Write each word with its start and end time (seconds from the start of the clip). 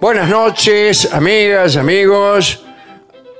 Buenas 0.00 0.28
noches, 0.28 1.12
amigas, 1.12 1.76
amigos. 1.76 2.64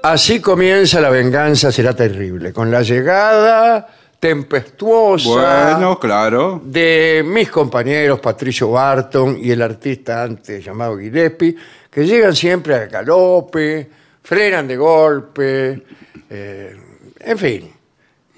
Así 0.03 0.41
comienza 0.41 1.00
la 1.00 1.11
venganza, 1.11 1.71
será 1.71 1.94
terrible. 1.94 2.53
Con 2.53 2.71
la 2.71 2.83
llegada 2.83 3.87
tempestuosa 4.19 5.75
Bueno, 5.75 5.99
claro. 5.99 6.61
de 6.65 7.22
mis 7.27 7.50
compañeros 7.50 8.21
Patricio 8.21 8.71
Barton 8.71 9.39
y 9.41 9.50
el 9.50 9.61
artista 9.61 10.22
antes 10.22 10.65
llamado 10.65 10.97
Gillespie, 10.99 11.55
que 11.91 12.06
llegan 12.06 12.34
siempre 12.34 12.75
a 12.75 12.87
galope, 12.87 13.91
frenan 14.23 14.67
de 14.67 14.77
golpe, 14.77 15.83
eh, 16.31 16.77
en 17.21 17.38
fin, 17.38 17.73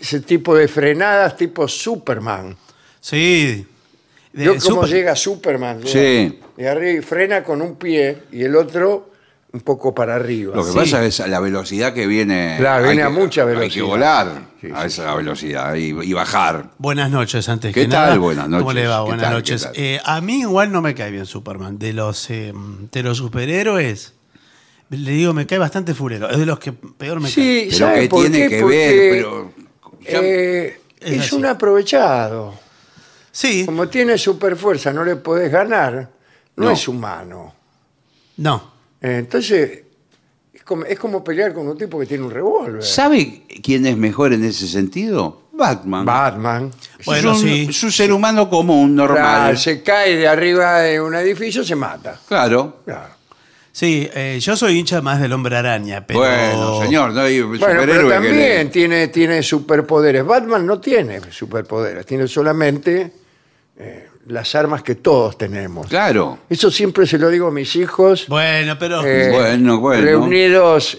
ese 0.00 0.21
tipo 0.21 0.56
de 0.56 0.67
frenadas 0.67 1.37
tipo 1.37 1.69
Superman. 1.69 2.56
Sí. 3.00 3.65
De- 4.33 4.44
Yo 4.44 4.53
cómo 4.59 4.61
super- 4.83 4.89
llega 4.91 5.16
Superman. 5.16 5.81
Sí. 5.84 6.39
De 6.56 6.69
arriba, 6.69 7.03
frena 7.03 7.43
con 7.43 7.62
un 7.62 7.77
pie 7.77 8.19
y 8.33 8.43
el 8.44 8.55
otro 8.56 9.11
un 9.53 9.61
poco 9.61 9.94
para 9.94 10.16
arriba. 10.16 10.55
Lo 10.55 10.62
que 10.65 10.72
Sí. 10.72 10.77
pasa 10.77 11.05
es 11.05 11.21
la 11.27 11.41
velocidad 11.41 11.94
que 11.94 12.06
viene. 12.06 12.56
Claro, 12.59 12.84
viene 12.84 12.99
que- 12.99 13.03
a 13.03 13.09
mucha 13.11 13.43
Hay 13.43 13.49
que 13.49 13.55
velocidad. 13.59 13.84
volar 13.87 14.43
Sí, 14.61 14.69
a 14.75 14.81
sí, 14.83 14.87
esa 14.88 15.15
velocidad 15.15 15.75
y, 15.75 15.87
y 16.03 16.12
bajar. 16.12 16.71
Buenas 16.78 17.11
noches, 17.11 17.49
antes 17.49 17.72
¿Qué 17.72 17.83
que 17.83 17.88
tal? 17.88 18.06
nada. 18.09 18.19
Buenas 18.19 18.44
¿Cómo 18.44 18.59
noches. 18.61 18.75
le 18.75 18.87
va? 18.87 18.99
¿Qué 18.99 19.03
Buenas 19.06 19.22
tal? 19.25 19.33
noches. 19.34 19.62
¿Qué 19.67 19.72
tal? 19.72 19.83
Eh, 19.83 20.00
a 20.05 20.21
mí 20.21 20.41
igual 20.41 20.71
no 20.72 20.83
me 20.83 20.94
cae 20.94 21.11
bien 21.11 21.25
Superman. 21.25 21.78
De 21.78 21.93
los, 21.94 22.28
eh, 22.31 22.53
de 22.93 23.03
los 23.03 23.17
superhéroes, 23.19 24.12
le 24.91 25.11
digo, 25.12 25.33
me 25.33 25.47
cae 25.47 25.59
bastante 25.59 25.94
furero. 25.94 26.28
Es 26.28 26.38
de 26.38 26.44
los 26.47 26.59
que 26.59 26.72
peor 26.72 27.19
me 27.21 27.25
cae. 27.28 27.33
Sí, 27.33 27.65
Pero 27.71 27.78
¿sabe 27.78 28.00
que 28.03 28.09
por 28.09 28.21
tiene 28.22 28.38
qué? 28.41 28.49
que 28.56 28.61
Porque, 28.62 28.77
ver, 28.77 29.11
pero. 29.22 29.53
ya- 30.03 30.21
eh, 30.22 30.81
Es 31.00 31.12
es 31.12 31.21
así. 31.21 31.34
un 31.37 31.47
aprovechado. 31.47 32.55
Sí, 33.41 33.65
Como 33.66 33.88
tiene 33.88 34.19
super 34.19 34.56
fuerza, 34.56 34.93
no 34.93 35.04
le 35.04 35.15
podés 35.15 35.53
ganar, 35.53 36.10
no, 36.56 36.65
No. 36.65 36.71
es 36.72 36.88
humano. 36.88 37.54
no. 38.38 38.72
Eh, 39.00 39.19
Entonces, 39.19 39.82
es 40.53 40.65
como, 40.65 40.84
es 40.84 40.99
como 40.99 41.22
pelear 41.22 41.54
con 41.54 41.69
un 41.69 41.78
tipo 41.78 42.00
que 42.00 42.06
tiene 42.06 42.25
un 42.25 42.32
revólver. 42.32 42.82
¿Sabe 42.82 43.44
quién 43.62 43.87
es 43.87 43.97
mejor 43.97 44.32
en 44.32 44.43
ese 44.44 44.66
sentido? 44.66 45.43
Batman. 45.53 46.04
Batman. 46.04 46.71
Bueno, 47.06 47.31
es, 47.32 47.43
un, 47.43 47.49
sí. 47.49 47.66
es 47.71 47.81
un 47.84 47.93
ser 47.93 48.12
humano 48.12 48.50
común, 48.50 48.97
Claro, 48.97 49.15
normal. 49.15 49.56
se 49.56 49.84
cae 49.84 50.16
de 50.16 50.26
arriba 50.26 50.81
de 50.81 51.00
un 51.00 51.15
edificio, 51.15 51.62
se 51.62 51.76
mata. 51.76 52.19
Claro. 52.26 52.78
Claro. 52.84 53.15
Sí, 53.70 54.09
eh, 54.15 54.38
yo 54.41 54.56
soy 54.56 54.81
hincha 54.81 55.00
más 55.00 55.20
del 55.20 55.32
hombre 55.32 55.56
araña, 55.56 56.05
pero. 56.05 56.19
Bueno, 56.19 56.82
señor, 56.82 57.12
no 57.12 57.20
hay 57.20 57.41
Bueno, 57.41 57.56
pero 57.60 57.72
superhéroe 57.72 58.05
que 58.09 58.15
también 58.15 58.37
le- 58.37 58.65
tiene, 58.65 59.06
tiene 59.09 59.43
superpoderes. 59.44 60.26
Batman 60.26 60.66
no 60.66 60.81
tiene 60.81 61.20
superpoderes, 61.31 62.05
tiene 62.05 62.26
solamente 62.26 63.12
eh, 63.78 64.09
las 64.27 64.55
armas 64.55 64.83
que 64.83 64.97
todos 64.97 65.39
tenemos. 65.39 65.87
Claro. 65.87 66.39
Eso 66.50 66.71
siempre 66.71 67.06
se 67.06 67.16
lo 67.19 67.28
digo 67.31 67.47
a 67.47 67.50
mis 67.50 67.75
hijos 67.77 68.27
Bueno, 68.28 68.77
pero. 68.78 69.03
eh, 69.06 69.31
Bueno, 69.33 69.78
bueno. 69.81 70.03
reunidos 70.03 70.99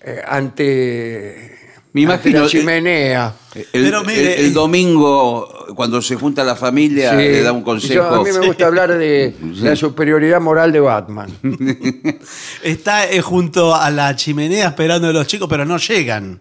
eh, 0.00 0.20
ante, 0.26 1.52
Me 1.92 2.02
ante 2.02 2.28
imagino- 2.28 2.42
la 2.42 2.48
chimenea. 2.48 3.34
El, 3.54 3.66
Pero 3.84 4.04
mire, 4.04 4.38
el- 4.40 4.46
el 4.46 4.52
domingo, 4.52 5.48
cuando 5.74 6.02
se 6.02 6.16
junta 6.16 6.44
la 6.44 6.54
familia, 6.56 7.12
Sí. 7.12 7.16
le 7.16 7.42
da 7.42 7.52
un 7.52 7.60
Yo- 7.60 7.64
consejo. 7.64 8.04
a 8.04 8.22
mí 8.22 8.30
me 8.38 8.46
gusta 8.46 8.66
hablar 8.66 8.96
de 8.98 9.34
la 9.62 9.74
superioridad 9.76 10.40
moral 10.40 10.72
de 10.72 10.80
Batman. 10.80 11.30
Está 12.62 13.08
eh, 13.10 13.20
junto 13.22 13.74
a 13.74 13.90
la 13.90 14.14
chimenea 14.16 14.68
esperando 14.68 15.08
a 15.08 15.12
los 15.12 15.26
chicos, 15.26 15.48
pero 15.48 15.64
no 15.64 15.78
llegan. 15.78 16.40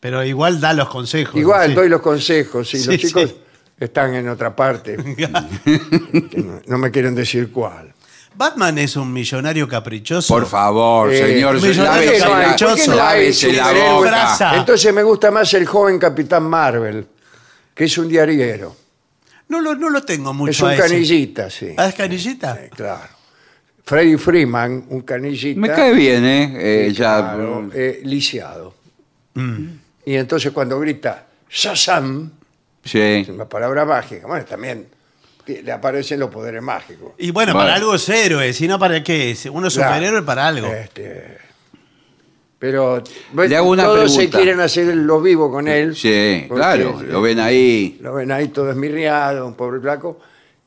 Pero 0.00 0.22
igual 0.24 0.60
da 0.60 0.72
los 0.74 0.88
consejos. 0.88 1.36
Igual 1.36 1.68
sí. 1.70 1.74
doy 1.74 1.88
los 1.88 2.00
consejos, 2.02 2.68
si 2.68 2.78
Sí, 2.78 2.86
los 2.90 2.98
chicos 2.98 3.30
sí. 3.30 3.36
Están 3.78 4.14
en 4.14 4.28
otra 4.28 4.54
parte, 4.56 4.96
que 5.16 5.28
no, 6.42 6.60
no 6.66 6.78
me 6.78 6.90
quieren 6.90 7.14
decir 7.14 7.50
cuál. 7.52 7.92
Batman 8.34 8.76
es 8.78 8.96
un 8.96 9.12
millonario 9.12 9.66
caprichoso. 9.66 10.32
Por 10.32 10.46
favor, 10.46 11.10
Eh, 11.12 11.34
señor, 11.34 11.54
millonario 11.54 11.84
lávese 12.12 12.24
no 12.26 12.34
hay? 12.34 12.42
la, 12.46 12.56
¿Por 12.56 12.74
qué 12.76 12.86
no 12.86 12.92
hay 12.92 12.98
lávese 12.98 13.52
la 13.52 13.62
superhéroes? 13.64 13.94
boca. 13.94 14.08
Frasa. 14.08 14.56
Entonces 14.56 14.94
me 14.94 15.02
gusta 15.02 15.30
más 15.30 15.54
el 15.54 15.66
joven 15.66 15.98
Capitán 15.98 16.42
Marvel, 16.44 17.06
que 17.74 17.84
es 17.84 17.96
un 17.98 18.08
diariero. 18.08 18.76
No 19.48 19.60
lo, 19.60 19.74
no 19.74 19.88
lo 19.88 20.02
tengo 20.02 20.34
mucho 20.34 20.50
es 20.50 20.60
un 20.60 20.68
a 20.68 20.74
ese. 20.74 20.82
canillita, 20.82 21.48
sí. 21.48 21.72
¿Ah, 21.78 21.88
es 21.88 21.94
canillita? 21.94 22.56
Sí, 22.62 22.68
claro. 22.74 23.08
Freddy 23.84 24.16
Freeman, 24.18 24.84
un 24.90 25.00
canillita. 25.02 25.58
Me 25.60 25.68
cae 25.68 25.94
bien, 25.94 26.24
¿eh? 26.24 26.54
Eh, 26.88 26.92
ya, 26.92 27.18
claro, 27.20 27.70
eh, 27.72 28.00
lisiado. 28.04 28.74
Mm. 29.34 29.66
Y 30.04 30.14
entonces 30.14 30.50
cuando 30.52 30.78
grita 30.80 31.26
Shazam, 31.48 32.32
Sí. 32.86 32.98
es 33.00 33.28
una 33.28 33.48
palabra 33.48 33.84
mágica, 33.84 34.26
bueno, 34.26 34.44
también 34.44 34.86
le 35.46 35.70
aparecen 35.72 36.18
los 36.20 36.30
poderes 36.30 36.62
mágicos. 36.62 37.12
Y 37.18 37.30
bueno, 37.30 37.52
para 37.52 37.74
algo 37.74 37.94
es 37.94 38.08
héroe, 38.08 38.52
si 38.52 38.66
no, 38.66 38.78
¿para 38.78 39.02
qué? 39.02 39.36
Uno 39.52 39.68
es 39.68 39.74
Claro. 39.74 39.90
superhéroe 39.94 40.22
para 40.22 40.46
algo. 40.48 40.66
Este, 40.68 41.38
Pero 42.58 43.02
Le 43.34 43.54
hago 43.56 43.70
una 43.70 43.84
todos 43.84 44.10
se 44.10 44.16
pregunta. 44.16 44.38
quieren 44.38 44.60
hacer 44.60 44.96
los 44.96 45.22
vivos 45.22 45.50
con 45.50 45.68
él. 45.68 45.94
Sí, 45.94 46.46
porque, 46.48 46.60
claro, 46.60 47.02
lo 47.02 47.20
ven 47.20 47.38
ahí. 47.38 47.98
Lo 48.00 48.14
ven 48.14 48.32
ahí 48.32 48.48
todo 48.48 48.70
esmirriado, 48.70 49.46
un 49.46 49.54
pobre 49.54 49.78
flaco. 49.80 50.18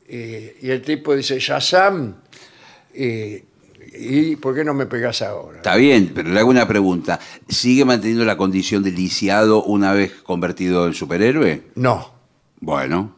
y 0.08 0.70
el 0.70 0.82
tipo 0.84 1.16
dice, 1.16 1.40
Shazam, 1.40 2.16
eh, 2.94 3.44
¿y 3.94 4.36
por 4.36 4.56
qué 4.56 4.64
no 4.64 4.74
me 4.74 4.86
pegas 4.86 5.22
ahora? 5.22 5.58
Está 5.58 5.76
bien, 5.76 6.12
pero 6.14 6.30
le 6.30 6.40
hago 6.40 6.50
una 6.50 6.68
pregunta. 6.68 7.20
¿Sigue 7.48 7.86
manteniendo 7.86 8.26
la 8.26 8.38
condición 8.38 8.84
de 8.84 8.92
lisiado 8.92 9.64
una 9.64 9.94
vez 9.94 10.14
convertido 10.24 10.88
en 10.88 10.94
superhéroe? 10.94 11.64
No, 11.76 12.14
Bueno. 12.60 13.16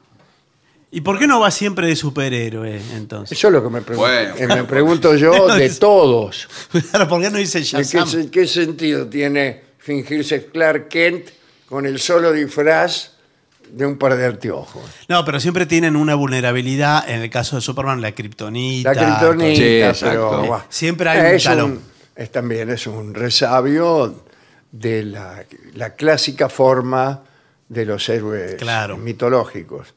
¿Y 0.94 1.00
por 1.00 1.18
qué 1.18 1.26
no 1.26 1.40
va 1.40 1.52
siempre 1.52 1.88
de 1.88 1.96
superhéroe 1.96 2.82
entonces? 2.98 3.38
eso 3.38 3.48
es 3.48 3.54
lo 3.54 3.64
que 3.64 3.70
me 3.70 3.82
pregunto, 3.82 4.12
Bueno. 4.12 4.36
eh, 4.38 4.48
me 4.48 4.64
pregunto 4.66 5.16
yo 5.16 5.48
de 5.56 5.70
todos. 5.70 6.50
Claro, 6.92 7.08
¿por 7.08 7.22
qué 7.22 7.30
no 7.30 7.38
dice 7.38 7.60
¿De 7.60 7.66
qué, 7.66 7.84
Shazam? 7.84 8.30
qué 8.30 8.46
sentido 8.46 9.08
tiene 9.08 9.62
fingirse 9.78 10.48
Clark 10.48 10.90
Kent 10.90 11.30
con 11.70 11.86
el 11.86 11.98
solo 11.98 12.34
disfraz 12.34 13.11
de 13.72 13.86
un 13.86 13.98
par 13.98 14.16
de 14.16 14.26
anteojos? 14.26 14.84
No, 15.08 15.24
pero 15.26 15.40
siempre 15.40 15.66
tienen 15.66 15.96
una 15.96 16.16
vulnerabilidad. 16.16 17.10
En 17.10 17.22
el 17.22 17.30
caso 17.30 17.56
de 17.56 17.62
Superman, 17.62 18.02
la 18.02 18.12
kriptonita. 18.14 18.94
La 18.94 19.18
kriptonita, 19.20 19.94
Sí, 19.94 20.06
pero. 20.06 20.64
Siempre 20.70 21.10
hay 21.10 21.20
un 21.20 21.26
es 21.38 21.44
talón. 21.44 21.80
es 22.16 22.32
también 22.32 22.70
es 22.70 22.88
un 22.88 23.14
resabio 23.14 24.24
de 24.72 25.04
la, 25.04 25.44
la 25.76 25.92
clásica 25.96 26.50
forma 26.50 27.22
de 27.70 27.86
los 27.86 28.08
héroes 28.10 28.56
Claro. 28.56 28.98
mitológicos. 28.98 29.94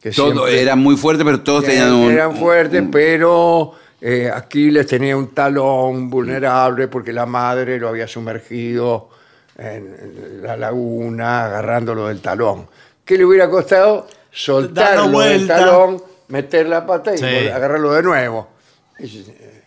Que 0.00 0.10
Todo 0.12 0.32
siempre 0.32 0.62
era 0.62 0.76
muy 0.76 0.96
fuerte, 0.96 1.24
pero 1.24 1.40
todos 1.40 1.64
eran, 1.64 1.74
tenían 1.76 1.92
un. 1.94 2.10
eran 2.12 2.36
fuertes, 2.36 2.80
un- 2.82 2.90
pero 2.90 3.72
eh, 4.00 4.30
Aquiles 4.32 4.86
tenía 4.86 5.16
un 5.16 5.28
talón 5.34 6.08
vulnerable 6.08 6.86
porque 6.88 7.12
la 7.12 7.26
madre 7.26 7.78
lo 7.78 7.88
había 7.88 8.06
sumergido 8.06 9.10
en 9.56 10.40
la 10.42 10.56
laguna 10.56 11.46
agarrándolo 11.46 12.06
del 12.06 12.20
talón. 12.20 12.68
¿Qué 13.08 13.16
le 13.16 13.24
hubiera 13.24 13.48
costado? 13.48 14.06
Soltarlo 14.30 15.20
del 15.20 15.46
talón, 15.46 16.02
meter 16.28 16.68
la 16.68 16.84
pata 16.84 17.14
y 17.14 17.16
Sí. 17.16 17.24
agarrarlo 17.24 17.94
de 17.94 18.02
nuevo. 18.02 18.50
Eh, 18.98 19.62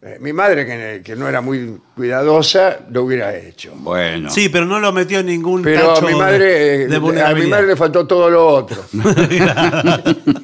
eh, 0.00 0.18
mi 0.20 0.32
madre, 0.32 0.64
que, 0.64 1.02
que 1.04 1.16
no 1.16 1.28
era 1.28 1.40
muy 1.40 1.80
cuidadosa, 1.96 2.78
lo 2.92 3.02
hubiera 3.02 3.36
hecho. 3.36 3.72
Bueno. 3.74 4.30
Sí, 4.30 4.48
pero 4.48 4.64
no 4.64 4.78
lo 4.78 4.92
metió 4.92 5.18
en 5.18 5.26
ningún 5.26 5.62
Pero 5.62 5.96
a 5.96 6.00
mi 6.02 6.14
madre, 6.14 6.86
de, 6.86 6.94
eh, 6.94 7.22
a 7.24 7.34
mi 7.34 7.48
madre 7.48 7.66
le 7.66 7.74
faltó 7.74 8.06
todo 8.06 8.30
lo 8.30 8.46
otro. 8.46 8.84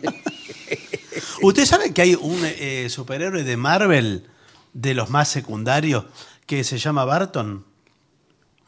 ¿Usted 1.42 1.64
sabe 1.66 1.94
que 1.94 2.02
hay 2.02 2.16
un 2.16 2.40
eh, 2.42 2.88
superhéroe 2.90 3.44
de 3.44 3.56
Marvel, 3.56 4.26
de 4.72 4.94
los 4.94 5.08
más 5.08 5.28
secundarios, 5.28 6.04
que 6.46 6.64
se 6.64 6.78
llama 6.78 7.04
Barton? 7.04 7.64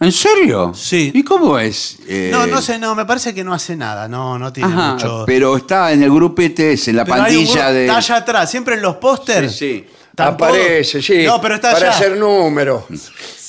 ¿En 0.03 0.13
serio? 0.13 0.73
Sí. 0.75 1.11
¿Y 1.15 1.23
cómo 1.23 1.59
es? 1.59 1.99
Eh, 2.09 2.29
No, 2.33 2.47
no 2.47 2.61
sé, 2.61 2.79
no, 2.79 2.95
me 2.95 3.05
parece 3.07 3.33
que 3.35 3.43
no 3.45 3.55
hace 3.55 3.77
nada, 3.77 4.09
no, 4.09 4.39
no 4.39 4.53
tiene 4.53 4.73
Ajá, 4.73 4.93
mucho. 4.95 5.25
pero 5.27 5.57
está 5.57 5.93
en 5.93 6.03
el 6.03 6.11
grupete, 6.11 6.73
es 6.73 6.89
en 6.89 6.97
la 6.97 7.05
Pero 7.05 7.15
hay 7.17 7.21
un 7.21 7.27
pandilla 7.47 7.63
grupo- 7.67 7.73
de. 7.75 7.83
Está 7.87 7.97
allá 7.99 8.17
atrás, 8.17 8.51
siempre 8.51 8.75
en 8.75 8.83
los 8.83 8.97
pósters. 8.97 9.53
Sí, 9.53 9.59
sí. 9.59 9.87
están 10.11 10.37
todos- 10.37 10.51
Aparece, 10.51 11.01
sí. 11.03 11.25
No, 11.25 11.41
pero 11.41 11.55
está 11.55 11.73
para 11.73 11.87
allá. 11.89 11.97
hacer 11.97 12.17
números. 12.17 12.85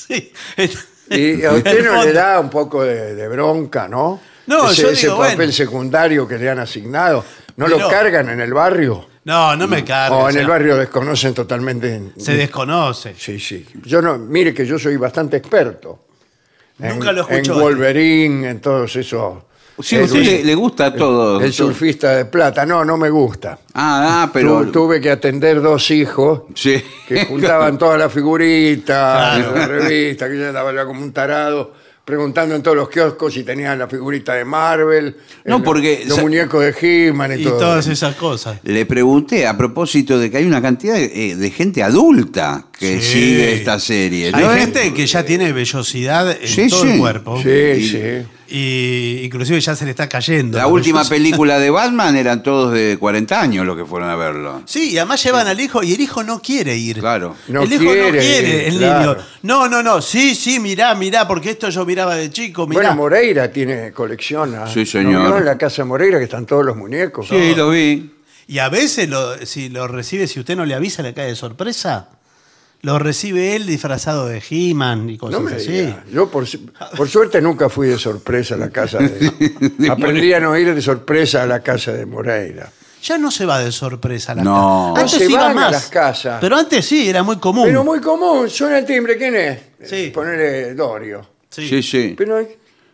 Sí. 0.08 0.32
Y 1.10 1.44
a 1.46 1.52
usted 1.54 1.78
el 1.80 1.86
no 1.86 1.92
fondo. 1.92 2.06
le 2.06 2.14
da 2.14 2.40
un 2.40 2.50
poco 2.50 2.84
de, 2.84 3.16
de 3.16 3.28
bronca, 3.30 3.88
¿no? 3.88 4.20
No, 4.48 4.70
ese, 4.70 4.82
yo 4.84 4.90
ese 4.90 5.08
digo, 5.08 5.18
papel 5.20 5.36
bueno. 5.38 5.52
secundario 5.52 6.28
que 6.28 6.38
le 6.38 6.50
han 6.50 6.60
asignado. 6.60 7.24
¿No 7.56 7.66
Pero- 7.66 7.80
lo 7.80 7.90
cargan 7.90 8.30
en 8.30 8.42
el 8.42 8.54
barrio? 8.54 9.08
No, 9.26 9.56
no 9.56 9.68
me 9.68 9.84
cargue. 9.86 10.16
o 10.16 10.20
o 10.24 10.28
en 10.28 10.34
sea, 10.34 10.42
el 10.42 10.48
barrio 10.48 10.76
desconocen 10.76 11.34
totalmente. 11.34 12.12
Se 12.18 12.36
desconoce. 12.36 13.16
Sí, 13.18 13.40
sí. 13.40 13.66
Yo 13.86 14.02
no, 14.02 14.18
mire 14.18 14.54
que 14.54 14.66
yo 14.66 14.78
soy 14.78 14.98
bastante 14.98 15.38
experto. 15.38 16.00
En, 16.80 16.90
Nunca 16.96 17.12
lo 17.12 17.28
En 17.30 17.36
escuchó. 17.42 17.60
Wolverine, 17.62 18.50
en 18.50 18.60
todos 18.62 18.96
esos. 18.96 19.36
Sí, 19.81 19.96
a 19.96 20.00
el- 20.00 20.06
usted 20.06 20.20
le, 20.24 20.44
le 20.44 20.56
gusta 20.56 20.94
todo. 20.94 21.42
El 21.42 21.52
surfista 21.52 22.16
de 22.16 22.25
plata. 22.25 22.66
No, 22.66 22.86
no 22.86 22.96
me 22.98 23.10
gusta. 23.10 23.58
Ah, 23.74 24.24
ah, 24.24 24.30
pero. 24.31 24.64
Tu- 24.66 24.72
tuve 24.72 25.02
que 25.02 25.10
atender 25.10 25.62
dos 25.62 25.90
hijos 25.92 26.44
Sí. 26.56 26.84
que 27.08 27.25
juntaban 27.25 27.78
todas 27.78 27.98
las 27.98 28.12
figuritas 28.14 28.86
Claro. 29.38 29.54
de 29.54 29.60
la 29.60 29.68
revista, 29.68 30.30
que 30.30 30.38
yo 30.40 30.48
andaba 30.48 30.74
ya 30.74 30.86
como 30.86 31.02
un 31.02 31.12
tarado 31.12 31.74
preguntando 32.06 32.54
en 32.56 32.62
todos 32.62 32.76
los 32.76 32.90
kioscos 32.90 33.34
si 33.34 33.44
tenían 33.44 33.80
la 33.80 33.88
figurita 33.88 34.34
de 34.34 34.44
Marvel, 34.44 35.16
No, 35.46 35.58
el- 35.58 35.64
porque- 35.64 36.04
los 36.06 36.18
sa- 36.18 36.22
muñecos 36.22 36.62
de 36.62 36.76
He-Man 37.08 37.32
y, 37.38 37.42
Y 37.42 37.44
todo. 37.46 37.58
todas 37.60 37.88
esas 37.88 38.16
cosas. 38.16 38.60
Le 38.64 38.86
pregunté 38.86 39.48
a 39.48 39.56
propósito 39.58 40.20
de 40.20 40.30
que 40.30 40.38
hay 40.38 40.46
una 40.46 40.62
cantidad 40.62 40.96
de, 40.96 41.06
eh, 41.32 41.36
de 41.36 41.52
gente 41.52 41.82
adulta 41.82 42.66
que 42.78 43.00
Sí. 43.02 43.14
sigue 43.14 43.54
esta 43.54 43.80
serie. 43.80 44.32
Hay 44.34 44.44
¿no? 44.44 44.50
gente 44.52 44.94
que 44.94 45.08
ya 45.08 45.24
tiene 45.24 45.54
vellosidad 45.54 46.30
en 46.42 46.48
Sí, 46.48 46.68
todo 46.68 46.84
sí. 46.84 46.92
el 46.92 47.00
cuerpo. 47.00 47.42
Sí, 47.42 47.50
Y- 47.50 47.88
sí. 47.90 48.02
Y 48.56 49.22
inclusive 49.24 49.60
ya 49.60 49.76
se 49.76 49.84
le 49.84 49.90
está 49.92 50.08
cayendo. 50.08 50.60
La 50.60 50.68
última 50.68 51.04
película 51.04 51.58
de 51.58 51.70
Batman 51.72 52.16
eran 52.16 52.44
todos 52.44 52.72
de 52.72 52.98
40 53.00 53.42
años 53.42 53.66
los 53.66 53.76
que 53.76 53.84
fueron 53.84 54.12
a 54.12 54.16
verlo. 54.16 54.62
Sí, 54.66 54.92
y 54.92 54.98
además 55.00 55.24
llevan 55.24 55.48
al 55.48 55.60
hijo 55.60 55.82
y 55.82 55.94
el 55.94 56.00
hijo 56.00 56.24
no 56.24 56.40
quiere 56.40 56.78
ir. 56.78 57.00
Claro. 57.00 57.36
No 57.48 57.64
el 57.64 57.74
hijo 57.74 57.84
quiere 57.84 58.12
no 58.12 58.18
quiere, 58.20 58.68
el 58.68 58.78
claro. 58.78 59.14
niño. 59.16 59.26
No, 59.42 59.68
no, 59.68 59.82
no. 59.82 60.02
Sí, 60.04 60.36
sí, 60.36 60.60
mirá, 60.60 60.94
mirá, 60.94 61.28
porque 61.28 61.50
esto 61.50 61.70
yo 61.70 61.84
miraba 61.84 62.14
de 62.16 62.30
chico, 62.30 62.68
mirá. 62.68 62.82
Bueno, 62.82 62.96
Moreira 62.96 63.52
tiene 63.52 63.92
colección. 63.92 64.52
Sí, 64.72 64.80
¿No 64.82 64.86
señor. 64.86 65.26
vio 65.28 65.38
en 65.40 65.46
la 65.46 65.58
casa 65.58 65.82
de 65.82 65.86
Moreira 65.88 66.20
que 66.20 66.26
están 66.26 66.46
todos 66.46 66.64
los 66.64 66.78
muñecos. 66.78 67.28
Sí, 67.28 67.56
lo 67.56 67.72
vi. 67.72 68.12
y 68.48 68.60
a 68.60 68.70
veces 68.70 69.10
lo- 69.10 69.36
si 69.48 69.70
lo 69.70 69.88
recibe, 69.88 70.28
si 70.28 70.40
usted 70.40 70.56
no 70.56 70.66
le 70.66 70.76
avisa, 70.76 71.02
le 71.02 71.16
cae 71.16 71.28
de 71.30 71.36
sorpresa. 71.36 72.10
Lo 72.84 73.00
recibe 73.00 73.56
él 73.56 73.66
disfrazado 73.66 74.28
de 74.28 74.44
He-Man 74.48 75.10
y 75.10 75.18
cosas 75.18 75.40
No 75.40 75.50
me 75.50 75.56
así. 75.56 75.72
diga. 75.72 76.04
Yo, 76.12 76.30
por, 76.30 76.46
por 76.98 77.08
suerte, 77.08 77.42
nunca 77.42 77.70
fui 77.70 77.88
de 77.88 77.98
sorpresa 77.98 78.56
a 78.56 78.58
la 78.58 78.70
casa 78.72 78.98
de. 78.98 79.32
aprendí 79.90 80.34
a 80.34 80.42
no 80.42 80.58
ir 80.58 80.76
de 80.76 80.82
sorpresa 80.82 81.44
a 81.44 81.46
la 81.46 81.62
casa 81.62 81.94
de 81.94 82.06
Moreira. 82.06 82.70
Ya 83.02 83.18
no 83.18 83.32
se 83.32 83.46
va 83.46 83.60
de 83.60 83.72
sorpresa 83.72 84.34
a 84.34 84.36
la 84.36 84.44
No. 84.44 84.92
casa. 84.96 85.02
Antes 85.06 85.14
No 85.22 85.26
se 85.28 85.32
iba 85.32 85.42
van 85.44 85.52
a 85.52 85.56
más. 85.62 85.72
las 85.72 85.88
casas. 85.88 86.38
Pero 86.42 86.58
antes 86.58 86.86
sí, 86.86 87.08
era 87.08 87.24
muy 87.24 87.38
común. 87.38 87.64
Pero 87.66 87.86
muy 87.86 88.02
común, 88.02 88.50
suena 88.50 88.80
el 88.80 88.86
timbre, 88.86 89.18
¿quién 89.18 89.36
es? 89.36 89.60
Sí. 89.86 90.12
Ponerle 90.14 90.74
Dorio. 90.76 91.26
Sí. 91.50 91.68
Sí, 91.70 91.82
sí. 91.84 92.16
Pero, 92.18 92.46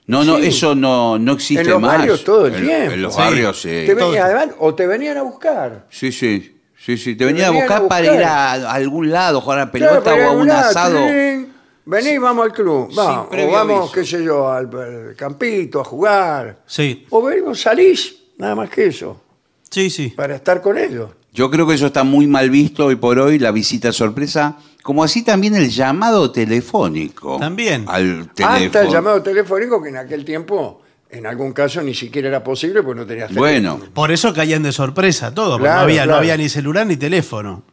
No, 0.05 0.23
no, 0.23 0.37
sí. 0.37 0.45
eso 0.47 0.75
no, 0.75 1.17
no 1.17 1.31
existe 1.33 1.63
en 1.63 1.69
los 1.71 1.81
más. 1.81 1.97
barrios 1.97 2.23
todo 2.23 2.45
el 2.45 2.53
En- 2.55 2.65
tiempo. 2.65 2.91
En 2.93 3.01
los 3.01 3.13
Sí. 3.15 3.19
barrios, 3.21 3.59
sí. 3.61 3.69
Te 3.87 3.95
venían, 3.95 4.23
además, 4.23 4.47
o 4.59 4.75
te 4.75 4.85
venían 4.85 5.17
a 5.17 5.23
buscar. 5.23 5.85
Sí, 5.89 6.11
sí. 6.11 6.58
Sí, 6.89 6.97
sí. 6.97 7.15
Te 7.15 7.25
venían 7.25 7.49
a 7.49 7.51
venían 7.51 7.67
a 7.71 7.75
buscar 7.75 7.87
para 7.87 8.05
ir 8.15 8.23
a, 8.23 8.51
a 8.53 8.73
algún 8.73 9.11
lado, 9.11 9.41
jugar 9.41 9.59
a 9.59 9.65
la 9.65 9.71
pelota 9.71 10.13
o 10.15 10.21
a 10.29 10.31
un 10.31 10.47
lado, 10.47 10.69
asado. 10.69 10.97
trin, 11.07 11.53
Vení, 11.85 12.17
vamos 12.17 12.45
al 12.45 12.53
club. 12.53 12.91
Vamos, 12.95 13.27
o 13.31 13.51
vamos, 13.51 13.77
aviso. 13.79 13.91
qué 13.93 14.05
sé 14.05 14.23
yo, 14.23 14.51
al, 14.51 14.65
al 14.73 15.15
campito 15.15 15.81
a 15.81 15.83
jugar. 15.83 16.59
Sí, 16.65 17.05
O 17.09 17.21
venimos, 17.23 17.61
salís, 17.61 18.15
nada 18.37 18.55
más 18.55 18.69
que 18.69 18.87
eso, 18.87 19.21
sí, 19.69 19.89
sí. 19.89 20.09
para 20.09 20.35
estar 20.35 20.61
con 20.61 20.77
ellos. 20.77 21.09
Yo 21.31 21.51
creo 21.51 21.67
que 21.67 21.75
eso 21.75 21.85
está 21.87 22.03
muy 22.03 22.25
mal 22.25 22.49
visto 22.49 22.85
hoy 22.87 22.95
por 22.95 23.19
hoy, 23.19 23.37
la 23.37 23.51
visita 23.51 23.91
sorpresa, 23.91 24.57
como 24.81 25.03
así 25.03 25.23
también 25.23 25.55
el 25.55 25.69
llamado 25.69 26.31
telefónico. 26.31 27.37
También. 27.37 27.85
Al 27.87 28.31
teléfono. 28.33 28.65
Hasta 28.65 28.81
el 28.81 28.89
llamado 28.89 29.21
telefónico, 29.21 29.81
que 29.81 29.89
en 29.89 29.97
aquel 29.97 30.25
tiempo, 30.25 30.81
en 31.09 31.25
algún 31.25 31.53
caso, 31.53 31.81
ni 31.81 31.93
siquiera 31.93 32.27
era 32.27 32.43
posible 32.43 32.83
porque 32.83 32.99
no 33.01 33.05
tenías 33.07 33.33
Bueno, 33.33 33.73
teléfono. 33.73 33.93
Por 33.93 34.11
eso 34.11 34.33
caían 34.33 34.61
de 34.63 34.71
sorpresa 34.71 35.33
todo, 35.33 35.51
porque 35.53 35.63
Claro, 35.65 35.77
no, 35.77 35.83
había, 35.83 36.01
no 36.01 36.05
claro. 36.07 36.19
había 36.19 36.37
ni 36.37 36.49
celular 36.49 36.85
ni 36.85 36.97
teléfono. 36.97 37.63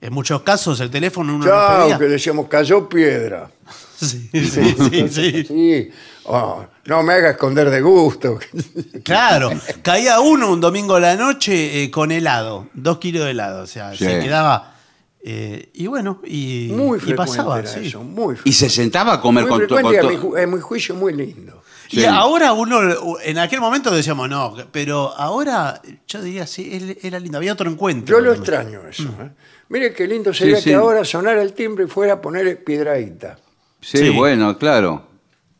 En 0.00 0.12
muchos 0.12 0.42
casos 0.42 0.78
el 0.80 0.90
teléfono 0.90 1.34
uno 1.34 1.44
no 1.44 1.50
Chao, 1.50 1.98
que 1.98 2.04
decíamos, 2.06 2.46
cayó 2.48 2.88
piedra. 2.88 3.50
Sí, 3.98 4.28
sí, 4.32 4.48
sí, 4.48 5.08
sí. 5.10 5.44
Sí, 5.44 5.90
oh, 6.26 6.64
no 6.84 7.02
me 7.02 7.14
haga 7.14 7.30
esconder 7.30 7.68
de 7.68 7.80
gusto. 7.80 8.38
Claro, 9.02 9.50
caía 9.82 10.20
uno 10.20 10.52
un 10.52 10.60
domingo 10.60 10.94
a 10.94 11.00
la 11.00 11.16
noche 11.16 11.82
eh, 11.82 11.90
con 11.90 12.12
helado, 12.12 12.68
dos 12.74 12.98
kilos 12.98 13.24
de 13.24 13.32
helado, 13.32 13.64
o 13.64 13.66
sea, 13.66 13.90
Sí. 13.96 14.04
se 14.04 14.20
quedaba... 14.20 14.74
eh, 15.20 15.70
y 15.74 15.88
bueno, 15.88 16.20
y, 16.24 16.68
Muy 16.72 16.98
y 16.98 17.00
frecuente 17.00 17.32
pasaba, 17.32 17.58
era 17.58 17.68
sí. 17.68 17.86
eso, 17.88 18.04
muy 18.04 18.36
y 18.44 18.52
se 18.52 18.70
sentaba 18.70 19.14
a 19.14 19.20
comer 19.20 19.42
Muy 19.44 19.50
con, 19.50 19.60
to- 19.66 19.74
frecuente 19.74 19.96
y 19.96 20.00
con 20.00 20.06
a 20.06 20.10
mi, 20.10 20.16
to- 20.16 20.28
ju- 20.30 20.38
en 20.44 20.54
mi 20.54 20.60
juicio 20.60 20.94
muy 20.94 21.12
lindo. 21.12 21.62
Y 21.90 22.04
ahora 22.04 22.52
uno, 22.52 23.16
en 23.22 23.38
aquel 23.38 23.60
momento 23.60 23.90
decíamos, 23.90 24.28
no, 24.28 24.54
pero 24.70 25.12
ahora 25.16 25.80
yo 26.06 26.20
diría, 26.22 26.46
sí, 26.46 26.96
era 27.02 27.18
lindo, 27.18 27.38
había 27.38 27.52
otro 27.52 27.70
encuentro. 27.70 28.16
Yo 28.18 28.24
lo 28.24 28.32
extraño 28.32 28.80
eso. 28.88 29.04
¿eh? 29.20 29.30
Mire 29.70 29.92
qué 29.92 30.06
lindo 30.06 30.32
sería 30.34 30.56
Sí, 30.56 30.62
sí. 30.64 30.70
que 30.70 30.76
ahora 30.76 31.04
sonara 31.04 31.40
el 31.42 31.52
timbre 31.52 31.84
y 31.84 31.88
fuera 31.88 32.14
a 32.14 32.20
poner 32.20 32.62
piedradita. 32.64 33.38
Sí, 33.80 33.98
Sí. 33.98 34.10
bueno, 34.10 34.56
claro. 34.58 35.06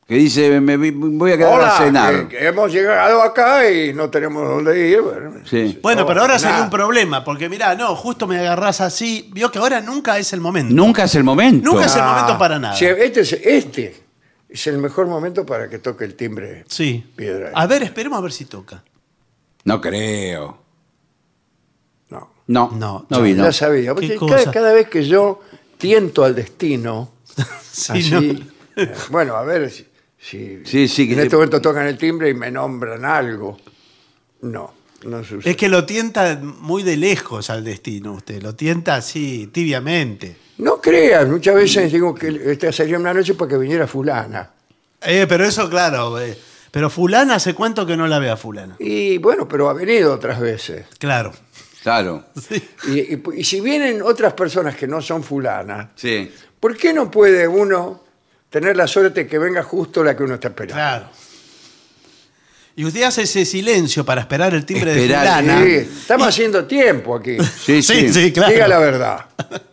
Que 0.07 0.15
dice, 0.15 0.59
me 0.63 0.77
voy 0.91 1.33
a 1.33 1.37
quedar 1.37 1.61
a 1.61 1.71
cenar. 1.77 2.29
que- 2.29 2.39
que 2.39 2.47
hemos 2.47 2.73
llegado 2.73 3.21
acá 3.23 3.71
y 3.71 3.93
no 3.93 4.09
tenemos 4.09 4.49
dónde 4.49 4.89
ir. 4.89 5.03
Bueno, 5.03 5.33
Sí. 5.45 5.79
Bueno, 5.83 6.07
pero 6.07 6.23
ahora 6.23 6.39
sería 6.39 6.63
un 6.63 6.71
problema, 6.71 7.23
porque 7.23 7.49
mirá, 7.51 7.75
no, 7.75 7.95
justo 7.95 8.27
me 8.27 8.39
agarrás 8.39 8.81
así, 8.81 9.29
vio 9.35 9.51
que 9.51 9.59
ahora 9.59 9.83
nunca 9.83 10.17
es 10.19 10.33
el 10.33 10.41
momento. 10.41 10.75
Nunca 10.75 11.05
es 11.05 11.15
el 11.15 11.25
momento. 11.25 11.71
Nunca 11.71 11.85
es 11.85 11.95
el 11.97 12.03
momento 12.03 12.39
para 12.39 12.59
nada. 12.59 12.75
este, 12.75 13.21
es, 13.21 13.33
este 13.35 14.08
es 14.49 14.67
el 14.67 14.79
mejor 14.79 15.07
momento 15.07 15.45
para 15.47 15.69
que 15.69 15.79
toque 15.79 16.05
el 16.05 16.15
timbre. 16.15 16.65
Sí. 16.69 17.05
Piedra. 17.17 17.51
A 17.55 17.67
ver, 17.67 17.83
esperemos 17.83 18.19
a 18.19 18.23
ver 18.23 18.33
si 18.33 18.45
toca. 18.47 18.83
No 19.65 19.81
creo. 19.81 20.59
No, 22.11 22.31
No, 22.47 22.71
No, 22.73 23.07
no 23.11 23.23
vino. 23.23 23.45
ya 23.45 23.53
sabía. 23.53 23.91
¿Qué 23.91 23.95
Porque 23.95 24.17
cosa? 24.17 24.37
cada, 24.37 24.51
cada 24.53 24.73
vez 24.73 24.89
que 24.89 25.07
yo 25.07 25.41
tiento 25.77 26.25
al 26.25 26.35
destino 26.35 27.13
Sí, 27.71 27.93
Así, 27.93 28.11
no. 28.11 28.21
eh, 28.83 28.95
bueno, 29.11 29.35
a 29.37 29.43
ver 29.45 29.71
si, 29.71 29.87
si 30.19 30.63
Sí, 30.65 30.89
sí, 30.89 31.07
que 31.07 31.13
en 31.13 31.19
te- 31.19 31.23
este 31.25 31.37
momento 31.37 31.61
tocan 31.61 31.87
el 31.87 31.97
timbre 31.99 32.31
y 32.31 32.35
me 32.35 32.51
nombran 32.51 33.05
algo. 33.05 33.59
No, 34.41 34.73
no 35.05 35.23
sucede. 35.23 35.51
Es 35.51 35.57
que 35.57 35.69
lo 35.69 35.85
tienta 35.85 36.37
muy 36.43 36.83
de 36.83 36.97
lejos 36.97 37.51
al 37.51 37.63
destino 37.65 38.15
usted, 38.15 38.43
lo 38.43 38.55
tienta 38.55 38.97
así 38.97 39.49
tibiamente. 39.53 40.37
No 40.59 40.81
creas, 40.81 41.27
muchas 41.29 41.55
veces 41.55 41.93
digo 41.93 42.15
que 42.15 42.41
esta 42.53 42.73
sería 42.73 42.99
una 42.99 43.15
noche 43.15 43.35
para 43.35 43.51
que 43.51 43.59
viniera 43.59 43.87
fulana. 43.87 44.51
Eh, 45.03 45.27
pero 45.29 45.45
eso, 45.47 45.69
claro. 45.71 46.21
eh, 46.21 46.37
pero 46.71 46.91
fulana, 46.91 47.37
¿hace 47.37 47.55
cuánto 47.55 47.87
que 47.87 47.97
no 47.97 48.07
la 48.07 48.19
ve 48.19 48.29
a 48.31 48.37
fulana? 48.37 48.75
Y 48.79 49.19
bueno, 49.19 49.47
pero 49.49 49.69
ha 49.69 49.73
venido 49.73 50.13
otras 50.13 50.41
veces. 50.41 50.87
Claro. 50.99 51.33
Claro. 51.83 52.25
Y, 52.89 52.99
y- 53.15 53.23
y 53.37 53.45
si 53.45 53.61
vienen 53.61 54.03
otras 54.03 54.33
personas 54.33 54.75
que 54.75 54.87
no 54.89 55.01
son 55.01 55.23
fulanas, 55.23 55.89
Sí. 55.95 56.31
¿por 56.59 56.77
qué 56.77 56.93
no 56.93 57.09
puede 57.11 57.47
uno 57.47 58.03
tener 58.51 58.77
la 58.77 58.87
suerte 58.89 59.27
que 59.29 59.39
venga 59.39 59.63
justo 59.63 60.03
la 60.03 60.17
que 60.17 60.25
uno 60.25 60.35
está 60.35 60.49
esperando? 60.49 60.75
Claro. 60.75 61.09
Y 62.75 62.85
usted 62.85 63.03
hace 63.05 63.23
ese 63.23 63.45
silencio 63.45 64.05
para 64.05 64.21
esperar 64.23 64.55
el 64.55 64.65
timbre 64.65 64.91
Esperar, 64.93 65.45
de 65.45 65.51
fulana. 65.53 65.65
Sí, 65.65 65.71
estamos 66.01 66.29
haciendo 66.29 66.65
tiempo 66.65 67.15
aquí. 67.17 67.37
Sí, 67.65 67.81
sí. 67.83 68.09
Sí, 68.09 68.13
sí, 68.13 68.33
claro. 68.33 68.53
Diga 68.53 68.69
la 68.69 68.79
verdad. 68.79 69.27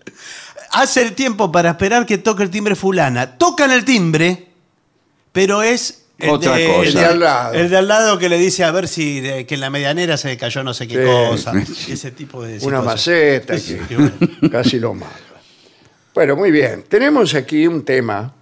Hace 0.76 1.02
el 1.02 1.14
tiempo 1.14 1.52
para 1.52 1.72
esperar 1.72 2.06
que 2.06 2.18
toque 2.18 2.44
el 2.44 2.50
timbre 2.50 2.76
fulana. 2.76 3.38
Tocan 3.38 3.72
el 3.72 3.86
timbre, 3.86 4.48
pero 5.32 5.62
es... 5.64 6.04
el 6.18 6.30
Otra 6.30 6.56
de- 6.56 6.68
cosa. 6.68 6.82
El 6.88 6.94
de 6.94 7.06
al 7.06 7.20
lado. 7.20 7.54
El 7.54 7.70
de 7.70 7.78
al 7.78 7.88
lado 7.88 8.18
que 8.20 8.30
le 8.30 8.38
dice 8.38 8.64
a 8.64 8.72
ver 8.72 8.88
si 8.88 9.20
de- 9.22 9.46
que 9.46 9.56
en 9.56 9.62
la 9.62 9.70
medianera 9.70 10.18
se 10.18 10.36
cayó 10.38 10.64
no 10.64 10.74
sé 10.74 10.88
qué 10.88 10.96
Sí. 10.96 11.30
cosa. 11.30 11.54
Ese 11.90 12.12
tipo 12.12 12.44
de 12.44 12.60
Una 12.66 12.82
maceta 12.82 13.58
Sí, 13.58 13.76
que 13.76 13.86
sí, 13.88 13.96
bueno. 13.96 14.12
casi 14.52 14.80
lo 14.80 14.94
mata. 14.94 15.12
Bueno, 16.14 16.36
muy 16.36 16.52
bien. 16.52 16.84
Tenemos 16.88 17.34
aquí 17.36 17.68
un 17.68 17.84
tema, 17.84 18.34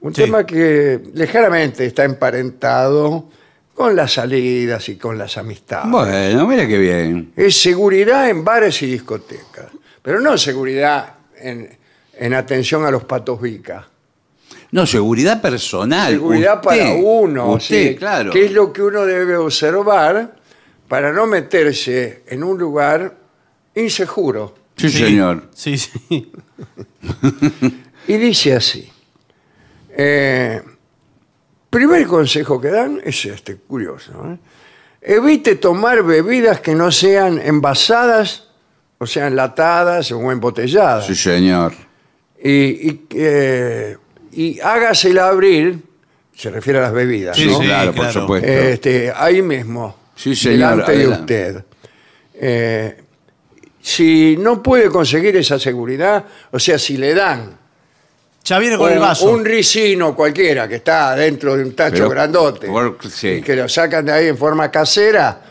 un 0.00 0.14
Sí. 0.14 0.22
tema 0.22 0.44
que 0.46 1.00
ligeramente 1.14 1.84
está 1.86 2.04
emparentado 2.04 3.28
con 3.74 3.94
las 3.96 4.12
salidas 4.14 4.88
y 4.90 4.96
con 4.96 5.16
las 5.18 5.36
amistades. 5.38 5.90
Bueno, 5.90 6.46
mira 6.46 6.66
qué 6.66 6.76
bien. 6.78 7.32
Es 7.36 7.60
seguridad 7.60 8.28
en 8.28 8.44
bares 8.44 8.80
y 8.82 8.86
discotecas, 8.86 9.66
pero 10.02 10.20
no 10.20 10.36
seguridad 10.38 11.14
en, 11.42 11.78
en 12.14 12.34
atención 12.34 12.84
a 12.84 12.90
los 12.90 13.04
patos 13.04 13.40
Vica. 13.40 13.86
No, 14.72 14.86
seguridad 14.86 15.40
personal. 15.42 16.12
Seguridad 16.12 16.56
Usted, 16.56 16.78
para 16.78 16.94
uno, 16.94 17.52
Usted, 17.54 17.88
sí, 17.90 17.96
claro. 17.96 18.30
¿Qué 18.30 18.44
es 18.46 18.52
lo 18.52 18.72
que 18.72 18.82
uno 18.82 19.04
debe 19.04 19.36
observar 19.36 20.36
para 20.88 21.12
no 21.12 21.26
meterse 21.26 22.22
en 22.26 22.44
un 22.44 22.56
lugar 22.58 23.16
inseguro? 23.74 24.54
Sí, 24.76 24.88
señor. 24.88 25.48
Sí, 25.54 25.76
sí. 25.78 26.32
Y 28.08 28.16
dice 28.16 28.54
así. 28.56 28.90
eh, 29.96 30.62
primer 31.68 32.06
consejo 32.06 32.60
que 32.60 32.68
dan 32.68 33.00
es 33.04 33.24
este, 33.26 33.56
curioso. 33.56 34.12
¿eh? 34.26 34.38
Evite 35.02 35.54
tomar 35.56 36.02
bebidas 36.02 36.60
que 36.60 36.74
no 36.74 36.90
sean 36.90 37.38
envasadas, 37.38 38.49
o 39.02 39.06
sea, 39.06 39.28
enlatadas 39.28 40.12
o 40.12 40.30
embotelladas. 40.30 41.06
Sí, 41.06 41.14
señor. 41.14 41.72
Y, 42.42 42.50
y, 42.90 43.06
eh, 43.14 43.96
y 44.32 44.60
hágasela 44.60 45.28
abrir, 45.28 45.78
se 46.36 46.50
refiere 46.50 46.78
a 46.80 46.82
las 46.82 46.92
bebidas, 46.92 47.34
Sí, 47.36 47.46
¿no? 47.46 47.58
sí, 47.58 47.64
claro, 47.66 47.92
por 47.94 48.04
claro. 48.04 48.20
supuesto. 48.20 48.46
Este, 48.48 49.10
ahí 49.16 49.40
mismo, 49.42 49.96
Sí, 50.14 50.36
señor, 50.36 50.58
delante 50.86 50.92
de 50.92 50.98
adelante. 50.98 51.46
usted. 51.50 51.64
Eh, 52.34 53.00
si 53.80 54.36
no 54.38 54.62
puede 54.62 54.90
conseguir 54.90 55.34
esa 55.36 55.58
seguridad, 55.58 56.22
o 56.50 56.58
sea, 56.58 56.78
si 56.78 56.98
le 56.98 57.14
dan 57.14 57.56
Ya 58.44 58.58
viene 58.58 58.76
con 58.76 58.90
el 58.92 58.98
un, 58.98 59.02
vaso. 59.04 59.30
un 59.30 59.42
ricino 59.44 60.14
cualquiera 60.14 60.68
que 60.68 60.76
está 60.76 61.16
dentro 61.16 61.56
de 61.56 61.64
un 61.64 61.74
tacho 61.74 61.94
Pero, 61.96 62.10
grandote 62.10 62.66
por- 62.66 62.98
sí. 63.10 63.28
y 63.28 63.42
que 63.42 63.56
lo 63.56 63.66
sacan 63.66 64.04
de 64.04 64.12
ahí 64.12 64.26
en 64.28 64.36
forma 64.36 64.70
casera, 64.70 65.42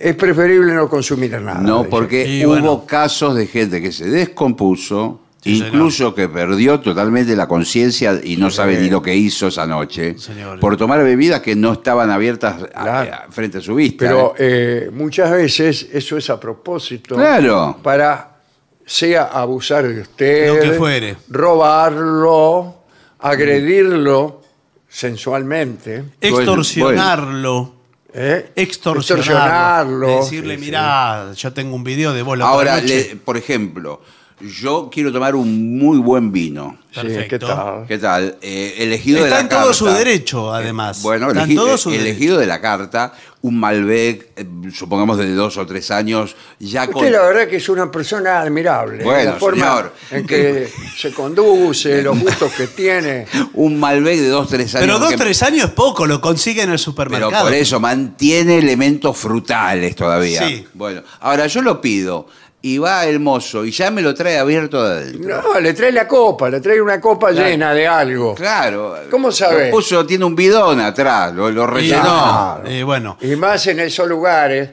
es 0.00 0.14
preferible 0.14 0.72
no 0.74 0.88
consumir 0.88 1.32
nada. 1.40 1.60
No, 1.60 1.84
porque 1.84 2.42
hubo 2.44 2.52
bueno. 2.54 2.84
casos 2.86 3.34
de 3.34 3.46
gente 3.46 3.80
que 3.82 3.92
se 3.92 4.06
descompuso, 4.08 5.20
Sí, 5.40 5.58
incluso 5.64 6.14
que 6.16 6.28
perdió 6.28 6.80
totalmente 6.80 7.36
la 7.36 7.46
conciencia 7.46 8.18
y 8.22 8.36
no 8.36 8.50
sabe 8.50 8.76
ni 8.80 8.90
lo 8.90 9.00
que 9.00 9.14
hizo 9.14 9.46
esa 9.46 9.66
noche, 9.66 10.18
Señor. 10.18 10.58
por 10.58 10.76
tomar 10.76 11.02
bebidas 11.04 11.40
que 11.40 11.54
no 11.54 11.74
estaban 11.74 12.10
abiertas 12.10 12.60
a- 12.74 12.82
Claro. 12.82 13.12
a- 13.14 13.26
frente 13.30 13.58
a 13.58 13.60
su 13.60 13.76
vista. 13.76 14.04
Pero 14.04 14.34
¿eh? 14.36 14.86
eh, 14.88 14.90
muchas 14.92 15.30
veces 15.30 15.88
eso 15.92 16.16
es 16.16 16.28
a 16.28 16.40
propósito. 16.40 17.14
Claro. 17.14 17.78
Para 17.84 18.36
sea 18.84 19.26
abusar 19.26 19.86
de 19.86 20.00
usted, 20.00 20.48
Lo 20.48 20.60
que 20.60 20.72
fuere. 20.72 21.16
robarlo, 21.28 22.74
agredirlo 23.20 24.42
sensualmente, 24.88 26.02
Extorsionarlo. 26.20 27.74
¿Eh? 28.18 28.52
Extorsionarlo. 28.56 29.00
extorsionarlo. 29.00 30.08
Decirle, 30.24 30.54
Sí, 30.54 30.60
sí. 30.60 30.66
mirá, 30.66 31.32
yo 31.34 31.52
tengo 31.52 31.74
un 31.76 31.84
video 31.84 32.12
de 32.12 32.22
vos 32.22 32.36
la 32.36 32.46
Ahora, 32.48 32.72
otra 32.74 32.82
noche". 32.82 33.08
le- 33.10 33.16
por 33.16 33.36
ejemplo, 33.36 34.00
yo 34.40 34.88
quiero 34.92 35.12
tomar 35.12 35.34
un 35.34 35.78
muy 35.78 35.98
buen 35.98 36.30
vino. 36.32 36.78
Sí, 36.90 37.00
Perfecto. 37.02 37.28
¿qué 37.28 37.38
tal? 37.54 37.86
¿Qué 37.86 37.98
tal? 37.98 38.36
Eh, 38.40 38.74
elegido 38.78 39.18
de 39.18 39.24
Está 39.24 39.36
la 39.36 39.40
en 39.42 39.48
todo 39.48 39.74
su 39.74 39.86
derecho, 39.86 40.52
además. 40.52 40.98
Eh, 40.98 41.00
bueno, 41.02 41.28
Está 41.28 41.42
en 41.44 41.50
elegi- 41.50 41.54
todo 41.56 41.66
eh, 41.66 41.70
derecho. 41.76 41.90
elegido 41.90 42.38
de 42.38 42.46
la 42.46 42.60
carta, 42.60 43.12
un 43.42 43.60
Malbec, 43.60 44.30
eh, 44.36 44.46
supongamos 44.74 45.18
de 45.18 45.32
dos 45.34 45.58
o 45.58 45.66
tres 45.66 45.90
años, 45.90 46.34
ya 46.58 46.86
con... 46.86 46.96
Usted 46.96 47.12
la 47.12 47.22
verdad 47.22 47.46
que 47.46 47.56
es 47.56 47.68
una 47.68 47.90
persona 47.90 48.40
admirable. 48.40 49.04
Bueno, 49.04 49.32
la 49.32 49.36
forma 49.38 49.60
señor. 49.66 49.92
en 50.12 50.26
que 50.26 50.68
se 50.96 51.12
conduce, 51.12 52.02
los 52.02 52.18
gustos 52.18 52.52
que 52.54 52.66
tiene. 52.68 53.26
Un 53.54 53.78
Malbec 53.78 54.18
de 54.18 54.28
dos 54.28 54.48
tres 54.48 54.74
años. 54.74 54.86
Pero 54.86 54.98
dos, 54.98 55.10
que- 55.10 55.16
tres 55.18 55.42
años 55.42 55.66
es 55.66 55.70
poco, 55.72 56.06
lo 56.06 56.20
consigue 56.22 56.62
en 56.62 56.70
el 56.70 56.76
Pero 56.76 56.78
supermercado. 56.78 57.44
por 57.44 57.52
eso 57.54 57.78
mantiene 57.78 58.58
elementos 58.58 59.16
frutales 59.16 59.94
todavía. 59.94 60.48
Sí. 60.48 60.66
Bueno, 60.74 61.02
ahora 61.20 61.46
yo 61.46 61.60
lo 61.60 61.80
pido 61.82 62.26
y 62.74 62.78
va 62.78 63.06
el 63.06 63.20
mozo 63.20 63.64
y 63.64 63.70
ya 63.70 63.90
me 63.90 64.02
lo 64.02 64.12
trae 64.14 64.38
abierto 64.38 64.82
de 64.86 64.90
adentro. 65.02 65.42
No, 65.42 65.60
le 65.60 65.72
trae 65.74 65.92
la 65.92 66.06
copa, 66.08 66.50
le 66.50 66.60
trae 66.60 66.80
una 66.80 67.00
copa 67.00 67.30
Claro. 67.30 67.48
llena 67.48 67.72
de 67.74 67.86
algo. 67.86 68.34
Claro. 68.34 68.96
¿Cómo 69.10 69.30
sabe? 69.32 69.66
Lo 69.66 69.70
puso, 69.76 70.04
tiene 70.06 70.24
un 70.24 70.34
bidón 70.36 70.80
atrás, 70.80 71.34
lo, 71.34 71.50
lo 71.50 71.64
Y, 71.64 71.66
rellenó. 71.66 72.02
Claro. 72.02 72.62
eh, 72.66 72.82
bueno, 72.84 73.16
Y 73.20 73.36
más 73.36 73.66
en 73.68 73.80
esos 73.80 74.08
lugares. 74.08 74.70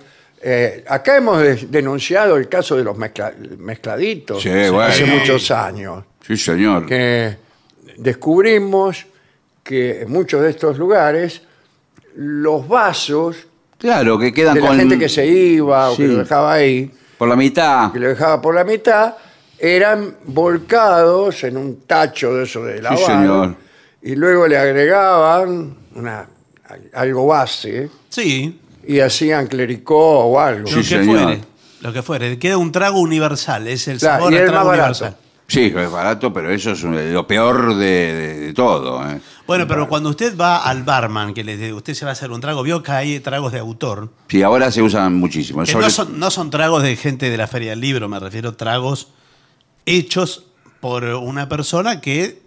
eh, 0.47 0.83
acá 0.87 1.17
hemos 1.17 1.39
de- 1.41 1.55
denunciado 1.69 2.37
el 2.37 2.47
caso 2.47 2.75
de 2.75 2.83
los 2.83 2.95
mezcla- 2.97 3.33
mezcladitos 3.57 4.43
Sí, 4.43 4.49
bueno. 4.49 4.81
hace 4.81 5.05
muchos 5.05 5.49
años. 5.51 6.03
Sí, 6.27 6.37
señor. 6.37 6.85
Que 6.85 7.35
descubrimos 7.97 9.05
que 9.63 10.01
en 10.01 10.11
muchos 10.11 10.41
de 10.41 10.49
estos 10.51 10.77
lugares 10.77 11.41
los 12.15 12.67
vasos 12.67 13.35
Claro, 13.77 14.17
que 14.17 14.31
quedan 14.33 14.53
de 14.55 14.61
la 14.61 14.67
con... 14.67 14.77
gente 14.77 14.97
que 14.97 15.09
se 15.09 15.25
iba 15.25 15.89
o 15.89 15.97
que 15.97 16.03
Sí. 16.05 16.11
lo 16.11 16.19
dejaba 16.19 16.53
ahí, 16.53 16.91
Por 17.17 17.27
la 17.29 17.35
mitad. 17.35 17.91
que 17.91 17.99
lo 17.99 18.07
dejaba 18.09 18.41
por 18.41 18.53
la 18.55 18.63
mitad, 18.63 19.15
eran 19.57 20.15
volcados 20.25 21.43
en 21.43 21.57
un 21.57 21.81
tacho 21.87 22.33
de 22.35 22.43
eso 22.43 22.63
de 22.63 22.81
lavar. 22.81 22.99
señor. 22.99 23.55
Y 24.01 24.15
luego 24.15 24.47
le 24.47 24.57
agregaban 24.57 25.75
una, 25.95 26.27
algo 26.93 27.27
base 27.27 27.89
sí, 28.09 28.59
y 28.87 28.99
hacían 28.99 29.47
clericó 29.47 29.97
o 30.25 30.39
algo. 30.39 30.61
lo 30.61 30.67
Sí, 30.67 30.75
que 30.77 30.83
señor. 30.83 31.19
fuere. 31.23 31.41
Lo 31.81 31.93
que 31.93 32.01
fuere. 32.01 32.39
Queda 32.39 32.57
un 32.57 32.71
trago 32.71 32.99
universal, 32.99 33.67
es 33.67 33.87
el 33.87 33.99
Claro, 33.99 34.25
sabor 34.25 34.33
y 34.33 34.37
trago 34.37 34.51
más 34.53 34.65
barato. 34.65 34.81
universal. 35.03 35.15
Sí, 35.47 35.71
es 35.75 35.91
barato, 35.91 36.33
pero 36.33 36.49
eso 36.49 36.71
es 36.71 36.81
lo 36.83 37.27
peor 37.27 37.75
de, 37.75 37.85
de- 37.85 38.39
de 38.47 38.53
todo. 38.53 39.07
¿eh? 39.07 39.19
Bueno, 39.45 39.67
pero 39.67 39.87
cuando 39.87 40.09
usted 40.09 40.35
va 40.35 40.57
al 40.63 40.81
barman, 40.83 41.33
que 41.35 41.43
le 41.43 41.71
usted 41.71 41.93
se 41.93 42.03
va 42.03 42.09
a 42.09 42.13
hacer 42.13 42.31
un 42.31 42.41
trago, 42.41 42.63
vio 42.63 42.81
que 42.81 42.91
hay 42.91 43.19
tragos 43.19 43.51
de 43.51 43.59
autor, 43.59 44.09
Sí, 44.27 44.41
ahora 44.41 44.71
se 44.71 44.81
usan 44.81 45.13
muchísimo. 45.15 45.61
que 45.63 45.71
Sobre- 45.71 45.85
no 45.85 45.89
son, 45.91 46.19
no 46.19 46.31
son 46.31 46.49
tragos 46.49 46.81
de 46.81 46.95
gente 46.95 47.29
de 47.29 47.37
la 47.37 47.45
Feria 47.47 47.69
del 47.71 47.81
Libro, 47.81 48.09
me 48.09 48.19
refiero 48.19 48.55
tragos 48.55 49.09
hechos 49.85 50.45
por 50.79 51.03
una 51.03 51.47
persona 51.47 52.01
que 52.01 52.41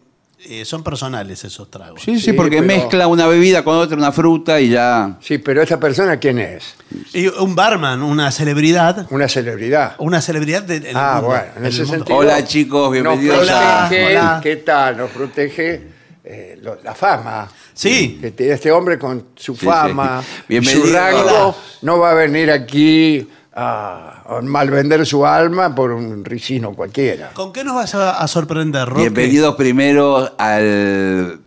eh, 0.44 0.64
son 0.64 0.82
personales 0.84 1.42
esos 1.44 1.70
tragos. 1.70 2.00
Sí, 2.02 2.14
sí, 2.18 2.26
Sí, 2.26 2.32
porque 2.32 2.56
pero- 2.62 2.66
mezcla 2.66 3.06
una 3.08 3.26
bebida 3.26 3.64
con 3.64 3.76
otra, 3.76 3.96
una 3.96 4.12
fruta 4.12 4.60
y 4.60 4.70
ya. 4.70 5.16
Sí, 5.20 5.38
pero 5.38 5.60
esta 5.62 5.80
persona, 5.80 6.18
¿quién 6.18 6.38
es? 6.38 6.74
Y 7.12 7.26
un 7.26 7.54
barman, 7.54 8.02
una 8.02 8.30
celebridad, 8.30 9.06
Una 9.10 9.28
celebridad. 9.28 9.96
una 9.98 10.20
celebridad 10.20 10.62
del 10.62 10.82
del 10.82 10.96
Ah, 10.96 11.14
mundo, 11.14 11.28
bueno, 11.28 11.44
en 11.56 11.62
del 11.64 11.72
ese 11.72 11.82
mundo. 11.82 11.96
sentido. 11.96 12.18
Hola, 12.18 12.44
chicos, 12.44 12.92
bienvenidos 12.92 13.38
nos 13.40 13.50
a- 13.50 13.86
protege, 13.88 14.16
Hola. 14.16 14.40
¿Qué 14.42 14.56
tal? 14.56 14.96
Nos 14.96 15.10
protege 15.10 15.82
eh, 16.30 16.58
lo- 16.62 16.78
la 16.84 16.94
fama. 16.94 17.48
Sí. 17.72 18.18
Que 18.20 18.32
te- 18.32 18.52
este 18.52 18.70
hombre 18.70 18.98
con 18.98 19.28
su 19.34 19.56
Sí, 19.56 19.64
fama, 19.64 20.22
sí. 20.22 20.28
y 20.28 20.40
su 20.40 20.46
Bienvenido. 20.82 20.92
rango, 20.92 21.20
Hola. 21.48 21.54
no 21.82 21.98
va 21.98 22.10
a 22.10 22.14
venir 22.14 22.50
aquí 22.50 23.26
a, 23.58 24.40
malvender 24.42 25.04
su 25.06 25.26
alma 25.26 25.74
por 25.74 25.90
un 25.92 26.24
ricino 26.24 26.72
cualquiera. 26.74 27.30
¿Con 27.34 27.52
qué 27.52 27.64
nos 27.64 27.74
vas 27.74 27.94
a, 27.94 28.18
a 28.18 28.28
sorprender, 28.28 28.88
Roque? 28.88 29.02
Bienvenidos 29.02 29.54
primero 29.56 30.34
al 30.38 31.40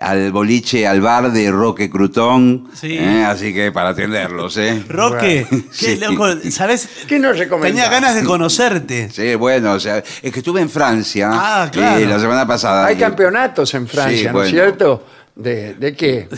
al 0.00 0.32
boliche, 0.32 0.84
al 0.88 1.00
bar 1.00 1.30
de 1.30 1.48
Roque 1.52 1.88
Crutón. 1.88 2.68
Sí. 2.74 2.96
¿eh? 2.98 3.24
Así 3.24 3.54
que 3.54 3.70
para 3.70 3.90
atenderlos, 3.90 4.56
¿eh? 4.56 4.82
Roque, 4.88 5.46
qué 5.48 5.62
Sí. 5.70 5.96
loco, 5.96 6.26
¿sabes? 6.50 6.88
¿Qué 7.06 7.20
nos 7.20 7.38
recomendás? 7.38 7.70
Tenía 7.84 7.88
ganas 7.88 8.16
de 8.16 8.24
conocerte. 8.24 9.10
Sí, 9.10 9.36
bueno, 9.36 9.74
o 9.74 9.80
sea, 9.80 9.98
es 9.98 10.32
que 10.32 10.40
estuve 10.40 10.60
en 10.60 10.68
Francia 10.70 11.30
Ah, 11.32 11.68
claro. 11.70 12.00
eh, 12.00 12.06
la 12.06 12.18
semana 12.18 12.44
pasada. 12.46 12.86
Hay 12.86 12.96
y 12.96 12.98
campeonatos 12.98 13.72
en 13.74 13.86
Francia, 13.86 14.16
Sí, 14.18 14.24
¿no 14.24 14.30
es 14.30 14.32
bueno. 14.32 14.50
cierto? 14.50 15.06
¿De, 15.34 15.72
de 15.74 15.96
qué? 15.96 16.28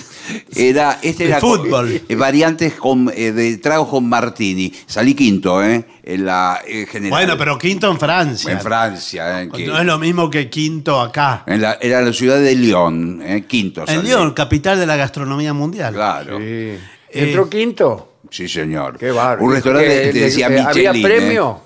Era, 0.55 1.01
este 1.03 1.25
De 1.25 1.31
era 1.31 1.41
fútbol. 1.41 2.01
eh, 2.09 2.15
variantes 2.15 2.75
con, 2.75 3.11
eh, 3.15 3.33
de 3.33 3.59
trago 3.59 3.89
con 3.91 4.09
martini. 4.09 4.73
Salí 4.87 5.15
quinto, 5.15 5.63
¿eh? 5.65 5.85
En 6.05 6.25
la 6.25 6.61
eh, 6.67 6.87
general. 6.87 7.11
Bueno, 7.11 7.37
pero 7.37 7.59
quinto 7.59 7.91
en 7.91 7.99
Francia. 7.99 8.53
En 8.53 8.61
Francia, 8.61 9.43
¿eh? 9.43 9.49
que- 9.53 9.67
No 9.67 9.79
es 9.81 9.85
lo 9.85 9.99
mismo 9.99 10.31
que 10.31 10.49
quinto 10.49 11.01
acá. 11.01 11.43
en 11.47 11.61
la- 11.61 11.77
era 11.81 12.01
la 12.03 12.13
ciudad 12.13 12.39
de 12.41 12.55
Lyon, 12.55 13.21
¿eh? 13.25 13.45
Quinto. 13.49 13.85
En. 13.89 14.05
Lyon, 14.05 14.33
capital 14.33 14.79
de 14.79 14.87
la 14.87 14.95
gastronomía 14.97 15.53
mundial. 15.53 15.93
Claro. 15.95 16.39
Sí, 16.39 16.45
Sí. 16.45 17.21
Eh, 17.21 17.27
¿Entró 17.29 17.49
quinto? 17.51 18.13
señor. 18.31 18.97
Qué 18.99 19.11
bárbaro. 19.13 19.45
Un 19.45 19.53
restaurante 19.55 19.89
¿Qué- 19.89 20.11
que 20.13 20.21
decía 20.21 20.49
de- 20.49 20.59
Michelin. 20.63 20.89
¿Había 20.89 21.01
¿eh? 21.01 21.03
premio? 21.03 21.61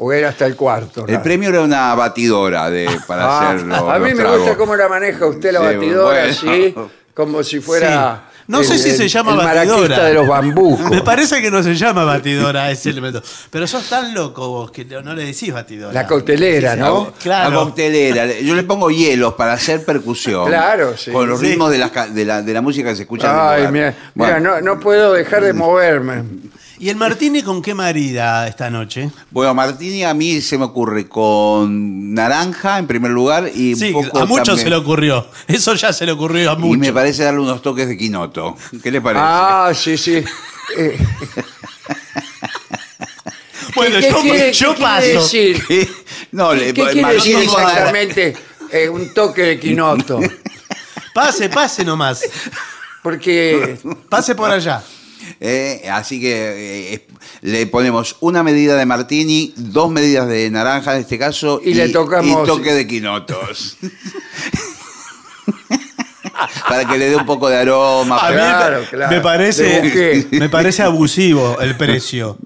¿O 0.00 0.12
era 0.12 0.28
hasta 0.28 0.46
el 0.46 0.54
cuarto? 0.56 1.04
El 1.08 1.20
premio 1.20 1.48
era 1.48 1.62
una 1.62 1.94
batidora 1.94 2.70
de, 2.70 2.88
para 3.06 3.24
Ah, 3.24 3.50
hacer 3.50 3.66
los, 3.66 3.78
a 3.78 3.98
mí 3.98 4.14
me 4.14 4.24
gusta 4.36 4.56
cómo 4.56 4.76
la 4.76 4.88
maneja 4.88 5.26
usted 5.26 5.52
la 5.52 5.60
Sí, 5.60 5.64
batidora, 5.76 6.18
bueno. 6.20 6.30
así, 6.32 6.74
como 7.14 7.42
si 7.42 7.60
fuera... 7.60 8.22
Sí. 8.24 8.34
No 8.48 8.64
sé 8.64 8.78
si 8.78 8.92
se 8.92 9.08
llama 9.08 9.32
el 9.32 9.38
batidora. 9.46 10.04
de 10.04 10.14
los 10.14 10.26
bambucos. 10.26 10.88
Me 10.90 11.02
parece 11.02 11.42
que 11.42 11.50
no 11.50 11.62
se 11.62 11.74
llama 11.74 12.04
batidora 12.04 12.70
ese 12.70 12.88
elemento. 12.88 13.22
Pero 13.50 13.66
sos 13.66 13.86
tan 13.90 14.14
loco 14.14 14.48
vos 14.48 14.70
que 14.70 14.86
no 14.86 15.12
le 15.14 15.26
decís 15.26 15.52
batidora. 15.52 15.92
La 15.92 16.06
cautelera, 16.06 16.72
Sí, 16.72 16.80
¿no? 16.80 17.12
Claro. 17.22 17.50
La 17.50 17.56
coctelera. 17.56 18.26
Yo 18.40 18.54
le 18.54 18.62
pongo 18.62 18.88
hielos 18.90 19.34
para 19.34 19.52
hacer 19.52 19.84
percusión. 19.84 20.46
Claro, 20.46 20.96
sí. 20.96 21.10
Con 21.10 21.28
los 21.28 21.40
Sí. 21.40 21.46
ritmos 21.48 21.70
de 21.70 21.76
la, 21.76 21.88
de, 22.08 22.24
la, 22.24 22.40
de 22.40 22.54
la 22.54 22.62
música 22.62 22.88
que 22.88 22.96
se 22.96 23.02
escucha 23.02 23.26
en 23.28 23.34
el 23.60 23.66
Ay, 23.66 23.70
mira, 23.72 23.94
Bueno, 24.14 24.36
mira, 24.38 24.40
no, 24.40 24.60
no 24.62 24.80
puedo 24.80 25.12
dejar 25.12 25.44
de 25.44 25.52
moverme. 25.52 26.24
¿Y 26.80 26.88
el 26.90 26.96
Martini 26.96 27.42
con 27.42 27.60
qué 27.60 27.74
marida 27.74 28.46
esta 28.46 28.70
noche? 28.70 29.10
Bueno, 29.30 29.52
Martini 29.52 30.04
a 30.04 30.14
mí 30.14 30.40
se 30.40 30.56
me 30.58 30.64
ocurre 30.64 31.08
con 31.08 32.14
naranja 32.14 32.78
en 32.78 32.86
primer 32.86 33.10
lugar 33.10 33.50
y 33.52 33.74
Sí, 33.74 33.92
un 33.92 34.04
poco 34.04 34.18
a 34.20 34.26
muchos 34.26 34.46
también- 34.48 34.64
se 34.64 34.70
le 34.70 34.76
ocurrió. 34.76 35.26
Eso 35.48 35.74
ya 35.74 35.92
se 35.92 36.06
le 36.06 36.12
ocurrió 36.12 36.52
a 36.52 36.54
Y 36.54 36.58
muchos. 36.58 36.78
me 36.78 36.92
parece 36.92 37.24
darle 37.24 37.40
unos 37.40 37.62
toques 37.62 37.88
de 37.88 37.96
quinoto. 37.96 38.56
¿Qué 38.82 38.90
le 38.92 39.00
parece? 39.00 39.24
Ah, 39.26 39.72
sí, 39.74 39.96
sí. 39.98 40.22
Eh, 40.76 40.98
bueno, 43.74 44.00
¿Qué 44.00 44.10
yo, 44.10 44.20
quiere, 44.20 44.52
yo 44.52 44.70
qué 44.70 44.76
quiere 44.76 44.90
paso. 44.92 45.06
decir? 45.22 45.64
¿Qué? 45.68 45.88
No, 46.32 46.50
¿Qué, 46.50 46.56
le 46.56 46.66
qué 46.74 46.82
quiere 46.84 47.02
Martini 47.02 47.34
decir 47.34 47.38
exactamente 47.38 48.36
eh, 48.70 48.88
un 48.88 49.14
toque 49.14 49.42
de 49.42 49.58
quinoto? 49.60 50.20
Pase, 51.14 51.48
pase 51.48 51.84
nomás. 51.86 52.22
Porque 53.02 53.78
Pase 54.10 54.34
por 54.34 54.50
allá. 54.50 54.82
Eh, 55.40 55.88
así 55.90 56.20
que 56.20 56.94
eh, 56.94 57.06
le 57.42 57.66
ponemos 57.66 58.16
una 58.20 58.42
medida 58.42 58.76
de 58.76 58.86
martini, 58.86 59.52
dos 59.56 59.90
medidas 59.90 60.28
de 60.28 60.50
naranja 60.50 60.94
en 60.94 61.00
este 61.02 61.18
caso 61.18 61.60
Y 61.64 61.74
le 61.74 61.88
tocamos- 61.90 62.44
y 62.44 62.46
toque 62.46 62.72
de 62.74 62.86
quinotos. 62.86 63.76
Para 66.68 66.84
que 66.84 66.98
le 66.98 67.10
dé 67.10 67.16
un 67.16 67.26
poco 67.26 67.48
de 67.48 67.56
aroma. 67.56 68.18
A 68.18 68.28
mí 68.30 68.36
Claro, 68.36 68.80
me- 68.80 68.86
claro. 68.86 69.10
me 69.10 69.16
¿De 69.16 69.20
parece 69.22 70.26
me 70.30 70.48
parece 70.48 70.82
abusivo 70.82 71.58
el 71.60 71.76
precio 71.76 72.38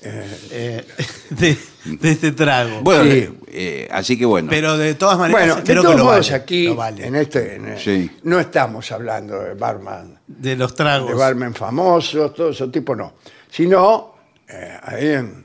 eh, 0.00 0.84
de, 1.30 1.56
de 1.84 2.10
este 2.10 2.32
trago. 2.32 2.80
Bueno, 2.82 3.04
Sí. 3.04 3.28
eh, 3.48 3.88
así 3.90 4.16
que 4.18 4.24
bueno. 4.26 4.48
Pero 4.50 4.76
de 4.78 4.94
todas 4.94 5.18
maneras 5.18 5.40
Bueno, 5.46 5.56
de 5.56 5.62
creo 5.62 5.82
todos 5.82 5.94
que 5.94 5.98
lo 5.98 6.04
modos 6.04 6.26
vale, 6.30 6.42
aquí, 6.42 6.64
lo 6.66 6.76
vale. 6.76 7.06
en 7.06 7.16
este, 7.16 7.54
en- 7.56 7.78
Sí. 7.78 8.10
no 8.24 8.38
estamos 8.40 8.90
hablando 8.92 9.38
de 9.40 9.54
barman, 9.54 10.20
de 10.38 10.56
los 10.56 10.72
de 10.72 10.76
tragos. 10.76 11.16
barman 11.16 11.54
famosos, 11.54 12.34
todo 12.34 12.50
ese 12.50 12.68
tipo 12.68 12.94
no, 12.96 13.14
sino 13.50 14.14
eh, 14.48 14.78
ahí 14.82 15.08
en, 15.08 15.44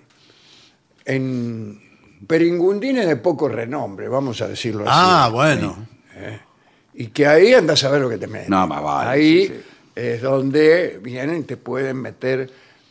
en 1.06 1.82
peringundines 2.28 3.08
de 3.08 3.16
poco 3.18 3.48
renombre, 3.48 4.08
vamos 4.08 4.42
a 4.42 4.48
decirlo 4.48 4.82
así. 4.84 4.92
Ah, 4.94 5.30
bueno. 5.32 5.88
Y 6.94 7.08
que 7.08 7.28
ahí 7.28 7.54
andas 7.54 7.84
a 7.84 7.90
ver 7.92 8.02
lo 8.02 8.10
que 8.10 8.18
te 8.18 8.28
meten. 8.28 8.50
No, 8.50 8.66
más 8.68 8.82
vale, 8.82 9.10
Ahí 9.12 9.48
sí, 9.48 9.54
sí. 9.54 9.62
es 9.96 10.22
donde 10.22 11.00
vienen 11.02 11.42
y 11.42 11.44
te 11.44 11.56
pueden 11.58 11.98
meter 11.98 12.50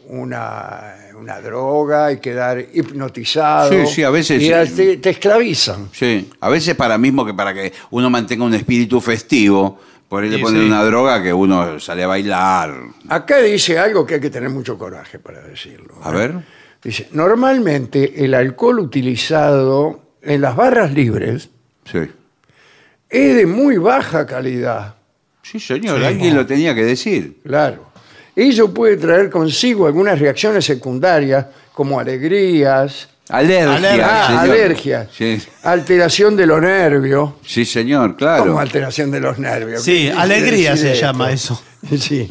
una, 0.08 0.94
una 1.18 1.40
droga 1.40 2.12
y 2.12 2.20
quedar 2.20 2.60
hipnotizado. 2.72 3.72
Sí, 3.72 3.94
sí, 3.94 4.02
a 4.04 4.10
veces 4.10 4.40
Y 4.40 4.46
sí. 4.68 4.76
te, 4.76 4.96
te 4.98 5.10
esclavizan. 5.10 5.88
Sí, 5.92 6.30
a 6.38 6.48
veces 6.48 6.76
para 6.76 6.96
mismo 6.98 7.26
que 7.26 7.34
para 7.34 7.52
que 7.52 7.72
uno 7.90 8.08
mantenga 8.08 8.44
un 8.44 8.54
espíritu 8.54 9.00
festivo, 9.00 9.80
por 10.08 10.22
ahí 10.22 10.30
le 10.30 10.38
ponen 10.38 10.62
una 10.62 10.84
droga 10.84 11.22
que 11.22 11.32
uno 11.32 11.80
sale 11.80 12.04
a 12.04 12.06
bailar. 12.06 12.74
Acá 13.08 13.38
dice 13.38 13.78
algo 13.78 14.06
que 14.06 14.14
hay 14.14 14.20
que 14.20 14.30
tener 14.30 14.50
mucho 14.50 14.78
coraje 14.78 15.18
para 15.18 15.40
decirlo. 15.42 15.94
A 16.02 16.10
¿eh? 16.10 16.14
ver. 16.14 16.34
Dice, 16.82 17.08
normalmente 17.12 18.24
el 18.24 18.34
alcohol 18.34 18.78
utilizado 18.78 20.00
en 20.22 20.40
las 20.40 20.54
barras 20.54 20.92
libres 20.92 21.48
Sí. 21.84 21.98
es 23.08 23.36
de 23.36 23.46
muy 23.46 23.78
baja 23.78 24.26
calidad. 24.26 24.94
Sí, 25.42 25.60
señor, 25.60 26.02
alguien 26.02 26.34
lo 26.34 26.44
tenía 26.46 26.74
que 26.74 26.84
decir. 26.84 27.38
Claro. 27.44 27.86
Ello 28.34 28.72
puede 28.74 28.96
traer 28.96 29.30
consigo 29.30 29.86
algunas 29.86 30.18
reacciones 30.18 30.64
secundarias 30.64 31.46
como 31.72 31.98
alegrías, 31.98 33.08
Alergia. 33.28 33.74
Alergia. 33.76 34.06
ah, 34.08 34.26
señor. 34.26 34.40
alergias, 34.56 35.08
Sí, 35.16 35.42
alteración 35.64 36.36
de 36.36 36.46
los 36.46 36.60
nervios. 36.60 37.30
sí, 37.44 37.64
señor, 37.64 38.10
¿Cómo 38.10 38.16
claro. 38.18 38.58
alteración 38.58 39.10
de 39.10 39.20
los 39.20 39.38
nervios? 39.38 39.82
Sí, 39.82 39.92
¿Qué 39.92 39.98
quiere 40.10 40.18
alegría 40.20 40.76
se 40.76 40.92
esto? 40.92 41.06
llama 41.06 41.32
eso. 41.32 41.60
Sí, 41.98 42.28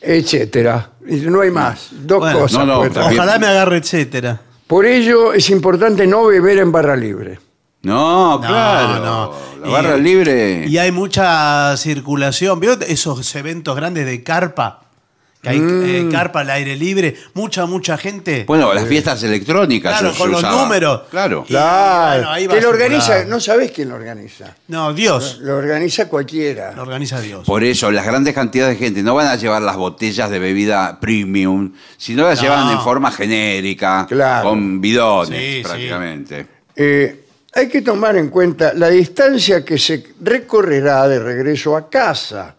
etcétera. 0.00 0.90
No 1.06 1.40
hay 1.40 1.50
más. 1.50 1.88
Dos 1.92 2.18
Bueno, 2.20 2.38
cosas. 2.40 2.66
no, 2.66 2.84
no, 2.88 3.00
Ojalá 3.06 3.38
me 3.38 3.46
agarre, 3.46 3.78
etcétera. 3.78 4.40
Por 4.66 4.86
ello 4.86 5.32
es 5.34 5.50
importante 5.50 6.06
no 6.06 6.26
beber 6.26 6.58
en 6.58 6.72
barra 6.72 6.96
libre. 6.96 7.38
No, 7.82 8.40
claro. 8.40 9.04
no. 9.04 9.34
La 9.62 9.68
Y- 9.68 9.72
barra 9.72 9.96
libre. 9.98 10.64
Y 10.66 10.78
hay 10.78 10.90
mucha 10.90 11.76
circulación. 11.76 12.58
¿Vio 12.60 12.78
esos 12.80 13.34
eventos 13.34 13.76
grandes 13.76 14.06
de 14.06 14.22
carpa? 14.22 14.83
Que 15.44 15.50
hay 15.50 15.60
Mm. 15.60 15.84
eh, 15.84 16.08
carpa 16.10 16.40
al 16.40 16.50
aire 16.50 16.74
libre. 16.74 17.14
Mucha, 17.34 17.66
mucha 17.66 17.96
gente. 17.98 18.44
Bueno, 18.46 18.72
las 18.74 18.88
fiestas 18.88 19.22
electrónicas. 19.22 19.98
claro, 19.98 20.12
se 20.14 20.18
con 20.18 20.30
los 20.30 20.38
usaba. 20.40 20.62
números. 20.62 21.02
Claro. 21.10 21.44
Y, 21.44 21.48
Claro. 21.52 22.14
bueno, 22.16 22.30
ahí 22.32 22.48
que 22.48 22.60
lo 22.62 22.70
organiza, 22.70 23.24
no 23.26 23.38
sabés 23.40 23.70
quién 23.70 23.90
lo 23.90 23.94
organiza. 23.96 24.56
No, 24.68 24.92
Dios. 24.94 25.38
Lo 25.42 25.56
organiza 25.58 26.08
cualquiera. 26.08 26.72
Lo 26.72 26.82
organiza 26.82 27.20
Dios. 27.20 27.44
Por 27.46 27.62
eso, 27.62 27.90
las 27.92 28.06
grandes 28.06 28.34
cantidades 28.34 28.78
de 28.78 28.84
gente 28.86 29.02
no 29.02 29.14
van 29.14 29.26
a 29.26 29.36
llevar 29.36 29.60
las 29.62 29.76
botellas 29.76 30.30
de 30.30 30.38
bebida 30.38 30.98
premium, 30.98 31.72
sino 31.98 32.24
las 32.26 32.38
No. 32.38 32.42
llevan 32.42 32.70
en 32.72 32.80
forma 32.80 33.10
genérica, 33.10 34.06
Claro. 34.08 34.48
con 34.48 34.80
bidones 34.80 35.38
Sí, 35.38 35.56
sí. 35.58 35.62
prácticamente. 35.62 36.46
Eh, 36.74 37.20
hay 37.52 37.68
que 37.68 37.82
tomar 37.82 38.16
en 38.16 38.30
cuenta 38.30 38.72
la 38.74 38.88
distancia 38.88 39.64
que 39.64 39.78
se 39.78 40.02
recorrerá 40.20 41.06
de 41.06 41.18
regreso 41.20 41.76
a 41.76 41.88
casa. 41.88 42.56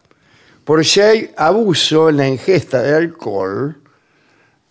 Por 0.66 0.84
si 0.84 1.00
hay 1.00 1.32
abuso 1.38 2.10
en 2.10 2.18
la 2.18 2.28
ingesta 2.28 2.82
de 2.82 2.96
alcohol, 2.96 3.78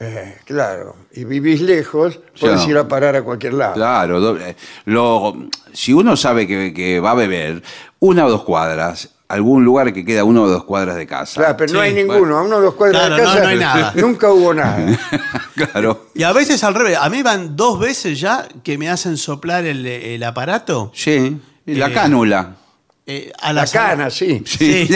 eh, 0.00 0.36
claro, 0.44 0.96
y 1.12 1.24
vivís 1.24 1.60
lejos, 1.60 2.18
podés 2.38 2.64
no. 2.64 2.70
ir 2.70 2.78
a 2.78 2.88
parar 2.88 3.14
a 3.16 3.22
cualquier 3.22 3.54
lado. 3.54 3.74
Claro, 3.74 4.20
doble- 4.20 4.56
lo- 4.86 5.34
si 5.72 5.92
uno 5.92 6.16
sabe 6.16 6.46
que, 6.46 6.74
que 6.74 6.98
va 7.00 7.12
a 7.12 7.14
beber 7.14 7.62
una 8.00 8.26
o 8.26 8.30
dos 8.30 8.42
cuadras, 8.42 9.10
algún 9.28 9.64
lugar 9.64 9.92
que 9.92 10.04
queda 10.04 10.24
una 10.24 10.42
o 10.42 10.48
dos 10.48 10.64
cuadras 10.64 10.96
de 10.96 11.06
casa. 11.06 11.40
Claro, 11.40 11.56
pero 11.56 11.72
no 11.72 11.78
Sí, 11.80 11.86
hay 11.86 11.94
ninguno. 11.94 12.38
A 12.38 12.42
uno 12.42 12.56
o 12.56 12.60
dos 12.60 12.74
cuadras 12.74 13.06
Claro, 13.06 13.14
de 13.16 13.22
no, 13.22 13.28
casa 13.28 13.42
no 13.42 13.48
hay 13.48 13.58
nada. 13.58 13.92
nunca 13.96 14.32
hubo 14.32 14.52
nada. 14.52 14.98
claro. 15.54 16.06
Y 16.14 16.24
a 16.24 16.32
veces 16.32 16.62
al 16.64 16.74
revés. 16.74 16.98
A 17.00 17.08
mí 17.08 17.22
van 17.22 17.56
dos 17.56 17.78
veces 17.78 18.20
ya 18.20 18.46
que 18.64 18.76
me 18.76 18.90
hacen 18.90 19.16
soplar 19.16 19.64
el, 19.64 19.86
el 19.86 20.22
aparato. 20.24 20.90
Sí, 20.92 21.40
y 21.66 21.74
la 21.76 21.86
Eh, 21.88 21.92
cánula. 21.92 22.56
Eh, 23.06 23.32
a 23.40 23.52
La 23.52 23.66
sal- 23.66 23.90
cana, 23.90 24.10
sí. 24.10 24.42
Sí. 24.46 24.88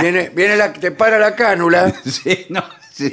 Viene, 0.00 0.30
viene 0.34 0.56
la, 0.56 0.72
te 0.72 0.90
para 0.92 1.18
la 1.18 1.34
cánula 1.34 1.92
sí, 2.04 2.46
no, 2.50 2.64
sí. 2.92 3.08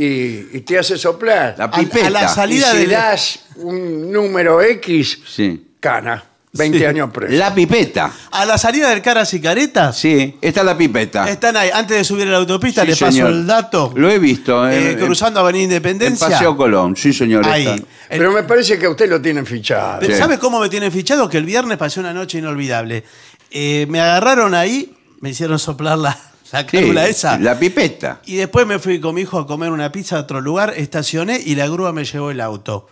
y, 0.53 0.57
y 0.57 0.61
te 0.61 0.77
hace 0.79 0.97
soplar. 0.97 1.55
La 1.57 1.65
a 1.65 1.71
pipeta. 1.71 2.09
la 2.09 2.25
y 2.25 2.27
salida 2.29 2.71
si 2.71 2.77
del- 2.77 2.89
das 2.91 3.39
un 3.57 4.11
número 4.11 4.61
X, 4.61 5.19
Sí. 5.27 5.71
cana. 5.79 6.23
20 6.51 6.79
Sí. 6.79 6.85
años 6.85 7.11
preso. 7.13 7.31
La 7.35 7.53
pipeta. 7.53 8.11
A 8.31 8.43
la 8.43 8.57
salida 8.57 8.89
del 8.89 9.03
Caras 9.03 9.31
y 9.35 9.39
Caretas. 9.39 9.95
Sí, 9.99 10.35
esta 10.41 10.61
es 10.61 10.65
la 10.65 10.75
pipeta. 10.75 11.29
Están 11.29 11.55
ahí. 11.55 11.69
Antes 11.71 11.97
de 11.97 12.03
subir 12.03 12.27
a 12.27 12.31
la 12.31 12.37
autopista, 12.37 12.81
Sí, 12.81 12.87
le 12.87 12.93
paso 12.95 13.11
señor. 13.11 13.29
el 13.29 13.45
dato. 13.45 13.93
Lo 13.95 14.09
he 14.09 14.17
visto. 14.17 14.67
Eh, 14.67 14.93
en- 14.93 14.99
cruzando 14.99 15.41
Avenida 15.41 15.61
en 15.65 15.69
Independencia. 15.69 16.27
Paseo 16.27 16.57
Colón. 16.57 16.95
Sí, 16.95 17.13
señor. 17.13 17.45
Ahí. 17.47 17.67
está. 17.67 17.75
El- 17.75 17.85
Pero 18.17 18.31
me 18.31 18.41
parece 18.41 18.79
que 18.79 18.87
a 18.87 18.89
usted 18.89 19.07
lo 19.07 19.21
tienen 19.21 19.45
fichado. 19.45 19.99
Pero 19.99 20.13
Sí. 20.13 20.19
¿Sabe 20.19 20.39
cómo 20.39 20.59
me 20.59 20.69
tienen 20.69 20.91
fichado? 20.91 21.29
Que 21.29 21.37
el 21.37 21.45
viernes 21.45 21.77
pasé 21.77 21.99
una 21.99 22.13
noche 22.13 22.39
inolvidable. 22.39 23.03
Eh, 23.51 23.85
me 23.89 23.99
agarraron 23.99 24.53
ahí, 24.53 24.95
me 25.21 25.29
hicieron 25.31 25.59
soplar 25.59 25.97
la, 25.97 26.17
la 26.51 26.67
Sí, 26.69 26.93
esa. 27.07 27.38
La 27.39 27.57
pipeta. 27.57 28.21
Y 28.25 28.35
después 28.35 28.65
me 28.65 28.79
fui 28.79 28.99
con 28.99 29.15
mi 29.15 29.21
hijo 29.21 29.38
a 29.39 29.47
comer 29.47 29.71
una 29.71 29.91
pizza 29.91 30.17
a 30.17 30.21
otro 30.21 30.41
lugar, 30.41 30.73
estacioné 30.75 31.39
y 31.43 31.55
la 31.55 31.67
grúa 31.67 31.91
me 31.93 32.05
llevó 32.05 32.31
el 32.31 32.41
auto. 32.41 32.88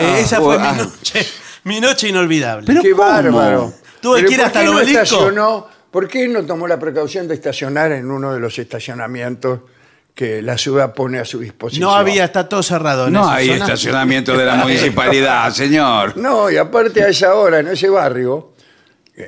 Eh, 0.00 0.20
esa 0.20 0.40
fue 0.40 0.56
ah. 0.60 0.72
mi 0.72 0.78
noche, 0.84 1.26
mi 1.64 1.80
noche 1.80 2.08
inolvidable. 2.08 2.66
Pero 2.66 2.82
Qué 2.82 2.90
¿cómo? 2.92 3.02
bárbaro. 3.02 3.72
Tuve 4.00 4.16
Pero 4.18 4.28
que 4.28 4.34
ir 4.34 4.40
¿por 4.40 4.46
hasta 4.46 4.60
qué 4.60 4.66
el 4.66 4.70
no 4.72 4.78
obelisco? 4.78 5.68
¿por 5.90 6.08
qué 6.08 6.28
no 6.28 6.44
tomó 6.44 6.66
la 6.66 6.78
precaución 6.78 7.26
de 7.28 7.34
estacionar 7.34 7.92
en 7.92 8.10
uno 8.10 8.32
de 8.34 8.40
los 8.40 8.58
estacionamientos 8.58 9.60
que 10.14 10.42
la 10.42 10.58
ciudad 10.58 10.92
pone 10.94 11.18
a 11.18 11.24
su 11.24 11.38
disposición? 11.40 11.88
No 11.88 11.94
había, 11.94 12.24
está 12.24 12.48
todo 12.48 12.62
cerrado. 12.62 13.06
en 13.06 13.14
No 13.14 13.28
hay 13.28 13.48
zona. 13.48 13.58
estacionamiento 13.64 14.36
de 14.36 14.44
la 14.44 14.54
municipalidad, 14.62 15.50
señor. 15.52 16.16
No, 16.16 16.50
y 16.50 16.56
aparte 16.56 17.02
a 17.02 17.08
esa 17.08 17.34
hora, 17.34 17.60
en 17.60 17.68
ese 17.68 17.88
barrio, 17.88 18.53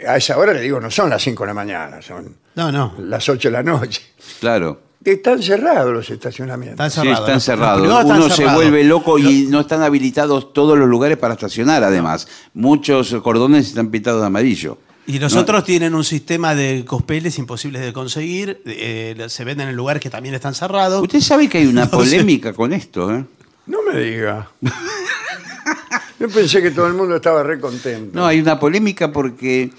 a 0.07 0.17
esa 0.17 0.37
hora 0.39 0.53
le 0.53 0.61
digo, 0.61 0.81
no 0.81 0.91
son 0.91 1.11
las 1.11 1.23
5 1.23 1.43
de 1.45 1.47
la 1.49 1.55
mañana, 1.55 2.03
son 2.03 2.37
No, 2.57 2.73
no. 2.73 2.95
las 2.99 3.29
8 3.29 3.49
de 3.49 3.53
la 3.53 3.63
noche. 3.63 4.03
Claro. 4.41 4.81
Están 5.05 5.41
cerrados 5.41 5.93
los 5.93 6.11
estacionamientos. 6.11 6.85
Están 6.87 6.91
Sí, 6.91 6.97
cerrados. 7.09 7.21
están 7.21 7.35
Los- 7.35 7.35
los 7.37 7.45
cerrados. 7.45 7.81
privados 7.81 8.03
están 8.05 8.17
Uno 8.19 8.29
se 8.29 8.37
cerrados. 8.37 8.63
vuelve 8.63 8.85
loco 8.85 9.19
y 9.19 9.47
no 9.49 9.61
están 9.61 9.83
habilitados 9.83 10.53
todos 10.53 10.77
los 10.77 10.89
lugares 10.89 11.17
para 11.17 11.35
estacionar, 11.35 11.85
además. 11.85 12.27
Muchos 12.55 13.15
cordones 13.23 13.69
están 13.69 13.91
pintados 13.93 14.21
de 14.21 14.27
amarillo. 14.27 14.79
Y 15.07 15.21
los 15.21 15.37
otros 15.37 15.63
tienen 15.63 15.95
un 15.95 16.03
sistema 16.03 16.57
de 16.57 16.85
cospeles 16.85 17.39
imposibles 17.39 17.83
de 17.83 17.93
conseguir. 17.93 18.61
eh, 18.67 19.27
se 19.29 19.45
venden 19.45 19.69
en 19.69 19.77
lugares 19.77 20.03
que 20.03 20.11
también 20.11 20.35
están 20.35 20.55
cerrados. 20.57 21.01
Usted 21.01 21.21
sabe 21.21 21.49
que 21.49 21.59
hay 21.59 21.67
una 21.67 21.89
polémica 21.89 22.53
con 22.53 22.73
esto, 22.73 23.15
¿eh? 23.15 23.25
No 23.67 23.79
me 23.89 24.01
diga. 24.01 24.49
Yo 26.21 26.29
pensé 26.29 26.63
que 26.63 26.71
todo 26.71 26.87
el 26.87 26.95
mundo 26.95 27.17
estaba 27.17 27.43
re 27.43 27.61
contento. 27.61 28.19
No, 28.19 28.27
hay 28.27 28.41
una 28.41 28.59
polémica 28.59 29.13
porque 29.13 29.71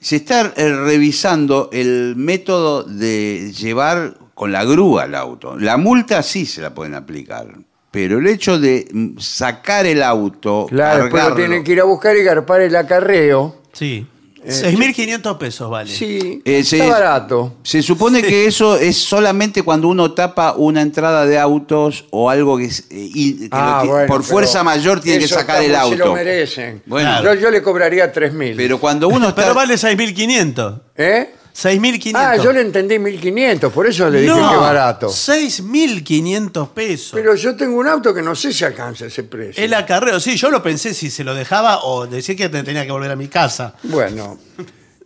se 0.00 0.16
está 0.16 0.52
eh, 0.56 0.68
revisando 0.72 1.68
el 1.72 2.14
método 2.16 2.84
de 2.84 3.52
llevar 3.52 4.16
con 4.34 4.52
la 4.52 4.64
grúa 4.64 5.04
el 5.04 5.14
auto. 5.14 5.56
La 5.58 5.76
multa 5.76 6.22
sí 6.22 6.46
se 6.46 6.62
la 6.62 6.74
pueden 6.74 6.94
aplicar, 6.94 7.48
pero 7.90 8.18
el 8.18 8.26
hecho 8.26 8.58
de 8.58 8.88
mm, 8.90 9.18
sacar 9.18 9.86
el 9.86 10.02
auto, 10.02 10.66
claro, 10.68 11.04
después 11.04 11.22
lo 11.22 11.28
cargarlo, 11.28 11.36
tienen 11.36 11.64
que 11.64 11.72
ir 11.72 11.80
a 11.80 11.84
buscar 11.84 12.16
y 12.16 12.22
garpar 12.22 12.62
el 12.62 12.74
acarreo. 12.74 13.56
Sí. 13.72 14.06
Eh, 14.42 14.50
6.500 14.52 15.36
pesos 15.38 15.70
vale. 15.70 15.90
Sí, 15.90 16.40
Eh, 16.44 16.64
se- 16.64 16.78
está 16.78 16.92
barato. 16.92 17.56
Se 17.62 17.82
supone 17.82 18.22
que 18.22 18.46
eso 18.46 18.76
es 18.76 18.96
solamente 18.96 19.62
cuando 19.62 19.88
uno 19.88 20.12
tapa 20.12 20.54
una 20.56 20.80
entrada 20.80 21.26
de 21.26 21.38
autos 21.38 22.06
o 22.10 22.30
algo 22.30 22.56
que, 22.56 22.64
es, 22.64 22.80
eh, 22.80 22.84
y- 22.90 23.34
que 23.34 23.48
lo 23.48 23.48
Ah, 23.52 23.80
ti- 23.82 23.88
bueno, 23.88 24.06
por 24.06 24.20
pero 24.22 24.30
fuerza 24.32 24.62
mayor 24.64 25.00
tiene 25.00 25.18
que 25.18 25.24
eso 25.26 25.34
sacar 25.34 25.62
el 25.62 25.72
está- 25.72 25.88
Se 25.88 25.96
lo 25.96 26.04
auto. 26.04 26.14
merecen. 26.16 26.82
Bueno. 26.86 27.22
yo, 27.22 27.34
yo 27.34 27.50
le 27.50 27.62
cobraría 27.62 28.10
3.000. 28.12 28.56
Pero 28.56 28.78
cuando 28.80 29.08
uno 29.08 29.28
está... 29.28 29.42
Pero 29.42 29.54
vale 29.54 29.76
6.500. 29.76 30.80
¿Eh? 30.96 31.34
6.500. 31.54 32.12
Ah, 32.14 32.36
yo 32.36 32.52
le 32.52 32.60
entendí 32.60 32.96
1.500, 32.96 33.70
por 33.70 33.86
eso 33.86 34.08
le 34.08 34.20
dije 34.22 34.32
no, 34.34 34.50
que 34.50 34.56
barato. 34.56 35.08
6.500 35.08 36.68
pesos. 36.70 37.10
Pero 37.14 37.34
yo 37.34 37.56
tengo 37.56 37.78
un 37.78 37.86
auto 37.86 38.14
que 38.14 38.22
no 38.22 38.34
sé 38.34 38.52
si 38.52 38.64
alcanza 38.64 39.06
ese 39.06 39.24
precio. 39.24 39.62
El 39.62 39.74
acarreo, 39.74 40.20
sí, 40.20 40.36
yo 40.36 40.50
lo 40.50 40.62
pensé 40.62 40.94
si 40.94 41.10
se 41.10 41.24
lo 41.24 41.34
dejaba 41.34 41.82
o 41.84 42.06
decía 42.06 42.36
que 42.36 42.48
te 42.48 42.62
tenía 42.62 42.84
que 42.86 42.92
volver 42.92 43.10
a 43.10 43.16
mi 43.16 43.28
casa. 43.28 43.74
Bueno, 43.84 44.38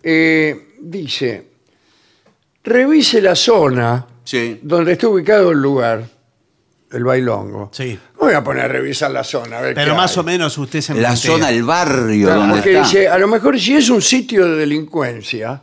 eh, 0.03 0.75
dice, 0.81 1.47
revise 2.63 3.21
la 3.21 3.35
zona 3.35 4.07
Sí. 4.25 4.61
donde 4.63 4.93
está 4.93 5.09
ubicado 5.09 5.51
el 5.51 5.59
lugar, 5.59 6.05
el 6.93 7.05
bailongo. 7.05 7.71
Sí. 7.73 7.99
No 8.15 8.27
voy 8.27 8.35
a 8.35 8.43
poner 8.45 8.65
a 8.65 8.69
revisar 8.69 9.11
la 9.11 9.23
zona, 9.25 9.59
a 9.59 9.61
ver 9.61 9.75
Pero 9.75 9.93
qué 9.93 9.97
más 9.97 10.13
hay. 10.17 10.21
o 10.21 10.25
menos 10.25 10.57
usted 10.57 10.81
se 10.81 10.95
La 10.95 11.09
plantea. 11.09 11.31
zona, 11.33 11.51
el 11.51 11.63
barrio 11.63 12.27
Claro, 12.27 12.41
donde 12.41 12.55
porque 12.57 12.73
está. 12.73 12.85
dice, 12.87 13.09
a 13.09 13.19
lo 13.19 13.29
mejor 13.29 13.59
si 13.61 13.77
es 13.77 13.91
un 13.91 14.01
sitio 14.01 14.47
de 14.47 14.57
delincuencia, 14.57 15.61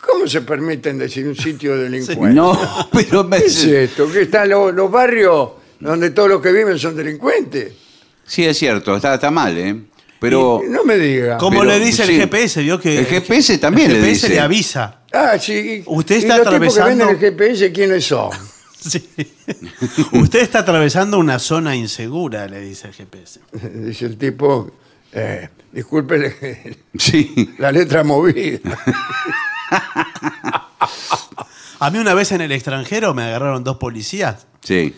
¿cómo 0.00 0.26
se 0.26 0.40
permiten 0.42 0.98
decir 0.98 1.26
un 1.26 1.36
sitio 1.36 1.76
de 1.76 1.84
delincuencia? 1.84 2.28
No, 2.30 2.88
pero 2.92 3.24
me- 3.24 3.38
¿Qué 3.38 3.46
es 3.46 3.64
esto? 3.64 4.10
¿Que 4.10 4.22
están 4.22 4.48
los, 4.48 4.74
los 4.74 4.90
barrios 4.90 5.50
donde 5.80 6.10
todos 6.10 6.28
los 6.28 6.40
que 6.42 6.52
viven 6.52 6.78
son 6.78 6.96
delincuentes? 6.96 7.72
sí 8.24 8.44
es 8.44 8.58
cierto, 8.58 8.96
está, 8.96 9.14
está 9.14 9.30
mal, 9.30 9.56
¿eh? 9.56 9.74
Pero 10.20 10.60
Y 10.66 10.68
no 10.68 10.82
me 10.84 10.98
diga. 10.98 11.38
Como 11.38 11.60
Pero, 11.60 11.70
le 11.70 11.78
dice 11.78 12.04
sí. 12.04 12.14
el 12.14 12.20
GPS, 12.22 12.60
vio 12.62 12.80
que 12.80 12.98
El 12.98 13.06
GPS 13.06 13.56
también 13.58 13.90
el 13.90 13.98
le 13.98 14.00
GPS 14.08 14.14
dice. 14.26 14.28
le 14.34 14.40
avisa. 14.40 15.02
Ah, 15.12 15.38
sí. 15.38 15.52
y- 15.52 15.82
Usted 15.86 16.16
y 16.16 16.18
está 16.18 16.38
los 16.38 16.48
tipos 16.48 16.74
que 16.74 16.80
atravesando- 16.80 17.06
venden 17.06 17.08
el 17.10 17.18
GPS, 17.18 17.72
¿quiénes 17.72 18.04
son? 18.04 18.30
Sí. 18.80 19.08
Usted 20.12 20.40
está 20.40 20.60
atravesando 20.60 21.18
una 21.18 21.40
zona 21.40 21.74
insegura, 21.74 22.46
le 22.46 22.60
dice 22.60 22.86
el 22.88 22.94
GPS. 22.94 23.40
Dice 23.74 24.06
el 24.06 24.16
tipo, 24.16 24.70
eh, 25.12 25.48
disculpe 25.72 26.78
sí. 26.96 27.54
la 27.58 27.72
letra 27.72 28.04
movida. 28.04 28.60
A 31.80 31.90
mí 31.90 31.98
una 31.98 32.14
vez 32.14 32.32
en 32.32 32.40
el 32.40 32.50
extranjero 32.52 33.14
me 33.14 33.22
agarraron 33.24 33.62
dos 33.62 33.76
policías 33.76 34.46
Sí, 34.64 34.94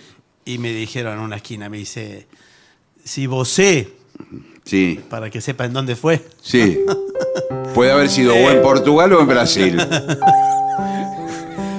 y 0.47 0.57
me 0.59 0.71
dijeron 0.73 1.13
en 1.15 1.21
una 1.21 1.37
esquina, 1.37 1.69
me 1.69 1.77
dice, 1.77 2.27
si 3.05 3.27
vosé, 3.27 3.93
sí, 4.65 4.99
para 5.11 5.29
que 5.31 5.41
sepa 5.43 5.67
en 5.67 5.73
dónde 5.75 5.97
fue. 5.97 6.27
sí. 6.43 6.79
Puede 7.75 7.93
haber 7.93 8.09
sido 8.09 8.35
o 8.35 8.51
en 8.51 8.63
Portugal 8.63 9.13
o 9.13 9.21
en 9.21 9.29
Brasil. 9.29 9.81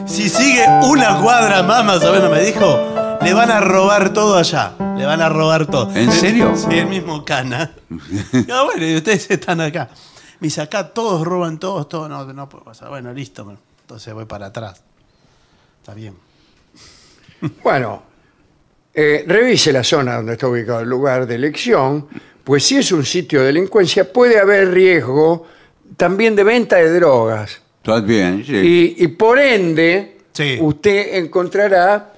Si 0.06 0.28
sigue 0.30 0.66
una 0.84 1.22
cuadra 1.22 1.64
más, 1.64 1.86
más 1.86 2.04
o 2.04 2.12
menos 2.12 2.30
me 2.30 2.42
dijo, 2.44 3.18
le 3.22 3.34
van 3.34 3.50
a 3.50 3.62
robar 3.62 4.12
todo 4.12 4.38
allá. 4.38 4.74
Le 4.98 5.06
van 5.06 5.22
a 5.22 5.30
robar 5.30 5.68
todo. 5.68 5.90
¿En 5.96 6.12
serio? 6.12 6.54
Sí, 6.56 6.78
el 6.78 6.88
mismo 6.88 7.24
cana. 7.24 7.72
Ah, 8.52 8.64
bueno, 8.66 8.86
y 8.86 8.98
ustedes 8.98 9.32
están 9.32 9.62
acá. 9.62 9.90
Me 10.42 10.48
dice, 10.48 10.60
acá 10.62 10.90
todos 10.92 11.26
roban 11.26 11.58
todos, 11.60 11.88
todo. 11.88 12.10
No, 12.10 12.26
no 12.34 12.50
puede 12.50 12.66
pasar. 12.66 12.90
Bueno, 12.90 13.14
listo. 13.14 13.56
Entonces 13.82 14.14
voy 14.14 14.26
para 14.26 14.48
atrás. 14.48 14.82
Está 15.80 15.94
bien. 15.94 16.16
Bueno, 17.64 18.04
eh, 18.94 19.24
revise 19.28 19.72
la 19.74 19.84
zona 19.84 20.18
donde 20.18 20.34
está 20.34 20.48
ubicado 20.48 20.82
el 20.82 20.90
lugar 20.90 21.26
de 21.26 21.34
elección, 21.36 22.08
pues 22.44 22.64
si 22.64 22.78
es 22.78 22.92
un 22.92 23.04
sitio 23.04 23.40
de 23.40 23.48
delincuencia 23.48 24.12
puede 24.14 24.38
haber 24.40 24.70
riesgo 24.72 25.48
también 25.98 26.36
de 26.36 26.44
venta 26.44 26.76
de 26.76 26.94
drogas. 27.00 27.62
Está 27.78 28.00
bien, 28.02 28.44
sí. 28.46 28.56
Y, 28.56 29.04
y 29.06 29.08
por 29.08 29.40
ende, 29.40 30.18
Sí. 30.34 30.58
usted 30.62 31.16
encontrará 31.16 32.14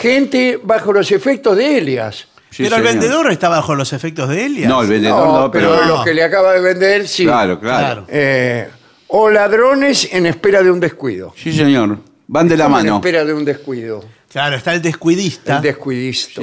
gente 0.00 0.58
bajo 0.62 0.92
los 0.94 1.10
efectos 1.12 1.56
de 1.56 1.78
Elias. 1.78 2.26
Sí, 2.52 2.62
pero 2.64 2.76
el 2.76 2.82
señor. 2.82 3.00
vendedor 3.00 3.32
está 3.32 3.48
bajo 3.48 3.74
los 3.74 3.92
efectos 3.92 4.28
de 4.28 4.44
Elias. 4.46 4.68
No, 4.68 4.82
el 4.82 4.88
vendedor 4.88 5.26
No, 5.26 5.40
no, 5.40 5.50
pero, 5.50 5.70
pero... 5.74 5.86
los 5.86 6.04
que 6.04 6.14
le 6.14 6.22
acaba 6.22 6.52
de 6.52 6.60
vender, 6.60 7.08
sí. 7.08 7.24
Claro, 7.24 7.58
claro. 7.58 8.04
Eh, 8.08 8.68
o 9.08 9.30
ladrones 9.30 10.08
en 10.12 10.26
espera 10.26 10.62
de 10.62 10.70
un 10.70 10.78
descuido. 10.78 11.34
Sí, 11.36 11.52
señor. 11.52 11.98
Van 12.28 12.46
de 12.48 12.56
la 12.56 12.64
¿Cómo 12.64 12.78
En 12.78 12.84
mano. 12.86 12.96
espera 12.96 13.24
de 13.24 13.32
un 13.34 13.44
descuido. 13.44 14.04
Claro, 14.30 14.56
está 14.56 14.72
el 14.74 14.80
descuidista. 14.82 15.56
El 15.56 15.62
descuidisto. 15.62 16.42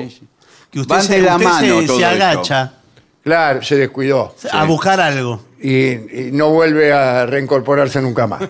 que 0.72 0.80
usted 0.80 0.96
Van 0.96 1.04
se, 1.04 1.16
de 1.16 1.22
la 1.22 1.36
usted 1.38 1.48
mano 1.48 1.60
se- 1.82 1.88
todo 1.88 1.98
se 2.00 2.04
esto. 2.04 2.24
agacha 2.24 2.74
Claro, 3.24 3.62
se 3.64 3.76
descuidó. 3.76 4.36
a 4.52 4.64
buscar 4.66 5.00
algo. 5.00 5.44
Y, 5.62 5.90
y 5.92 6.30
no 6.32 6.50
vuelve 6.52 6.92
a 6.94 7.26
reincorporarse 7.26 8.02
nunca 8.02 8.28
más. 8.28 8.42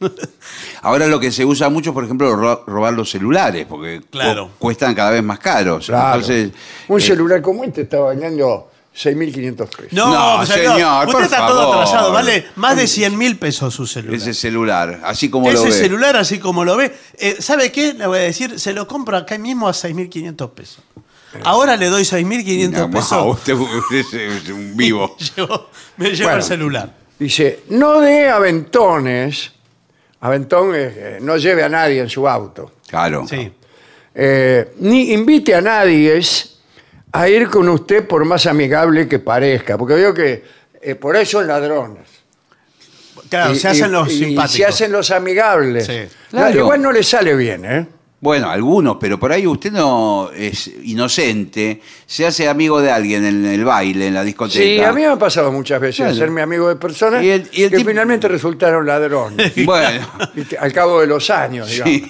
Ahora 0.82 1.06
lo 1.06 1.18
que 1.20 1.32
se 1.32 1.44
usa 1.44 1.68
mucho, 1.68 1.92
por 1.92 2.04
ejemplo, 2.04 2.34
ro- 2.36 2.64
robar 2.66 2.92
los 2.94 3.10
celulares, 3.10 3.66
porque 3.68 4.02
Claro. 4.10 4.46
cu- 4.48 4.52
cuestan 4.58 4.94
cada 4.94 5.10
vez 5.10 5.22
más 5.22 5.38
caros. 5.38 5.86
Claro. 5.86 6.20
Entonces, 6.20 6.50
un 6.88 6.98
eh, 6.98 7.02
celular 7.02 7.42
como 7.42 7.64
este 7.64 7.82
está 7.82 7.98
bañando 8.00 8.70
6.500 8.96 9.56
pesos. 9.68 9.92
No, 9.92 10.38
No, 10.38 10.46
señor, 10.46 11.02
usted 11.06 11.12
por 11.12 11.22
está 11.24 11.46
todo 11.46 11.60
favor. 11.62 11.76
atrasado. 11.76 12.12
Vale 12.12 12.46
más 12.56 12.76
de 12.76 12.86
100 12.86 13.16
mil 13.18 13.38
pesos 13.38 13.74
su 13.74 13.86
celular. 13.86 14.16
ese 14.16 14.34
celular, 14.34 15.00
así 15.04 15.28
como 15.30 15.50
lo 15.50 15.58
Ese 15.58 15.66
ve. 15.68 15.72
celular, 15.72 16.16
así 16.16 16.38
como 16.38 16.64
lo 16.64 16.76
ve, 16.76 16.92
eh, 17.18 17.36
¿sabe 17.40 17.70
qué? 17.72 17.94
Le 17.94 18.06
voy 18.06 18.18
a 18.18 18.22
decir, 18.22 18.58
se 18.58 18.72
lo 18.72 18.86
compro 18.88 19.16
acá 19.16 19.38
mismo 19.38 19.68
a 19.68 19.72
6.500 19.72 20.50
pesos. 20.50 20.78
Ahora 21.44 21.76
le 21.76 21.86
doy 21.88 22.02
6.500 22.04 22.70
No, 22.70 22.90
pesos. 22.90 23.10
wow, 23.22 23.32
usted, 23.32 23.52
usted 24.00 24.20
es 24.44 24.48
un 24.48 24.76
vivo. 24.76 25.16
Llevo- 25.36 25.68
me 25.96 26.10
llevo 26.10 26.22
Bueno. 26.24 26.36
el 26.38 26.42
celular. 26.42 26.94
Dice, 27.18 27.60
no 27.70 28.00
dé 28.00 28.28
aventones. 28.30 29.52
Aventón 30.20 30.74
es 30.74 30.92
eh, 30.96 31.18
no 31.20 31.36
lleve 31.36 31.62
a 31.62 31.68
nadie 31.68 32.00
en 32.00 32.08
su 32.08 32.28
auto. 32.28 32.72
Claro. 32.88 33.26
Sí. 33.28 33.52
Eh, 34.14 34.72
ni 34.80 35.12
invite 35.12 35.54
a 35.54 35.60
nadie 35.60 36.16
a 37.12 37.28
ir 37.28 37.48
con 37.48 37.68
usted 37.68 38.06
por 38.06 38.24
más 38.24 38.46
amigable 38.46 39.06
que 39.08 39.18
parezca. 39.20 39.78
Porque 39.78 39.94
veo 39.94 40.12
que 40.12 40.42
eh, 40.80 40.94
por 40.96 41.16
son 41.26 41.46
ladrones. 41.46 42.06
Claro, 43.28 43.52
Y- 43.52 43.58
se 43.58 43.68
hacen 43.68 43.92
los 43.92 44.10
y 44.10 44.18
simpáticos. 44.24 44.52
se 44.56 44.64
hacen 44.64 44.92
los 44.92 45.10
amigables. 45.10 45.86
Sí. 45.86 46.00
No, 46.32 46.50
igual 46.50 46.82
no 46.82 46.92
le 46.92 47.02
sale 47.02 47.34
bien, 47.34 47.64
¿eh? 47.64 47.86
Bueno, 48.20 48.50
algunos, 48.50 48.96
pero 49.00 49.16
por 49.20 49.30
ahí 49.30 49.46
usted 49.46 49.70
no 49.70 50.30
es 50.34 50.68
inocente, 50.82 51.80
se 52.04 52.26
hace 52.26 52.48
amigo 52.48 52.80
de 52.80 52.90
alguien 52.90 53.24
en 53.24 53.46
el 53.46 53.64
baile, 53.64 54.08
en 54.08 54.14
la 54.14 54.24
discoteca. 54.24 54.60
Sí, 54.60 54.80
a 54.80 54.92
mí 54.92 55.02
me 55.02 55.06
ha 55.06 55.16
pasado 55.16 55.52
muchas 55.52 55.80
veces 55.80 55.96
Claro. 55.98 56.12
hacerme 56.12 56.42
amigo 56.42 56.68
de 56.68 56.74
personas 56.74 57.22
Y 57.22 57.30
el- 57.30 57.48
y 57.52 57.62
el 57.62 57.70
que 57.70 57.76
tipo- 57.78 57.90
finalmente 57.90 58.26
resultaron 58.26 58.84
ladrones. 58.86 59.52
Bueno. 59.64 60.04
Al 60.58 60.72
cabo 60.72 61.00
de 61.00 61.06
los 61.06 61.30
años, 61.30 61.70
digamos. 61.70 61.94
sí. 61.94 62.04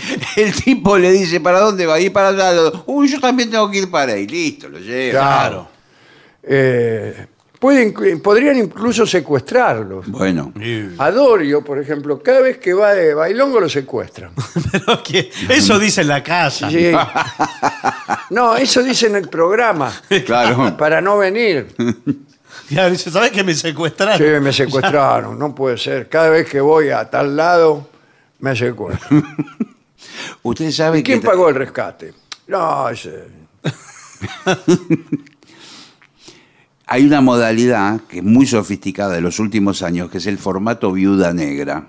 El 0.36 0.54
tipo 0.54 0.96
le 0.96 1.12
dice, 1.12 1.40
¿para 1.40 1.60
dónde 1.60 1.84
va? 1.84 2.00
Y 2.00 2.08
para 2.08 2.28
allá. 2.28 2.72
Uy, 2.86 3.06
yo 3.08 3.20
también 3.20 3.50
tengo 3.50 3.70
que 3.70 3.78
ir 3.80 3.90
para 3.90 4.12
ahí. 4.14 4.26
Listo, 4.26 4.66
lo 4.70 4.78
lleva. 4.78 5.20
Claro. 5.20 5.68
Eh, 6.42 7.26
pueden, 7.60 8.20
podrían 8.20 8.56
incluso 8.56 9.06
secuestrarlos. 9.06 10.08
Bueno, 10.08 10.52
A 10.98 11.10
Dorio, 11.12 11.62
por 11.62 11.78
ejemplo, 11.78 12.20
cada 12.20 12.40
vez 12.40 12.58
que 12.58 12.72
va 12.72 12.94
de 12.94 13.14
bailongo 13.14 13.60
lo 13.60 13.68
secuestran. 13.68 14.32
Pero 14.72 15.02
que 15.02 15.30
eso 15.48 15.78
dice 15.78 16.00
en 16.00 16.08
la 16.08 16.22
casa. 16.22 16.68
Sí. 16.70 16.90
No, 18.30 18.56
eso 18.56 18.82
dice 18.82 19.06
en 19.06 19.16
el 19.16 19.28
programa, 19.28 19.92
claro. 20.24 20.76
para 20.76 21.00
no 21.00 21.18
venir. 21.18 21.68
Ya 22.70 22.88
dice, 22.88 23.10
¿sabes 23.10 23.30
que 23.30 23.44
me 23.44 23.54
secuestraron? 23.54 24.16
Sí, 24.16 24.40
me 24.40 24.52
secuestraron, 24.52 25.38
no 25.38 25.54
puede 25.54 25.76
ser. 25.76 26.08
Cada 26.08 26.30
vez 26.30 26.48
que 26.48 26.60
voy 26.60 26.90
a 26.90 27.08
tal 27.10 27.36
lado, 27.36 27.88
me 28.38 28.56
secuestran. 28.56 29.36
Usted 30.42 30.70
sabe 30.70 31.00
¿Y 31.00 31.02
quién 31.02 31.20
que 31.20 31.26
pagó 31.26 31.48
el 31.48 31.56
rescate? 31.56 32.14
No, 32.46 32.88
ese... 32.88 33.24
hay 36.90 37.06
una 37.06 37.20
modalidad 37.20 38.00
que 38.08 38.18
es 38.18 38.24
muy 38.24 38.46
sofisticada 38.46 39.14
de 39.14 39.20
los 39.20 39.38
últimos 39.38 39.82
años, 39.82 40.10
que 40.10 40.18
es 40.18 40.26
el 40.26 40.38
formato 40.38 40.92
viuda 40.92 41.32
negra. 41.32 41.86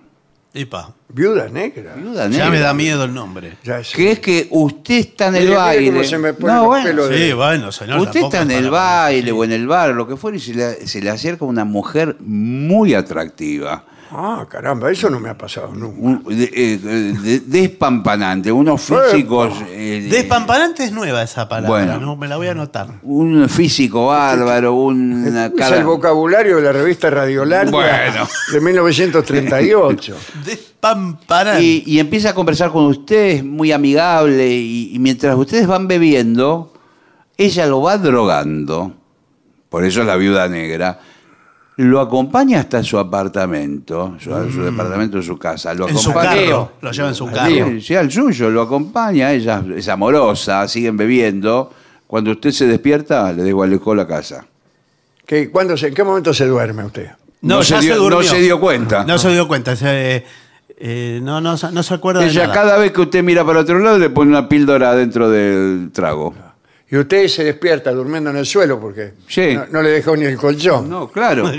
Epa, 0.54 0.94
Viuda 1.08 1.48
negra. 1.50 1.96
Viuda 1.96 2.24
ya 2.24 2.30
negra. 2.30 2.50
me 2.50 2.60
da 2.60 2.74
miedo 2.74 3.06
el 3.06 3.14
nombre. 3.14 3.58
Ya 3.64 3.82
sé. 3.84 3.96
Que 3.96 4.12
es 4.12 4.20
que 4.20 4.48
usted 4.52 4.96
está 5.00 5.28
en 5.30 5.36
el 5.38 5.50
baile. 5.52 5.92
cómo 5.92 6.04
se 6.04 6.18
me 6.18 6.34
ponen 6.34 6.56
No, 6.56 6.62
los 6.62 6.68
bueno, 6.68 6.86
pelos 6.86 7.10
de- 7.10 7.28
Sí, 7.28 7.34
bueno, 7.34 7.72
señor. 7.72 8.00
Usted 8.02 8.20
está 8.22 8.42
en 8.42 8.52
el 8.52 8.70
baile 8.70 9.24
sí. 9.28 9.32
o 9.32 9.44
en 9.46 9.52
el 9.54 9.66
bar, 9.68 9.90
lo 9.92 10.06
que 10.08 10.18
fuera, 10.18 10.36
y 10.38 10.40
se 10.42 10.54
le, 10.54 10.88
se 10.88 11.02
le 11.02 11.10
acerca 11.10 11.46
una 11.46 11.64
mujer 11.66 12.18
muy 12.20 12.94
atractiva. 12.94 13.86
Ah, 14.14 14.46
caramba, 14.50 14.92
eso 14.92 15.10
no 15.10 15.20
me 15.22 15.30
ha 15.30 15.38
pasado 15.38 15.72
nunca. 15.74 15.98
un- 16.02 16.24
de- 16.38 16.52
eh, 16.54 16.78
de- 16.78 17.40
despampanante, 17.40 18.52
unos 18.52 18.82
físicos. 18.82 19.54
eh, 19.70 20.08
Despampanante 20.12 20.84
es 20.84 20.92
nueva 20.92 21.24
esa 21.24 21.48
palabra, 21.48 21.70
Bueno. 21.96 22.00
¿no? 22.00 22.16
Me 22.18 22.28
la 22.28 22.36
voy 22.36 22.48
a 22.48 22.52
anotar. 22.52 23.00
Un 23.04 23.48
físico 23.48 24.08
bárbaro, 24.08 24.74
una 24.76 25.46
Es 25.46 25.52
cara. 25.58 25.78
el 25.78 25.86
vocabulario 25.86 26.58
de 26.58 26.62
la 26.62 26.72
revista 26.74 27.10
Radiolandia 27.10 27.72
Bueno. 27.72 28.28
de 28.52 28.60
1938. 28.62 30.16
Despampanante. 30.46 31.64
Y, 31.64 31.84
y 31.86 32.00
empieza 32.00 32.32
a 32.32 32.34
conversar 32.34 32.70
con 32.72 32.86
usted, 32.88 33.28
es 33.38 33.44
muy 33.46 33.72
amigable, 33.72 34.50
y, 34.50 34.94
y 34.94 35.00
mientras 35.00 35.36
ustedes 35.38 35.68
van 35.68 35.88
bebiendo, 35.88 36.74
ella 37.38 37.66
lo 37.66 37.82
va 37.82 37.98
drogando, 37.98 38.94
por 39.70 39.86
eso 39.86 40.02
es 40.02 40.08
la 40.08 40.18
viuda 40.18 40.50
negra, 40.50 41.00
lo 41.78 42.00
acompaña 42.02 42.60
hasta 42.60 42.84
su 42.84 42.98
apartamento, 43.00 44.16
su, 44.20 44.30
su 44.52 44.64
departamento, 44.64 45.22
su 45.22 45.38
casa, 45.38 45.74
lo 45.74 45.88
en 45.90 45.98
su 45.98 46.12
acompaña. 46.12 46.42
carro. 46.46 46.72
Lo 46.82 46.92
lleva 46.92 47.08
en 47.10 47.16
su 47.16 47.26
carro. 47.32 47.50
Sí, 47.70 47.82
sí, 47.82 47.96
al 47.96 48.12
suyo, 48.12 48.50
lo 48.50 48.62
acompaña, 48.62 49.32
ella 49.32 49.64
es 49.76 49.88
amorosa, 49.88 50.68
siguen 50.68 50.98
bebiendo. 50.98 51.72
Cuando 52.08 52.32
usted 52.32 52.52
se 52.52 52.68
despierta, 52.68 53.32
le 53.32 53.44
desgualecó 53.44 53.96
la 53.96 54.06
casa. 54.06 54.46
¿Qué, 55.26 55.50
cuándo 55.50 55.78
se- 55.78 55.88
¿En 55.88 55.94
qué 55.94 56.04
momento 56.04 56.34
se 56.34 56.46
duerme 56.46 56.84
usted? 56.84 57.08
No, 57.42 57.56
No 57.56 57.62
ya 57.62 57.78
se 57.78 57.88
se, 57.88 57.94
dio- 57.94 57.96
no 57.96 58.02
durmió. 58.16 58.30
se 58.30 58.40
dio 58.42 58.60
cuenta. 58.60 59.06
No 59.06 59.18
se 59.18 59.30
dio 59.30 59.48
cuenta. 59.48 59.76
se- 59.76 60.26
eh, 60.84 61.20
no, 61.24 61.40
no, 61.42 61.56
no 61.72 61.84
se 61.84 61.94
acuerda 61.94 62.22
de 62.22 62.28
Ella 62.28 62.48
nada. 62.48 62.54
cada 62.54 62.78
vez 62.78 62.92
que 62.92 63.02
usted 63.02 63.24
mira 63.24 63.46
para 63.46 63.62
otro 63.62 63.80
lado 63.80 63.98
le 63.98 64.10
pone 64.10 64.30
una 64.32 64.50
píldora 64.50 64.94
dentro 64.94 65.30
del 65.30 65.90
trago. 65.94 66.34
Y 66.92 66.98
usted 66.98 67.28
se 67.30 67.44
despierta 67.46 67.92
durmiendo 67.92 68.30
en 68.32 68.38
el 68.38 68.46
suelo 68.46 68.80
porque 68.80 69.14
Sí. 69.28 69.56
no, 69.56 69.66
no 69.68 69.82
le 69.82 69.90
dejó 69.92 70.16
ni 70.18 70.26
el 70.26 70.36
colchón. 70.38 70.90
No, 70.90 71.10
claro. 71.10 71.50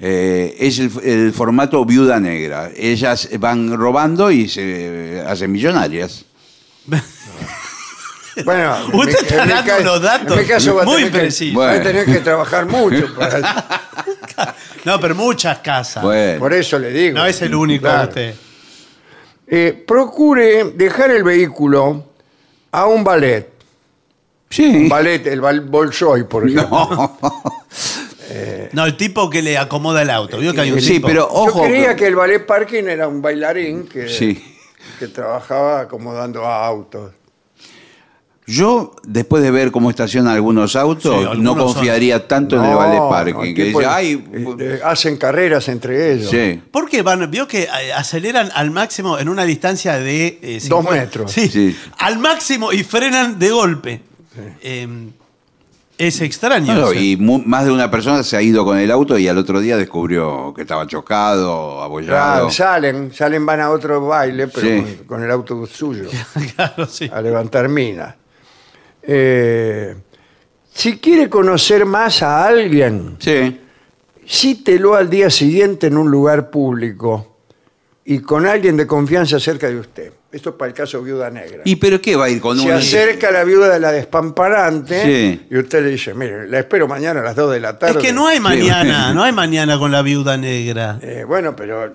Eh, 0.00 0.56
es 0.58 0.78
el, 0.80 0.90
el 1.04 1.32
formato 1.32 1.84
viuda 1.84 2.18
negra. 2.18 2.70
Ellas 2.76 3.28
van 3.38 3.72
robando 3.76 4.30
y 4.30 4.48
se 4.48 5.22
hacen 5.26 5.52
millonarias. 5.52 6.24
Bueno, 8.44 8.76
en 8.88 8.94
Usted 8.96 9.12
mi- 9.12 9.12
está 9.28 9.42
en 9.42 9.46
mi 9.46 9.52
dando 9.54 9.70
ca- 9.70 9.80
unos 9.80 10.02
datos 10.02 10.32
en 10.36 10.42
mi 10.42 10.48
caso 10.48 10.74
va 10.74 10.82
a 10.82 10.84
muy 10.86 10.96
tener 10.96 11.12
que- 11.12 11.18
precisos. 11.20 11.62
Va 11.62 11.70
a 11.70 11.80
tener 11.82 12.04
que 12.04 12.18
trabajar 12.18 12.66
mucho. 12.66 13.14
para- 13.16 13.76
No, 14.84 14.98
pero 14.98 15.14
muchas 15.14 15.58
casas. 15.60 16.02
Bueno, 16.02 16.40
por 16.40 16.52
eso 16.52 16.76
le 16.80 16.90
digo. 16.90 17.16
No 17.16 17.26
es 17.26 17.40
el 17.42 17.54
único 17.54 17.82
Claro. 17.82 18.08
usted. 18.08 18.34
Eh, 19.46 19.84
procure 19.86 20.64
dejar 20.74 21.12
el 21.12 21.22
vehículo 21.22 22.13
a 22.74 22.86
un 22.86 23.04
ballet. 23.04 23.48
sí. 24.50 24.64
Un 24.66 24.88
ballet, 24.88 25.26
el 25.26 25.40
bal 25.40 25.60
Bolshoi, 25.62 26.24
por 26.24 26.48
ejemplo. 26.48 26.68
No. 26.90 27.18
No, 28.72 28.84
el 28.86 28.96
tipo 28.96 29.30
que 29.30 29.42
le 29.42 29.56
acomoda 29.58 30.02
el 30.02 30.10
auto. 30.10 30.38
Vio 30.38 30.52
que 30.52 30.62
hay 30.62 30.72
un 30.72 30.80
Sí, 30.80 30.94
tipo- 30.94 31.06
pero 31.06 31.28
ojo. 31.30 31.60
Yo 31.62 31.68
creía 31.68 31.94
que 31.94 32.06
el 32.08 32.16
ballet 32.16 32.44
parking 32.44 32.84
era 32.84 33.06
un 33.06 33.22
bailarín 33.22 33.86
que, 33.86 34.08
Sí. 34.08 34.42
que 34.98 35.06
trabajaba 35.06 35.80
acomodando 35.82 36.44
autos. 36.44 37.12
Yo, 38.46 38.94
después 39.06 39.42
de 39.42 39.50
ver 39.50 39.70
cómo 39.70 39.88
estacionan 39.88 40.34
algunos 40.34 40.76
autos, 40.76 41.16
Sí, 41.18 41.24
algunos 41.24 41.56
no 41.56 41.64
confiaría 41.64 42.28
tanto 42.28 42.56
en 42.56 42.64
el 42.64 42.70
no, 42.72 43.08
parking. 43.08 43.54
que 43.54 43.64
dice, 43.64 43.86
ay, 43.86 44.22
eh, 44.32 44.54
eh, 44.58 44.80
hacen 44.84 45.16
carreras 45.16 45.66
entre 45.68 46.12
ellos. 46.12 46.30
sí. 46.30 46.60
¿Por 46.70 46.88
qué 46.90 47.00
van? 47.00 47.30
Vio 47.30 47.48
que 47.48 47.62
eh, 47.62 47.92
aceleran 47.96 48.50
al 48.54 48.70
máximo 48.70 49.18
en 49.18 49.30
una 49.30 49.44
distancia 49.44 49.94
de... 49.94 50.38
eh, 50.42 50.58
Dos 50.68 50.80
50 50.84 50.90
metros. 50.92 51.32
Sí, 51.32 51.48
Sí. 51.48 51.74
Al 51.98 52.18
máximo 52.18 52.70
y 52.72 52.84
frenan 52.84 53.38
de 53.38 53.50
golpe. 53.50 54.00
Eh, 54.62 54.88
es 55.96 56.20
extraño. 56.20 56.66
Claro, 56.66 56.88
o 56.88 56.92
sea. 56.92 57.00
y 57.00 57.16
mu- 57.16 57.42
más 57.46 57.64
de 57.64 57.70
una 57.72 57.90
persona 57.90 58.22
se 58.24 58.36
ha 58.36 58.42
ido 58.42 58.64
con 58.64 58.76
el 58.78 58.90
auto 58.90 59.16
y 59.16 59.26
al 59.28 59.38
otro 59.38 59.60
día 59.60 59.76
descubrió 59.78 60.52
que 60.54 60.62
estaba 60.62 60.86
chocado, 60.86 61.80
abollado. 61.80 62.10
Claro, 62.34 62.50
salen, 62.50 63.10
salen, 63.14 63.46
van 63.46 63.60
a 63.60 63.70
otro 63.70 64.04
baile, 64.04 64.48
pero 64.48 64.66
Sí. 64.66 64.82
con, 64.98 65.06
con 65.06 65.22
el 65.24 65.30
auto 65.30 65.64
suyo, 65.66 66.08
Claro, 66.56 66.86
sí. 66.86 67.08
a 67.10 67.20
levantar 67.22 67.68
minas. 67.68 68.16
Eh, 69.06 69.94
si 70.72 70.98
quiere 70.98 71.28
conocer 71.28 71.84
más 71.84 72.22
a 72.22 72.46
alguien, 72.46 73.16
Sí. 73.18 73.60
cítelo 74.26 74.94
al 74.94 75.08
día 75.10 75.30
siguiente 75.30 75.86
en 75.88 75.96
un 75.96 76.10
lugar 76.10 76.50
público 76.50 77.36
y 78.04 78.18
con 78.20 78.46
alguien 78.46 78.76
de 78.76 78.86
confianza 78.86 79.38
cerca 79.38 79.68
de 79.68 79.78
usted. 79.78 80.12
Esto 80.32 80.50
es 80.50 80.56
para 80.56 80.68
el 80.70 80.74
caso 80.74 81.00
Viuda 81.00 81.30
Negra. 81.30 81.60
¿Y 81.64 81.76
pero 81.76 82.00
qué 82.00 82.16
va 82.16 82.24
a 82.24 82.28
ir 82.28 82.40
con 82.40 82.58
Se 82.58 82.66
un... 82.66 82.72
acerca 82.72 83.30
la 83.30 83.44
viuda 83.44 83.68
de 83.72 83.78
la 83.78 83.92
despamparante 83.92 85.02
Sí. 85.04 85.46
y 85.48 85.58
usted 85.58 85.84
le 85.84 85.90
dice, 85.90 86.12
mire, 86.12 86.48
la 86.48 86.58
espero 86.58 86.88
mañana 86.88 87.20
a 87.20 87.22
las 87.22 87.36
2 87.36 87.52
de 87.52 87.60
la 87.60 87.78
tarde. 87.78 88.00
Es 88.00 88.04
que 88.04 88.12
no 88.12 88.26
hay 88.26 88.40
mañana, 88.40 89.12
no 89.14 89.22
hay 89.22 89.30
mañana 89.32 89.78
con 89.78 89.92
la 89.92 90.02
viuda 90.02 90.36
negra. 90.36 90.98
Eh, 91.02 91.24
bueno, 91.26 91.54
pero 91.54 91.92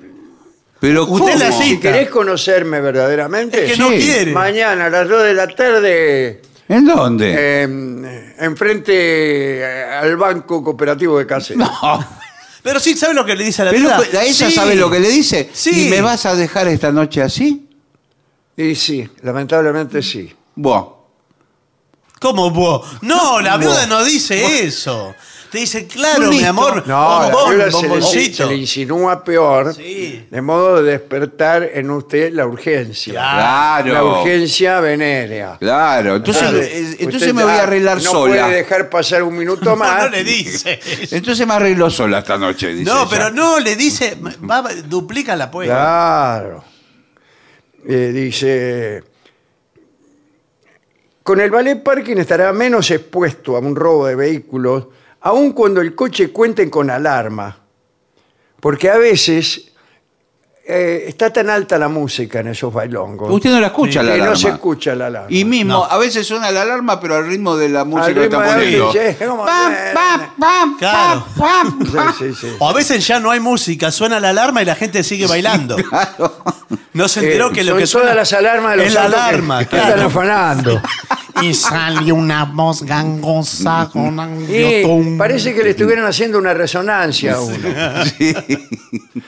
Pero 0.80 1.04
Usted 1.06 1.34
¿cómo? 1.34 1.44
la 1.44 1.52
si 1.52 1.64
cita. 1.72 1.82
querés 1.92 2.10
conocerme 2.10 2.80
verdaderamente, 2.80 3.66
Es 3.66 3.74
que 3.74 3.78
no 3.78 3.90
Sí. 3.90 3.98
quiere. 4.00 4.32
mañana 4.32 4.86
a 4.86 4.90
las 4.90 5.10
2 5.10 5.24
de 5.26 5.34
la 5.34 5.48
tarde, 5.48 6.42
¿En 6.70 6.86
dónde? 6.86 7.36
eh, 7.38 8.36
enfrente 8.40 9.66
al 9.66 10.16
Banco 10.16 10.64
Cooperativo 10.64 11.18
de 11.18 11.26
Cáceres. 11.26 11.58
No. 11.58 12.06
Pero 12.64 12.80
sí, 12.80 12.96
¿sabe 12.96 13.14
lo 13.14 13.26
que 13.26 13.36
le 13.36 13.44
dice 13.46 13.62
a 13.62 13.66
la 13.66 13.72
Pero 13.72 13.84
viuda? 13.84 14.20
a 14.20 14.24
ella 14.24 14.48
Sí. 14.50 14.52
sabe 14.54 14.76
lo 14.76 14.90
que 14.92 15.00
le 15.00 15.10
dice. 15.10 15.50
Sí. 15.54 15.88
¿Y 15.88 15.90
me 15.90 16.02
vas 16.02 16.26
a 16.26 16.36
dejar 16.36 16.68
esta 16.68 16.92
noche 16.92 17.22
así? 17.22 17.68
Y 18.56 18.76
sí, 18.76 19.10
lamentablemente 19.22 20.02
sí. 20.04 20.34
Buah. 20.56 20.84
¿Cómo 22.20 22.52
vos? 22.52 22.86
No, 23.02 23.40
la 23.40 23.56
viuda 23.58 23.88
no 23.88 24.04
dice 24.04 24.66
eso. 24.66 25.16
Te 25.52 25.58
dice, 25.58 25.88
claro, 25.88 26.30
mi 26.30 26.44
amor, 26.44 26.86
No, 26.88 27.22
la 27.22 27.30
bombón, 27.32 27.50
viuda 27.56 27.72
se 27.72 27.82
le, 27.82 27.88
bomboncito. 27.88 28.38
se 28.38 28.46
le 28.46 28.56
insinúa 28.56 29.24
peor, 29.24 29.74
Sí. 29.74 30.28
de 30.30 30.42
modo 30.44 30.84
de 30.84 30.92
despertar 30.92 31.64
en 31.74 31.90
usted 31.90 32.32
la 32.34 32.46
urgencia. 32.46 33.14
Claro. 33.14 33.94
La 33.94 34.04
urgencia 34.04 34.80
venérea. 34.80 35.58
Claro. 35.60 36.18
Entonces, 36.18 36.44
Entonces, 36.44 36.96
eh, 37.02 37.08
usted 37.08 37.34
me 37.34 37.44
voy 37.44 37.54
ya 37.54 37.60
a 37.62 37.64
arreglar 37.64 37.98
no 37.98 38.12
sola. 38.12 38.44
puede 38.46 38.56
dejar 38.58 38.90
pasar 38.92 39.24
un 39.24 39.36
minuto 39.38 39.76
más. 39.76 40.04
no 40.04 40.10
le 40.10 40.24
dice. 40.24 40.80
Entonces 41.12 41.48
me 41.48 41.54
arreglo 41.56 41.90
sola 41.90 42.20
esta 42.20 42.38
noche, 42.38 42.68
dice 42.74 42.84
No, 42.92 43.02
ella. 43.02 43.08
pero 43.10 43.32
no, 43.32 43.60
le 43.60 43.76
dice, 43.76 44.18
va, 44.48 44.64
duplica 44.86 45.36
la 45.36 45.46
apuesta. 45.46 45.74
Claro. 45.74 46.64
Eh, 47.88 48.12
dice, 48.14 49.04
con 51.24 51.40
el 51.40 51.50
ballet 51.50 51.82
parking 51.82 52.18
estará 52.18 52.52
menos 52.54 52.90
expuesto 52.92 53.56
a 53.56 53.60
un 53.60 53.76
robo 53.76 54.06
de 54.08 54.16
vehículos, 54.16 54.88
aun 55.22 55.52
cuando 55.54 55.82
el 55.82 55.96
coche 55.96 56.32
cuente 56.32 56.70
con 56.70 56.90
alarma. 56.90 57.58
Porque 58.60 58.90
a 58.90 58.98
veces 58.98 59.72
eh, 60.72 61.06
está 61.08 61.32
tan 61.34 61.50
alta 61.50 61.78
la 61.80 61.88
música 61.88 62.42
en 62.42 62.50
esos 62.50 62.72
bailongos 62.72 63.32
Usted 63.32 63.50
no 63.50 63.60
la 63.60 63.68
escucha 63.68 64.02
que 64.02 64.06
la 64.08 64.14
alarma. 64.16 64.34
no 64.34 64.36
se 64.40 64.50
escucha 64.50 64.94
la 64.96 65.08
alarma. 65.08 65.28
Y 65.32 65.44
mismo, 65.46 65.74
No. 65.74 65.84
a 65.86 65.98
veces 65.98 66.28
suena 66.28 66.52
la 66.52 66.62
alarma, 66.64 67.00
pero 67.00 67.16
al 67.16 67.26
ritmo 67.28 67.56
de 67.58 67.70
la 67.70 67.86
música 67.86 68.06
Al 68.08 68.14
que 68.14 68.20
ritmo 68.22 68.42
está 68.44 68.56
de- 68.58 68.64
poniendo. 68.64 68.92
sí, 68.92 69.26
¿cómo 69.26 69.46
Pam, 69.46 69.74
suena? 69.74 69.94
pam, 69.94 70.36
pam, 70.38 70.78
Claro. 70.78 71.26
pam, 71.38 71.80
pam. 71.94 72.14
Sí, 72.20 72.34
sí, 72.34 72.36
sí. 72.50 72.56
O 72.60 72.70
a 72.70 72.74
veces 72.74 73.08
ya 73.08 73.20
no 73.20 73.32
hay 73.32 73.40
música, 73.40 73.92
suena 73.92 74.20
la 74.20 74.30
alarma 74.30 74.62
y 74.62 74.66
la 74.66 74.76
gente 74.76 75.04
sigue 75.04 75.26
bailando. 75.26 75.76
No 76.94 77.08
se 77.08 77.22
enteró 77.22 77.50
Eh, 77.50 77.54
que 77.54 77.64
lo 77.64 77.72
son 77.72 77.80
que 77.80 77.88
suena 77.88 78.04
todas 78.12 78.18
las 78.18 78.34
alarmas 78.34 78.72
de 78.72 78.78
los 78.78 78.88
es 78.88 78.94
la 78.94 79.02
autos 79.06 79.16
que- 79.20 79.26
alarma, 79.26 79.66
que, 79.66 79.78
están 79.78 80.00
afanando. 80.02 80.82
Y 81.42 81.54
salió 81.54 82.16
una 82.16 82.46
voz 82.46 82.84
gangosa 82.84 83.90
con 83.92 84.20
un 84.20 85.16
parece 85.18 85.54
que 85.54 85.64
le 85.64 85.72
estuvieran 85.72 86.06
haciendo 86.06 86.38
una 86.38 86.54
resonancia 86.54 87.36
a 87.36 87.42
uno. 87.42 87.70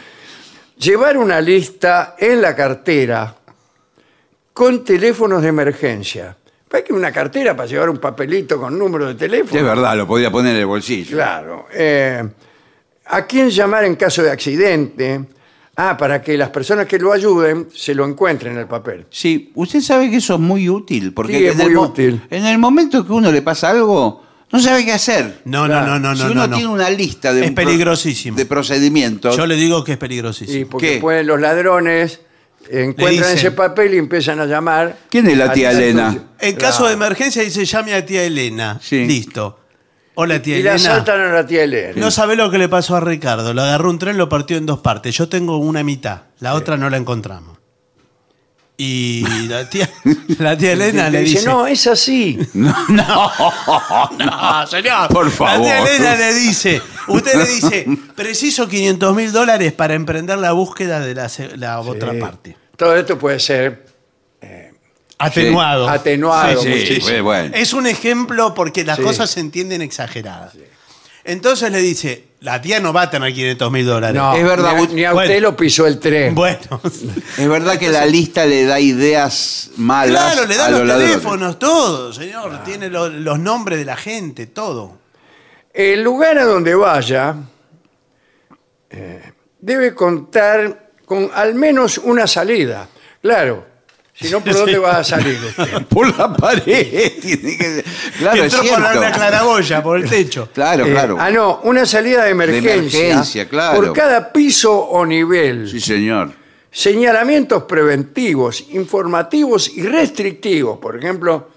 Llevar 0.78 1.17
una 1.17 1.39
lista 1.39 2.15
en 2.17 2.41
la 2.41 2.56
cartera 2.56 3.36
con 4.54 4.84
teléfonos 4.84 5.41
de 5.41 5.50
emergencia. 5.50 6.36
¿Para 6.67 6.84
que 6.84 6.93
una 6.93 7.12
cartera 7.12 7.56
para 7.56 7.67
llevar 7.67 7.89
un 7.89 7.97
papelito 7.97 8.60
con 8.60 8.80
número 8.80 9.08
de 9.08 9.15
teléfono? 9.15 9.60
Es 9.60 9.65
verdad, 9.65 9.95
lo 9.97 10.08
podía 10.08 10.32
poner 10.32 10.56
en 10.56 10.62
el 10.62 10.65
bolsillo. 10.65 11.17
Claro. 11.17 11.67
Eh, 11.74 12.24
¿A 13.08 13.26
quién 13.26 13.50
llamar 13.50 13.84
en 13.84 13.95
caso 13.95 14.24
de 14.24 14.32
accidente? 14.32 15.21
Ah, 15.83 15.97
para 15.97 16.21
que 16.21 16.37
las 16.37 16.49
personas 16.49 16.85
que 16.85 16.99
lo 16.99 17.11
ayuden 17.11 17.67
se 17.73 17.95
lo 17.95 18.05
encuentren 18.05 18.53
en 18.53 18.59
el 18.59 18.67
papel. 18.67 19.07
Sí, 19.09 19.51
usted 19.55 19.81
sabe 19.81 20.11
que 20.11 20.17
eso 20.17 20.35
es 20.35 20.39
muy 20.39 20.69
útil. 20.69 21.11
Porque 21.11 21.37
Sí, 21.39 21.45
es 21.47 21.55
en, 21.55 21.61
el 21.61 21.65
muy 21.67 21.75
mo- 21.75 21.81
útil. 21.83 22.21
en 22.29 22.45
el 22.45 22.57
momento 22.59 23.03
que 23.05 23.11
uno 23.13 23.31
le 23.31 23.41
pasa 23.41 23.71
algo, 23.71 24.23
No 24.51 24.59
sabe 24.59 24.83
qué 24.85 24.91
hacer. 24.91 25.41
No, 25.45 25.67
no, 25.67 25.81
no, 25.87 25.97
no, 25.97 26.13
si 26.15 26.23
no. 26.25 26.31
uno 26.33 26.45
no. 26.47 26.55
tiene 26.57 26.69
una 26.69 26.89
lista 26.89 27.33
de, 27.33 27.43
Es 27.45 27.49
un 27.49 27.55
pro- 27.55 27.63
peligrosísimo. 27.65 28.35
de 28.37 28.45
procedimientos. 28.45 29.35
Yo 29.37 29.45
le 29.47 29.55
digo 29.55 29.83
que 29.83 29.93
es 29.93 29.95
Sí, 29.95 29.99
peligrosísimo. 30.01 30.69
porque 30.69 30.85
¿Qué? 30.87 30.91
después 30.95 31.25
los 31.25 31.39
ladrones 31.39 32.19
encuentran 32.69 33.29
dicen- 33.31 33.37
ese 33.37 33.51
papel 33.51 33.93
y 33.93 33.97
empiezan 33.97 34.39
a 34.39 34.45
llamar. 34.45 34.97
¿Quién 35.09 35.27
es 35.29 35.37
la 35.37 35.51
tía 35.53 35.71
Elena? 35.71 36.15
En 36.39 36.55
caso 36.57 36.85
de 36.85 36.93
emergencia 36.93 37.41
dice 37.43 37.65
llame 37.65 37.93
a 37.95 38.05
tía 38.05 38.23
Elena. 38.23 38.77
Sí. 38.83 39.05
Listo. 39.05 39.57
Hola 40.15 40.41
tía 40.41 40.58
Y 40.58 40.63
le 40.63 40.69
Elena. 40.71 40.91
asaltan 40.91 41.21
a 41.21 41.32
la 41.32 41.45
tía 41.45 41.63
Elena. 41.63 41.93
No 41.95 42.12
sabe 42.12 42.36
lo 42.36 42.52
que 42.52 42.58
le 42.58 42.67
pasó 42.69 42.95
a 42.95 43.00
Ricardo. 43.00 43.54
Lo 43.54 43.62
agarró 43.62 43.89
un 43.89 43.97
tren, 44.00 44.17
lo 44.17 44.28
partió 44.30 44.58
en 44.58 44.65
dos 44.65 44.80
partes. 44.80 45.15
Yo 45.15 45.30
tengo 45.30 45.58
una 45.58 45.84
mitad, 45.84 46.24
la 46.39 46.54
otra 46.54 46.76
no 46.78 46.89
la 46.89 46.97
encontramos. 46.97 47.58
Y 48.78 49.24
la 49.47 49.69
tía, 49.69 49.89
la 50.39 50.58
tía 50.58 50.71
Elena 50.74 51.08
Y 51.08 51.12
le 51.12 51.21
dice, 51.21 51.45
no, 51.45 51.67
es 51.67 51.86
así. 51.88 52.38
no, 52.54 52.74
no, 52.89 54.67
señor. 54.67 55.08
Por 55.10 55.26
La 55.26 55.32
favor. 55.32 55.63
tía 55.65 55.80
Elena 55.80 56.15
le 56.15 56.34
dice, 56.34 56.82
usted 57.08 57.36
le 57.36 57.45
dice, 57.45 57.86
preciso 58.15 58.67
500 58.67 59.15
mil 59.15 59.32
dólares 59.32 59.71
para 59.74 59.93
emprender 59.93 60.39
la 60.39 60.52
búsqueda 60.54 61.00
de 61.00 61.13
la, 61.15 61.30
se- 61.30 61.56
la 61.58 61.80
otra 61.80 62.13
parte. 62.19 62.58
Todo 62.76 62.95
esto 62.95 63.17
puede 63.19 63.39
ser 63.39 63.86
Atenuado. 65.25 65.88
atenuado 65.89 66.62
Sí, 66.62 66.67
sí, 66.73 66.79
muchísimo. 66.93 67.23
bueno. 67.23 67.55
Es 67.55 67.73
un 67.73 67.88
ejemplo 67.88 68.53
porque 68.53 68.84
las 68.84 68.97
Sí. 68.97 69.03
cosas 69.03 69.29
se 69.29 69.39
entienden 69.39 69.81
exageradas. 69.81 70.53
Entonces 71.23 71.71
le 71.71 71.77
dice, 71.79 72.25
la 72.39 72.60
tía 72.62 72.79
no 72.79 72.91
va 72.93 73.03
a 73.03 73.10
tener 73.12 73.31
500 73.31 73.71
mil 73.71 73.86
dólares. 73.86 74.15
No, 74.19 74.34
Es 74.36 74.43
verdad, 74.43 74.71
ni 74.73 74.77
a, 74.77 74.79
vos- 74.81 74.93
ni 74.93 75.03
a 75.05 75.13
bueno. 75.13 75.29
usted 75.29 75.41
lo 75.41 75.55
pisó 75.55 75.86
el 75.86 75.99
tren. 75.99 76.34
Bueno, 76.34 76.81
Es 77.38 77.47
verdad 77.47 77.77
que 77.77 77.89
la 77.89 78.07
lista 78.07 78.43
le 78.47 78.65
da 78.65 78.79
ideas 78.79 79.69
malas 79.77 80.34
claro, 80.34 80.47
le 80.47 80.55
a 80.55 80.57
da 80.57 80.69
los 80.71 80.79
los 80.79 80.88
ladrones. 80.88 81.12
teléfonos, 81.12 81.60
todo, 81.60 82.12
señor. 82.12 82.63
Tiene 82.63 82.89
lo- 82.89 83.10
los 83.10 83.38
nombres 83.38 83.77
de 83.77 83.86
la 83.86 83.95
gente, 83.97 84.47
todo. 84.47 84.97
El 85.73 86.01
lugar 86.01 86.39
a 86.39 86.45
donde 86.45 86.73
vaya 86.73 87.36
eh, 88.89 89.21
debe 89.60 89.93
contar 89.93 90.89
con 91.05 91.29
al 91.34 91.53
menos 91.55 91.97
una 91.99 92.25
salida. 92.27 92.88
Claro, 93.21 93.65
si 94.21 94.29
no, 94.31 94.41
¿por 94.41 94.53
dónde 94.53 94.73
sí. 94.73 94.77
va 94.79 94.97
a 94.97 95.03
salir 95.03 95.38
usted? 95.47 95.86
Por 95.89 96.17
la 96.17 96.34
pared. 96.34 97.12
Tiene 97.21 97.57
que- 97.57 97.84
Claro, 98.19 98.43
es 98.43 98.53
Entró 98.53 98.60
por 98.69 98.79
cierto. 98.81 99.01
la 99.01 99.12
claraboya, 99.12 99.84
por 99.84 99.97
el 99.99 100.10
techo. 100.10 100.49
Claro, 100.53 100.86
Eh, 100.86 100.91
claro. 100.91 101.17
ah, 101.19 101.29
no, 101.31 101.60
una 101.63 101.86
salida 101.86 102.23
de 102.25 102.31
emergencia. 102.31 102.73
emergencia, 102.99 103.49
claro. 103.49 103.75
Por 103.81 103.93
cada 103.93 104.31
piso 104.31 104.73
o 104.77 105.05
nivel. 105.05 105.69
Sí, 105.69 105.79
señor. 105.79 106.31
Señalamientos 106.71 107.63
preventivos, 107.63 108.65
informativos 108.71 109.69
y 109.75 109.84
restrictivos, 109.84 110.77
por 110.79 110.95
ejemplo, 110.97 111.49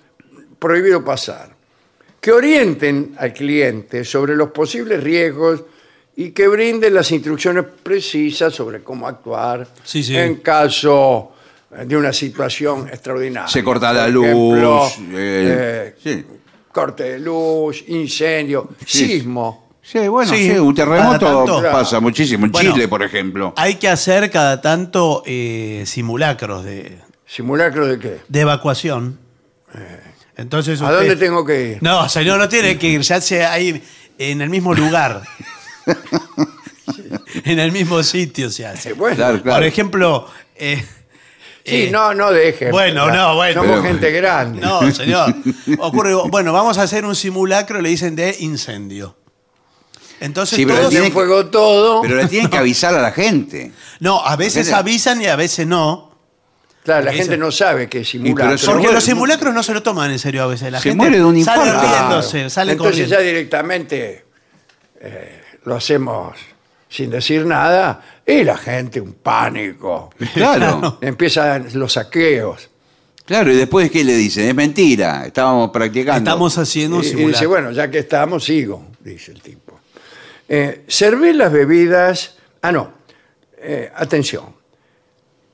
prohibido 0.59 1.05
pasar, 1.05 1.55
que 2.21 2.33
orienten 2.33 3.15
al 3.19 3.33
cliente 3.33 4.05
sobre 4.05 4.35
los 4.35 4.51
posibles 4.51 5.03
riesgos 5.05 5.63
y 6.17 6.31
que 6.31 6.49
brinden 6.49 6.95
las 6.95 7.11
instrucciones 7.13 7.65
precisas 7.83 8.55
sobre 8.55 8.83
cómo 8.83 9.07
actuar 9.07 9.67
Sí, 9.85 10.03
sí. 10.03 10.17
en 10.17 10.37
caso 10.37 11.33
de 11.87 11.97
una 11.97 12.13
situación 12.13 12.89
extraordinaria. 12.89 13.49
Se 13.49 13.63
corta 13.65 13.93
la 13.93 14.05
Por 14.05 14.13
luz. 14.13 14.27
ejemplo, 14.27 14.87
eh, 15.13 15.95
eh, 15.95 15.95
sí. 16.03 16.25
corte 16.73 17.03
de 17.05 17.19
luz, 17.21 17.85
incendio, 17.89 18.71
Sí. 18.87 19.07
sismo. 19.07 19.65
Sí, 19.83 20.09
bueno, 20.09 20.33
Sí, 20.33 20.51
sí, 20.51 20.59
un 20.59 20.75
terremoto 20.75 21.19
cada 21.27 21.45
tanto. 21.45 21.63
pasa 21.71 22.01
muchísimo. 22.01 22.47
En 22.47 22.53
Bueno. 22.53 22.73
Chile, 22.73 22.89
por 22.89 23.03
ejemplo. 23.03 23.53
Hay 23.57 23.75
que 23.75 23.89
hacer 23.89 24.31
cada 24.31 24.61
tanto 24.63 25.23
eh, 25.27 25.83
simulacros 25.87 26.65
de, 26.65 26.99
¿Simulacro 27.27 27.87
de 27.87 27.99
qué? 27.99 28.19
de 28.27 28.41
evacuación. 28.41 29.19
Entonces 30.37 30.81
¿A 30.81 30.85
usted- 30.85 30.97
dónde 30.97 31.17
tengo 31.17 31.45
que 31.45 31.71
ir? 31.73 31.83
No, 31.83 32.09
señor, 32.09 32.39
no 32.39 32.49
tiene 32.49 32.79
que 32.79 32.89
ir, 32.89 33.03
ya 33.03 33.21
sea 33.21 33.53
ahí 33.53 33.83
en 34.19 34.41
el 34.41 34.49
mismo 34.49 34.73
lugar. 34.75 35.23
en 37.45 37.59
el 37.59 37.73
mismo 37.73 38.03
sitio 38.03 38.51
se 38.51 38.67
hace. 38.67 38.93
Bueno, 38.95 39.17
Claro, 39.17 39.43
claro. 39.43 39.59
Por 39.59 39.67
ejemplo, 39.67 40.29
eh, 40.57 40.85
Sí, 41.65 41.85
eh, 41.85 41.91
no, 41.91 42.13
no 42.13 42.31
deje. 42.31 42.71
Bueno, 42.71 43.11
no, 43.11 43.37
bueno. 43.37 43.63
Somos 43.63 43.81
Pero- 43.81 43.83
gente 43.93 44.11
grande. 44.11 44.61
No, 44.61 44.91
señor. 44.93 45.35
Ocurre, 45.79 46.15
bueno, 46.29 46.53
vamos 46.53 46.77
a 46.79 46.83
hacer 46.83 47.05
un 47.07 47.17
simulacro, 47.17 47.81
le 47.81 47.89
dicen 47.89 48.15
de 48.15 48.37
incendio. 48.41 49.17
Entonces 50.21 50.57
Sí, 50.57 50.65
pero 50.67 50.79
todos- 50.79 50.91
tiene 50.91 51.07
Tiene 51.07 51.15
fuego 51.15 51.47
todo. 51.47 52.03
Pero 52.03 52.17
le 52.17 52.27
tienen 52.29 52.51
que 52.51 52.59
avisar 52.59 52.95
a 52.95 53.01
la 53.03 53.13
gente. 53.13 53.73
No, 54.01 54.25
a 54.25 54.37
veces 54.37 54.73
avisan 54.73 55.21
y 55.23 55.27
a 55.27 55.37
veces 55.37 55.67
no. 55.67 56.13
claro, 56.85 57.01
la 57.05 57.11
porque 57.13 57.23
gente 57.23 57.37
no 57.39 57.51
sabe 57.51 57.89
que 57.89 58.01
es 58.01 58.09
pero 58.13 58.25
simulacro. 58.25 58.59
se 58.59 58.67
Porque 58.67 58.83
muere- 58.83 58.95
los 58.95 59.05
simulacros 59.05 59.55
no 59.55 59.63
se 59.63 59.73
lo 59.75 59.83
toman 59.83 60.11
en 60.11 60.19
serio 60.19 60.43
a 60.43 60.47
veces. 60.47 60.71
La 60.71 60.79
Se 60.79 60.91
gente 60.91 60.99
muere 60.99 61.17
de 61.17 61.25
un 61.25 61.43
sale 61.45 61.63
infarto. 61.67 61.89
riéndose, 61.89 62.51
sale 62.51 62.73
Entonces 62.73 62.93
corriendo. 63.09 63.17
ya 63.17 63.21
directamente 63.23 64.25
eh, 65.01 65.41
lo 65.65 65.77
hacemos 65.77 66.37
sin 66.95 67.11
decir 67.11 67.45
nada 67.45 68.01
y 68.25 68.45
la 68.45 68.57
gente 68.57 69.01
un 69.01 69.15
pánico. 69.15 70.11
Claro. 70.33 70.99
Empiezan 71.01 71.67
los 71.75 71.95
saqueos. 71.95 72.71
Claro, 73.27 73.51
y 73.53 73.57
después, 73.57 73.91
¿qué 73.91 74.05
le 74.05 74.15
dicen? 74.15 74.47
Es 74.47 74.55
mentira, 74.55 75.27
estábamos 75.27 75.71
practicando. 75.71 76.19
Estamos 76.19 76.57
haciendo 76.57 76.99
un 76.99 77.03
Y, 77.03 77.07
y 77.07 77.09
simulacro. 77.11 77.33
dice, 77.33 77.47
bueno, 77.47 77.73
ya 77.73 77.91
que 77.91 77.99
estamos, 77.99 78.45
sigo, 78.45 78.87
dice 79.01 79.33
el 79.33 79.43
tipo. 79.43 79.81
Eh, 80.49 80.85
servir 80.87 81.35
las 81.35 81.51
bebidas... 81.51 82.37
Ah, 82.63 82.71
no. 82.71 82.93
Eh, 83.59 83.91
atención. 83.97 84.55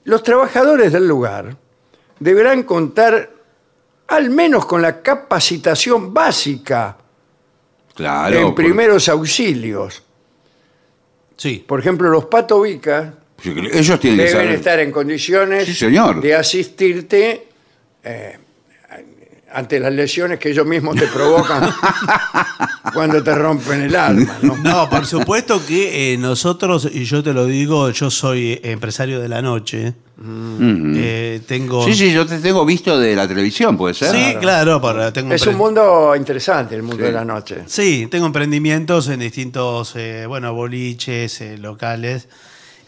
Los 0.05 0.23
trabajadores 0.23 0.93
del 0.93 1.07
lugar 1.09 1.57
deberán 2.19 2.65
contar 2.65 3.31
al 4.09 4.29
menos 4.31 4.67
con 4.67 4.83
la 4.83 5.01
capacitación 5.01 6.13
básica 6.13 6.99
Claro. 7.95 8.37
en 8.37 8.45
por- 8.47 8.55
primeros 8.57 9.09
auxilios. 9.09 10.03
Sí. 11.41 11.65
Por 11.67 11.81
ejemplo, 11.81 12.11
los 12.11 12.27
patobicas 12.27 13.15
porque 13.43 13.71
Ellos 13.73 13.99
tienen 13.99 14.19
que 14.19 14.25
deben 14.27 14.33
saber. 14.45 14.51
estar 14.57 14.79
en 14.81 14.93
condiciones 14.93 15.65
Sí, 15.65 15.73
señor. 15.75 16.21
de 16.21 16.35
asistirte 16.35 17.47
eh, 18.05 18.37
ante 19.51 19.81
las 19.81 19.93
lesiones 19.95 20.39
que 20.39 20.51
ellos 20.51 20.67
mismos 20.67 20.97
te 20.97 21.07
provocan 21.07 21.73
cuando 22.93 23.23
te 23.23 23.35
rompen 23.35 23.81
el 23.81 23.97
alma. 23.97 24.39
¿no? 24.43 24.57
No, 24.63 24.91
por 24.91 25.07
supuesto 25.07 25.65
que 25.67 26.13
eh, 26.13 26.19
nosotros, 26.19 26.87
y 26.93 27.05
yo 27.05 27.23
te 27.23 27.33
lo 27.33 27.47
digo, 27.47 27.89
yo 27.91 28.11
soy 28.11 28.61
empresario 28.63 29.19
de 29.21 29.29
la 29.29 29.41
noche. 29.41 29.95
Ujú. 30.21 30.93
eh, 30.97 31.41
tengo. 31.47 31.83
Sí, 31.87 31.95
sí, 31.95 32.13
yo 32.13 32.27
te 32.27 32.39
tengo 32.41 32.67
visto 32.67 32.99
de 32.99 33.17
la 33.17 33.27
televisión, 33.27 33.79
¿puede 33.79 33.95
ser? 33.95 34.15
Sí, 34.15 34.37
claro, 34.39 34.79
tengo 35.13 35.33
Es 35.33 35.47
un 35.47 35.57
mundo 35.57 36.15
interesante 36.15 36.75
el 36.75 36.83
mundo 36.83 36.99
Sí. 36.99 37.03
de 37.05 37.13
la 37.13 37.25
noche. 37.25 37.63
Sí, 37.67 38.07
tengo 38.11 38.27
emprendimientos 38.27 39.09
en 39.09 39.21
distintos, 39.21 39.95
eh, 39.97 40.27
bueno, 40.27 40.53
boliches, 40.53 41.41
eh, 41.41 41.57
locales. 41.59 42.29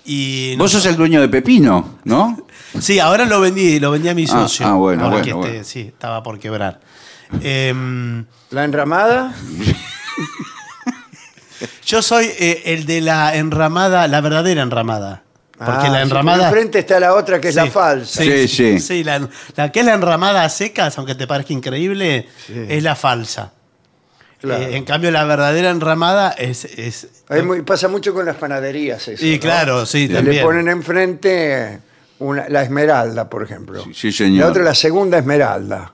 Y 0.04 0.56
Vos 0.56 0.72
sos 0.72 0.84
el 0.86 0.96
dueño 0.96 1.20
de 1.20 1.28
Pepino, 1.28 1.98
¿no? 2.04 2.46
Sí, 2.80 2.98
ahora 2.98 3.24
lo 3.26 3.40
vendí, 3.40 3.78
lo 3.80 3.90
vendí 3.90 4.08
a 4.08 4.14
mi 4.14 4.24
Ah, 4.24 4.28
socio. 4.28 4.66
ah, 4.66 4.74
bueno, 4.74 5.04
bueno, 5.10 5.18
este, 5.20 5.32
bueno. 5.34 5.64
sí, 5.64 5.80
estaba 5.80 6.22
por 6.22 6.38
quebrar. 6.38 6.80
Em, 7.40 8.24
La 8.50 8.64
enramada, 8.64 9.34
yo 11.86 12.02
soy 12.02 12.26
eh, 12.38 12.62
el 12.66 12.86
de 12.86 13.00
la 13.00 13.34
enramada, 13.36 14.06
la 14.08 14.20
verdadera 14.20 14.62
enramada. 14.62 15.22
Porque 15.64 15.86
Ah, 15.86 15.90
la 15.90 15.96
sí, 15.98 16.02
enramada. 16.02 16.46
enfrente 16.48 16.78
está 16.80 16.98
la 17.00 17.14
otra 17.14 17.40
que 17.40 17.48
es 17.48 17.54
la 17.54 17.66
falsa. 17.66 18.22
Sí, 18.22 18.48
sí. 18.48 18.78
Sí, 18.80 19.04
la, 19.04 19.28
la 19.56 19.70
que 19.72 19.80
es 19.80 19.86
la 19.86 19.94
enramada 19.94 20.44
a 20.44 20.48
secas, 20.48 20.96
aunque 20.98 21.14
te 21.14 21.26
parezca 21.26 21.52
increíble, 21.52 22.28
es 22.48 22.82
la 22.82 22.96
falsa. 22.96 23.52
Claro. 24.40 24.64
Eh, 24.64 24.76
en 24.76 24.84
cambio, 24.84 25.10
la 25.12 25.24
verdadera 25.24 25.70
enramada 25.70 26.30
es. 26.32 26.64
es 26.64 27.06
Hay 27.28 27.42
muy- 27.42 27.62
pasa 27.62 27.86
mucho 27.88 28.12
con 28.12 28.26
las 28.26 28.36
panaderías 28.36 29.06
eso. 29.06 29.24
y 29.24 29.34
¿no? 29.36 29.40
claro, 29.40 29.86
sí, 29.86 30.08
Que 30.08 30.14
también. 30.14 30.36
Le 30.38 30.42
ponen 30.42 30.68
enfrente 30.68 31.78
una- 32.18 32.48
la 32.48 32.62
esmeralda, 32.62 33.30
por 33.30 33.44
ejemplo. 33.44 33.84
Sí, 33.84 33.94
sí, 33.94 34.10
señor. 34.12 34.40
La 34.46 34.50
otra 34.50 34.62
la 34.64 34.74
segunda 34.74 35.18
esmeralda. 35.18 35.92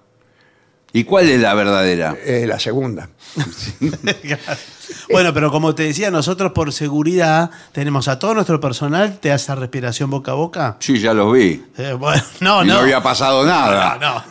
¿Y 0.93 1.05
cuál 1.05 1.29
es 1.29 1.41
la 1.41 1.55
verdadera? 1.55 2.17
eh, 2.25 2.45
la 2.47 2.59
segunda. 2.59 3.09
bueno, 5.11 5.33
pero 5.35 5.51
como 5.51 5.75
te 5.75 5.85
decía, 5.85 6.11
nosotros 6.11 6.53
por 6.53 6.73
seguridad 6.73 7.51
tenemos 7.73 8.09
a 8.09 8.19
todo 8.19 8.35
nuestro 8.35 8.61
personal, 8.61 9.19
te 9.19 9.33
hace 9.33 9.55
respiración 9.55 10.11
boca 10.11 10.33
a 10.33 10.35
boca. 10.35 10.77
Sí, 10.81 10.99
ya 10.99 11.13
los 11.15 11.33
vi. 11.33 11.63
Eh, 11.77 11.93
bueno, 11.93 12.23
no, 12.41 12.65
y 12.65 12.69
no. 12.69 12.75
no 12.75 12.81
había 12.81 13.03
pasado 13.03 13.45
nada. 13.45 13.99
No, 14.01 14.15
no. 14.15 14.25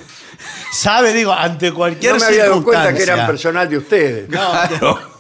Sabe, 0.71 1.13
digo, 1.13 1.31
ante 1.33 1.71
cualquier 1.71 2.13
No 2.13 2.19
me 2.19 2.25
había 2.25 2.43
dado 2.49 2.63
cuenta 2.63 2.93
que 2.93 2.99
circunstancia. 2.99 3.13
eran 3.13 3.27
personal 3.27 3.69
de 3.69 3.77
ustedes. 3.77 4.29
No, 4.29 4.51
Claro. 4.51 4.99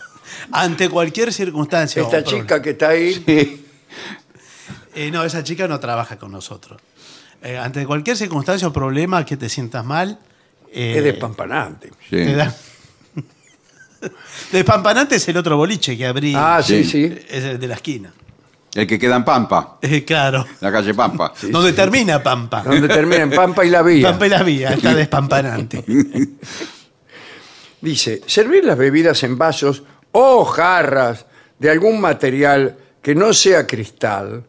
Ante 0.51 0.89
cualquier 0.89 1.33
circunstancia. 1.33 2.01
Esta 2.01 2.19
problema. 2.23 2.41
chica 2.43 2.61
que 2.61 2.69
está 2.69 2.89
ahí, 2.89 3.13
Sí. 3.25 3.65
Eh, 4.95 5.11
no, 5.11 5.23
esa 5.25 5.43
chica 5.43 5.67
no 5.67 5.77
trabaja 5.79 6.17
con 6.17 6.31
nosotros. 6.31 6.79
Eh, 7.43 7.57
ante 7.57 7.85
cualquier 7.85 8.15
circunstancia 8.17 8.67
o 8.67 8.73
problema 8.73 9.23
que 9.25 9.35
te 9.37 9.49
sientas 9.49 9.83
mal. 9.85 10.17
Eh, 10.77 10.97
es 10.97 11.03
despampanante. 11.03 11.89
Sí. 12.09 12.15
te 12.17 12.35
da- 12.35 12.55
Despampanante 14.51 15.15
es 15.15 15.27
el 15.27 15.37
otro 15.37 15.57
boliche 15.57 15.97
que 15.97 16.05
abrí. 16.05 16.33
Ah, 16.35 16.61
sí, 16.63 16.83
Sí. 16.83 17.09
sí. 17.09 17.19
Es 17.29 17.43
el 17.43 17.59
de 17.59 17.67
la 17.67 17.75
esquina. 17.75 18.13
El 18.75 18.85
que 18.85 18.99
queda 18.99 19.15
en 19.15 19.25
Pampa, 19.25 19.79
Eh, 19.81 20.05
claro. 20.05 20.45
la 20.61 20.71
calle 20.71 20.93
Pampa. 20.93 21.33
Donde 21.49 21.73
termina 21.73 22.21
Pampa. 22.21 22.61
Donde 22.63 22.87
termina 22.87 23.23
en 23.23 23.31
Pampa 23.31 23.65
y 23.65 23.69
la 23.71 23.81
Vía. 23.81 24.09
Pampa 24.11 24.27
y 24.27 24.29
la 24.29 24.43
vía, 24.43 24.69
está 24.73 24.93
despampanante. 24.93 25.83
Dice, 27.81 28.21
servir 28.25 28.65
las 28.65 28.77
bebidas 28.77 29.21
en 29.23 29.37
vasos 29.37 29.83
o 30.11 30.45
jarras 30.45 31.25
de 31.59 31.69
algún 31.69 31.99
material 32.01 32.75
que 33.01 33.15
no 33.15 33.33
sea 33.33 33.65
cristal 33.67 34.43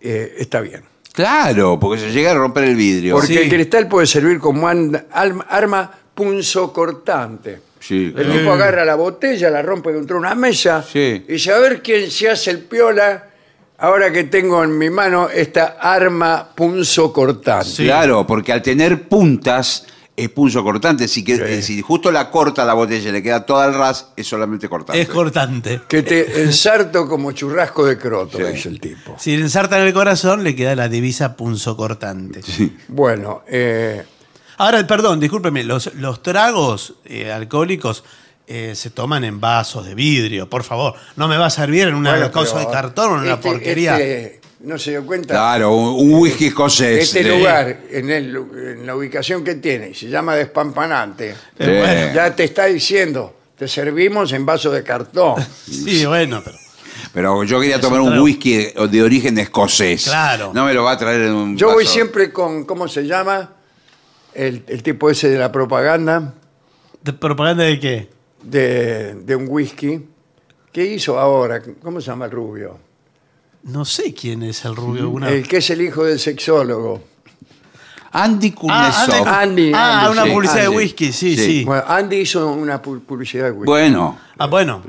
eh, 0.00 0.34
está 0.38 0.60
bien. 0.60 0.82
Claro, 1.14 1.78
porque 1.78 2.00
se 2.02 2.10
llega 2.10 2.32
a 2.32 2.34
romper 2.34 2.64
el 2.64 2.74
vidrio. 2.74 3.14
Porque 3.14 3.28
Sí. 3.34 3.38
el 3.38 3.48
cristal 3.48 3.86
puede 3.86 4.06
servir 4.06 4.40
como 4.40 4.66
an- 4.66 4.90
alm- 5.12 5.44
arma 5.48 5.88
punzocortante. 6.12 7.60
Sí, 7.78 8.06
El 8.06 8.24
claro. 8.24 8.32
tipo 8.32 8.52
agarra 8.52 8.84
la 8.84 8.94
botella, 8.96 9.48
la 9.50 9.62
rompe 9.62 9.92
contra 9.92 10.16
una 10.16 10.34
mesa 10.34 10.82
Sí. 10.82 11.24
y 11.28 11.32
dice, 11.34 11.52
a 11.52 11.58
ver 11.58 11.82
quién 11.82 12.10
se 12.10 12.30
hace 12.30 12.50
el 12.50 12.60
piola 12.60 13.24
ahora 13.78 14.10
que 14.10 14.24
tengo 14.24 14.64
en 14.64 14.76
mi 14.76 14.90
mano 14.90 15.28
esta 15.28 15.76
arma 15.80 16.48
punzocortante. 16.54 17.64
Sí. 17.70 17.84
Claro, 17.84 18.26
porque 18.26 18.52
al 18.52 18.62
tener 18.62 19.02
puntas 19.06 19.86
es 20.16 20.28
punzo 20.28 20.62
cortante. 20.62 21.08
Si, 21.08 21.24
que, 21.24 21.34
eh, 21.34 21.62
si 21.62 21.80
justo 21.82 22.12
la 22.12 22.30
corta 22.30 22.64
la 22.64 22.74
botella 22.74 23.08
y 23.08 23.12
le 23.12 23.22
queda 23.22 23.44
toda 23.46 23.64
al 23.64 23.74
ras, 23.74 24.08
es 24.16 24.26
solamente 24.26 24.68
cortante. 24.68 25.00
Es 25.00 25.08
cortante. 25.08 25.80
Que 25.88 26.02
te 26.02 26.42
ensarto 26.42 27.08
como 27.08 27.32
churrasco 27.32 27.84
de 27.84 27.98
croto, 27.98 28.38
Sí. 28.38 28.44
dice 28.44 28.68
el 28.68 28.80
tipo. 28.80 29.16
Si 29.18 29.36
le 29.36 29.42
ensartan 29.42 29.80
el 29.82 29.92
corazón, 29.92 30.44
le 30.44 30.54
queda 30.54 30.74
la 30.76 30.88
divisa 30.88 31.36
punzocortante. 31.36 32.40
Bueno, 32.88 33.42
eh, 33.48 34.04
Ahora, 34.56 34.86
perdón, 34.86 35.18
discúlpeme, 35.18 35.64
los, 35.64 35.92
los 35.94 36.22
tragos 36.22 36.94
eh, 37.04 37.32
alcohólicos 37.32 38.04
eh, 38.46 38.74
se 38.76 38.90
toman 38.90 39.24
en 39.24 39.40
vasos 39.40 39.84
de 39.84 39.96
vidrio, 39.96 40.48
por 40.48 40.62
favor. 40.62 40.94
No 41.16 41.26
me 41.26 41.36
va 41.36 41.46
a 41.46 41.50
servir 41.50 41.88
en 41.88 41.94
una 41.96 42.10
bueno, 42.12 42.30
cosa 42.30 42.60
de 42.60 42.68
cartón 42.68 43.10
o 43.10 43.14
en 43.16 43.22
una 43.22 43.34
este- 43.34 43.48
porquería. 43.50 43.98
este, 43.98 44.40
no 44.64 44.78
se 44.78 44.90
dio 44.90 45.04
cuenta. 45.06 45.34
Claro, 45.34 45.72
un, 45.74 46.06
un 46.12 46.14
whisky 46.20 46.46
escocés. 46.46 47.04
Este 47.04 47.22
de- 47.22 47.36
lugar, 47.38 47.80
en, 47.90 48.10
el, 48.10 48.36
en 48.36 48.86
la 48.86 48.96
ubicación 48.96 49.44
que 49.44 49.54
tiene, 49.56 49.90
y 49.90 49.94
se 49.94 50.08
llama 50.08 50.34
Despampanante, 50.36 51.30
Eh, 51.30 51.36
Sí. 51.58 51.64
bueno, 51.64 52.14
ya 52.14 52.34
te 52.34 52.44
está 52.44 52.66
diciendo, 52.66 53.34
te 53.56 53.68
servimos 53.68 54.32
en 54.32 54.44
vaso 54.46 54.70
de 54.70 54.82
cartón. 54.82 55.34
sí, 55.70 56.04
bueno, 56.06 56.40
pero. 56.44 56.58
Pero 57.12 57.44
yo 57.44 57.60
quería 57.60 57.80
tomar 57.80 58.00
un 58.00 58.06
un 58.06 58.12
trago. 58.14 58.24
whisky 58.24 58.56
de, 58.56 58.88
de 58.88 59.02
origen 59.02 59.38
escocés. 59.38 60.04
Claro. 60.04 60.50
No 60.52 60.64
me 60.64 60.74
lo 60.74 60.82
va 60.82 60.92
a 60.92 60.98
traer 60.98 61.22
en 61.22 61.32
un 61.34 61.56
Yo 61.56 61.72
voy 61.72 61.84
vaso. 61.84 61.94
siempre 61.94 62.32
con, 62.32 62.64
¿cómo 62.64 62.88
se 62.88 63.06
llama? 63.06 63.52
El, 64.34 64.64
el 64.66 64.82
tipo 64.82 65.08
ese 65.10 65.28
de 65.28 65.38
la 65.38 65.52
propaganda 65.52 66.34
¿De 67.02 67.12
¿Propaganda 67.12 67.62
de 67.62 67.78
qué? 67.78 68.08
de, 68.42 69.14
de 69.14 69.36
un 69.36 69.46
whisky. 69.48 70.04
¿Qué 70.72 70.84
hizo 70.86 71.20
ahora? 71.20 71.62
¿Cómo 71.82 72.00
se 72.00 72.08
llama 72.08 72.24
el 72.24 72.32
rubio? 72.32 72.78
No 73.64 73.84
sé 73.84 74.12
quién 74.14 74.42
es 74.42 74.64
el 74.64 74.76
rubio. 74.76 75.08
Una... 75.10 75.28
El 75.30 75.46
que 75.48 75.58
es 75.58 75.70
el 75.70 75.80
hijo 75.82 76.04
del 76.04 76.18
sexólogo. 76.18 77.02
Andy 78.12 78.54
Ah, 78.68 78.92
Kuznetsov. 79.04 79.28
Andy, 79.28 79.72
ah, 79.74 80.00
Andy, 80.06 80.12
una 80.12 80.24
sí, 80.24 80.30
publicidad 80.30 80.60
de 80.62 80.68
whisky, 80.68 81.12
sí, 81.12 81.36
Sí. 81.36 81.44
sí. 81.44 81.64
Bueno, 81.64 81.82
Andy 81.86 82.16
hizo 82.18 82.52
una 82.52 82.80
pu- 82.80 83.00
publicidad 83.00 83.46
de 83.46 83.50
whisky. 83.52 83.66
Bueno, 83.66 84.18
Ah, 84.38 84.46
bueno. 84.46 84.82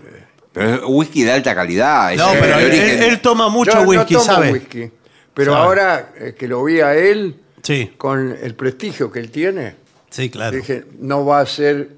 pero 0.53 0.75
es 0.75 0.81
whisky 0.85 1.23
de 1.23 1.31
alta 1.31 1.55
calidad. 1.55 2.13
es 2.13 2.19
No, 2.19 2.27
pero 2.39 2.59
él, 2.59 2.71
él 2.73 3.19
toma 3.21 3.49
mucho 3.49 3.71
Yo 3.71 3.81
whisky, 3.89 4.13
no 4.13 4.19
tomo 4.19 4.31
¿sabe? 4.33 4.51
whisky, 4.51 4.91
pero 5.33 5.53
Sabe. 5.53 5.65
ahora 5.65 6.13
eh, 6.19 6.35
que 6.37 6.47
lo 6.47 6.63
vi 6.63 6.81
a 6.81 6.93
él, 6.95 7.35
Sí, 7.63 7.93
con 7.97 8.37
el 8.39 8.53
prestigio 8.53 9.11
que 9.11 9.19
él 9.19 9.31
tiene, 9.31 9.75
sí, 10.11 10.29
claro. 10.29 10.55
dije, 10.55 10.85
no 10.99 11.25
va 11.25 11.39
a 11.39 11.45
ser 11.47 11.89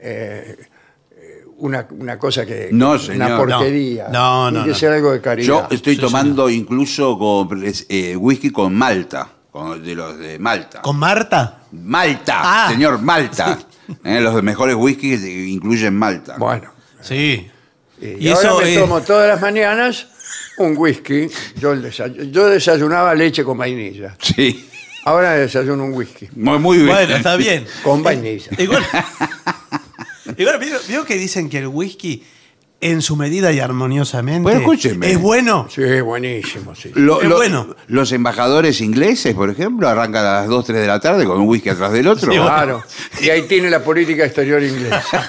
eh, 0.00 0.56
una, 1.62 1.86
una 1.98 2.18
cosa 2.18 2.44
que... 2.46 2.68
No, 2.72 2.90
Una 2.90 2.98
señor. 2.98 3.36
porquería. 3.38 4.08
No, 4.08 4.50
no, 4.50 4.50
Tiene 4.50 4.64
que 4.66 4.70
no, 4.72 4.76
ser 4.78 4.92
algo 4.92 5.12
de 5.12 5.20
caridad. 5.20 5.46
Yo 5.46 5.66
estoy 5.70 5.94
Sí, 5.94 6.00
tomando 6.00 6.48
incluso 6.50 7.18
con, 7.18 7.62
eh, 7.88 8.16
whisky 8.16 8.50
con 8.50 8.74
Malta, 8.74 9.28
con- 9.50 9.82
de 9.82 9.94
los 9.94 10.18
de 10.18 10.38
Malta. 10.38 10.82
¿Con 10.82 10.96
Marta? 10.98 11.60
Malta, 11.72 12.40
Ah. 12.42 12.68
señor, 12.70 13.00
Malta. 13.00 13.58
Eh, 14.04 14.20
los 14.20 14.42
mejores 14.42 14.74
whiskies 14.76 15.22
incluyen 15.24 15.94
Malta. 15.96 16.36
Bueno. 16.38 16.70
Sí. 17.00 17.48
Y, 18.00 18.28
ahora 18.30 18.54
me 18.64 18.72
es- 18.74 18.78
tomo 18.80 19.00
todas 19.00 19.28
las 19.28 19.40
mañanas 19.40 20.06
un 20.58 20.74
whisky. 20.76 21.28
Yo, 21.56 21.72
el 21.72 21.82
desay- 21.84 22.30
yo 22.30 22.46
desayunaba 22.48 23.14
leche 23.14 23.44
con 23.44 23.56
vainilla. 23.58 24.16
Sí, 24.20 24.68
Ahora 25.04 25.32
desayuno 25.32 25.84
un 25.84 25.94
whisky 25.94 26.28
muy, 26.36 26.60
muy 26.60 26.76
bien. 26.78 26.88
Bueno, 26.88 27.16
está 27.16 27.34
bien. 27.36 27.66
con 27.82 28.02
vainilla. 28.04 28.50
Igual, 28.56 28.84
igual 30.36 30.58
¿vio, 30.58 30.76
vio 30.88 31.04
que 31.04 31.16
dicen 31.16 31.48
que 31.48 31.58
el 31.58 31.66
whisky, 31.68 32.22
en 32.80 33.00
su 33.00 33.14
medida 33.16 33.52
y 33.52 33.60
armoniosamente, 33.60 34.42
Bueno, 34.42 34.58
escúcheme. 34.60 35.12
es 35.12 35.20
bueno. 35.20 35.68
Sí, 35.72 36.00
buenísimo, 36.00 36.74
sí. 36.74 36.90
Lo- 36.94 37.20
Es 37.22 37.28
lo- 37.28 37.36
bueno. 37.36 37.76
Los 37.86 38.10
embajadores 38.12 38.80
ingleses, 38.80 39.34
por 39.34 39.50
ejemplo, 39.50 39.88
arrancan 39.88 40.24
a 40.26 40.32
las 40.40 40.48
2, 40.48 40.64
3 40.66 40.80
de 40.80 40.86
la 40.88 40.98
tarde 41.00 41.24
con 41.24 41.40
un 41.40 41.48
whisky 41.48 41.68
atrás 41.68 41.92
del 41.92 42.08
otro. 42.08 42.32
Sí, 42.32 42.38
bueno. 42.38 42.44
Claro. 42.44 42.84
Y 43.20 43.30
ahí 43.30 43.42
tiene 43.42 43.70
la 43.70 43.84
política 43.84 44.24
exterior 44.24 44.62
inglesa. 44.62 45.28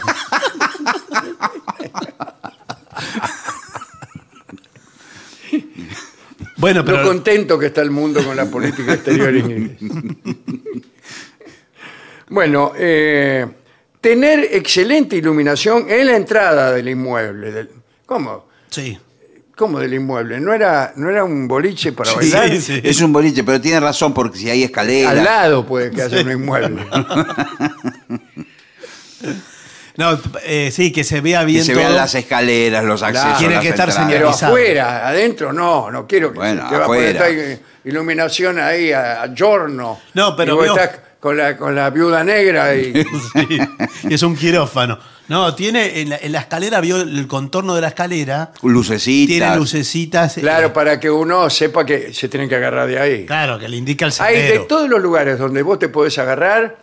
Bueno, 6.58 6.86
pero 6.86 6.98
Lo 7.02 7.08
contento 7.08 7.58
que 7.60 7.68
está 7.68 7.82
el 7.82 7.92
mundo 7.92 8.24
con 8.24 8.36
la 8.36 8.46
política 8.46 8.94
exterior 8.94 9.36
inglesa. 9.36 9.76
Bueno, 12.30 12.72
eh, 12.76 13.46
tener 14.04 14.50
excelente 14.52 15.16
iluminación 15.16 15.86
en 15.90 16.06
la 16.08 16.16
entrada 16.18 16.72
del 16.74 16.90
inmueble. 16.90 17.52
del- 17.52 17.70
¿Cómo? 18.06 18.46
sí. 18.70 19.00
¿Cómo 19.56 19.80
del 19.80 19.94
inmueble? 19.94 20.40
¿No 20.40 20.52
era, 20.52 20.94
no 20.96 21.12
era 21.12 21.24
un 21.24 21.48
boliche 21.48 21.92
para 21.92 22.10
Sí, 22.10 22.16
bailar? 22.32 22.60
sí. 22.60 22.82
Es 22.84 23.00
un 23.02 23.14
boliche, 23.14 23.44
pero 23.44 23.62
tiene 23.62 23.80
razón 23.80 24.12
porque 24.12 24.40
si 24.40 24.50
hay 24.50 24.64
Al 24.64 24.70
escaleras. 24.70 25.24
lado 25.24 25.64
puede 25.64 25.92
que 25.92 26.02
haya 26.02 26.22
un 26.22 26.32
inmueble. 26.32 26.84
No, 29.96 30.20
eh, 30.44 30.72
sí, 30.72 30.92
que 30.92 31.04
se 31.04 31.22
vea 31.22 31.44
bien 31.44 31.60
Que 31.62 31.66
se 31.66 31.74
todo. 31.74 31.84
vean 31.84 31.96
las 31.96 32.16
escaleras, 32.16 32.84
los 32.84 33.04
accesos. 33.04 33.38
Tiene 33.38 33.54
las 33.56 33.64
que 33.64 33.70
estar 33.70 33.88
entradas. 33.90 34.12
Pero 34.12 34.30
afuera, 34.30 35.08
adentro 35.08 35.54
no, 35.54 35.92
no 35.92 36.08
quiero 36.08 36.32
que 36.34 36.40
Bueno, 36.40 36.68
te 36.68 36.76
va 36.78 36.84
a 36.86 36.88
poner 36.88 37.16
afuera. 37.16 37.30
esta 37.52 37.64
iluminación 37.86 38.58
ahí 38.58 38.92
a, 38.92 39.22
a 39.22 39.36
giorno. 39.36 40.00
No, 40.16 40.36
pero 40.36 40.54
y 40.54 40.56
vos 40.56 40.64
veo- 40.66 40.76
estás 40.78 41.00
con 41.24 41.38
la, 41.38 41.56
con 41.56 41.74
la 41.74 41.90
viuda 41.90 42.22
negra 42.22 42.76
y 42.76 42.92
Sí, 43.34 43.58
y 44.10 44.14
es 44.14 44.22
un 44.24 44.36
quirófano. 44.36 45.00
No, 45.30 45.56
tiene 45.56 46.02
en 46.02 46.10
la, 46.10 46.18
en 46.18 46.34
la 46.34 46.40
escalera, 46.42 46.82
vio 46.82 46.98
el 46.98 47.28
contorno 47.28 47.74
de 47.76 47.80
la 47.80 47.88
escalera, 47.88 48.52
Lucecitas. 48.62 49.28
tiene 49.38 49.56
lucecitas. 49.56 50.38
eh, 50.38 50.42
claro, 50.42 50.74
para 50.74 51.00
que 51.00 51.10
uno 51.10 51.50
sepa 51.50 51.86
que 51.86 52.14
se 52.14 52.28
tienen 52.28 52.50
que 52.50 52.58
agarrar 52.58 52.90
de 52.90 53.00
ahí. 53.00 53.26
Claro, 53.26 53.58
que 53.58 53.70
le 53.70 53.78
indica 53.78 54.06
el 54.06 54.12
Hay 54.20 54.36
de 54.36 54.42
sendero. 54.42 54.66
todos 54.66 54.90
los 54.90 55.02
lugares 55.02 55.40
donde 55.40 55.62
vos 55.62 55.80
te 55.80 55.88
podés 55.88 56.18
agarrar, 56.18 56.78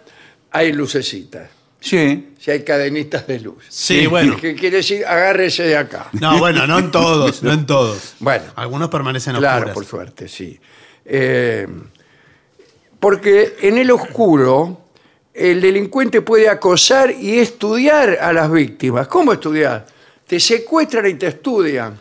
hay 0.53 0.73
lucecitas. 0.73 1.51
Sí. 1.81 2.31
Si 2.41 2.51
hay 2.51 2.63
cadenitas 2.65 3.27
de 3.27 3.41
luz. 3.41 3.63
Sí, 3.69 4.07
bueno. 4.07 4.39
¿Qué 4.41 4.55
quiere 4.55 4.79
decir? 4.79 5.05
Agárrese 5.05 5.65
de 5.65 5.77
acá. 5.77 6.09
No, 6.13 6.39
bueno, 6.39 6.67
no 6.67 6.79
en 6.79 6.91
todos, 6.91 7.43
no 7.43 7.53
en 7.53 7.67
todos. 7.67 8.15
Bueno. 8.21 8.45
Algunos 8.57 8.89
permanecen 8.89 9.37
Claro, 9.37 9.57
oscuras. 9.67 9.75
por 9.75 9.85
suerte, 9.85 10.29
sí. 10.29 10.59
Eh, 11.05 11.67
porque 13.01 13.57
en 13.63 13.79
el 13.79 13.91
oscuro 13.91 14.79
el 15.35 15.61
delincuente 15.61 16.21
puede 16.23 16.49
acosar 16.49 17.11
y 17.11 17.39
estudiar 17.39 18.19
a 18.21 18.33
las 18.33 18.51
víctimas. 18.53 19.09
¿Cómo 19.09 19.33
estudiar? 19.33 19.87
Te 20.27 20.39
secuestran 20.39 21.07
y 21.07 21.15
te 21.15 21.29
estudian. 21.29 21.99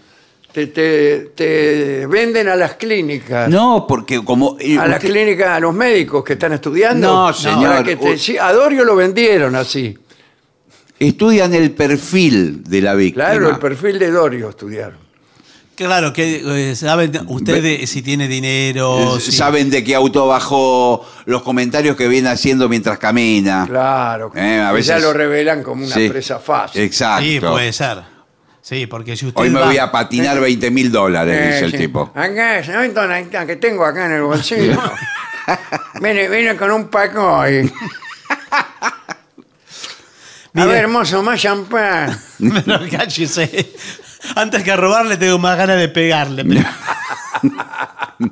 Te, 0.52 0.68
te- 0.68 1.32
te 1.36 2.08
venden 2.08 2.48
a 2.50 2.56
las 2.56 2.74
clínicas. 2.74 3.48
No, 3.50 3.86
porque 3.88 4.24
como. 4.26 4.58
eh, 4.60 4.78
A 4.80 4.88
las 4.88 4.98
usted- 4.98 5.10
clínicas, 5.12 5.48
a 5.50 5.60
los 5.60 5.74
médicos 5.74 6.24
que 6.24 6.34
están 6.34 6.54
estudiando. 6.54 7.08
No, 7.08 7.34
señor. 7.34 7.84
Que 7.84 7.96
te- 7.96 8.18
sí, 8.18 8.36
a 8.38 8.52
Dorio 8.52 8.84
lo 8.84 8.96
vendieron 8.96 9.56
así. 9.56 9.96
Estudian 11.00 11.54
el 11.54 11.72
perfil 11.72 12.64
de 12.64 12.82
la 12.82 12.94
víctima. 12.96 13.26
Claro, 13.30 13.50
el 13.52 13.58
perfil 13.60 14.00
de 14.00 14.12
Dorio 14.12 14.50
estudiaron. 14.50 14.98
Claro, 15.86 16.12
que 16.12 16.72
eh, 16.72 16.76
saben 16.76 17.18
ustedes 17.28 17.90
si 17.90 18.02
tiene 18.02 18.28
dinero. 18.28 19.16
Eh, 19.16 19.22
si- 19.22 19.32
Saben 19.32 19.70
de 19.70 19.82
qué 19.82 19.96
auto 19.96 20.28
bajó, 20.28 21.08
los 21.26 21.42
comentarios 21.42 21.96
que 21.96 22.10
viene 22.10 22.28
haciendo 22.28 22.68
mientras 22.68 23.00
camina. 23.00 23.64
Claro. 23.66 24.30
Eh, 24.36 24.60
a 24.60 24.74
que 24.76 24.82
ya 24.82 24.96
veces- 24.96 25.02
lo 25.04 25.14
revelan 25.14 25.64
como 25.64 25.86
una 25.86 25.96
Sí. 25.96 26.10
presa 26.10 26.38
fácil. 26.40 26.82
Exacto. 26.82 27.24
Sí, 27.24 27.40
puede 27.40 27.72
ser. 27.72 28.00
Sí, 28.62 28.88
porque 28.88 29.16
si 29.16 29.28
usted. 29.28 29.40
Hoy 29.42 29.52
me 29.52 29.62
va- 29.62 29.68
voy 29.68 29.78
a 29.78 29.90
patinar 29.90 30.38
20 30.42 30.70
mil 30.70 30.92
dólares, 30.92 31.34
dice 31.48 31.60
Eh, 31.60 31.66
el 31.66 31.72
sí. 31.72 31.78
tipo. 31.78 32.12
Acá, 32.14 32.62
¿sabes 32.62 32.94
dónde 32.94 33.22
está? 33.22 33.46
que 33.48 33.56
tengo 33.56 33.86
acá 33.86 34.08
en 34.08 34.12
el 34.12 34.22
bolsillo? 34.24 34.78
viene, 36.02 36.28
viene 36.28 36.58
con 36.58 36.72
un 36.72 36.90
paco 36.90 37.48
y... 37.50 37.72
A 38.52 39.08
Mire. 40.54 40.68
ver, 40.68 40.78
hermoso, 40.84 41.24
más 41.24 41.40
champán. 41.40 42.20
Pero 42.66 42.80
cállese. 42.92 43.72
Antes 44.36 44.64
que 44.64 44.76
robarle 44.76 45.18
tengo 45.18 45.38
más 45.40 45.58
ganas 45.58 45.78
de 45.78 45.88
pegarle. 45.90 46.44
pero- 46.46 46.62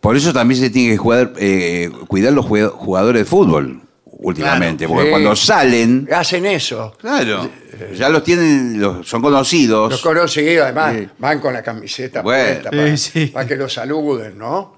Por 0.00 0.16
eso 0.16 0.32
también 0.32 0.60
se 0.60 0.70
tiene 0.70 0.92
que 0.92 0.96
jugar, 0.98 1.32
eh, 1.36 1.90
cuidar 2.08 2.32
los 2.32 2.44
jue- 2.46 2.68
jugadores 2.70 3.20
de 3.20 3.24
fútbol 3.24 3.82
últimamente. 4.04 4.84
Claro, 4.86 4.94
porque 4.94 5.06
sí. 5.06 5.10
cuando 5.10 5.36
salen, 5.36 6.08
Hacen 6.12 6.46
eso. 6.46 6.96
claro, 6.98 7.48
ya 7.94 8.08
los 8.08 8.24
tienen, 8.24 8.80
los, 8.80 9.06
son 9.08 9.22
conocidos. 9.22 9.90
Los 9.92 10.00
conocidos, 10.02 10.64
además, 10.64 10.94
Sí. 10.98 11.08
van 11.18 11.38
con 11.38 11.52
la 11.54 11.62
camiseta 11.62 12.22
Bueno. 12.22 12.44
puesta 12.62 12.70
para, 12.70 12.96
Sí, 12.96 13.10
sí. 13.10 13.26
para 13.26 13.46
que 13.46 13.56
los 13.56 13.72
saluden, 13.72 14.38
¿no? 14.38 14.76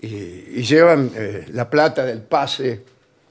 Y, 0.00 0.06
y 0.06 0.62
llevan 0.62 1.10
eh, 1.14 1.46
la 1.52 1.68
plata 1.68 2.04
del 2.04 2.22
pase. 2.22 2.84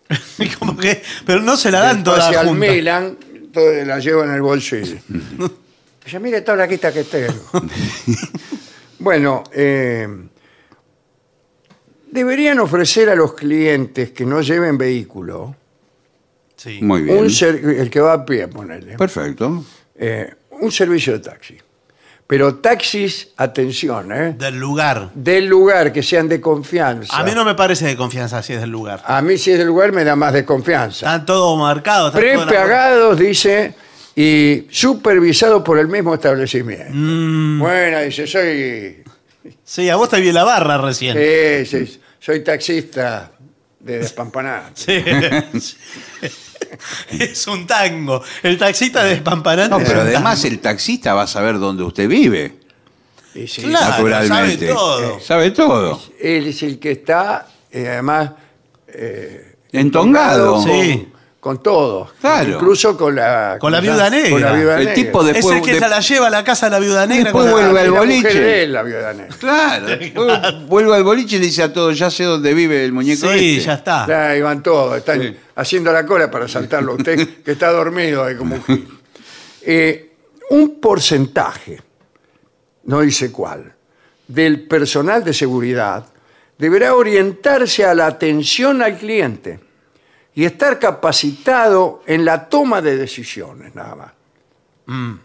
¿Cómo 0.59 0.73
Porque- 0.75 1.01
pero 1.25 1.41
no 1.41 1.55
se 1.55 1.71
la 1.71 1.79
Del 1.81 1.87
dan 1.95 2.03
toda 2.03 2.17
pase 2.27 2.37
al 2.39 2.47
junta. 2.47 2.67
Milan, 2.71 3.17
todo- 3.51 3.71
la 3.85 3.99
lleva 3.99 4.25
en 4.25 4.31
el 4.31 4.41
bolsillo. 4.41 4.97
Dice, 6.05 6.19
mire 6.19 6.41
toda 6.41 6.57
la 6.57 6.67
quita 6.67 6.91
que 6.91 7.03
tengo. 7.03 7.33
bueno, 8.99 9.43
eh, 9.53 10.07
deberían 12.11 12.59
ofrecer 12.59 13.09
a 13.09 13.15
los 13.15 13.33
clientes 13.33 14.11
que 14.11 14.25
no 14.25 14.41
lleven 14.41 14.77
vehículo, 14.77 15.55
Sí. 16.55 16.79
Muy 16.81 17.01
bien. 17.01 17.17
un 17.17 17.29
ser- 17.31 17.55
el 17.65 17.89
que 17.89 17.99
va 17.99 18.13
a 18.13 18.23
pie, 18.25 18.47
ponerle, 18.47 18.95
Perfecto. 18.95 19.65
eh, 19.95 20.31
un 20.51 20.71
servicio 20.71 21.13
de 21.13 21.19
taxi. 21.19 21.57
Pero 22.31 22.55
taxis, 22.55 23.27
atención, 23.35 24.09
¿eh? 24.13 24.33
Del 24.37 24.55
lugar. 24.55 25.09
del 25.13 25.47
lugar 25.47 25.91
que 25.91 26.01
sean 26.01 26.29
de 26.29 26.39
confianza. 26.39 27.13
A 27.17 27.25
mí 27.25 27.33
no 27.35 27.43
me 27.43 27.55
parece 27.55 27.85
de 27.85 27.97
confianza 27.97 28.41
si 28.41 28.53
es 28.53 28.61
del 28.61 28.69
lugar. 28.69 29.03
A 29.05 29.21
mí 29.21 29.37
si 29.37 29.51
es 29.51 29.57
del 29.57 29.67
lugar 29.67 29.91
me 29.91 30.05
da 30.05 30.15
más 30.15 30.31
desconfianza. 30.31 31.07
Están 31.07 31.25
todos 31.25 31.59
marcados. 31.59 32.15
están 32.15 32.47
Prepagados, 32.47 33.19
dice, 33.19 33.75
y 34.15 34.65
supervisados 34.69 35.61
por 35.61 35.77
el 35.77 35.89
mismo 35.89 36.13
establecimiento. 36.13 36.93
Mm. 36.93 37.59
Bueno, 37.59 37.99
dice, 37.99 38.25
soy, 38.25 39.03
Sí, 39.65 39.89
a 39.89 39.97
vos 39.97 40.07
te 40.07 40.21
vi 40.21 40.31
la 40.31 40.45
barra 40.45 40.77
recién. 40.77 41.17
eh, 41.19 41.67
sí, 41.69 41.99
soy 42.17 42.45
taxista 42.45 43.29
de 43.83 43.99
Despampanante. 43.99 45.51
Sí. 45.61 47.17
es 47.19 47.47
un 47.47 47.65
tango. 47.67 48.23
El 48.43 48.57
taxista 48.57 49.03
despampanante. 49.03 49.69
No, 49.71 49.79
es 49.81 49.87
pero 49.87 50.01
un 50.01 50.07
además 50.07 50.41
tango. 50.41 50.53
el 50.53 50.59
taxista 50.61 51.13
va 51.13 51.23
a 51.23 51.27
saber 51.27 51.59
dónde 51.59 51.83
usted 51.83 52.07
vive. 52.07 52.59
Y 53.33 53.47
sí, 53.47 53.63
Claro, 53.63 54.07
naturalmente. 54.07 54.67
sabe 54.67 54.73
todo. 54.73 55.19
Sabe 55.19 55.51
todo. 55.51 56.01
Él 56.19 56.47
es 56.47 56.63
el 56.63 56.79
que 56.79 56.91
está, 56.91 57.47
eh, 57.71 57.87
además, 57.89 58.31
Entongado. 59.71 60.55
con, 60.55 60.63
Sí. 60.63 61.07
con 61.11 61.20
todo. 61.41 62.11
Claro. 62.21 62.51
Incluso 62.53 62.95
con 62.95 63.15
la... 63.15 63.57
Con 63.59 63.71
la 63.71 63.79
viuda 63.81 64.09
negra. 64.11 64.29
Con 64.29 64.41
la 64.41 64.51
viuda 64.53 64.73
El 64.77 64.85
negra. 64.85 64.93
tipo 64.93 65.23
de- 65.23 65.31
Es 65.31 65.35
después- 65.37 65.57
el 65.57 65.63
que 65.63 65.73
de- 65.73 65.79
se 65.79 65.89
la 65.89 65.99
lleva 65.99 66.27
a 66.27 66.29
la 66.29 66.43
casa 66.43 66.67
de 66.67 66.71
la 66.73 66.79
viuda 66.79 67.07
negra. 67.07 67.23
Después 67.25 67.51
con 67.51 67.59
la- 67.61 67.67
vuelve 67.71 67.79
al 67.79 67.87
Y 67.87 67.91
la 67.91 67.99
boliche. 67.99 68.21
mujer 68.27 68.41
de 68.43 68.63
él, 68.63 68.73
la 68.73 68.83
viuda 68.83 69.13
negra. 69.13 69.35
Claro. 69.39 69.87
Vuelvo- 70.13 70.67
Vuelvo 70.67 70.93
al 70.93 71.03
boliche 71.03 71.37
y 71.37 71.39
le 71.39 71.45
dice 71.47 71.63
a 71.63 71.73
todos, 71.73 71.97
ya 71.97 72.11
sé 72.11 72.25
dónde 72.25 72.53
vive 72.53 72.85
el 72.85 72.91
muñeco 72.93 73.27
Sí, 73.31 73.57
este. 73.57 73.65
ya 73.65 73.73
está. 73.73 74.05
Ya, 74.07 74.29
ahí 74.29 74.41
van 74.41 74.61
todos, 74.61 74.95
están 74.97 75.19
Sí. 75.19 75.35
haciendo 75.55 75.91
la 75.91 76.05
cola 76.05 76.29
para 76.29 76.47
saltarlo. 76.47 76.93
Usted 76.93 77.27
que 77.43 77.51
está 77.53 77.71
dormido 77.71 78.23
ahí 78.23 78.35
como 78.35 78.55
un 78.55 78.63
gil. 78.63 78.87
Eh, 79.63 80.11
un 80.51 80.79
porcentaje, 80.79 81.81
no 82.83 83.01
dice 83.01 83.31
cuál, 83.31 83.73
del 84.27 84.67
personal 84.67 85.23
de 85.23 85.33
seguridad 85.33 86.05
deberá 86.57 86.93
orientarse 86.93 87.83
a 87.83 87.95
la 87.95 88.05
atención 88.05 88.81
al 88.83 88.95
cliente 88.97 89.59
y 90.33 90.45
estar 90.45 90.79
capacitado 90.79 92.01
en 92.07 92.23
la 92.25 92.47
toma 92.49 92.81
de 92.81 92.97
decisiones, 92.97 93.75
nada 93.75 93.95
más. 93.95 94.11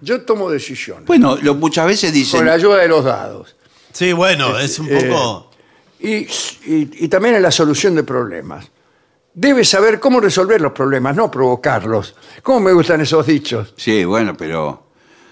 Yo 0.01 0.21
tomo 0.23 0.49
decisiones 0.49 1.07
Bueno, 1.07 1.37
lo- 1.43 1.57
muchas 1.57 1.87
veces 1.87 2.13
dicen, 2.13 2.39
con 2.39 2.47
la 2.47 2.53
ayuda 2.53 2.77
de 2.77 2.87
los 2.89 3.05
dados. 3.05 3.57
Sí, 3.93 4.13
bueno, 4.13 4.57
es 4.59 4.79
un 4.79 4.89
poco. 4.89 5.51
y, 5.99 6.09
y- 6.19 6.91
y 7.05 7.09
también 7.09 7.35
en 7.37 7.43
la 7.43 7.51
solución 7.51 7.95
de 7.97 8.05
problemas. 8.05 8.71
Debe 9.35 9.65
saber 9.65 9.99
cómo 9.99 10.21
resolver 10.21 10.61
los 10.61 10.71
problemas, 10.73 11.17
no 11.17 11.31
provocarlos. 11.31 12.15
¿Cómo 12.43 12.61
me 12.61 12.73
gustan 12.73 13.01
esos 13.01 13.27
dichos? 13.27 13.75
sí, 13.77 14.05
bueno, 14.05 14.37
pero 14.37 14.85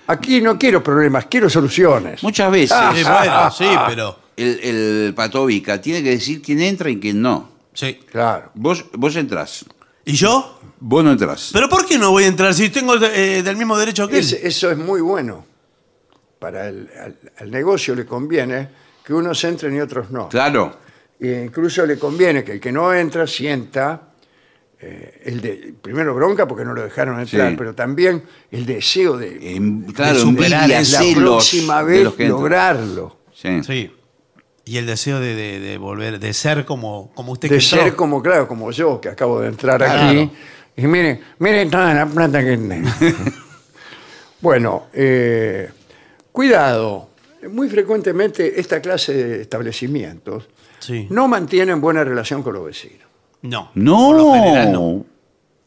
Aquí 0.09 0.41
no 0.43 0.59
quiero 0.59 0.83
problemas, 0.83 1.27
quiero 1.27 1.49
soluciones. 1.49 2.23
muchas 2.23 2.51
veces 2.51 2.77
Sí, 2.95 3.05
bueno, 3.05 3.51
sí, 3.53 3.67
pero. 3.87 4.19
el, 4.37 4.61
el 4.63 5.15
patovica 5.15 5.81
tiene 5.81 6.03
que 6.03 6.11
decir 6.11 6.43
quién 6.43 6.61
entra 6.61 6.91
y 6.91 6.99
quién 6.99 7.23
no. 7.23 7.51
Sí. 7.75 8.01
Claro. 8.11 8.51
Vos, 8.55 8.85
vos 8.95 9.15
entrás, 9.17 9.65
¿Y 10.07 10.13
yo? 10.15 10.59
vos 10.81 11.05
no 11.05 11.13
entrás. 11.13 11.51
¿Pero 11.53 11.69
por 11.69 11.85
qué 11.87 11.99
no 11.99 12.11
voy 12.13 12.25
a 12.25 12.29
entrar 12.29 12.55
si 12.55 12.71
tengo 12.71 12.95
eh, 12.97 13.43
del 13.43 13.57
mismo 13.57 13.77
derecho 13.77 14.09
que 14.09 14.15
él? 14.19 14.21
Es- 14.21 14.33
eso 14.33 14.71
es 14.71 14.79
muy 14.79 15.01
bueno. 15.03 15.45
Para 16.39 16.69
el 16.69 16.89
al, 17.01 17.19
al 17.39 17.51
negocio 17.51 17.95
le 17.95 18.05
conviene 18.07 18.69
que 19.05 19.13
unos 19.15 19.43
entren 19.45 19.75
y 19.77 19.81
otros 19.81 20.11
no. 20.11 20.29
Claro. 20.29 20.79
E 21.19 21.45
incluso 21.47 21.85
le 21.87 21.99
conviene 21.99 22.43
que 22.45 22.53
el 22.53 22.61
que 22.61 22.71
no 22.73 22.93
entra 22.93 23.27
sienta 23.27 24.11
eh, 24.79 25.23
el 25.25 25.41
de 25.41 25.75
primero 25.81 26.15
bronca 26.15 26.47
porque 26.47 26.65
no 26.65 26.75
lo 26.75 26.83
dejaron 26.83 27.19
entrar, 27.21 27.51
Sí. 27.51 27.55
pero 27.57 27.75
también 27.75 28.23
el 28.51 28.67
deseo 28.67 29.17
de, 29.17 29.57
Em, 29.57 29.85
claro, 29.93 30.15
de 30.15 30.21
superar 30.21 30.63
envidia, 30.71 30.79
la 30.81 30.85
celos 30.85 31.23
próxima 31.37 31.83
de 31.83 31.91
vez 31.93 32.05
los 32.05 32.15
que 32.15 32.23
entran. 32.25 32.41
lograrlo. 32.41 33.17
Sí. 33.33 33.63
Sí. 33.65 33.91
Y 34.67 34.79
el 34.79 34.87
deseo 34.87 35.21
de, 35.21 35.35
de- 35.35 35.61
de 35.61 35.79
volver, 35.79 36.19
de 36.19 36.33
ser 36.33 36.65
como, 36.65 37.11
como 37.15 37.33
usted 37.33 37.49
de 37.51 37.59
que 37.59 37.65
entró. 37.65 37.83
ser 37.83 37.95
como, 37.97 38.23
claro, 38.23 38.49
como 38.49 38.71
yo, 38.71 39.01
que 39.01 39.09
acabo 39.11 39.41
de 39.41 39.49
entrar 39.49 39.79
Claro. 39.79 40.09
aquí. 40.09 40.31
Y 40.77 40.87
miren, 40.87 41.21
miren 41.39 41.71
toda 41.71 41.93
la 41.95 42.07
plata 42.07 42.43
que 42.43 42.57
tengo. 42.57 42.89
bueno, 44.41 44.85
eh, 44.93 45.71
cuidado. 46.33 47.09
Muy 47.51 47.69
frecuentemente 47.69 48.59
esta 48.59 48.81
clase 48.81 49.13
de 49.13 49.43
establecimientos 49.43 50.49
Sí. 50.79 51.07
no 51.11 51.29
mantienen 51.29 51.81
buena 51.81 52.05
relación 52.05 52.43
con 52.43 52.55
los 52.55 52.65
vecinos. 52.65 53.07
No. 53.43 53.71
No. 53.75 53.97
Por 54.09 54.17
lo 54.17 54.33
general 54.35 54.73
no. 54.73 55.05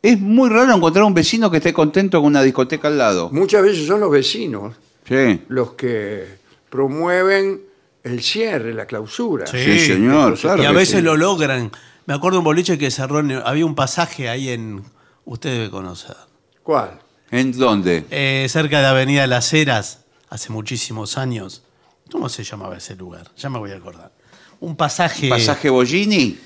Es 0.01 0.19
muy 0.19 0.49
raro 0.49 0.73
encontrar 0.75 1.05
un 1.05 1.13
vecino 1.13 1.49
que 1.51 1.57
esté 1.57 1.73
contento 1.73 2.19
con 2.19 2.27
una 2.27 2.41
discoteca 2.43 2.87
al 2.87 2.97
lado. 2.97 3.29
Muchas 3.31 3.61
veces 3.63 3.85
son 3.87 3.99
los 3.99 4.11
vecinos 4.11 4.75
Sí. 5.07 5.43
los 5.47 5.73
que 5.73 6.25
promueven 6.69 7.61
el 8.07 8.21
cierre, 8.23 8.73
la 8.73 8.85
clausura. 8.85 9.45
Sí. 9.47 9.57
Sí, 9.63 9.79
señor, 9.79 10.37
claro. 10.37 10.61
y 10.63 10.65
a 10.65 10.69
que 10.69 10.75
veces 10.75 10.95
sí. 10.97 11.01
lo 11.01 11.15
logran. 11.17 11.71
Me 12.05 12.13
acuerdo 12.13 12.39
un 12.39 12.45
boliche 12.45 12.77
que 12.77 12.89
cerró, 12.91 13.19
en- 13.19 13.31
había 13.45 13.65
un 13.65 13.75
pasaje 13.75 14.29
ahí 14.29 14.49
en... 14.49 14.83
Usted 15.25 15.51
debe 15.51 15.69
conocer. 15.69 16.15
¿Cuál? 16.63 16.99
¿En 17.31 17.51
dónde? 17.51 18.05
Eh, 18.09 18.47
cerca 18.49 18.79
de 18.79 18.87
Avenida 18.87 19.27
Las 19.27 19.51
Heras, 19.53 20.05
hace 20.29 20.51
muchísimos 20.53 21.17
años. 21.17 21.63
¿Cómo 22.09 22.29
se 22.29 22.43
llamaba 22.45 22.77
ese 22.77 22.95
lugar? 22.95 23.29
Ya 23.37 23.49
me 23.49 23.59
voy 23.59 23.71
a 23.71 23.75
acordar. 23.75 24.13
Un 24.61 24.77
pasaje... 24.77 25.27
¿Pasaje 25.27 25.69
Bollini? 25.69 26.37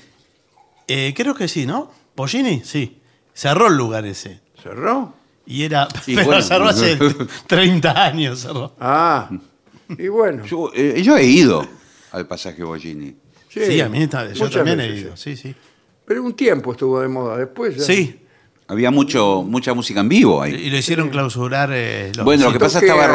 Eh, 0.88 1.14
creo 1.16 1.34
que 1.34 1.46
sí, 1.46 1.64
¿no? 1.64 1.92
¿Pollini? 2.16 2.62
Sí. 2.64 3.00
Cerró 3.32 3.68
el 3.68 3.76
lugar 3.76 4.04
ese. 4.04 4.40
¿Cerró? 4.60 5.14
Y 5.46 5.62
era... 5.62 5.86
Y 6.06 6.14
pero 6.16 6.26
bueno. 6.26 6.42
cerró 6.42 6.66
hace 6.68 6.98
30 7.46 8.04
años. 8.04 8.40
Cerró. 8.40 8.74
Ah, 8.80 9.30
y 9.98 10.08
bueno. 10.08 10.44
Yo, 10.44 10.70
eh, 10.74 11.00
yo 11.02 11.16
he 11.16 11.24
ido 11.24 11.66
al 12.12 12.26
pasaje 12.26 12.62
Bollini. 12.62 13.14
Sí, 13.48 13.80
a 13.80 13.88
mí 13.88 14.02
está- 14.02 14.24
yo 14.32 14.44
muchas 14.44 14.52
también 14.52 14.80
he 14.80 14.88
veces, 14.88 15.02
ido. 15.04 15.16
sí. 15.16 15.36
Sí, 15.36 15.48
sí. 15.50 15.54
Pero 16.04 16.22
un 16.22 16.34
tiempo 16.34 16.72
estuvo 16.72 17.00
de 17.00 17.08
moda. 17.08 17.36
Después 17.38 17.76
ya- 17.76 17.84
Sí. 17.84 18.18
Había 18.68 18.90
mucho, 18.90 19.42
mucha 19.42 19.74
música 19.74 20.00
en 20.00 20.08
vivo 20.08 20.40
ahí. 20.40 20.54
Y 20.54 20.70
lo 20.70 20.76
hicieron 20.78 21.10
clausurar 21.10 21.70
eh, 21.72 22.10
los 22.16 22.24
Bueno, 22.24 22.44
lo 22.46 22.52
que 22.52 22.58
pasa 22.58 22.78
es 22.78 22.84
que 22.84 22.90
¿qué 22.90 22.98
estaba 22.98 23.14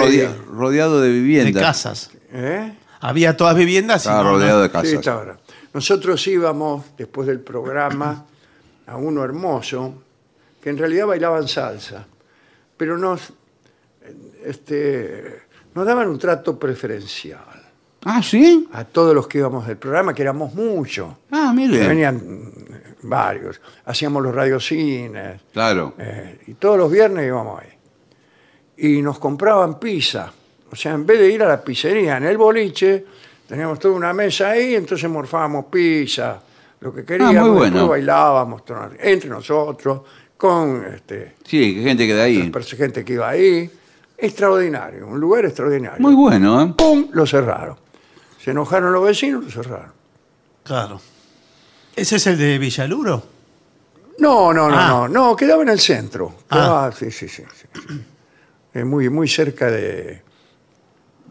rodeado 0.52 1.02
de 1.02 1.08
de 1.10 1.14
viviendas. 1.14 1.64
casas. 1.64 2.12
¿Eh? 2.32 2.74
Había 3.00 3.36
todas 3.36 3.56
viviendas 3.56 4.06
y 4.06 4.08
Estaba 4.10 4.24
no- 4.24 4.32
rodeado 4.34 4.58
no- 4.58 4.64
de 4.64 4.68
Sí, 4.70 4.74
casas. 4.74 4.94
está 4.94 5.14
ahora. 5.14 5.40
Nosotros 5.74 6.26
íbamos, 6.28 6.86
después 6.98 7.28
del 7.28 7.40
programa, 7.40 8.26
a 8.86 8.98
uno 8.98 9.24
hermoso, 9.24 10.04
que 10.62 10.70
en 10.70 10.78
realidad 10.78 11.08
bailaban 11.08 11.48
salsa, 11.48 12.06
pero 12.78 12.98
nos, 12.98 13.34
este, 14.46 15.40
nos 15.78 15.86
daban 15.86 16.08
un 16.10 16.18
trato 16.20 16.58
preferencial 16.60 17.40
Ah, 18.06 18.22
¿sí? 18.24 18.68
a 18.74 18.84
todos 18.86 19.14
los 19.14 19.28
que 19.28 19.38
íbamos 19.40 19.68
del 19.68 19.78
programa, 19.78 20.14
que 20.14 20.22
éramos 20.22 20.54
muchos. 20.54 21.08
Ah, 21.32 21.52
mire. 21.54 21.88
Venían 21.88 22.16
mm, 22.16 23.08
varios. 23.10 23.60
Hacíamos 23.86 24.24
los 24.24 24.34
radiocines. 24.34 25.42
Claro. 25.52 25.94
eh, 25.98 26.40
y 26.48 26.54
todos 26.54 26.78
los 26.78 26.92
viernes 26.92 27.28
íbamos 27.28 27.62
ahí. 27.62 27.70
Y 28.78 29.02
nos 29.02 29.20
compraban 29.20 29.80
pizza. 29.80 30.32
O 30.72 30.76
sea, 30.76 30.94
en 30.94 31.06
vez 31.06 31.20
de 31.20 31.32
ir 31.32 31.42
a 31.44 31.48
la 31.48 31.62
pizzería 31.64 32.18
en 32.18 32.26
el 32.26 32.38
boliche, 32.38 33.04
teníamos 33.48 33.80
toda 33.80 33.96
una 33.96 34.14
mesa 34.14 34.50
ahí, 34.52 34.76
entonces 34.76 35.10
morfábamos 35.10 35.66
pizza, 35.66 36.40
lo 36.82 36.94
que 36.94 37.04
queríamos, 37.04 37.36
Ah, 37.36 37.42
muy 37.42 37.50
bueno. 37.52 37.64
después 37.80 37.90
bailábamos 37.90 38.64
to- 38.66 38.90
entre 39.00 39.30
nosotros, 39.30 40.02
con 40.38 40.86
este, 40.94 41.36
Sí, 41.44 41.76
que 41.76 41.82
gente 41.84 42.06
que 42.06 42.14
de 42.14 42.22
ahí. 42.22 42.48
otras 42.48 42.70
gente 42.72 43.04
que 43.04 43.14
iba 43.14 43.28
ahí. 43.30 43.70
Extraordinario, 44.18 45.08
un 45.08 45.20
lugar 45.20 45.46
extraordinario. 45.46 46.00
Muy 46.00 46.16
bueno, 46.16 46.62
¿eh? 46.62 46.74
¡Pum! 46.76 47.08
Lo 47.12 47.26
cerraron. 47.28 47.78
Se 48.44 48.52
enojaron 48.52 48.92
los 48.92 49.04
vecinos, 49.04 49.44
lo 49.46 49.52
cerraron. 49.52 49.92
Claro. 50.64 51.00
¿Ese 51.96 52.16
es 52.16 52.28
el 52.28 52.38
de 52.38 52.58
Villaluro? 52.58 53.24
No, 54.20 54.52
no, 54.54 54.70
no, 54.70 54.76
Ah. 54.78 54.88
no, 54.88 55.08
no, 55.08 55.36
quedaba 55.36 55.62
en 55.62 55.70
el 55.70 55.80
centro. 55.80 56.34
Ah. 56.50 56.56
Quedaba, 56.56 56.92
sí, 56.92 57.12
sí, 57.12 57.28
sí. 57.30 57.44
sí, 57.54 57.68
sí. 57.74 58.02
Eh, 58.74 58.84
muy, 58.84 59.10
muy 59.10 59.28
cerca 59.28 59.70
de, 59.70 60.22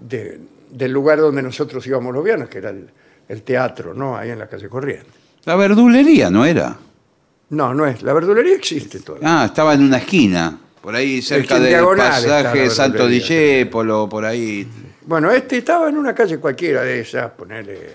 de- 0.00 0.40
del 0.70 0.92
lugar 0.92 1.18
donde 1.18 1.42
nosotros 1.42 1.84
íbamos 1.86 2.14
los 2.14 2.22
viernes, 2.24 2.48
que 2.48 2.58
era 2.58 2.70
el, 2.70 2.88
el 3.28 3.42
teatro, 3.42 3.94
¿no? 3.94 4.16
Ahí 4.16 4.30
en 4.30 4.38
la 4.38 4.48
calle 4.48 4.68
Corriente. 4.68 5.10
La 5.44 5.56
verdulería, 5.56 6.30
¿no 6.30 6.44
era? 6.44 6.76
No, 7.50 7.72
no 7.74 7.86
es. 7.86 8.02
La 8.02 8.12
verdulería 8.12 8.54
existe 8.56 9.00
todavía. 9.00 9.42
Ah, 9.42 9.44
estaba 9.46 9.74
en 9.74 9.82
una 9.82 9.98
esquina. 9.98 10.58
Por 10.86 10.94
ahí 10.94 11.20
cerca 11.20 11.58
del 11.58 11.84
pasaje 11.96 12.70
Santo. 12.70 13.08
Discépolo, 13.08 14.08
por 14.08 14.24
ahí. 14.24 14.68
Bueno, 15.04 15.32
este 15.32 15.58
estaba 15.58 15.88
en 15.88 15.98
una 15.98 16.14
calle 16.14 16.38
cualquiera 16.38 16.82
de 16.82 17.00
esas, 17.00 17.32
ponerle, 17.32 17.90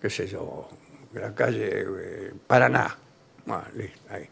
qué 0.00 0.08
sé 0.08 0.28
yo, 0.28 0.68
la 1.14 1.34
calle 1.34 1.70
eh, 1.72 2.32
Paraná. 2.46 2.96
Listo, 3.76 3.98
ahí. 4.10 4.28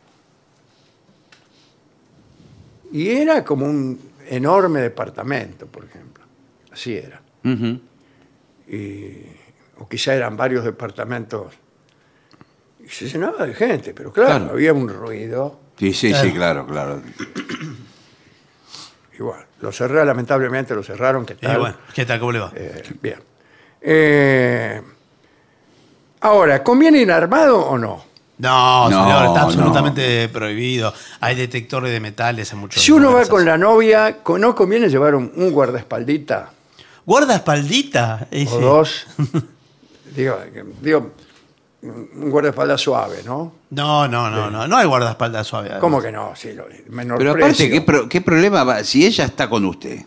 Y 2.92 3.08
era 3.08 3.42
como 3.42 3.66
un 3.66 3.98
enorme 4.28 4.80
departamento, 4.80 5.66
por 5.66 5.84
ejemplo. 5.84 6.22
Así 6.70 6.96
era. 6.96 7.20
O 9.80 9.88
quizá 9.88 10.14
eran 10.14 10.36
varios 10.36 10.64
departamentos. 10.64 11.52
Y 12.78 12.88
se 12.88 13.08
llenaba 13.08 13.44
de 13.44 13.54
gente, 13.54 13.92
pero 13.92 14.12
claro, 14.12 14.38
Claro. 14.38 14.52
había 14.52 14.72
un 14.72 14.88
ruido. 14.88 15.61
Sí, 15.78 15.92
sí, 15.92 16.12
sí, 16.14 16.32
claro, 16.32 16.66
claro. 16.66 17.02
Igual, 19.18 19.44
lo 19.60 19.72
cerré, 19.72 20.04
lamentablemente 20.04 20.74
lo 20.74 20.82
cerraron. 20.82 21.26
¿Qué 21.26 21.34
tal? 21.34 21.58
bueno, 21.58 21.76
¿qué 21.94 22.06
tal? 22.06 22.18
¿Cómo 22.20 22.32
le 22.32 22.38
va? 22.38 22.52
Eh, 22.54 22.82
bien. 23.00 23.18
Eh, 23.80 24.80
ahora, 26.20 26.62
¿conviene 26.62 26.98
ir 27.00 27.10
armado 27.12 27.60
o 27.60 27.76
no? 27.78 28.04
No, 28.38 28.88
No, 28.90 29.04
señor, 29.04 29.26
está 29.26 29.40
no. 29.40 29.46
absolutamente 29.46 30.28
prohibido. 30.28 30.92
Hay 31.20 31.36
detectores 31.36 31.92
de 31.92 32.00
metales 32.00 32.52
en 32.52 32.58
muchos 32.58 32.82
Si 32.82 32.90
uno 32.90 33.12
va 33.12 33.24
con 33.26 33.44
la 33.44 33.56
novia, 33.58 34.18
¿con- 34.22 34.40
¿no 34.40 34.54
conviene 34.54 34.88
llevar 34.88 35.14
un, 35.14 35.30
un 35.36 35.52
guardaespaldita 35.52 36.50
Guardaespaldita. 37.04 38.26
ese. 38.30 38.54
o 38.54 38.60
dos? 38.60 39.06
digo, 40.16 40.38
digo, 40.80 41.12
un 41.82 42.30
guardaespaldas 42.30 42.80
suave, 42.80 43.16
¿no? 43.24 43.52
No, 43.70 44.06
no, 44.06 44.30
no, 44.30 44.50
no. 44.50 44.68
No 44.68 44.76
hay 44.76 44.86
guardaespaldas 44.86 45.46
suave. 45.46 45.66
además. 45.66 45.80
¿Cómo 45.80 46.00
que 46.00 46.12
no? 46.12 46.32
Sí, 46.36 46.52
lo, 46.52 46.66
menor 46.90 47.18
Pero 47.18 47.30
aparte, 47.32 47.46
precio. 47.48 47.70
¿qué, 47.70 47.80
pro- 47.80 48.08
qué 48.08 48.20
problema 48.20 48.62
va? 48.64 48.84
Si 48.84 49.04
ella 49.04 49.24
está 49.24 49.48
con 49.48 49.64
usted. 49.64 49.98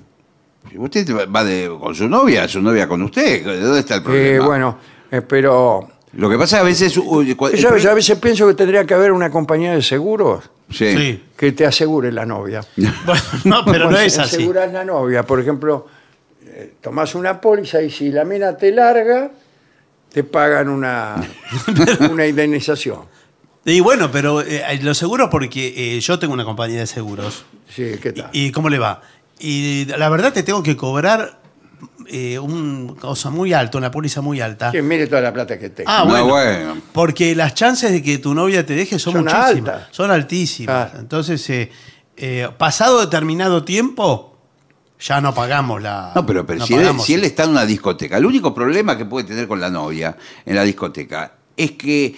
Si 0.72 0.78
usted 0.78 1.06
va 1.34 1.44
de, 1.44 1.70
con 1.80 1.94
su 1.94 2.08
novia, 2.08 2.48
su 2.48 2.62
novia 2.62 2.88
con 2.88 3.02
usted, 3.02 3.44
¿dónde 3.46 3.80
está 3.80 3.96
el 3.96 4.02
Eh, 4.02 4.04
problema? 4.04 4.46
bueno, 4.46 4.78
eh, 5.12 5.22
pero 5.22 5.88
Lo 6.14 6.30
que 6.30 6.38
pasa 6.38 6.58
es 6.58 6.60
que 6.62 6.62
a 6.62 6.64
veces... 6.64 6.98
uy, 6.98 7.36
cua- 7.36 7.52
el 7.54 7.58
yo, 7.60 7.92
a 7.92 7.94
veces 7.94 8.18
pienso 8.20 8.48
que 8.48 8.54
tendría 8.54 8.86
que 8.86 8.94
haber 8.94 9.12
una 9.12 9.30
compañía 9.30 9.74
de 9.74 9.82
seguros 9.82 10.50
Sí. 10.72 10.96
Sí. 10.98 11.24
que 11.38 11.52
te 11.52 11.66
asegure 11.66 12.12
la 12.12 12.26
novia. 12.26 12.62
Bueno, 12.76 13.22
no, 13.44 13.66
pero 13.66 13.92
no 13.92 13.98
es 13.98 14.18
así. 14.18 14.38
Aseguras 14.38 14.72
la 14.72 14.84
novia, 14.86 15.24
por 15.24 15.40
ejemplo, 15.40 15.88
eh, 16.46 16.76
tomás 16.82 17.14
una 17.16 17.40
póliza 17.42 17.82
y 17.82 17.92
si 17.92 18.12
la 18.12 18.24
mina 18.26 18.56
te 18.58 18.72
larga, 18.72 19.30
te 20.16 20.24
pagan 20.24 20.70
una, 20.70 21.16
una 22.10 22.26
indemnización. 22.26 23.00
Y 23.66 23.82
bueno, 23.82 24.10
pero 24.12 24.40
eh, 24.40 24.64
lo 24.82 24.94
seguro 24.94 25.30
porque 25.30 25.74
eh, 25.98 26.00
yo 26.00 26.18
tengo 26.18 26.34
una 26.34 26.46
compañía 26.46 26.80
de 26.80 26.88
seguros. 26.88 27.44
Sí, 27.68 27.96
¿qué 28.02 28.14
tal? 28.14 28.30
¿Y 28.32 28.50
cómo 28.52 28.70
le 28.70 28.80
va? 28.80 29.02
Y 29.40 29.84
la 29.98 30.08
verdad 30.08 30.32
te 30.32 30.42
tengo 30.44 30.64
que 30.64 30.78
cobrar 30.78 31.42
eh, 32.08 32.40
un 32.40 32.96
cosa 32.96 33.30
muy 33.30 33.52
alto, 33.52 33.78
una 33.78 33.92
póliza 33.92 34.22
muy 34.22 34.40
alta. 34.40 34.72
Sí, 34.72 34.82
mire 34.82 35.08
toda 35.08 35.20
la 35.22 35.34
plata 35.34 35.60
que 35.60 35.70
tengo. 35.72 35.90
Ah, 35.92 36.06
No, 36.08 36.12
bueno, 36.12 36.26
bueno. 36.28 36.78
Porque 36.94 37.36
las 37.36 37.54
chances 37.54 37.92
de 37.92 38.02
que 38.02 38.18
tu 38.18 38.34
novia 38.34 38.66
te 38.66 38.74
deje 38.74 38.98
son, 38.98 39.12
Son 39.16 39.24
muchísimas. 39.26 39.50
altas. 39.50 39.88
Son 39.92 40.12
altísimas. 40.12 40.86
Claro. 40.92 41.00
Entonces, 41.02 41.50
eh, 41.50 41.70
eh, 42.16 42.48
pasado 42.58 43.02
determinado 43.02 43.66
tiempo, 43.66 44.35
ya 45.00 45.22
no 45.22 45.34
pagamos 45.34 45.82
la. 45.82 46.12
No, 46.16 46.26
pero, 46.26 46.46
pero 46.46 46.60
no 46.60 46.66
si, 46.68 46.74
él, 46.74 46.80
pagamos. 46.82 47.06
si 47.06 47.14
él 47.14 47.24
está 47.24 47.44
en 47.44 47.52
una 47.52 47.66
discoteca, 47.66 48.18
el 48.18 48.26
único 48.26 48.54
problema 48.54 48.98
que 48.98 49.06
puede 49.06 49.28
tener 49.28 49.48
con 49.48 49.60
la 49.60 49.70
novia 49.70 50.16
en 50.46 50.56
la 50.56 50.64
discoteca 50.64 51.32
es 51.58 51.72
que 51.72 52.16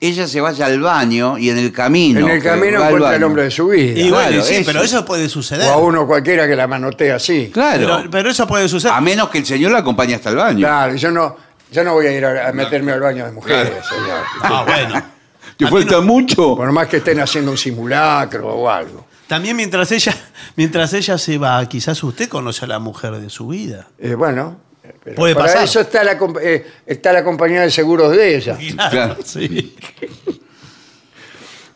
ella 0.00 0.28
se 0.28 0.40
vaya 0.40 0.66
al 0.66 0.80
baño 0.80 1.38
y 1.38 1.50
en 1.50 1.58
el 1.58 1.72
camino. 1.72 2.20
en 2.20 2.28
el 2.30 2.40
camino 2.42 2.84
encuentra 2.84 3.16
el 3.16 3.24
hombre 3.24 3.42
de 3.44 3.50
su 3.50 3.66
vida. 3.66 3.98
Y 3.98 4.10
bueno, 4.10 4.28
Claro, 4.28 4.42
sí, 4.44 4.54
eso. 4.54 4.62
pero 4.66 4.82
eso 4.84 5.04
puede 5.04 5.26
o 5.26 5.28
suceder. 5.28 5.68
a 5.68 5.76
uno 5.76 6.06
cualquiera 6.06 6.46
que 6.46 6.54
la 6.54 6.68
manotea 6.68 7.16
así. 7.16 7.50
Claro. 7.52 7.96
Pero, 7.98 8.10
pero 8.10 8.30
eso 8.30 8.46
puede 8.46 8.68
suceder. 8.68 8.94
A 8.94 9.00
menos 9.00 9.28
que 9.28 9.38
el 9.38 9.46
señor 9.46 9.72
la 9.72 9.78
acompañe 9.78 10.14
hasta 10.14 10.30
el 10.30 10.36
baño. 10.36 10.58
Claro, 10.60 10.94
yo 10.94 11.10
no, 11.10 11.36
yo 11.72 11.82
no 11.82 11.94
voy 11.94 12.06
a 12.06 12.12
ir 12.12 12.24
a, 12.24 12.48
a 12.48 12.52
meterme 12.52 12.92
al 12.92 13.00
baño 13.00 13.24
de 13.26 13.32
mujeres, 13.32 13.84
señor. 13.88 14.20
Ah, 14.42 14.64
bueno. 14.64 15.02
¿Te 15.56 15.66
falta 15.66 15.96
no- 15.96 16.02
mucho? 16.02 16.54
Por 16.54 16.70
más 16.70 16.86
que 16.86 16.98
estén 16.98 17.18
haciendo 17.18 17.50
un 17.50 17.58
simulacro 17.58 18.46
o 18.54 18.70
algo. 18.70 19.07
También 19.28 19.56
mientras 19.56 19.92
ella, 19.92 20.16
mientras 20.56 20.92
ella 20.94 21.16
se 21.18 21.38
va, 21.38 21.64
quizás 21.68 22.02
usted 22.02 22.28
conoce 22.28 22.64
a 22.64 22.68
la 22.68 22.78
mujer 22.78 23.12
de 23.16 23.28
su 23.30 23.48
vida. 23.48 23.86
Eh, 23.98 24.14
bueno, 24.14 24.56
eh, 24.82 24.92
pero 25.04 25.16
Puede 25.16 25.34
para 25.34 25.46
pasar. 25.46 25.64
eso 25.64 25.80
está 25.80 26.02
la, 26.02 26.18
eh, 26.42 26.66
está 26.86 27.12
la 27.12 27.22
compañía 27.22 27.60
de 27.60 27.70
seguros 27.70 28.10
de 28.12 28.36
ella. 28.36 28.58
Claro. 28.90 29.16
sí. 29.24 29.76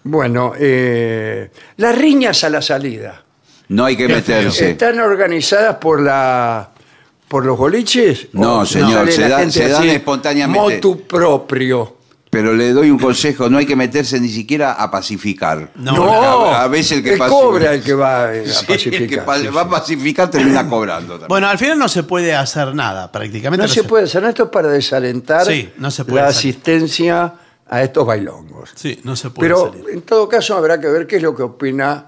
Bueno, 0.05 0.53
eh, 0.59 1.51
las 1.77 1.97
riñas 1.97 2.43
a 2.45 2.51
la 2.51 2.61
salida. 2.61 3.23
No 3.69 3.85
hay 3.85 3.97
que 3.97 4.09
meterse. 4.09 4.71
¿Están 4.71 4.99
organizadas 5.01 5.77
por 5.77 6.01
la 6.03 6.71
por 7.29 7.47
los 7.47 7.57
boliches? 7.57 8.29
No, 8.33 8.59
¿O 8.61 8.67
señor, 8.67 9.11
se 9.11 9.29
da- 9.29 9.49
se 9.51 9.69
dan 9.69 9.89
espontáneamente. 9.89 10.75
Motu 10.77 11.03
propio. 11.07 11.99
Pero 12.33 12.55
le 12.55 12.73
doy 12.73 12.91
un 12.91 12.99
consejo, 12.99 13.51
no 13.51 13.59
hay 13.59 13.67
que 13.67 13.77
meterse 13.77 14.19
ni 14.19 14.31
siquiera 14.31 14.73
a 14.73 14.91
pacificar. 14.91 15.71
No, 15.75 15.93
No, 15.93 16.47
a, 16.47 16.63
a 16.63 16.67
veces 16.69 16.93
el 16.93 17.05
que 17.05 17.19
pasa- 17.19 17.29
cobra 17.31 17.75
el 17.75 17.83
que 17.83 17.93
va 17.93 18.35
eh, 18.35 18.45
a 18.49 18.53
Sí, 18.55 18.65
pacificar. 18.67 19.03
el 19.03 19.09
que 19.11 19.19
pa- 19.19 19.39
sí, 19.39 19.47
va 19.49 19.61
a 19.61 19.69
pacificar 19.69 20.31
termina 20.31 20.67
cobrando 20.67 21.13
también. 21.13 21.29
Bueno, 21.29 21.49
al 21.49 21.59
final 21.59 21.79
no 21.79 21.91
se 21.91 22.05
puede 22.05 22.35
hacer 22.35 22.75
nada, 22.75 23.13
prácticamente. 23.13 23.67
No 23.67 23.71
se 23.71 23.85
puede 23.85 24.05
hacer 24.05 24.25
esto 24.25 24.45
es 24.45 24.49
para 24.49 24.69
desalentar 24.69 25.45
Sí, 25.47 25.71
no 25.77 25.91
se 25.91 26.07
puede 26.07 26.23
la 26.23 26.29
hacer. 26.29 26.39
asistencia 26.39 27.35
a 27.69 27.83
estos 27.83 28.07
bailongos. 28.07 28.71
Sí, 28.77 28.99
no 29.05 29.15
se 29.15 29.29
puede 29.29 29.51
Pero 29.51 29.71
salir. 29.71 29.91
en 29.91 30.01
todo 30.01 30.27
caso 30.27 30.57
habrá 30.57 30.81
que 30.81 30.89
ver 30.89 31.07
qué 31.07 31.17
es 31.17 31.23
lo 31.23 31.37
que 31.37 31.43
opina 31.43 32.07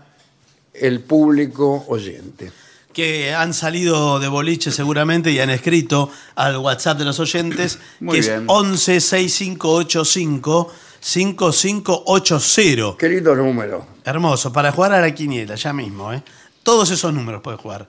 el 0.73 1.01
público 1.01 1.85
oyente. 1.89 2.51
Que 2.95 3.35
han 3.35 3.53
salido 3.53 4.19
de 4.21 4.29
boliche 4.29 4.71
seguramente 4.71 5.31
y 5.31 5.41
han 5.41 5.51
escrito 5.51 6.11
al 6.37 6.57
WhatsApp 6.57 6.97
de 6.99 7.05
los 7.05 7.21
oyentes, 7.21 7.79
Muy 8.01 8.21
que 8.21 8.27
bien. 8.27 8.43
es 8.45 8.49
11 8.49 9.01
6585 9.01 10.73
5580. 11.01 12.97
Qué 12.99 13.09
lindo 13.09 13.35
número. 13.35 13.87
Hermoso, 14.05 14.53
para 14.53 14.73
jugar 14.73 14.93
a 14.93 15.01
la 15.01 15.15
quiniela, 15.15 15.55
ya 15.55 15.73
mismo, 15.73 16.13
¿eh? 16.13 16.23
Todos 16.63 16.91
esos 16.91 17.13
números 17.13 17.43
puede 17.43 17.59
jugar. 17.59 17.87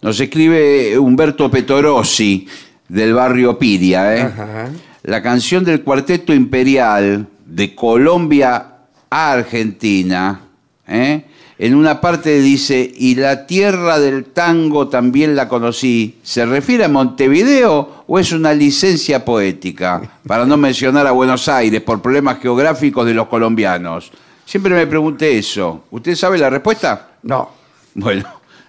Nos 0.00 0.18
escribe 0.18 0.98
Humberto 0.98 1.50
Petorossi, 1.50 2.48
del 2.88 3.12
barrio 3.12 3.58
Piria. 3.58 4.16
¿eh? 4.16 4.22
Ajá. 4.22 4.70
La 5.02 5.22
canción 5.22 5.64
del 5.64 5.82
Cuarteto 5.82 6.32
Imperial 6.32 7.26
de 7.44 7.74
Colombia 7.74 8.76
a 9.10 9.32
Argentina. 9.32 10.40
¿eh? 10.86 11.24
En 11.62 11.74
una 11.74 12.00
parte 12.00 12.40
dice, 12.40 12.90
y 12.96 13.16
la 13.16 13.46
tierra 13.46 13.98
del 13.98 14.24
tango 14.24 14.88
también 14.88 15.36
la 15.36 15.46
conocí. 15.46 16.18
¿Se 16.22 16.46
refiere 16.46 16.84
a 16.84 16.88
Montevideo 16.88 18.04
o 18.06 18.18
es 18.18 18.32
una 18.32 18.54
licencia 18.54 19.26
poética? 19.26 20.00
Para 20.26 20.46
no 20.46 20.56
mencionar 20.56 21.06
a 21.06 21.10
Buenos 21.10 21.48
Aires 21.48 21.82
por 21.82 22.00
problemas 22.00 22.40
geográficos 22.40 23.04
de 23.04 23.12
los 23.12 23.26
colombianos. 23.26 24.10
Siempre 24.46 24.74
me 24.74 24.86
pregunté 24.86 25.36
eso. 25.36 25.84
¿Usted 25.90 26.14
sabe 26.14 26.38
la 26.38 26.48
respuesta? 26.48 27.10
No. 27.24 27.50
Bueno, 27.92 28.24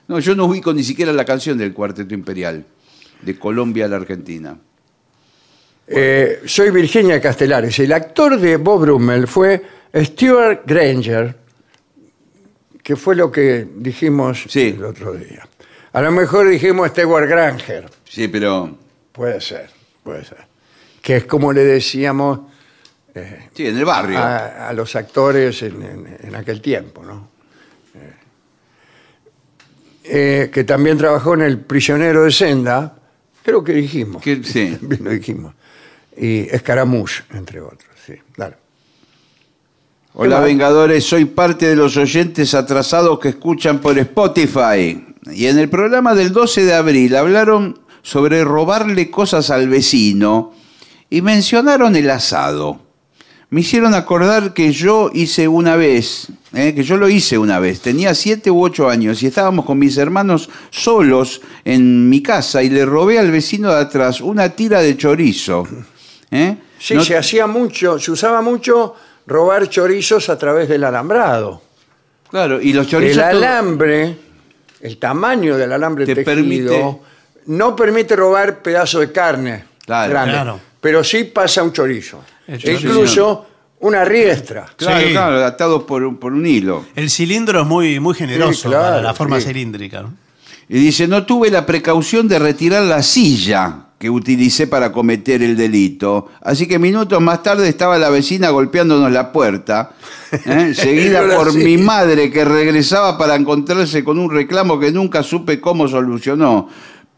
no, 0.10 0.20
yo 0.20 0.36
no 0.36 0.44
ubico 0.44 0.74
ni 0.74 0.84
siquiera 0.84 1.14
la 1.14 1.24
canción 1.24 1.58
del 1.58 1.72
Cuarteto 1.72 2.14
Imperial, 2.14 2.66
de 3.22 3.40
Colombia 3.40 3.86
a 3.86 3.88
la 3.88 3.96
Argentina. 3.96 4.58
Eh, 5.88 6.42
soy 6.46 6.72
Virginia 6.72 7.22
Castelares. 7.22 7.80
El 7.80 7.94
actor 7.94 8.38
de 8.38 8.58
Bob 8.58 8.82
Brummel 8.82 9.28
fue 9.28 9.64
Stuart 9.96 10.64
Granger, 10.66 11.41
que 12.92 12.98
fue 12.98 13.16
lo 13.16 13.32
que 13.32 13.66
dijimos 13.74 14.44
Sí. 14.50 14.76
el 14.78 14.84
otro 14.84 15.14
día. 15.14 15.48
A 15.94 16.02
lo 16.02 16.12
mejor 16.12 16.50
dijimos 16.50 16.90
Stewart 16.90 17.26
Granger. 17.26 17.90
Sí, 18.04 18.28
pero. 18.28 18.78
Puede 19.14 19.40
ser, 19.40 19.70
puede 20.04 20.26
ser. 20.26 20.40
Que 21.02 21.16
es 21.18 21.24
como 21.26 21.54
le 21.54 21.64
decíamos 21.64 22.42
Sí, 23.56 23.66
en 23.68 23.78
el 23.78 23.86
barrio. 23.86 24.18
a, 24.20 24.68
a 24.70 24.74
los 24.74 24.94
actores 24.98 25.62
en, 25.64 25.82
en- 25.82 26.18
en 26.22 26.36
aquel 26.36 26.62
tiempo, 26.62 27.02
¿no? 27.04 27.30
Eh, 27.96 28.14
eh, 30.04 30.50
que 30.54 30.64
también 30.66 30.98
trabajó 30.98 31.34
en 31.36 31.42
El 31.44 31.60
prisionero 31.60 32.24
de 32.26 32.32
Senda, 32.32 32.94
creo 33.44 33.64
que 33.64 33.72
dijimos. 33.74 34.22
Que- 34.22 34.44
sí. 34.44 34.76
También 34.80 35.04
lo 35.06 35.12
dijimos. 35.12 35.54
Y 36.18 36.42
Escaramouche, 36.54 37.24
entre 37.32 37.62
otros, 37.62 37.90
sí, 38.06 38.16
claro. 38.34 38.58
Hola. 40.14 40.40
Vengadores, 40.42 41.06
soy 41.06 41.26
parte 41.26 41.68
de 41.68 41.76
los 41.76 41.96
oyentes 41.98 42.54
atrasados 42.54 43.20
que 43.20 43.30
escuchan 43.30 43.80
por 43.80 43.98
Spotify. 43.98 45.06
Y 45.32 45.46
en 45.46 45.58
el 45.58 45.70
programa 45.70 46.14
del 46.16 46.34
12 46.34 46.66
de 46.66 46.74
abril 46.74 47.16
hablaron 47.16 47.80
sobre 48.02 48.44
robarle 48.44 49.10
cosas 49.10 49.50
al 49.52 49.70
vecino 49.70 50.54
y 51.10 51.22
mencionaron 51.22 51.96
el 51.96 52.10
asado. 52.10 52.80
Me 53.52 53.62
hicieron 53.62 53.94
acordar 53.94 54.54
que 54.54 54.72
yo 54.72 55.12
hice 55.14 55.48
una 55.48 55.76
vez, 55.76 56.28
eh, 56.54 56.74
que 56.74 56.84
yo 56.84 56.98
lo 56.98 57.10
hice 57.10 57.38
una 57.38 57.60
vez. 57.60 57.82
Tenía 57.82 58.16
siete 58.16 58.50
u 58.50 58.64
ocho 58.64 58.90
años 58.90 59.22
y 59.24 59.28
estábamos 59.28 59.66
con 59.66 59.78
mis 59.78 59.98
hermanos 59.98 60.50
solos 60.72 61.42
en 61.66 62.10
mi 62.10 62.22
casa 62.22 62.64
y 62.64 62.70
le 62.70 62.86
robé 62.86 63.20
al 63.20 63.30
vecino 63.32 63.70
de 63.70 63.80
atrás 63.82 64.22
una 64.22 64.50
tira 64.50 64.82
de 64.82 64.96
chorizo. 64.98 65.68
¿eh? 66.32 66.58
Sí, 66.80 66.96
No- 66.96 67.04
se 67.04 67.18
hacía 67.18 67.46
mucho, 67.46 68.00
se 68.00 68.12
usaba 68.12 68.42
mucho 68.42 68.96
robar 69.28 69.70
chorizos 69.70 70.30
a 70.30 70.38
través 70.38 70.68
del 70.70 70.84
alambrado. 70.84 71.62
Claro, 72.30 72.62
y 72.62 72.74
los 72.74 72.88
chorizos. 72.88 73.18
el 73.24 73.32
todo- 73.32 73.44
alambre, 73.44 74.16
el 74.82 74.98
tamaño 74.98 75.58
del 75.58 75.72
alambre 75.74 76.06
Te 76.06 76.16
tejido, 76.16 76.34
permite- 76.34 77.00
no 77.48 77.76
permite 77.76 78.16
robar 78.16 78.62
pedazo 78.62 79.00
de 79.00 79.12
carne 79.12 79.66
Claro. 79.86 80.10
grande, 80.12 80.32
Claro. 80.34 80.60
pero 80.80 81.04
sí 81.04 81.26
pasa 81.26 81.62
un 81.64 81.74
chorizo. 81.74 82.24
El 82.48 82.56
E 82.56 82.60
chorizo. 82.60 82.88
incluso 82.88 83.48
una 83.82 84.06
riestra. 84.06 84.66
Claro, 84.76 85.06
Sí. 85.06 85.12
claro, 85.12 85.46
atado 85.46 85.86
por, 85.86 86.04
un- 86.04 86.18
por 86.18 86.32
un 86.34 86.46
hilo. 86.46 86.86
El 86.96 87.10
cilindro 87.10 87.62
es 87.62 87.68
muy, 87.68 88.00
muy 88.00 88.14
generoso 88.16 88.54
Sí, 88.64 88.68
claro, 88.70 88.84
para 88.86 89.02
la 89.02 89.14
forma 89.14 89.40
sí. 89.40 89.48
cilíndrica. 89.48 90.02
¿no? 90.04 90.14
Y 90.70 90.80
dice, 90.80 91.08
no 91.08 91.26
tuve 91.26 91.50
la 91.50 91.66
precaución 91.66 92.28
de 92.28 92.40
retirar 92.40 92.84
la 92.84 93.02
silla 93.04 93.76
que 94.02 94.10
utilicé 94.10 94.66
para 94.66 94.92
cometer 94.92 95.44
el 95.44 95.56
delito. 95.56 96.32
Así 96.42 96.68
que 96.68 96.80
minutos 96.80 97.22
más 97.22 97.44
tarde 97.44 97.70
estaba 97.70 98.00
la 98.00 98.10
vecina 98.10 98.50
golpeándonos 98.50 99.12
la 99.12 99.32
puerta, 99.32 99.92
¿eh? 100.32 100.74
seguida 100.76 101.24
por 101.36 101.54
mi 101.54 101.78
madre 101.78 102.32
que 102.32 102.44
regresaba 102.44 103.16
para 103.16 103.36
encontrarse 103.36 104.04
con 104.04 104.18
un 104.18 104.32
reclamo 104.32 104.80
que 104.80 104.92
nunca 104.92 105.22
supe 105.22 105.62
cómo 105.62 105.88
solucionó. 105.88 106.68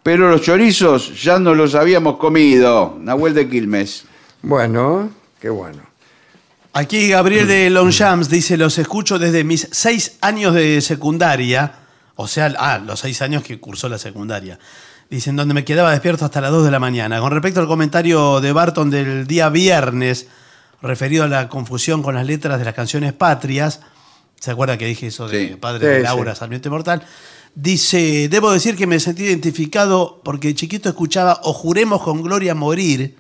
Pero 0.04 0.30
los 0.30 0.42
chorizos 0.42 1.24
ya 1.24 1.40
no 1.40 1.56
los 1.56 1.74
habíamos 1.74 2.18
comido. 2.18 2.98
Nahuel 3.00 3.34
de 3.34 3.48
Quilmes. 3.48 4.04
Bueno, 4.42 5.10
qué 5.40 5.50
bueno. 5.50 5.84
Aquí 6.74 7.08
Gabriel 7.08 7.48
de 7.48 7.70
Longchamps 7.70 8.28
dice, 8.28 8.58
los 8.58 8.78
escucho 8.78 9.18
desde 9.18 9.46
mis 9.46 9.70
seis 9.72 10.18
años 10.20 10.54
de 10.54 10.82
secundaria, 10.82 11.76
o 12.18 12.28
sea, 12.28 12.54
ah, 12.60 12.78
los 12.80 13.00
seis 13.00 13.22
años 13.22 13.42
que 13.42 13.58
cursó 13.58 13.88
la 13.88 13.98
secundaria. 13.98 14.60
Dicen, 15.14 15.36
donde 15.36 15.54
me 15.54 15.64
quedaba 15.64 15.92
despierto 15.92 16.26
hasta 16.26 16.42
las 16.42 16.50
2 16.50 16.66
de 16.66 16.72
la 16.72 16.80
mañana. 16.80 17.20
Con 17.20 17.30
respecto 17.32 17.60
al 17.60 17.68
comentario 17.68 18.42
de 18.42 18.52
Barton 18.52 18.90
del 18.90 19.28
día 19.28 19.50
viernes, 19.50 20.26
referido 20.82 21.24
a 21.26 21.28
la 21.28 21.50
confusión 21.50 22.02
con 22.02 22.16
las 22.16 22.26
letras 22.26 22.58
de 22.58 22.66
las 22.66 22.74
canciones 22.74 23.14
patrias, 23.14 23.82
¿se 24.40 24.50
acuerda 24.50 24.76
que 24.76 24.88
dije 24.88 25.06
eso 25.06 25.28
de 25.28 25.50
Sí. 25.50 25.56
Padre 25.56 25.88
de 25.88 26.00
Laura, 26.00 26.34
sí. 26.34 26.40
Sarmiento 26.40 26.72
Mortal? 26.72 27.04
Dice, 27.54 28.28
debo 28.28 28.52
decir 28.52 28.76
que 28.76 28.88
me 28.88 29.00
sentí 29.00 29.22
identificado 29.26 30.20
porque 30.24 30.48
de 30.48 30.56
chiquito 30.56 30.90
escuchaba 30.90 31.42
o 31.44 31.54
juremos 31.54 32.02
con 32.02 32.24
gloria 32.24 32.56
morir 32.56 33.16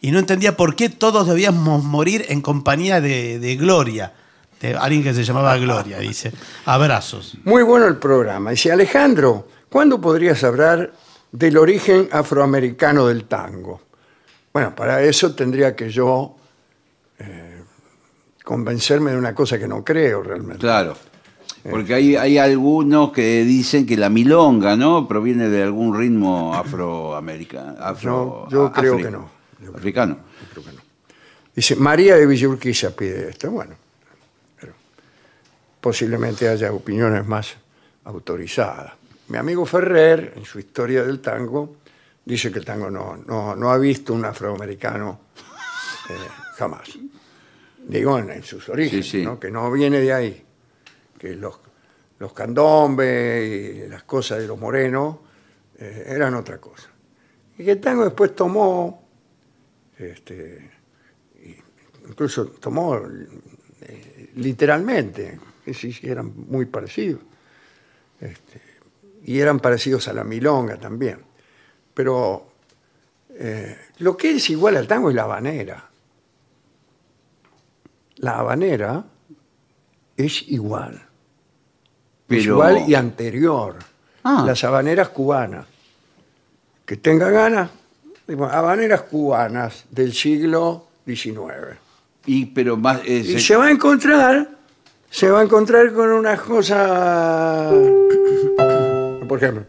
y 0.00 0.12
no 0.12 0.18
entendía 0.18 0.56
por 0.56 0.74
qué 0.74 0.88
todos 0.88 1.28
debíamos 1.28 1.84
morir 1.84 2.24
en 2.30 2.40
compañía 2.40 3.02
de, 3.02 3.38
de 3.38 3.56
Gloria. 3.56 4.14
De 4.62 4.74
alguien 4.74 5.02
que 5.02 5.12
se 5.12 5.22
llamaba 5.22 5.58
Gloria, 5.58 5.98
dice. 5.98 6.32
Abrazos. 6.64 7.36
Muy 7.44 7.62
bueno 7.62 7.86
el 7.88 7.98
programa. 7.98 8.52
Dice, 8.52 8.72
Alejandro, 8.72 9.46
¿cuándo 9.68 10.00
podrías 10.00 10.42
hablar 10.42 10.92
del 11.32 11.56
origen 11.58 12.08
afroamericano 12.12 13.06
del 13.06 13.24
tango? 13.24 13.80
Bueno, 14.52 14.74
para 14.74 15.02
eso 15.02 15.34
tendría 15.34 15.76
que 15.76 15.90
yo 15.90 16.34
eh, 17.18 17.62
convencerme 18.44 19.10
de 19.12 19.18
una 19.18 19.34
cosa 19.34 19.58
que 19.58 19.68
no 19.68 19.84
creo 19.84 20.22
realmente. 20.22 20.58
Claro. 20.60 20.96
Porque 21.68 21.94
hay, 21.94 22.14
hay 22.14 22.38
algunos 22.38 23.10
que 23.10 23.42
dicen 23.44 23.86
que 23.86 23.96
la 23.96 24.08
milonga, 24.08 24.76
¿no? 24.76 25.08
Proviene 25.08 25.48
de 25.48 25.64
algún 25.64 25.98
ritmo 25.98 26.54
afroamericano. 26.54 27.74
Afro, 27.80 28.44
No, 28.44 28.48
yo 28.50 28.72
creo 28.72 28.96
afri- 28.96 29.02
que 29.02 29.10
no. 29.10 29.30
Africano. 29.74 30.16
Dice, 31.54 31.74
María 31.74 32.14
de 32.16 32.26
Villurquiza 32.26 32.94
pide 32.94 33.30
esto. 33.30 33.50
Bueno, 33.50 33.74
pero 34.60 34.74
posiblemente 35.80 36.48
haya 36.48 36.72
opiniones 36.72 37.26
más 37.26 37.56
autorizadas. 38.04 38.92
Mi 39.28 39.38
amigo 39.38 39.66
Ferrer, 39.66 40.34
en 40.36 40.44
su 40.44 40.58
historia 40.58 41.02
del 41.02 41.20
tango, 41.20 41.76
dice 42.24 42.52
que 42.52 42.58
el 42.60 42.64
tango 42.64 42.90
no, 42.90 43.16
no, 43.16 43.56
no 43.56 43.70
ha 43.70 43.78
visto 43.78 44.14
un 44.14 44.24
afroamericano 44.24 45.20
eh, 46.10 46.14
jamás. 46.56 46.98
Digo, 47.88 48.18
en, 48.18 48.30
en 48.30 48.42
sus 48.42 48.68
orígenes, 48.68 49.06
Sí, 49.06 49.18
sí. 49.20 49.24
¿no? 49.24 49.38
que 49.38 49.50
no 49.50 49.70
viene 49.70 50.00
de 50.00 50.12
ahí. 50.12 50.44
Que 51.18 51.34
los, 51.34 51.58
los 52.18 52.32
candombes 52.32 53.76
y 53.84 53.88
las 53.88 54.04
cosas 54.04 54.38
de 54.38 54.46
los 54.46 54.58
morenos 54.58 55.16
eh, 55.78 56.04
eran 56.08 56.34
otra 56.34 56.58
cosa. 56.58 56.88
Y 57.58 57.64
que 57.64 57.72
el 57.72 57.80
tango 57.80 58.04
después 58.04 58.34
tomó 58.34 59.06
este, 59.98 60.70
incluso 62.08 62.46
tomó 62.46 63.00
eh, 63.80 64.30
literalmente, 64.36 65.38
que 65.64 65.74
sí, 65.74 65.96
eran 66.02 66.32
muy 66.48 66.66
parecidos. 66.66 67.20
Este, 68.20 68.60
y 69.28 69.40
eran 69.40 69.58
parecidos 69.60 70.06
a 70.08 70.12
la 70.12 70.22
milonga 70.24 70.76
también. 70.78 71.18
Pero 71.92 72.46
eh, 73.30 73.76
lo 73.98 74.16
que 74.16 74.30
es 74.36 74.48
igual 74.50 74.76
al 74.76 74.86
tango 74.86 75.10
es 75.10 75.16
la 75.16 75.24
habanera. 75.24 75.84
La 78.16 78.38
habanera 78.38 79.04
es 80.16 80.48
igual. 80.48 81.02
Es 82.28 82.44
igual 82.44 82.84
y 82.88 82.94
anterior. 82.94 83.76
Ah. 84.24 84.42
Las 84.46 84.64
habaneras 84.64 85.08
cubanas. 85.10 85.66
Que 86.84 86.96
tenga 86.96 87.30
ganas, 87.30 87.70
habaneras 88.50 89.02
cubanas 89.02 89.84
del 89.90 90.12
siglo 90.12 90.86
XIX. 91.04 91.76
Y 92.26 92.46
pero 92.46 92.76
más 92.76 93.00
eh, 93.04 93.18
Y 93.26 93.32
se- 93.34 93.40
se 93.40 93.56
va 93.56 93.66
a 93.66 93.70
encontrar, 93.70 94.48
se 95.10 95.28
va 95.30 95.40
a 95.40 95.42
encontrar 95.42 95.92
con 95.92 96.10
una 96.10 96.36
cosa, 96.36 97.70
por 99.26 99.38
ejemplo. 99.38 99.64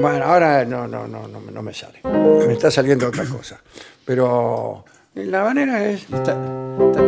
Bueno, 0.00 0.24
ahora 0.24 0.64
no, 0.64 0.86
no, 0.86 1.06
no, 1.08 1.26
no, 1.26 1.40
no 1.40 1.62
me 1.62 1.74
sale. 1.74 2.00
Me 2.04 2.52
está 2.52 2.70
saliendo 2.70 3.08
otra 3.08 3.24
cosa. 3.24 3.60
Pero 4.04 4.84
la 5.14 5.42
manera 5.44 5.84
es 5.84 6.02
está- 6.04 6.18
está- 6.78 7.04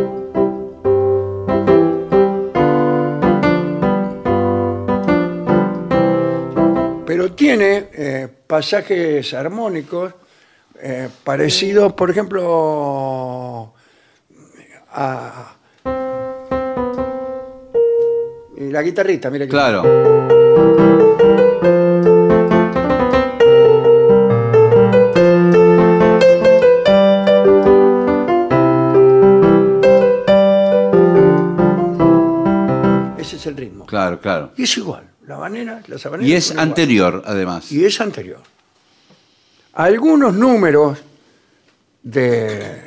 pero 7.05 7.33
tiene 7.33 7.87
eh, 7.93 8.27
pasajes 8.47 9.33
armónicos 9.33 10.13
eh, 10.83 11.09
parecidos, 11.23 11.93
por 11.93 12.09
ejemplo, 12.09 13.73
a... 14.91 15.55
la 18.55 18.81
guitarrita, 18.81 19.29
mira 19.29 19.45
que... 19.45 19.51
claro. 19.51 19.83
Ese 33.19 33.35
es 33.35 33.45
el 33.45 33.55
ritmo. 33.55 33.85
Claro, 33.85 34.19
claro. 34.19 34.51
Y 34.57 34.63
es 34.63 34.77
igual, 34.77 35.03
la 35.27 35.35
habanera, 35.35 35.83
las 35.87 36.03
habaneras 36.07 36.29
Y 36.29 36.33
es 36.33 36.57
anterior, 36.57 37.21
además. 37.25 37.71
Y 37.71 37.85
es 37.85 38.01
anterior. 38.01 38.39
Algunos 39.73 40.33
números 40.33 40.99
de, 42.03 42.81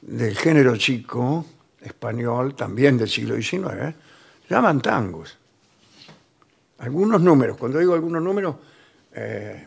del 0.00 0.36
género 0.36 0.76
chico 0.76 1.44
español, 1.80 2.54
también 2.54 2.96
del 2.96 3.08
siglo 3.08 3.36
XIX, 3.36 3.94
llaman 4.48 4.80
tangos. 4.80 5.36
Algunos 6.78 7.20
números, 7.20 7.56
cuando 7.58 7.78
digo 7.78 7.94
algunos 7.94 8.22
números, 8.22 8.56
eh, 9.12 9.66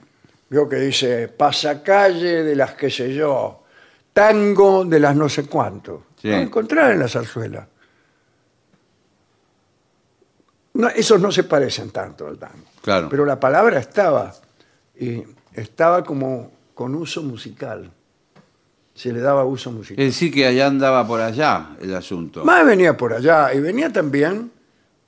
veo 0.49 0.67
que 0.67 0.77
dice 0.77 1.27
pasacalle 1.27 2.43
de 2.43 2.55
las 2.55 2.73
que 2.73 2.89
sé 2.89 3.13
yo, 3.13 3.63
tango 4.11 4.85
de 4.85 4.99
las 4.99 5.15
no 5.15 5.29
sé 5.29 5.45
cuánto. 5.45 6.07
Sí. 6.19 6.29
Lo 6.29 6.37
encontrar 6.37 6.91
en 6.91 6.99
la 6.99 7.07
zarzuela. 7.07 7.67
No, 10.73 10.89
esos 10.89 11.19
no 11.19 11.31
se 11.31 11.43
parecen 11.43 11.91
tanto 11.91 12.27
al 12.27 12.37
tango. 12.37 12.65
Claro. 12.81 13.07
Pero 13.09 13.25
la 13.25 13.39
palabra 13.39 13.79
estaba, 13.79 14.33
y 14.99 15.23
estaba 15.57 16.03
como 16.03 16.51
con 16.73 16.95
uso 16.95 17.23
musical. 17.23 17.91
Se 18.93 19.11
le 19.11 19.19
daba 19.19 19.45
uso 19.45 19.71
musical. 19.71 20.03
Es 20.03 20.13
decir, 20.13 20.33
que 20.33 20.45
allá 20.45 20.67
andaba 20.67 21.05
por 21.05 21.21
allá 21.21 21.75
el 21.81 21.93
asunto. 21.95 22.45
Más 22.45 22.65
venía 22.65 22.95
por 22.95 23.13
allá 23.13 23.53
y 23.53 23.59
venía 23.59 23.91
también 23.91 24.51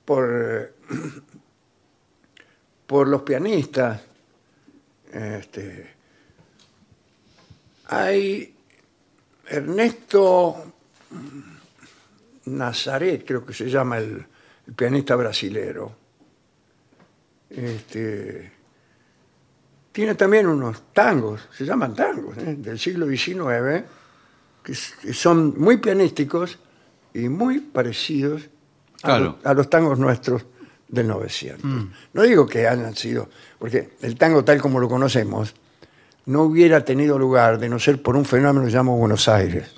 por, 0.06 0.74
por 2.88 3.08
los 3.08 3.22
pianistas. 3.22 4.02
Este, 5.12 5.94
hay 7.88 8.56
Ernesto 9.48 10.74
Nazaret, 12.46 13.24
creo 13.26 13.44
que 13.44 13.54
se 13.54 13.70
llama 13.70 13.98
el, 13.98 14.26
el 14.68 14.74
pianista 14.74 15.16
brasilero. 15.16 15.96
Este, 17.50 18.59
tiene 19.92 20.16
también 20.16 20.48
unos 20.48 20.82
tangos, 20.94 21.42
se 21.52 21.66
llaman 21.66 21.94
tangos, 21.96 22.38
¿eh? 22.38 22.56
del 22.58 22.78
siglo 22.80 23.08
XIX, 23.08 23.84
que 24.64 24.74
son 25.14 25.56
muy 25.60 25.78
pianísticos 25.78 26.60
y 27.14 27.28
muy 27.30 27.60
parecidos 27.60 28.44
a, 29.04 29.08
Claro. 29.08 29.24
los, 29.38 29.46
a 29.46 29.54
los 29.54 29.70
tangos 29.70 29.98
nuestros 30.00 30.46
del 30.88 31.08
900. 31.08 31.64
No 32.14 32.22
digo 32.24 32.46
que 32.48 32.68
hayan 32.68 32.96
sido, 32.96 33.30
porque 33.58 33.92
el 34.02 34.16
tango 34.16 34.44
tal 34.44 34.62
como 34.62 34.80
lo 34.80 34.88
conocemos 34.90 35.54
no 36.26 36.44
hubiera 36.44 36.84
tenido 36.86 37.18
lugar 37.18 37.58
de 37.60 37.70
no 37.70 37.80
ser 37.80 38.02
por 38.02 38.16
un 38.16 38.26
fenómeno 38.26 38.66
que 38.66 38.72
llamamos 38.72 39.00
Buenos 39.00 39.28
Aires 39.28 39.74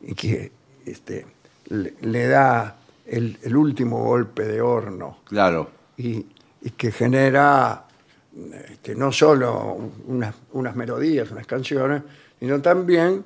y 0.00 0.14
que 0.14 0.52
este, 0.86 1.26
le, 1.68 1.94
le 2.00 2.26
da 2.28 2.76
el, 3.04 3.38
el 3.42 3.56
último 3.56 4.02
golpe 4.04 4.44
de 4.44 4.60
horno 4.62 5.18
Claro. 5.24 5.70
y, 5.98 6.24
y 6.62 6.70
que 6.70 6.92
genera 6.92 7.84
este, 8.70 8.94
no 8.94 9.10
solo 9.12 9.90
unas, 10.06 10.34
unas 10.52 10.76
melodías, 10.76 11.30
unas 11.30 11.46
canciones, 11.46 12.02
sino 12.38 12.60
también 12.60 13.24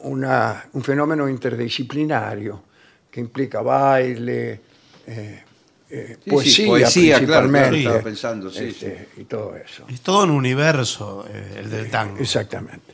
una- 0.00 0.64
un 0.72 0.82
fenómeno 0.82 1.28
interdisciplinario 1.28 2.62
que 3.10 3.20
implica 3.20 3.62
baile, 3.62 4.60
eh, 5.06 5.42
eh, 5.90 6.16
Sí, 6.16 6.20
sí, 6.24 6.30
poesía, 6.30 6.66
poesía, 6.66 7.26
claro, 7.26 7.48
claro, 7.50 8.02
pensando, 8.02 8.50
sí, 8.50 8.64
este, 8.64 9.08
y 9.18 9.24
todo 9.24 9.54
eso. 9.56 9.84
Es 9.88 10.00
todo 10.00 10.24
un 10.24 10.30
universo 10.30 11.26
eh, 11.28 11.56
el 11.58 11.70
del 11.70 11.90
tango. 11.90 12.18
Exactamente. 12.18 12.92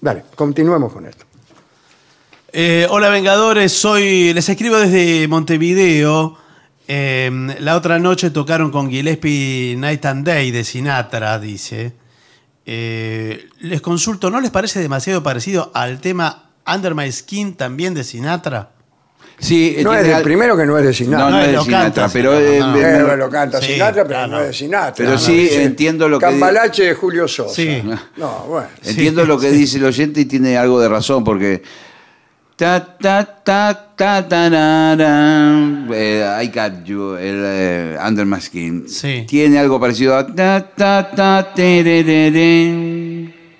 Dale, 0.00 0.24
continuemos 0.34 0.92
con 0.92 1.06
esto. 1.06 1.24
Eh, 2.52 2.86
hola 2.88 3.10
Vengadores, 3.10 3.72
soy. 3.72 4.32
Les 4.32 4.48
escribo 4.48 4.78
desde 4.78 5.28
Montevideo. 5.28 6.38
Eh, 6.90 7.30
la 7.60 7.76
otra 7.76 7.98
noche 7.98 8.30
tocaron 8.30 8.70
con 8.70 8.90
Gillespie 8.90 9.76
Night 9.76 10.04
and 10.06 10.24
Day 10.26 10.50
de 10.50 10.64
Sinatra, 10.64 11.38
dice. 11.38 11.92
Eh, 12.64 13.46
les 13.60 13.80
consulto, 13.82 14.30
¿no 14.30 14.40
les 14.40 14.50
parece 14.50 14.80
demasiado 14.80 15.22
parecido 15.22 15.70
al 15.74 16.00
tema 16.00 16.50
Under 16.66 16.94
My 16.94 17.10
Skin 17.12 17.54
también 17.54 17.92
de 17.94 18.04
Sinatra? 18.04 18.70
Sí, 19.38 19.76
No 19.84 19.90
tiene 19.92 20.10
es 20.10 20.16
el 20.16 20.22
primero 20.22 20.56
que 20.56 20.66
no 20.66 20.76
es 20.78 20.84
de 20.84 20.92
Sinatra. 20.92 21.26
No, 21.26 21.30
no 21.30 21.36
No, 21.36 21.44
es 21.44 21.52
de 21.52 21.60
Sinatra, 21.62 22.08
pero, 22.12 22.34
eh, 22.38 22.58
no. 22.58 23.16
lo 23.16 23.30
canta 23.30 23.60
Sí, 23.60 23.74
Sinatra, 23.74 24.04
pero 24.04 24.26
no 24.26 24.40
es 24.40 24.46
de 24.48 24.52
Sinatra. 24.52 24.94
Pero 24.96 25.10
No, 25.12 25.18
sí, 25.18 25.36
dice 25.42 25.62
entiendo 25.62 26.08
lo 26.08 26.18
que 26.18 26.26
Cambalache 26.26 26.84
de 26.84 26.94
Julio 26.94 27.28
Sosa. 27.28 27.54
Sí. 27.54 27.82
No, 28.16 28.46
bueno. 28.48 28.68
Entiendo 28.84 29.24
lo 29.24 29.38
que 29.38 29.50
dice 29.50 29.78
el 29.78 29.84
oyente 29.84 30.20
y 30.22 30.24
tiene 30.24 30.56
algo 30.56 30.80
de 30.80 30.88
razón, 30.88 31.22
porque. 31.22 31.62
Ta, 32.58 32.80
ta, 32.98 33.22
ta, 33.44 33.94
ta, 33.94 34.26
tarara, 34.28 35.86
eh, 35.94 36.42
I 36.42 36.48
got 36.48 36.82
you, 36.84 37.14
el 37.14 37.40
eh, 37.44 37.96
Under 38.04 38.26
My 38.26 38.40
Skin. 38.40 38.88
Sí. 38.88 39.24
Tiene 39.28 39.60
algo 39.60 39.78
parecido 39.78 40.16
a. 40.16 40.26
Ta, 40.26 40.66
ta, 40.74 41.08
ta. 41.14 41.54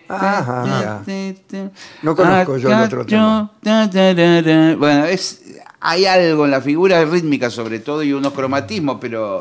Ajá, 0.09 0.65
Ta, 0.65 1.03
ta, 1.07 1.35
ta. 1.47 1.71
No 2.03 2.17
conozco 2.17 2.57
yo 2.57 2.71
el 2.71 2.83
otro 2.83 3.07
ta, 3.07 3.89
tarara. 3.89 4.75
Bueno, 4.77 5.05
es, 5.05 5.43
hay 5.79 6.05
algo 6.07 6.47
en 6.47 6.51
la 6.51 6.61
figura 6.61 7.05
rítmica 7.05 7.51
sobre 7.51 7.79
todo 7.79 8.03
y 8.03 8.13
unos 8.13 8.33
cromatismos, 8.33 8.99
pero 9.01 9.39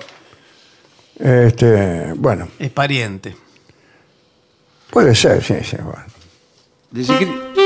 Este, 1.18 2.14
bueno, 2.16 2.48
Es 2.60 2.70
pariente. 2.70 3.36
puede 4.92 5.16
ser, 5.16 5.44
sí, 5.44 5.56
sí. 5.64 5.78
Bueno. 5.78 6.04
desde 6.92 7.18
que- 7.18 7.57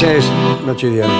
Ese 0.00 0.16
es 0.16 0.24
Noche 0.64 0.86
y 0.86 0.90
Día. 0.92 1.04
sí. 1.04 1.10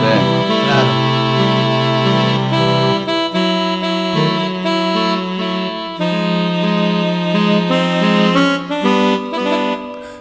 Sí. 0.00 0.12
Claro. 0.64 0.92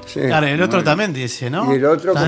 Sí. 0.05 0.19
Claro, 0.27 0.47
el 0.47 0.61
otro 0.61 0.84
también 0.84 1.13
dice, 1.13 1.49
¿no? 1.49 1.73
¿Y 1.73 1.77
el 1.77 1.86
otro 1.86 2.11
es, 2.11 2.19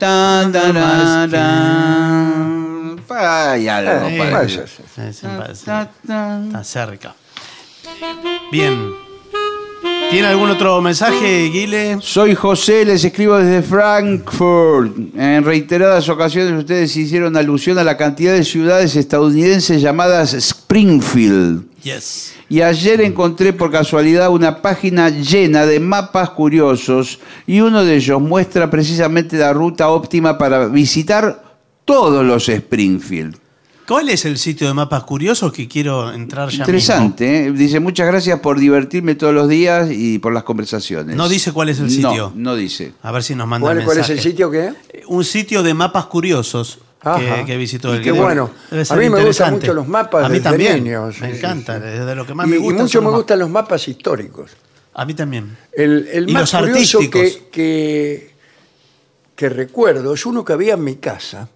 ta, 0.00 0.42
usted? 0.46 0.58
Under 0.58 0.72
my 0.72 1.28
skin. 1.28 3.00
Hay 3.12 3.68
algo 3.68 4.08
Eh, 4.08 4.28
parece. 4.32 4.64
Está 5.08 6.64
cerca. 6.64 7.14
Bien. 8.50 8.92
¿Tiene 10.10 10.26
algún 10.26 10.50
otro 10.50 10.80
mensaje, 10.80 11.48
Guile? 11.52 11.98
Soy 12.00 12.34
José, 12.34 12.84
les 12.84 13.04
escribo 13.04 13.38
desde 13.38 13.62
Frankfurt. 13.62 14.96
En 15.16 15.44
reiteradas 15.44 16.08
ocasiones 16.08 16.58
ustedes 16.58 16.96
hicieron 16.96 17.36
alusión 17.36 17.78
a 17.78 17.84
la 17.84 17.96
cantidad 17.96 18.32
de 18.32 18.44
ciudades 18.44 18.96
estadounidenses 18.96 19.80
llamadas 19.80 20.34
Springfield. 20.34 21.64
Yes. 21.82 22.32
Y 22.50 22.62
ayer 22.62 23.00
encontré 23.00 23.52
por 23.52 23.70
casualidad 23.70 24.28
una 24.30 24.60
página 24.60 25.08
llena 25.08 25.64
de 25.66 25.78
mapas 25.78 26.30
curiosos 26.30 27.20
y 27.46 27.60
uno 27.60 27.84
de 27.84 27.94
ellos 27.94 28.20
muestra 28.20 28.68
precisamente 28.68 29.38
la 29.38 29.52
ruta 29.52 29.88
óptima 29.88 30.36
para 30.36 30.66
visitar 30.66 31.44
todos 31.84 32.24
los 32.24 32.48
Springfield. 32.48 33.36
¿Cuál 33.86 34.08
es 34.08 34.24
el 34.24 34.36
sitio 34.36 34.66
de 34.66 34.74
mapas 34.74 35.04
curiosos 35.04 35.52
que 35.52 35.66
quiero 35.68 36.12
entrar 36.12 36.48
ya 36.48 36.58
Interesante, 36.58 37.46
¿eh? 37.46 37.52
dice 37.52 37.78
muchas 37.80 38.06
gracias 38.08 38.40
por 38.40 38.58
divertirme 38.58 39.14
todos 39.14 39.32
los 39.34 39.48
días 39.48 39.88
y 39.90 40.18
por 40.18 40.32
las 40.32 40.42
conversaciones. 40.42 41.14
No 41.16 41.28
dice 41.28 41.52
cuál 41.52 41.68
es 41.68 41.78
el 41.78 41.88
sitio. 41.90 42.32
No, 42.34 42.50
no 42.52 42.56
dice. 42.56 42.84
mismo? 42.86 42.98
A 43.02 43.12
ver 43.12 43.22
si 43.22 43.34
nos 43.36 43.46
manda 43.46 43.64
¿Cuál, 43.66 43.78
el 43.78 43.84
cuál 43.84 43.98
es 43.98 44.08
mensaje. 44.08 44.28
el 44.28 44.32
sitio 44.32 44.50
que? 44.50 44.66
Eh, 44.92 45.02
Un 45.06 45.24
sitio 45.24 45.62
de 45.62 45.72
mapas 45.74 46.06
curiosos 46.06 46.78
que, 47.16 47.44
que 47.46 47.56
visitó 47.56 47.94
Y 47.94 47.98
el 47.98 48.02
qué 48.02 48.10
Guile. 48.12 48.24
bueno. 48.24 48.50
A 48.90 48.96
mí 48.96 49.08
me 49.10 49.24
gustan 49.24 49.54
mucho 49.54 49.72
los 49.74 49.88
mapas 49.88 50.24
A 50.24 50.28
mí 50.28 50.34
desde 50.34 50.44
también. 50.50 50.84
niño, 50.84 51.10
sí, 51.12 51.20
me 51.22 51.30
sí, 51.32 51.36
encanta. 51.38 51.78
sí. 51.78 51.86
Es 51.86 52.06
de 52.06 52.14
lo 52.14 52.26
que 52.26 52.34
más 52.34 52.46
Y, 52.46 52.50
me 52.50 52.56
y 52.56 52.58
gusta. 52.60 52.82
mucho 52.82 52.98
son 52.98 53.04
me 53.04 53.10
gustan 53.10 53.38
los 53.38 53.50
mapas 53.50 53.88
históricos. 53.88 54.50
A 54.94 55.04
mí 55.04 55.14
también. 55.14 55.56
El, 55.72 56.08
el 56.12 56.28
Y 56.28 56.32
más 56.32 56.52
los 56.52 56.60
curioso 56.62 56.98
artísticos. 56.98 57.20
que, 57.22 57.48
que, 57.50 58.30
que 59.36 59.48
recuerdo 59.48 60.12
es 60.14 60.26
uno 60.26 60.44
que 60.44 60.52
había 60.52 60.74
en 60.74 60.84
mi 60.84 60.96
casa 60.96 61.48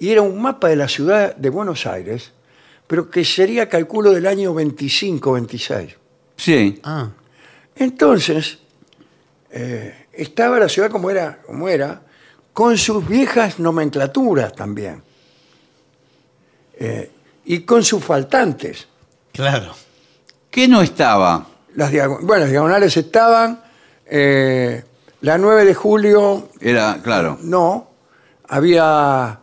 y 0.00 0.10
era 0.10 0.22
un 0.22 0.40
mapa 0.40 0.68
de 0.68 0.76
la 0.76 0.88
ciudad 0.88 1.34
de 1.36 1.50
Buenos 1.50 1.86
Aires, 1.86 2.32
pero 2.86 3.10
que 3.10 3.24
sería, 3.24 3.68
calculo, 3.68 4.12
del 4.12 4.26
año 4.26 4.54
25, 4.54 5.32
26. 5.32 5.96
Sí. 6.36 6.80
Ah, 6.84 7.10
Entonces, 7.76 8.58
eh, 9.50 10.06
estaba 10.12 10.58
la 10.58 10.68
ciudad 10.68 10.90
como 10.90 11.10
era, 11.10 11.40
como 11.46 11.68
era, 11.68 12.02
con 12.58 12.76
sus 12.76 13.06
viejas 13.06 13.60
nomenclaturas 13.60 14.52
también. 14.52 15.00
Eh, 16.76 17.08
y 17.44 17.60
con 17.60 17.84
sus 17.84 18.02
faltantes. 18.02 18.88
claro. 19.32 19.76
¿Qué 20.50 20.66
no 20.66 20.82
estaba? 20.82 21.46
Las 21.76 21.92
bueno, 21.92 22.38
las 22.38 22.50
diagonales 22.50 22.96
estaban, 22.96 23.60
eh, 24.06 24.82
la 25.20 25.38
9 25.38 25.66
de 25.66 25.74
julio 25.74 26.48
Era, 26.60 26.98
claro. 27.00 27.38
no, 27.42 27.90
había 28.48 29.38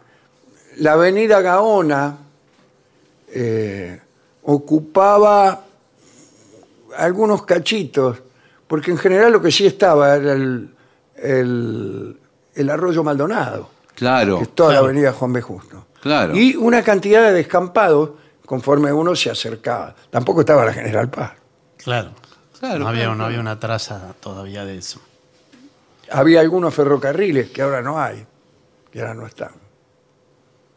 la 0.78 0.92
avenida 0.92 1.40
Gaona, 1.40 2.18
eh, 3.30 4.02
ocupaba 4.44 5.64
algunos 6.98 7.44
cachitos, 7.46 8.18
porque 8.68 8.92
en 8.92 8.98
general 8.98 9.32
lo 9.32 9.42
que 9.42 9.52
sí 9.52 9.66
estaba 9.68 10.16
era 10.18 10.34
el, 10.34 10.70
el- 11.16 12.20
el 12.56 12.70
arroyo 12.70 13.04
Maldonado, 13.04 13.70
Claro. 13.96 14.38
que 14.38 14.44
es 14.44 14.56
toda 14.56 14.70
claro. 14.72 14.84
la 14.86 14.90
avenida 14.92 15.12
Juan 15.14 15.34
B. 15.34 15.42
Justo. 15.42 15.86
Claro. 16.02 16.36
Y 16.36 16.56
una 16.56 16.82
cantidad 16.84 17.22
de 17.24 17.34
descampados 17.34 18.12
conforme 18.46 18.92
uno 18.94 19.16
se 19.16 19.30
acercaba. 19.32 19.96
Tampoco 20.10 20.42
estaba 20.42 20.66
la 20.66 20.74
General 20.74 21.10
Paz. 21.10 21.32
Claro. 21.78 22.12
Claro, 22.60 22.80
no, 22.80 22.88
había, 22.88 23.02
claro, 23.04 23.16
no 23.16 23.26
había 23.26 23.40
una 23.40 23.60
traza 23.60 24.14
todavía 24.20 24.64
de 24.66 24.78
eso. 24.78 25.00
Había 26.12 26.40
algunos 26.42 26.74
ferrocarriles 26.74 27.50
que 27.50 27.62
ahora 27.62 27.82
no 27.82 28.00
hay, 28.00 28.26
que 28.92 29.02
ahora 29.02 29.14
no 29.14 29.26
están. 29.26 29.52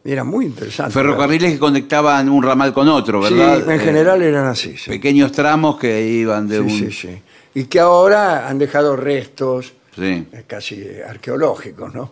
Y 0.03 0.11
era 0.11 0.23
muy 0.23 0.45
interesante. 0.45 0.91
Ferrocarriles 0.93 1.53
que 1.53 1.59
conectaban 1.59 2.29
un 2.29 2.41
ramal 2.43 2.73
con 2.73 2.87
otro, 2.87 3.25
Sí, 3.27 3.33
¿verdad? 3.35 3.61
en 3.69 3.71
Eh, 3.71 3.79
general 3.79 4.21
eran 4.21 4.47
así. 4.47 4.77
Sí, 4.77 4.89
Pequeños 4.89 5.31
tramos 5.31 5.77
que 5.77 6.01
iban 6.03 6.47
de 6.47 6.55
sí, 6.57 6.61
un. 6.61 6.69
sí, 6.69 6.91
sí. 6.91 7.21
Y 7.53 7.65
que 7.65 7.79
ahora 7.79 8.47
han 8.47 8.57
dejado 8.57 8.95
restos 8.95 9.73
Sí. 9.95 10.27
eh, 10.31 10.43
casi 10.47 11.01
arqueológicos, 11.01 11.93
¿no? 11.93 12.11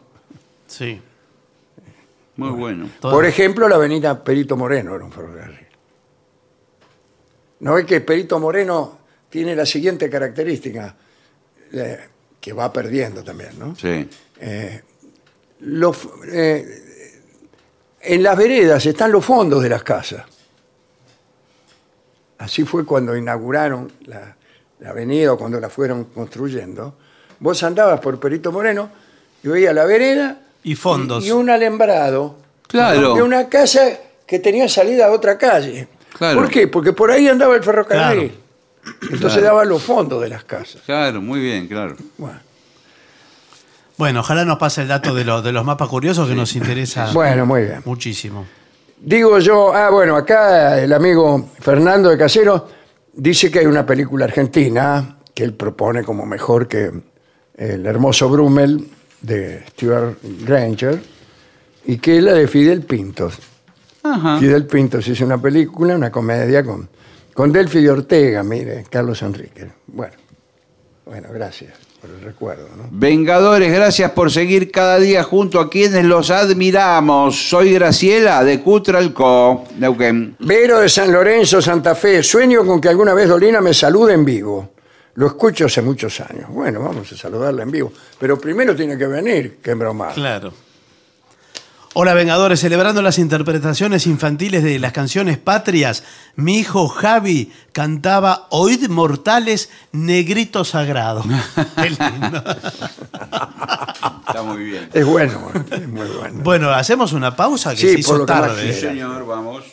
Sí. 0.67 1.01
Muy 2.35 2.49
bueno. 2.51 2.89
Todo- 2.99 3.11
Por 3.11 3.25
ejemplo, 3.25 3.67
la 3.67 3.75
avenida 3.75 4.23
Perito 4.23 4.55
Moreno 4.57 4.95
era 4.95 5.03
un 5.05 5.11
ferrocarril. 5.11 5.65
¿No 7.59 7.77
es 7.77 7.85
que 7.85 8.01
Perito 8.01 8.39
Moreno 8.39 8.99
tiene 9.29 9.55
la 9.55 9.65
siguiente 9.65 10.09
característica, 10.09 10.95
eh, 11.73 11.99
que 12.39 12.53
va 12.53 12.71
perdiendo 12.71 13.23
también, 13.23 13.57
¿no? 13.57 13.75
Sí. 13.75 14.07
Los, 15.61 16.07
eh, 16.31 16.83
en 18.01 18.21
las 18.23 18.37
veredas 18.37 18.85
están 18.85 19.11
los 19.11 19.25
fondos 19.25 19.63
de 19.63 19.69
las 19.69 19.81
casas. 19.83 20.23
Así 22.37 22.63
fue 22.63 22.85
cuando 22.85 23.17
inauguraron 23.17 23.91
la, 24.05 24.35
la 24.79 24.89
avenida 24.91 25.33
o 25.33 25.37
cuando 25.37 25.59
la 25.59 25.69
fueron 25.69 26.05
construyendo. 26.05 26.95
Vos 27.39 27.61
andabas 27.63 27.99
por 27.99 28.19
Perito 28.19 28.51
Moreno 28.51 28.89
y 29.43 29.47
veías 29.47 29.73
la 29.73 29.85
vereda 29.85 30.37
Y 30.63 30.75
fondos. 30.75 31.23
y, 31.23 31.27
y 31.27 31.31
un 31.31 31.49
alembrado 31.49 32.35
Claro. 32.67 33.13
de 33.15 33.21
una 33.21 33.47
casa 33.47 33.81
que 34.25 34.39
tenía 34.39 34.67
salida 34.67 35.05
a 35.07 35.11
otra 35.11 35.37
calle. 35.37 35.87
Claro. 36.17 36.39
¿Por 36.41 36.49
qué? 36.49 36.67
Porque 36.67 36.91
por 36.93 37.11
ahí 37.11 37.27
andaba 37.27 37.55
el 37.55 37.63
ferrocarril. 37.63 38.33
Entonces 39.03 39.19
Claro. 39.33 39.41
daba 39.41 39.65
los 39.65 39.81
fondos 39.83 40.21
de 40.21 40.29
las 40.29 40.43
casas. 40.43 40.81
Claro, 40.85 41.21
muy 41.21 41.39
bien, 41.39 41.67
claro. 41.67 41.95
Bueno, 42.17 42.39
Bueno, 43.97 44.19
ojalá 44.19 44.45
nos 44.45 44.57
pase 44.57 44.81
el 44.83 44.87
dato 44.89 45.13
de, 45.13 45.23
los 45.23 45.43
de 45.43 45.51
los 45.51 45.63
mapas 45.65 45.87
curiosos 45.87 46.27
que 46.27 46.35
nos 46.35 46.55
interesa 46.55 47.11
Bueno, 47.13 47.45
muy 47.45 47.63
bien. 47.63 47.81
muchísimo. 47.85 48.45
Digo 48.99 49.39
yo, 49.39 49.73
ah, 49.73 49.89
bueno, 49.89 50.15
acá 50.15 50.79
el 50.81 50.91
amigo 50.93 51.49
Fernando 51.59 52.09
de 52.09 52.17
Casero 52.17 52.67
dice 53.13 53.49
que 53.51 53.59
hay 53.59 53.65
una 53.65 53.85
película 53.85 54.25
argentina 54.25 55.17
que 55.33 55.43
él 55.43 55.53
propone 55.53 56.03
como 56.03 56.25
mejor 56.25 56.67
que 56.67 56.91
El 57.57 57.85
hermoso 57.85 58.29
Brummel 58.29 58.87
de 59.21 59.63
Stuart 59.71 60.19
Granger 60.45 61.01
y 61.85 61.97
que 61.97 62.17
es 62.17 62.23
la 62.23 62.33
de 62.33 62.47
Fidel 62.47 62.83
Pintos. 62.83 63.39
Ajá. 64.03 64.39
Fidel 64.39 64.65
Pintos 64.67 65.07
hizo 65.07 65.25
una 65.25 65.41
película, 65.41 65.95
una 65.95 66.11
comedia 66.11 66.63
con, 66.63 66.87
con 67.33 67.51
Delphi 67.51 67.81
de 67.81 67.89
Ortega, 67.89 68.43
mire, 68.43 68.85
Carlos 68.89 69.21
Enrique. 69.21 69.69
Bueno, 69.87 70.13
bueno, 71.05 71.29
gracias 71.33 71.73
por 71.99 72.09
el 72.11 72.21
recuerdo, 72.21 72.67
¿no? 72.77 72.89
Vengadores, 72.91 73.73
gracias 73.73 74.11
por 74.11 74.29
seguir 74.31 74.71
cada 74.71 74.99
día 74.99 75.23
junto 75.23 75.59
a 75.59 75.69
quienes 75.69 76.05
los 76.05 76.29
admiramos. 76.29 77.49
Soy 77.49 77.73
Graciela 77.73 78.43
de 78.43 78.61
Cutralco, 78.61 79.63
Neuquén. 79.77 80.35
Vero 80.39 80.79
de 80.79 80.89
San 80.89 81.11
Lorenzo, 81.11 81.61
Santa 81.61 81.95
Fe. 81.95 82.21
Sueño 82.21 82.65
con 82.65 82.79
que 82.79 82.89
alguna 82.89 83.13
vez 83.13 83.27
Dolina 83.27 83.61
me 83.61 83.73
salude 83.73 84.13
en 84.13 84.25
vivo. 84.25 84.76
Lo 85.17 85.25
escucho 85.25 85.65
hace 85.65 85.81
muchos 85.81 86.19
años. 86.21 86.47
Bueno, 86.49 86.79
vamos 86.79 87.11
a 87.11 87.17
saludarla 87.17 87.63
en 87.63 87.71
vivo. 87.71 87.91
Pero 88.19 88.39
primero 88.39 88.75
tiene 88.75 88.95
que 88.99 89.07
venir, 89.07 89.57
que 89.63 89.73
broma. 89.73 90.09
Claro. 90.09 90.53
Hola 91.95 92.13
Vengadores, 92.13 92.59
celebrando 92.59 93.01
las 93.01 93.17
interpretaciones 93.17 94.05
infantiles 94.05 94.61
de 94.63 94.77
las 94.77 94.91
canciones 94.91 95.39
patrias, 95.39 96.03
mi 96.35 96.59
hijo 96.59 96.87
Javi 96.87 97.51
cantaba 97.71 98.45
Oíd 98.51 98.87
Mortales, 98.89 99.71
Negrito 99.91 100.63
Sagrado. 100.63 101.23
Qué 101.75 101.89
lindo. 101.89 102.43
Está 104.27 104.43
muy 104.43 104.63
bien. 104.65 104.87
Es 104.93 105.03
bueno, 105.03 105.49
es 105.71 105.87
muy 105.87 106.07
bueno. 106.07 106.39
Bueno, 106.43 106.69
hacemos 106.69 107.13
una 107.13 107.35
pausa 107.35 107.71
que 107.71 107.77
Sí, 107.77 107.87
se 107.87 107.93
por 107.93 107.99
hizo 108.01 108.17
lo 108.19 108.25
que 108.27 108.33
más 108.33 108.41
tarde. 108.49 108.61
quiera. 108.61 108.79
Señor, 108.79 109.25
vamos. 109.25 109.63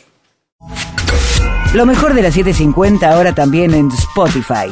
Lo 1.75 1.85
mejor 1.85 2.15
de 2.15 2.23
la 2.23 2.31
750 2.31 3.07
ahora 3.11 3.35
también 3.35 3.75
en 3.75 3.91
Spotify. 3.91 4.71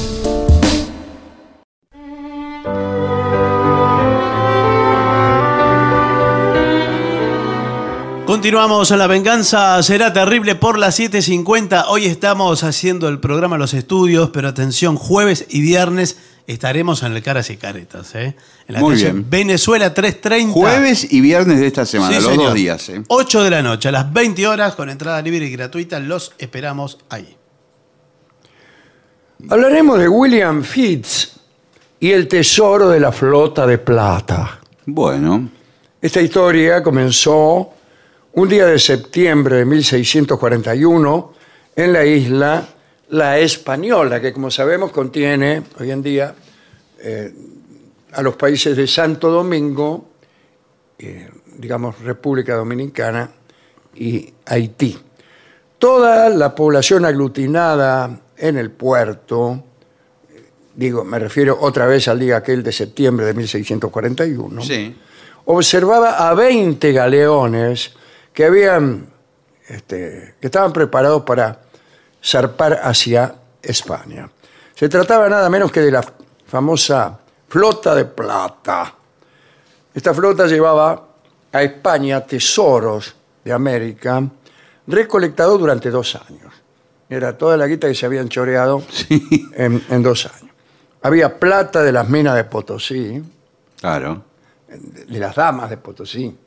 Continuamos 8.31 8.93
a 8.93 8.95
La 8.95 9.07
Venganza 9.07 9.83
Será 9.83 10.13
Terrible 10.13 10.55
por 10.55 10.77
las 10.77 10.97
7.50. 10.97 11.87
Hoy 11.89 12.05
estamos 12.05 12.63
haciendo 12.63 13.09
el 13.09 13.19
programa 13.19 13.57
Los 13.57 13.73
Estudios, 13.73 14.29
pero 14.29 14.47
atención, 14.47 14.95
jueves 14.95 15.47
y 15.49 15.59
viernes 15.59 16.17
estaremos 16.47 17.03
en 17.03 17.11
el 17.11 17.21
Caras 17.21 17.49
y 17.49 17.57
Caretas. 17.57 18.15
¿eh? 18.15 18.37
En 18.69 18.75
la 18.75 18.79
Muy 18.79 18.93
calle 18.93 19.11
bien. 19.11 19.29
Venezuela 19.29 19.93
330. 19.93 20.53
Jueves 20.53 21.11
y 21.11 21.19
viernes 21.19 21.59
de 21.59 21.67
esta 21.67 21.85
semana, 21.85 22.15
Sí, 22.15 22.23
los 22.23 22.31
señor. 22.31 22.45
dos 22.45 22.53
días. 22.53 22.87
¿eh? 22.87 23.03
8 23.09 23.43
de 23.43 23.49
la 23.49 23.61
noche, 23.61 23.89
a 23.89 23.91
las 23.91 24.13
20 24.13 24.47
horas, 24.47 24.75
con 24.75 24.89
entrada 24.89 25.21
libre 25.21 25.45
y 25.45 25.51
gratuita. 25.51 25.99
Los 25.99 26.31
esperamos 26.37 26.99
ahí. 27.09 27.35
Hablaremos 29.49 29.99
de 29.99 30.07
William 30.07 30.63
Fitz 30.63 31.33
y 31.99 32.11
el 32.11 32.29
tesoro 32.29 32.87
de 32.87 33.01
la 33.01 33.11
flota 33.11 33.67
de 33.67 33.77
plata. 33.77 34.61
Bueno, 34.85 35.49
Esta 36.01 36.21
historia 36.21 36.81
comenzó 36.81 37.73
un 38.33 38.47
día 38.47 38.65
de 38.65 38.79
septiembre 38.79 39.57
de 39.57 39.65
1641 39.65 41.33
en 41.75 41.93
la 41.93 42.05
isla 42.05 42.67
La 43.09 43.37
Española, 43.39 44.21
que 44.21 44.31
como 44.31 44.49
sabemos 44.49 44.91
contiene 44.91 45.63
hoy 45.79 45.91
en 45.91 46.01
día 46.01 46.33
eh, 46.99 47.33
a 48.13 48.21
los 48.21 48.35
países 48.35 48.77
de 48.77 48.87
Santo 48.87 49.29
Domingo, 49.29 50.11
eh, 50.97 51.29
digamos 51.57 51.99
República 51.99 52.55
Dominicana 52.55 53.29
y 53.95 54.33
Haití. 54.45 54.97
Toda 55.77 56.29
la 56.29 56.55
población 56.55 57.05
aglutinada 57.05 58.17
en 58.37 58.57
el 58.57 58.71
puerto, 58.71 59.63
eh, 60.29 60.49
digo, 60.75 61.03
me 61.03 61.19
refiero 61.19 61.57
otra 61.59 61.85
vez 61.85 62.07
al 62.07 62.19
día 62.19 62.37
aquel 62.37 62.63
de 62.63 62.71
septiembre 62.71 63.25
de 63.25 63.33
1641, 63.33 64.61
sí. 64.61 64.95
observaba 65.45 66.29
a 66.29 66.33
20 66.33 66.93
galeones 66.93 67.93
que 68.33 68.45
habían 68.45 69.07
este, 69.67 70.35
que 70.39 70.47
estaban 70.47 70.73
preparados 70.73 71.23
para 71.23 71.59
zarpar 72.23 72.79
hacia 72.83 73.35
España. 73.61 74.29
Se 74.75 74.89
trataba 74.89 75.29
nada 75.29 75.49
menos 75.49 75.71
que 75.71 75.81
de 75.81 75.91
la 75.91 76.03
famosa 76.47 77.19
flota 77.47 77.93
de 77.95 78.05
plata. 78.05 78.93
Esta 79.93 80.13
flota 80.13 80.47
llevaba 80.47 81.07
a 81.51 81.63
España 81.63 82.21
tesoros 82.25 83.15
de 83.43 83.51
América 83.53 84.23
recolectados 84.87 85.59
durante 85.59 85.89
dos 85.89 86.15
años. 86.15 86.53
Era 87.09 87.37
toda 87.37 87.57
la 87.57 87.67
guita 87.67 87.87
que 87.87 87.95
se 87.95 88.05
habían 88.05 88.29
choreado 88.29 88.83
en, 89.53 89.83
en 89.89 90.03
dos 90.03 90.25
años. 90.25 90.51
Había 91.03 91.37
plata 91.39 91.81
de 91.83 91.91
las 91.91 92.07
minas 92.07 92.35
de 92.35 92.43
Potosí, 92.45 93.21
Claro. 93.79 94.23
de 94.67 95.19
las 95.19 95.35
damas 95.35 95.69
de 95.69 95.77
Potosí. 95.77 96.37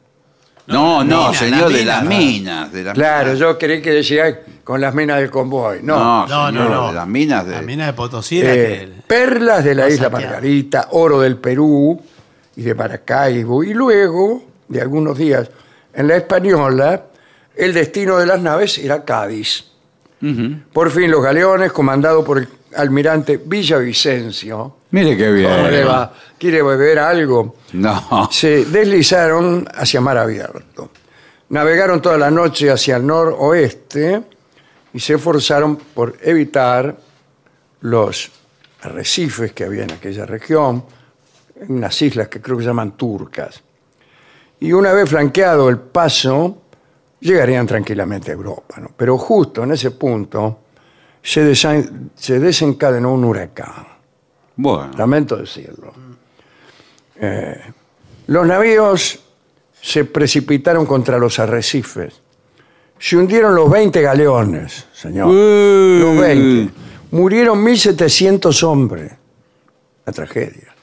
No, 0.67 1.05
no, 1.05 1.27
mina, 1.29 1.35
señor, 1.39 1.71
la 1.73 1.79
de 1.79 1.85
las 1.85 2.03
mina. 2.05 2.19
minas. 2.19 2.73
De 2.73 2.83
las 2.85 2.95
Claro, 2.95 3.25
minas. 3.27 3.39
yo 3.39 3.59
creí 3.59 3.83
que 3.83 3.91
decía 3.91 4.41
con 4.65 4.81
las 4.81 4.95
minas 4.95 5.19
del 5.21 5.31
convoy. 5.31 5.81
No, 5.83 5.97
No, 5.99 6.27
No, 6.27 6.51
no, 6.53 6.61
señor, 6.63 6.71
no. 6.71 6.87
de 6.89 6.93
las 6.95 7.07
minas 7.07 7.47
de... 7.47 7.53
La 7.53 7.63
mina 7.63 7.87
de 7.87 7.93
Potosí 7.93 8.41
era 8.41 8.55
Eh, 8.55 8.57
que- 8.97 9.03
perlas 9.07 9.63
de 9.65 9.75
la 9.75 9.89
isla. 9.91 10.09
Margarita, 10.09 10.89
oro 10.93 11.21
del 11.21 11.37
Perú 11.37 12.01
y 12.57 12.63
de 12.63 12.75
Maracaibo. 12.75 13.63
Y 13.63 13.75
luego, 13.75 14.43
de 14.69 14.81
algunos 14.81 15.19
días, 15.19 15.51
en 15.93 16.09
la 16.09 16.17
Española, 16.17 17.03
el 17.57 17.75
destino 17.75 18.17
de 18.17 18.27
las 18.27 18.41
naves 18.41 18.79
era 18.79 19.05
Cádiz. 19.05 19.67
Ujú. 20.23 20.57
Por 20.73 20.91
fin 20.91 21.11
los 21.11 21.23
galeones, 21.23 21.73
comandados 21.73 22.25
por 22.25 22.39
el 22.39 22.49
almirante 22.77 23.39
Villavicencio, 23.39 24.77
Mire 24.91 25.17
qué 25.17 25.31
bien. 25.33 25.51
¿cómo 25.51 25.69
le 25.69 25.85
va? 25.85 26.13
¿quiere 26.39 26.63
beber 26.63 26.99
algo? 26.99 27.57
No. 27.73 28.29
se 28.31 28.65
deslizaron 28.67 29.67
hacia 29.75 30.01
mar 30.01 30.19
abierto. 30.19 30.91
Navegaron 31.49 32.01
toda 32.01 32.17
la 32.19 32.31
noche 32.31 32.71
hacia 32.71 32.97
el 32.97 33.07
noroeste 33.07 34.23
y 34.93 35.01
se 35.01 35.15
esforzaron 35.15 35.77
por 35.77 36.17
evitar 36.23 36.97
los 37.81 38.31
arrecifes 38.83 39.53
que 39.53 39.65
había 39.65 39.85
en 39.85 39.93
aquella 39.93 40.27
región, 40.27 40.85
unas 41.69 42.01
islas 42.03 42.29
que 42.29 42.41
creo 42.41 42.57
que 42.57 42.63
se 42.63 42.69
llaman 42.69 42.97
turcas. 42.97 43.63
Y 44.61 44.73
una 44.73 44.93
vez 44.93 45.09
flanqueado 45.11 45.69
el 45.69 45.79
paso, 45.79 46.63
llegarían 47.21 47.67
tranquilamente 47.67 48.31
a 48.31 48.35
Europa. 48.35 48.77
¿no? 48.81 48.91
Pero 48.97 49.19
justo 49.19 49.65
en 49.65 49.73
ese 49.73 49.91
punto 49.93 50.64
se, 51.25 52.39
desencadenó 52.39 53.15
un 53.15 53.25
huracán. 53.25 53.87
Bueno. 54.57 54.93
Lamento 54.97 55.37
decirlo. 55.37 55.93
Eh, 57.17 57.61
los 58.27 58.47
navíos 58.47 59.19
se 59.81 60.05
precipitaron 60.05 60.85
contra 60.85 61.19
los 61.19 61.39
arrecifes. 61.39 62.21
Se 62.99 63.17
hundieron 63.17 63.55
los 63.55 63.71
20 63.71 64.01
galeones, 64.03 64.87
señor. 64.93 65.29
Los 65.29 66.17
20. 66.19 66.73
Murieron 67.13 67.65
1.700 67.65 68.63
hombres. 68.63 69.13
La 70.05 70.13
tragedia. 70.13 70.75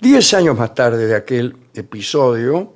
Diez 0.00 0.32
años 0.34 0.56
más 0.56 0.74
tarde 0.74 1.06
de 1.06 1.16
aquel 1.16 1.56
episodio, 1.74 2.74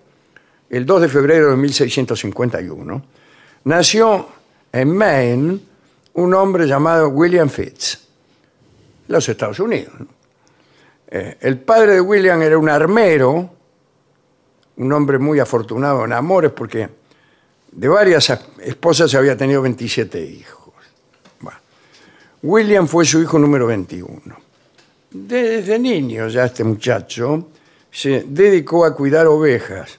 el 0.70 0.86
2 0.86 1.02
de 1.02 1.08
febrero 1.08 1.50
de 1.50 1.56
1651, 1.56 3.04
nació 3.64 4.28
en 4.72 4.96
Maine 4.96 5.71
un 6.14 6.34
hombre 6.34 6.66
llamado 6.66 7.08
William 7.08 7.48
Fitz, 7.48 7.98
los 9.08 9.28
Estados 9.28 9.60
Unidos. 9.60 9.92
¿no? 9.98 10.06
Eh, 11.08 11.36
el 11.40 11.58
padre 11.58 11.94
de 11.94 12.00
William 12.00 12.40
era 12.40 12.56
un 12.56 12.68
armero, 12.68 13.50
un 14.76 14.92
hombre 14.92 15.18
muy 15.18 15.38
afortunado 15.40 16.04
en 16.04 16.12
amores, 16.12 16.52
porque 16.52 16.88
de 17.70 17.88
varias 17.88 18.32
esposas 18.60 19.14
había 19.14 19.36
tenido 19.36 19.60
27 19.62 20.24
hijos. 20.24 20.72
Bueno. 21.40 21.58
William 22.42 22.86
fue 22.86 23.04
su 23.04 23.20
hijo 23.20 23.38
número 23.38 23.66
21. 23.66 24.20
Desde 25.10 25.78
niño 25.78 26.28
ya 26.28 26.46
este 26.46 26.64
muchacho 26.64 27.48
se 27.90 28.24
dedicó 28.26 28.86
a 28.86 28.94
cuidar 28.94 29.26
ovejas. 29.26 29.98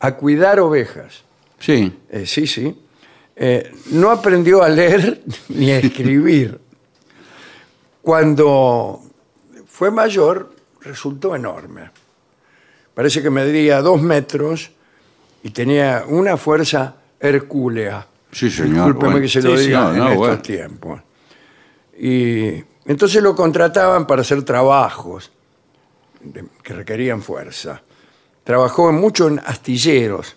A 0.00 0.16
cuidar 0.16 0.58
ovejas. 0.58 1.22
Sí. 1.60 1.96
Eh, 2.10 2.26
sí, 2.26 2.48
sí. 2.48 2.76
Eh, 3.36 3.72
no 3.92 4.10
aprendió 4.10 4.62
a 4.62 4.68
leer 4.68 5.22
ni 5.48 5.70
a 5.70 5.78
escribir. 5.78 6.60
Cuando 8.02 9.00
fue 9.66 9.90
mayor, 9.90 10.54
resultó 10.80 11.34
enorme. 11.34 11.90
Parece 12.94 13.22
que 13.22 13.30
medía 13.30 13.80
dos 13.80 14.02
metros 14.02 14.70
y 15.42 15.50
tenía 15.50 16.04
una 16.06 16.36
fuerza 16.36 16.96
hercúlea. 17.18 18.06
Sí, 18.32 18.50
señor. 18.50 18.74
Discúlpeme 18.74 19.12
Bueno, 19.12 19.20
que 19.22 19.28
se 19.28 19.42
lo 19.42 19.56
sí, 19.56 19.66
diga 19.66 19.90
en 19.90 19.96
no, 19.98 20.04
estos 20.04 20.18
bueno. 20.18 20.42
tiempos. 20.42 21.00
Y 21.98 22.64
entonces 22.84 23.22
lo 23.22 23.34
contrataban 23.34 24.06
para 24.06 24.22
hacer 24.22 24.42
trabajos 24.42 25.30
que 26.62 26.74
requerían 26.74 27.22
fuerza. 27.22 27.82
Trabajó 28.44 28.90
mucho 28.92 29.28
en 29.28 29.38
astilleros. 29.38 30.36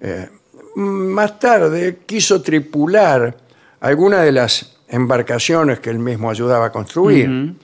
Eh, 0.00 0.28
más 0.76 1.38
tarde 1.38 2.00
quiso 2.06 2.40
tripular 2.42 3.36
alguna 3.80 4.22
de 4.22 4.32
las 4.32 4.76
embarcaciones 4.88 5.80
que 5.80 5.90
él 5.90 5.98
mismo 5.98 6.30
ayudaba 6.30 6.66
a 6.66 6.72
construir. 6.72 7.54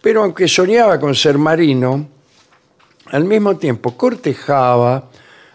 Pero 0.00 0.22
aunque 0.22 0.46
soñaba 0.48 0.98
con 1.00 1.14
ser 1.14 1.38
marino, 1.38 2.08
al 3.06 3.24
mismo 3.24 3.56
tiempo 3.56 3.96
cortejaba 3.96 5.08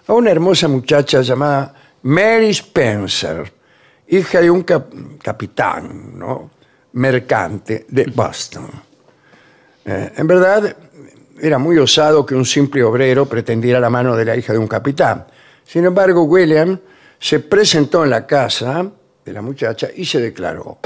a 0.07 0.13
una 0.13 0.31
hermosa 0.31 0.67
muchacha 0.67 1.21
llamada 1.21 1.73
Mary 2.03 2.49
Spencer, 2.49 3.51
hija 4.07 4.41
de 4.41 4.49
un 4.49 4.63
cap- 4.63 4.91
capitán 5.21 6.17
¿no? 6.17 6.49
mercante 6.93 7.85
de 7.89 8.05
Boston. 8.05 8.67
Eh, 9.85 10.13
en 10.17 10.27
verdad, 10.27 10.75
era 11.41 11.57
muy 11.57 11.77
osado 11.77 12.25
que 12.25 12.35
un 12.35 12.45
simple 12.45 12.83
obrero 12.83 13.25
pretendiera 13.27 13.79
la 13.79 13.89
mano 13.89 14.15
de 14.15 14.25
la 14.25 14.35
hija 14.35 14.51
de 14.53 14.59
un 14.59 14.67
capitán. 14.67 15.25
Sin 15.69 15.85
embargo, 15.85 16.23
William 16.23 16.79
se 17.19 17.41
presentó 17.41 18.03
en 18.03 18.09
la 18.09 18.25
casa 18.25 18.89
de 19.23 19.33
la 19.33 19.43
muchacha 19.43 19.89
y 19.95 20.03
se 20.03 20.19
declaró. 20.19 20.79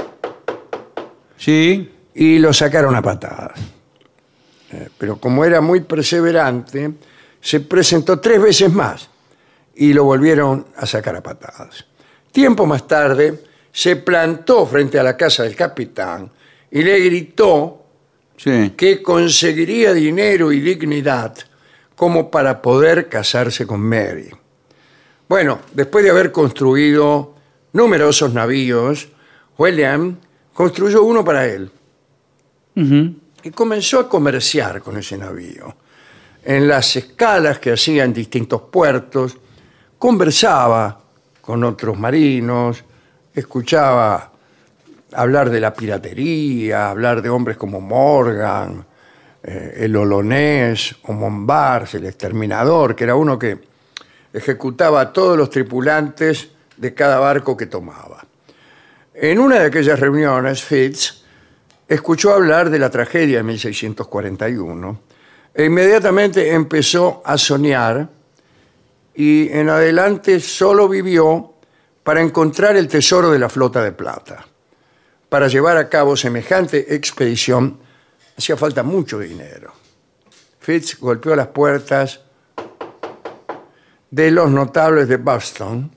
Sí. 1.38 1.90
Y 2.14 2.38
lo 2.38 2.52
sacaron 2.52 2.94
a 2.94 3.00
patadas. 3.00 3.58
Eh, 4.72 4.90
pero 4.98 5.16
como 5.18 5.42
era 5.42 5.62
muy 5.62 5.80
perseverante, 5.80 6.92
se 7.40 7.60
presentó 7.60 8.20
tres 8.20 8.42
veces 8.42 8.70
más 8.70 9.08
y 9.74 9.94
lo 9.94 10.04
volvieron 10.04 10.66
a 10.76 10.84
sacar 10.84 11.16
a 11.16 11.22
patadas. 11.22 11.86
Tiempo 12.30 12.66
más 12.66 12.86
tarde, 12.86 13.42
se 13.72 13.96
plantó 13.96 14.66
frente 14.66 14.98
a 14.98 15.02
la 15.02 15.16
casa 15.16 15.44
del 15.44 15.56
capitán 15.56 16.30
y 16.70 16.82
le 16.82 17.00
gritó 17.00 17.80
Sí. 18.36 18.74
que 18.76 19.00
conseguiría 19.00 19.94
dinero 19.94 20.52
y 20.52 20.60
dignidad 20.60 21.34
como 21.96 22.30
para 22.30 22.60
poder 22.60 23.08
casarse 23.08 23.66
con 23.66 23.80
Mary. 23.80 24.28
Bueno, 25.34 25.58
después 25.72 26.04
de 26.04 26.12
haber 26.12 26.30
construido 26.30 27.34
numerosos 27.72 28.32
navíos, 28.32 29.08
William 29.58 30.16
construyó 30.52 31.02
uno 31.02 31.24
para 31.24 31.44
él 31.44 31.72
y 33.42 33.50
comenzó 33.50 33.98
a 33.98 34.08
comerciar 34.08 34.80
con 34.80 34.96
ese 34.96 35.18
navío. 35.18 35.74
En 36.44 36.68
las 36.68 36.94
escalas 36.94 37.58
que 37.58 37.72
hacía 37.72 38.04
en 38.04 38.12
distintos 38.12 38.62
puertos, 38.70 39.36
conversaba 39.98 41.00
con 41.40 41.64
otros 41.64 41.98
marinos, 41.98 42.84
escuchaba 43.34 44.30
hablar 45.14 45.50
de 45.50 45.58
la 45.58 45.74
piratería, 45.74 46.90
hablar 46.90 47.20
de 47.22 47.30
hombres 47.30 47.56
como 47.56 47.80
Morgan, 47.80 48.86
eh, 49.42 49.78
el 49.78 49.96
Olonés 49.96 50.94
o 51.02 51.12
Mombars, 51.12 51.94
el 51.96 52.06
exterminador, 52.06 52.94
que 52.94 53.02
era 53.02 53.16
uno 53.16 53.36
que 53.36 53.73
ejecutaba 54.34 55.00
a 55.00 55.12
todos 55.12 55.38
los 55.38 55.48
tripulantes 55.48 56.48
de 56.76 56.92
cada 56.92 57.20
barco 57.20 57.56
que 57.56 57.66
tomaba. 57.66 58.26
En 59.14 59.38
una 59.38 59.60
de 59.60 59.66
aquellas 59.66 60.00
reuniones, 60.00 60.62
Fitz 60.62 61.22
escuchó 61.86 62.34
hablar 62.34 62.68
de 62.68 62.80
la 62.80 62.90
tragedia 62.90 63.38
de 63.38 63.44
1641 63.44 65.00
e 65.54 65.64
inmediatamente 65.64 66.52
empezó 66.52 67.22
a 67.24 67.38
soñar 67.38 68.08
y 69.14 69.48
en 69.52 69.68
adelante 69.68 70.40
solo 70.40 70.88
vivió 70.88 71.54
para 72.02 72.20
encontrar 72.20 72.76
el 72.76 72.88
tesoro 72.88 73.30
de 73.30 73.38
la 73.38 73.48
flota 73.48 73.84
de 73.84 73.92
plata. 73.92 74.44
Para 75.28 75.46
llevar 75.46 75.76
a 75.76 75.88
cabo 75.88 76.16
semejante 76.16 76.92
expedición 76.92 77.78
hacía 78.36 78.56
falta 78.56 78.82
mucho 78.82 79.20
dinero. 79.20 79.72
Fitz 80.58 80.98
golpeó 80.98 81.36
las 81.36 81.48
puertas 81.48 82.23
de 84.14 84.30
los 84.30 84.48
notables 84.48 85.08
de 85.08 85.16
Boston, 85.16 85.90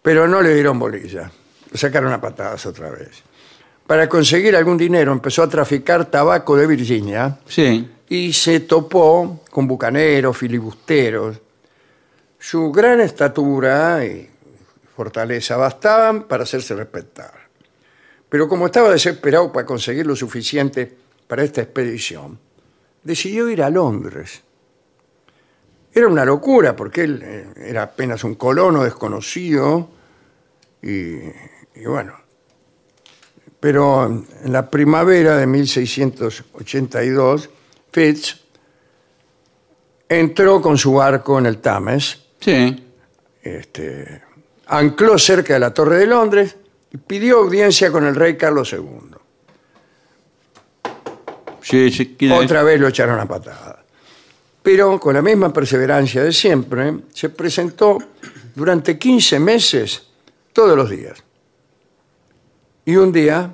pero 0.00 0.26
no 0.26 0.40
le 0.40 0.54
dieron 0.54 0.78
bolilla. 0.78 1.30
Lo 1.70 1.76
sacaron 1.78 2.10
a 2.10 2.18
patadas 2.20 2.64
otra 2.64 2.88
vez. 2.88 3.22
Para 3.86 4.08
conseguir 4.08 4.56
algún 4.56 4.78
dinero 4.78 5.12
empezó 5.12 5.42
a 5.42 5.48
traficar 5.48 6.06
tabaco 6.06 6.56
de 6.56 6.66
Virginia 6.66 7.38
Sí. 7.46 7.86
y 8.08 8.32
se 8.32 8.60
topó 8.60 9.42
con 9.50 9.66
bucaneros, 9.68 10.38
filibusteros. 10.38 11.38
Su 12.38 12.72
gran 12.72 13.00
estatura 13.02 14.06
y 14.06 14.30
fortaleza 14.96 15.58
bastaban 15.58 16.22
para 16.22 16.44
hacerse 16.44 16.74
respetar. 16.74 17.34
Pero 18.30 18.48
como 18.48 18.66
estaba 18.66 18.90
desesperado 18.90 19.52
para 19.52 19.66
conseguir 19.66 20.06
lo 20.06 20.16
suficiente 20.16 20.96
para 21.28 21.42
esta 21.44 21.60
expedición, 21.60 22.38
decidió 23.02 23.50
ir 23.50 23.62
a 23.62 23.68
Londres. 23.68 24.42
Era 25.92 26.06
una 26.08 26.24
locura 26.24 26.74
porque 26.76 27.02
él 27.02 27.20
eh, 27.24 27.46
era 27.56 27.82
apenas 27.82 28.22
un 28.24 28.34
colono 28.36 28.84
desconocido 28.84 29.90
y, 30.82 31.14
y 31.74 31.84
bueno. 31.86 32.14
Pero 33.58 34.06
en 34.06 34.52
la 34.52 34.70
primavera 34.70 35.36
de 35.36 35.46
1682, 35.46 37.50
Fitz 37.92 38.40
entró 40.08 40.62
con 40.62 40.78
su 40.78 40.94
barco 40.94 41.38
en 41.38 41.46
el 41.46 41.58
Thames, 41.58 42.22
Sí. 42.40 42.86
este, 43.42 44.22
ancló 44.66 45.18
cerca 45.18 45.54
de 45.54 45.60
la 45.60 45.74
Torre 45.74 45.98
de 45.98 46.06
Londres 46.06 46.56
y 46.90 46.96
pidió 46.96 47.38
audiencia 47.40 47.92
con 47.92 48.06
el 48.06 48.14
rey 48.14 48.36
Carlos 48.36 48.72
II. 48.72 48.80
Sí, 51.62 51.90
sí. 51.90 52.16
Otra 52.32 52.62
vez 52.62 52.80
lo 52.80 52.88
echaron 52.88 53.20
a 53.20 53.26
patada. 53.26 53.79
Pero 54.62 55.00
con 55.00 55.14
la 55.14 55.22
misma 55.22 55.52
perseverancia 55.52 56.22
de 56.22 56.32
siempre, 56.32 56.94
se 57.12 57.30
presentó 57.30 57.98
durante 58.54 58.98
15 58.98 59.40
meses 59.40 60.06
todos 60.52 60.76
los 60.76 60.90
días. 60.90 61.22
Y 62.84 62.96
un 62.96 63.12
día 63.12 63.52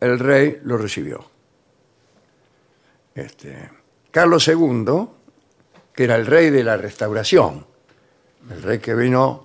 el 0.00 0.18
rey 0.18 0.60
lo 0.64 0.78
recibió. 0.78 1.24
Este, 3.14 3.70
Carlos 4.10 4.48
II, 4.48 5.08
que 5.92 6.04
era 6.04 6.16
el 6.16 6.26
rey 6.26 6.50
de 6.50 6.64
la 6.64 6.76
restauración, 6.76 7.66
el 8.50 8.62
rey 8.62 8.78
que 8.78 8.94
vino 8.94 9.44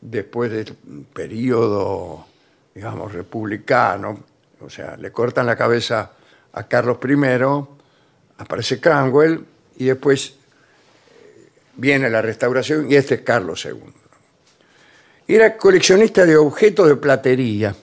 después 0.00 0.50
del 0.50 0.74
periodo, 1.12 2.26
digamos, 2.74 3.12
republicano, 3.12 4.18
o 4.60 4.70
sea, 4.70 4.96
le 4.96 5.12
cortan 5.12 5.46
la 5.46 5.56
cabeza 5.56 6.12
a 6.52 6.62
Carlos 6.64 6.98
I, 7.06 7.16
aparece 8.38 8.80
Cromwell 8.80 9.44
y 9.78 9.84
después 9.84 10.34
eh, 11.10 11.48
viene 11.76 12.10
la 12.10 12.22
restauración 12.22 12.90
y 12.90 12.96
este 12.96 13.16
es 13.16 13.20
Carlos 13.22 13.64
II. 13.64 13.92
Era 15.28 15.56
coleccionista 15.56 16.24
de 16.24 16.36
objetos 16.36 16.88
de 16.88 16.96
platería 16.96 17.74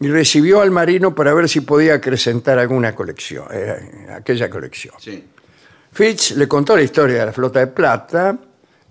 y 0.00 0.08
recibió 0.08 0.60
al 0.60 0.70
marino 0.70 1.14
para 1.14 1.32
ver 1.32 1.48
si 1.48 1.60
podía 1.60 1.94
acrecentar 1.94 2.58
alguna 2.58 2.94
colección, 2.94 3.46
eh, 3.52 4.08
aquella 4.10 4.50
colección. 4.50 4.94
Sí. 4.98 5.24
Fitz 5.92 6.32
le 6.32 6.48
contó 6.48 6.74
la 6.74 6.82
historia 6.82 7.20
de 7.20 7.26
la 7.26 7.32
flota 7.32 7.60
de 7.60 7.66
plata 7.68 8.36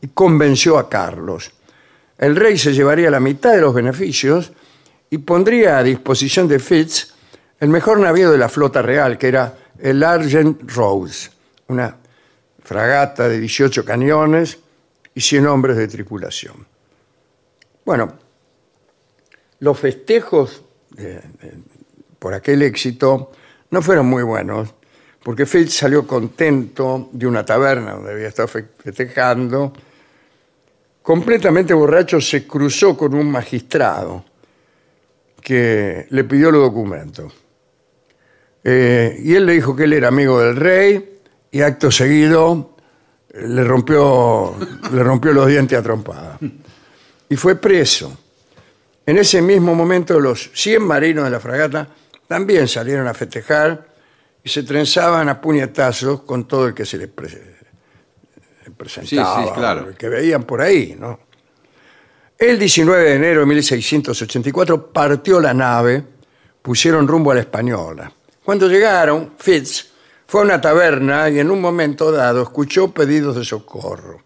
y 0.01 0.07
convenció 0.09 0.77
a 0.77 0.87
Carlos. 0.87 1.51
El 2.17 2.35
rey 2.35 2.57
se 2.57 2.73
llevaría 2.73 3.09
la 3.09 3.19
mitad 3.19 3.53
de 3.53 3.61
los 3.61 3.73
beneficios 3.73 4.51
y 5.09 5.17
pondría 5.17 5.79
a 5.79 5.83
disposición 5.83 6.47
de 6.47 6.59
Fitz 6.59 7.13
el 7.59 7.69
mejor 7.69 7.99
navío 7.99 8.31
de 8.31 8.37
la 8.37 8.49
flota 8.49 8.81
real, 8.81 9.17
que 9.17 9.27
era 9.27 9.53
el 9.79 10.03
Argent 10.03 10.71
Rose, 10.71 11.29
una 11.67 11.95
fragata 12.63 13.27
de 13.27 13.39
18 13.39 13.83
cañones 13.85 14.59
y 15.13 15.21
100 15.21 15.47
hombres 15.47 15.77
de 15.77 15.87
tripulación. 15.87 16.65
Bueno, 17.85 18.13
los 19.59 19.79
festejos 19.79 20.63
por 22.19 22.33
aquel 22.33 22.61
éxito 22.61 23.31
no 23.71 23.81
fueron 23.81 24.05
muy 24.07 24.23
buenos, 24.23 24.73
porque 25.23 25.45
Fitz 25.45 25.73
salió 25.73 26.05
contento 26.07 27.09
de 27.11 27.27
una 27.27 27.45
taberna 27.45 27.93
donde 27.93 28.11
había 28.11 28.27
estado 28.27 28.47
fe- 28.47 28.67
festejando. 28.83 29.71
Completamente 31.01 31.73
borracho 31.73 32.19
se 32.21 32.45
cruzó 32.45 32.95
con 32.97 33.13
un 33.15 33.29
magistrado 33.31 34.25
que 35.41 36.05
le 36.09 36.23
pidió 36.23 36.51
los 36.51 36.61
documentos. 36.61 37.33
Eh, 38.63 39.19
y 39.23 39.33
él 39.33 39.45
le 39.47 39.53
dijo 39.53 39.75
que 39.75 39.85
él 39.85 39.93
era 39.93 40.09
amigo 40.09 40.39
del 40.39 40.55
rey 40.55 41.20
y 41.51 41.61
acto 41.61 41.91
seguido 41.91 42.75
eh, 43.33 43.45
le 43.47 43.63
rompió, 43.63 44.55
le 44.93 45.03
rompió 45.03 45.33
los 45.33 45.47
dientes 45.47 45.77
a 45.77 45.81
trompada. 45.83 46.39
Y 47.29 47.35
fue 47.35 47.55
preso. 47.55 48.17
En 49.05 49.17
ese 49.17 49.41
mismo 49.41 49.73
momento 49.75 50.19
los 50.19 50.51
100 50.53 50.81
marinos 50.83 51.25
de 51.25 51.29
la 51.31 51.39
fragata 51.39 51.87
también 52.27 52.67
salieron 52.67 53.07
a 53.07 53.13
festejar 53.13 53.87
y 54.43 54.49
se 54.49 54.63
trenzaban 54.63 55.27
a 55.29 55.39
puñetazos 55.41 56.21
con 56.21 56.47
todo 56.47 56.67
el 56.67 56.73
que 56.73 56.85
se 56.85 56.97
les 56.97 57.07
pre- 57.09 57.29
se 58.63 58.71
presentaba, 58.71 59.41
Sí, 59.43 59.47
sí, 59.47 59.53
claro. 59.53 59.89
el 59.89 59.95
que 59.95 60.07
veían 60.09 60.43
por 60.43 60.61
ahí, 60.61 60.95
¿no? 60.97 61.19
El 62.37 62.57
19 62.57 63.03
de 63.03 63.15
enero 63.15 63.39
de 63.41 63.45
1684 63.47 64.91
partió 64.91 65.39
la 65.39 65.53
nave, 65.53 66.03
pusieron 66.61 67.07
rumbo 67.07 67.31
a 67.31 67.35
la 67.35 67.41
Española. 67.41 68.11
Cuando 68.43 68.67
llegaron, 68.67 69.33
Fitz 69.37 69.90
fue 70.31 70.39
a 70.39 70.43
una 70.45 70.61
taberna 70.61 71.29
y 71.29 71.39
en 71.39 71.51
un 71.51 71.59
momento 71.59 72.09
dado 72.09 72.41
escuchó 72.41 72.93
pedidos 72.93 73.35
de 73.35 73.43
socorro. 73.43 74.21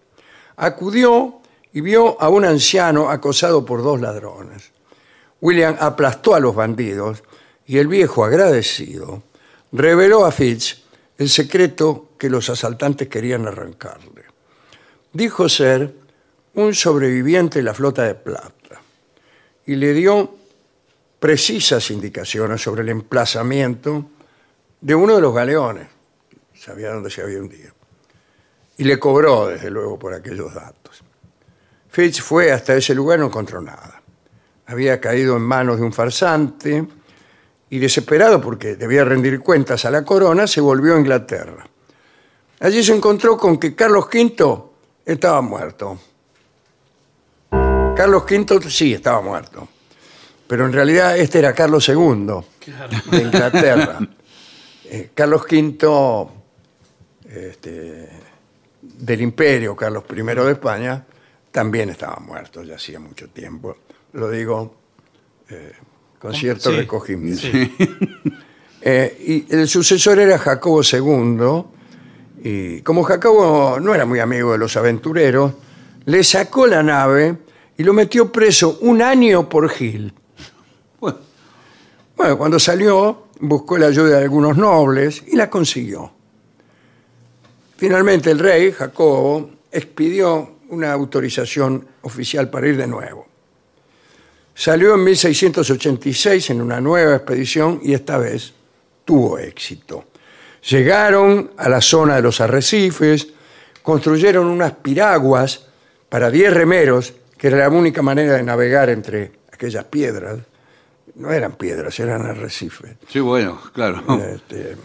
Acudió 0.56 1.42
y 1.74 1.82
vio 1.82 2.22
a 2.22 2.30
un 2.30 2.46
anciano 2.46 3.10
acosado 3.10 3.66
por 3.66 3.82
dos 3.82 4.00
ladrones. 4.00 4.72
William 5.42 5.76
aplastó 5.80 6.36
a 6.36 6.40
los 6.40 6.54
bandidos 6.54 7.24
y 7.66 7.80
el 7.80 7.88
viejo, 7.88 8.24
agradecido, 8.24 9.24
reveló 9.72 10.28
a 10.28 10.32
Fitz 10.32 10.84
el 11.18 11.28
secreto 11.28 12.10
que 12.20 12.30
los 12.30 12.52
asaltantes 12.52 13.08
querían 13.08 13.48
arrancarle. 13.48 14.26
Dijo 15.12 15.50
ser 15.50 15.92
un 16.54 16.76
sobreviviente 16.76 17.58
de 17.58 17.64
la 17.64 17.74
flota 17.74 18.04
de 18.04 18.14
plata 18.14 18.80
y 19.66 19.76
le 19.76 19.92
dio 19.94 20.36
precisas 21.20 21.90
indicaciones 21.90 22.62
sobre 22.62 22.84
el 22.84 22.90
emplazamiento 22.90 24.06
de 24.82 24.94
uno 24.94 25.16
de 25.16 25.22
los 25.22 25.34
galeones. 25.34 25.95
Sabía 26.66 26.92
dónde 26.92 27.12
se 27.12 27.22
había 27.22 27.38
hundido. 27.38 27.74
Y 28.78 28.86
le 28.86 28.98
cobró, 28.98 29.46
desde 29.46 29.70
luego, 29.70 30.00
por 30.00 30.16
aquellos 30.16 30.52
datos. 30.52 31.04
Fitz 31.90 32.22
fue 32.22 32.52
hasta 32.52 32.76
ese 32.76 32.96
lugar 32.96 33.20
y 33.20 33.22
no 33.22 33.28
encontró 33.28 33.62
nada. 33.62 34.02
Había 34.66 35.00
caído 35.00 35.38
en 35.38 35.44
manos 35.44 35.78
de 35.78 35.84
un 35.84 35.94
farsante 35.94 36.84
y 37.70 37.78
desesperado 37.78 38.42
porque 38.42 38.76
debía 38.76 39.06
rendir 39.06 39.42
cuentas 39.42 39.86
a 39.86 39.92
la 39.92 40.04
corona, 40.04 40.48
se 40.48 40.60
volvió 40.60 40.96
a 40.96 41.00
Inglaterra. 41.00 41.68
Allí 42.62 42.84
se 42.84 42.96
encontró 42.96 43.38
con 43.38 43.60
que 43.60 43.76
Carlos 43.76 44.08
V 44.12 44.64
estaba 45.06 45.42
muerto. 45.42 46.00
Carlos 47.96 48.24
V 48.24 48.72
sí 48.72 48.92
estaba 48.96 49.22
muerto, 49.22 49.68
pero 50.48 50.66
en 50.66 50.74
realidad 50.74 51.16
este 51.16 51.38
era 51.38 51.54
Carlos 51.54 51.88
II 51.88 52.28
de 53.12 53.22
Inglaterra. 53.22 54.00
Eh, 54.88 55.10
Carlos 55.16 55.42
V 55.52 56.45
este, 57.36 58.10
del 58.82 59.22
Imperio, 59.22 59.76
Carlos 59.76 60.04
I 60.10 60.22
de 60.22 60.52
España, 60.52 61.06
también 61.52 61.90
estaba 61.90 62.18
muerto 62.18 62.64
ya 62.64 62.76
hacía 62.76 63.00
mucho 63.00 63.30
tiempo. 63.30 63.78
Lo 64.14 64.30
digo 64.30 64.76
eh, 65.50 65.74
con 66.20 66.34
cierto 66.34 66.72
Sí, 66.72 66.78
recogimiento. 66.78 67.48
Eh, 68.88 69.46
y 69.50 69.56
el 69.56 69.68
sucesor 69.68 70.20
era 70.20 70.38
Jacobo 70.38 70.82
II, 70.84 71.64
y 72.44 72.82
como 72.82 73.02
Jacobo 73.02 73.80
no 73.80 73.96
era 73.96 74.06
muy 74.06 74.20
amigo 74.20 74.52
de 74.52 74.60
los 74.60 74.78
aventureros, 74.78 75.54
le 76.06 76.24
sacó 76.24 76.68
la 76.68 76.84
nave 76.84 77.36
y 77.80 77.84
lo 77.84 77.94
metió 77.94 78.32
preso 78.32 78.78
un 78.82 79.02
año 79.02 79.50
por 79.50 79.70
Gil. 79.70 80.14
Bueno, 81.00 82.38
cuando 82.38 82.60
salió, 82.60 83.28
buscó 83.40 83.78
la 83.80 83.88
ayuda 83.88 84.18
de 84.18 84.24
algunos 84.24 84.56
nobles 84.56 85.24
y 85.28 85.36
la 85.36 85.50
consiguió. 85.50 86.15
Finalmente 87.78 88.32
el 88.32 88.40
rey, 88.40 88.72
Jacobo, 88.72 89.50
expidió 89.72 90.56
una 90.70 90.92
autorización 90.94 91.86
oficial 92.02 92.50
para 92.50 92.68
ir 92.68 92.78
de 92.78 92.88
nuevo. 92.88 93.28
Salió 94.54 94.96
en 94.96 95.04
1686 95.04 96.52
en 96.52 96.62
una 96.62 96.80
nueva 96.80 97.18
expedición 97.18 97.80
y 97.84 97.94
esta 97.94 98.18
vez 98.18 98.54
tuvo 99.04 99.38
éxito. 99.38 100.06
Llegaron 100.70 101.52
a 101.58 101.68
la 101.68 101.82
zona 101.82 102.16
de 102.16 102.22
los 102.22 102.40
arrecifes, 102.40 103.28
construyeron 103.84 104.48
unas 104.48 104.72
piraguas 104.72 105.68
para 106.08 106.32
10 106.32 106.54
remeros, 106.54 107.14
que 107.38 107.48
era 107.48 107.58
la 107.58 107.70
única 107.70 108.02
manera 108.02 108.34
de 108.34 108.44
navegar 108.44 108.90
entre 108.90 109.34
aquellas 109.52 109.84
piedras. 109.86 110.40
No 111.16 111.32
eran 111.32 111.54
piedras, 111.54 112.00
eran 112.00 112.26
arrecifes. 112.26 112.96
sí, 113.10 113.20
bueno, 113.20 113.62
claro. 113.74 114.02
Este, 114.34 114.76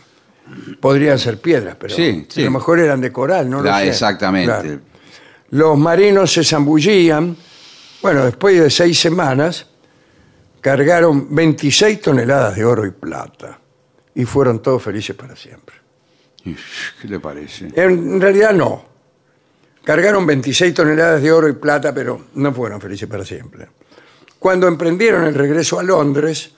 podrían 0.80 1.18
ser 1.18 1.40
piedras, 1.40 1.76
pero 1.78 1.94
Sí, 1.94 2.26
sí. 2.28 2.42
a 2.42 2.44
lo 2.46 2.50
mejor 2.52 2.80
eran 2.80 3.00
de 3.00 3.12
coral, 3.12 3.48
no 3.48 3.62
lo 3.62 3.70
Ah, 3.72 3.80
sé. 3.80 3.88
exactamente. 3.88 4.52
Claro. 4.60 4.80
Los 5.50 5.78
marinos 5.78 6.32
se 6.32 6.44
zambullían. 6.44 7.36
Bueno, 8.02 8.24
después 8.24 8.58
de 8.60 8.70
seis 8.70 8.98
semanas, 8.98 9.66
cargaron 10.60 11.34
26 11.34 12.00
toneladas 12.00 12.56
de 12.56 12.64
oro 12.64 12.86
y 12.86 12.90
plata. 12.90 13.58
Y 14.14 14.24
fueron 14.24 14.60
todos 14.62 14.82
felices 14.82 15.14
para 15.16 15.36
siempre. 15.36 15.76
¿Qué 16.44 17.08
le 17.08 17.20
parece? 17.20 17.68
En 17.74 18.20
realidad 18.20 18.52
no. 18.52 18.84
Cargaron 19.84 20.26
26 20.26 20.74
toneladas 20.74 21.22
de 21.22 21.32
oro 21.32 21.48
y 21.48 21.52
plata, 21.54 21.92
pero 21.94 22.26
no 22.34 22.52
fueron 22.52 22.80
felices 22.80 23.08
para 23.08 23.24
siempre. 23.24 23.68
Cuando 24.38 24.66
emprendieron 24.68 25.24
el 25.24 25.34
regreso 25.34 25.78
a 25.78 25.82
Londres, 25.82 26.52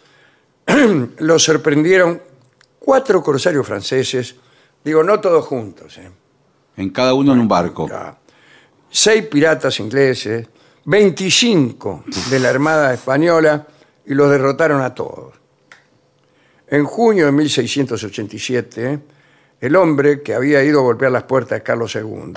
los 1.19 1.43
sorprendieron 1.43 2.20
cuatro 2.84 3.22
corsarios 3.22 3.66
franceses, 3.66 4.34
digo, 4.84 5.02
no 5.02 5.20
todos 5.20 5.46
juntos, 5.46 5.96
¿eh? 5.98 6.10
En 6.76 6.90
cada 6.90 7.14
uno 7.14 7.32
en 7.32 7.40
un 7.40 7.48
barco. 7.48 7.88
Ya. 7.88 8.18
seis 8.90 9.26
piratas 9.26 9.78
ingleses, 9.78 10.48
25 10.84 12.04
de 12.30 12.40
la 12.40 12.50
Armada 12.50 12.92
Española 12.92 13.66
y 14.04 14.14
los 14.14 14.30
derrotaron 14.30 14.80
a 14.80 14.94
todos. 14.94 15.34
En 16.66 16.84
junio 16.84 17.26
de 17.26 17.32
1687, 17.32 18.98
el 19.60 19.76
hombre 19.76 20.22
que 20.22 20.34
había 20.34 20.64
ido 20.64 20.80
a 20.80 20.82
golpear 20.82 21.12
las 21.12 21.24
puertas 21.24 21.59
de 21.59 21.62
Carlos 21.62 21.94
II, 21.94 22.32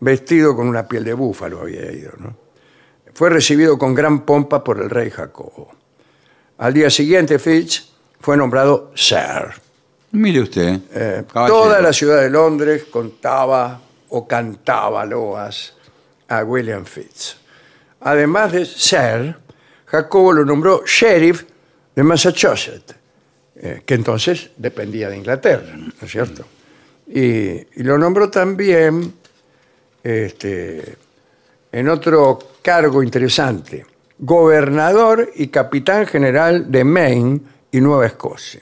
vestido 0.00 0.56
con 0.56 0.66
una 0.66 0.88
piel 0.88 1.04
de 1.04 1.12
búfalo 1.12 1.60
había 1.60 1.92
ido, 1.92 2.12
¿no? 2.18 2.48
fue 3.14 3.30
recibido 3.30 3.78
con 3.78 3.94
gran 3.94 4.24
pompa 4.24 4.62
por 4.62 4.80
el 4.80 4.88
rey 4.88 5.10
Jacobo. 5.10 5.72
Al 6.58 6.72
día 6.72 6.88
siguiente, 6.88 7.38
Fitz 7.38 7.87
fue 8.20 8.36
nombrado 8.36 8.92
Sir. 8.94 9.54
Mire 10.12 10.40
usted. 10.40 10.80
Eh, 10.92 11.24
toda 11.32 11.80
la 11.80 11.92
ciudad 11.92 12.22
de 12.22 12.30
Londres 12.30 12.84
contaba 12.90 13.80
o 14.08 14.26
cantaba 14.26 15.04
loas 15.04 15.74
a 16.28 16.42
William 16.44 16.84
Fitz. 16.84 17.36
Además 18.00 18.52
de 18.52 18.64
ser, 18.64 19.36
Jacobo 19.86 20.32
lo 20.32 20.44
nombró 20.44 20.82
sheriff 20.86 21.44
de 21.94 22.02
Massachusetts, 22.02 22.94
eh, 23.56 23.82
que 23.84 23.94
entonces 23.94 24.50
dependía 24.56 25.10
de 25.10 25.16
Inglaterra, 25.16 25.74
¿no 25.76 25.92
es 26.00 26.10
cierto? 26.10 26.44
Y, 27.06 27.20
y 27.20 27.82
lo 27.82 27.98
nombró 27.98 28.30
también 28.30 29.14
este, 30.02 30.96
en 31.72 31.88
otro 31.88 32.38
cargo 32.62 33.02
interesante, 33.02 33.84
gobernador 34.18 35.30
y 35.34 35.48
capitán 35.48 36.06
general 36.06 36.70
de 36.70 36.84
Maine 36.84 37.40
y 37.70 37.80
Nueva 37.80 38.06
Escocia. 38.06 38.60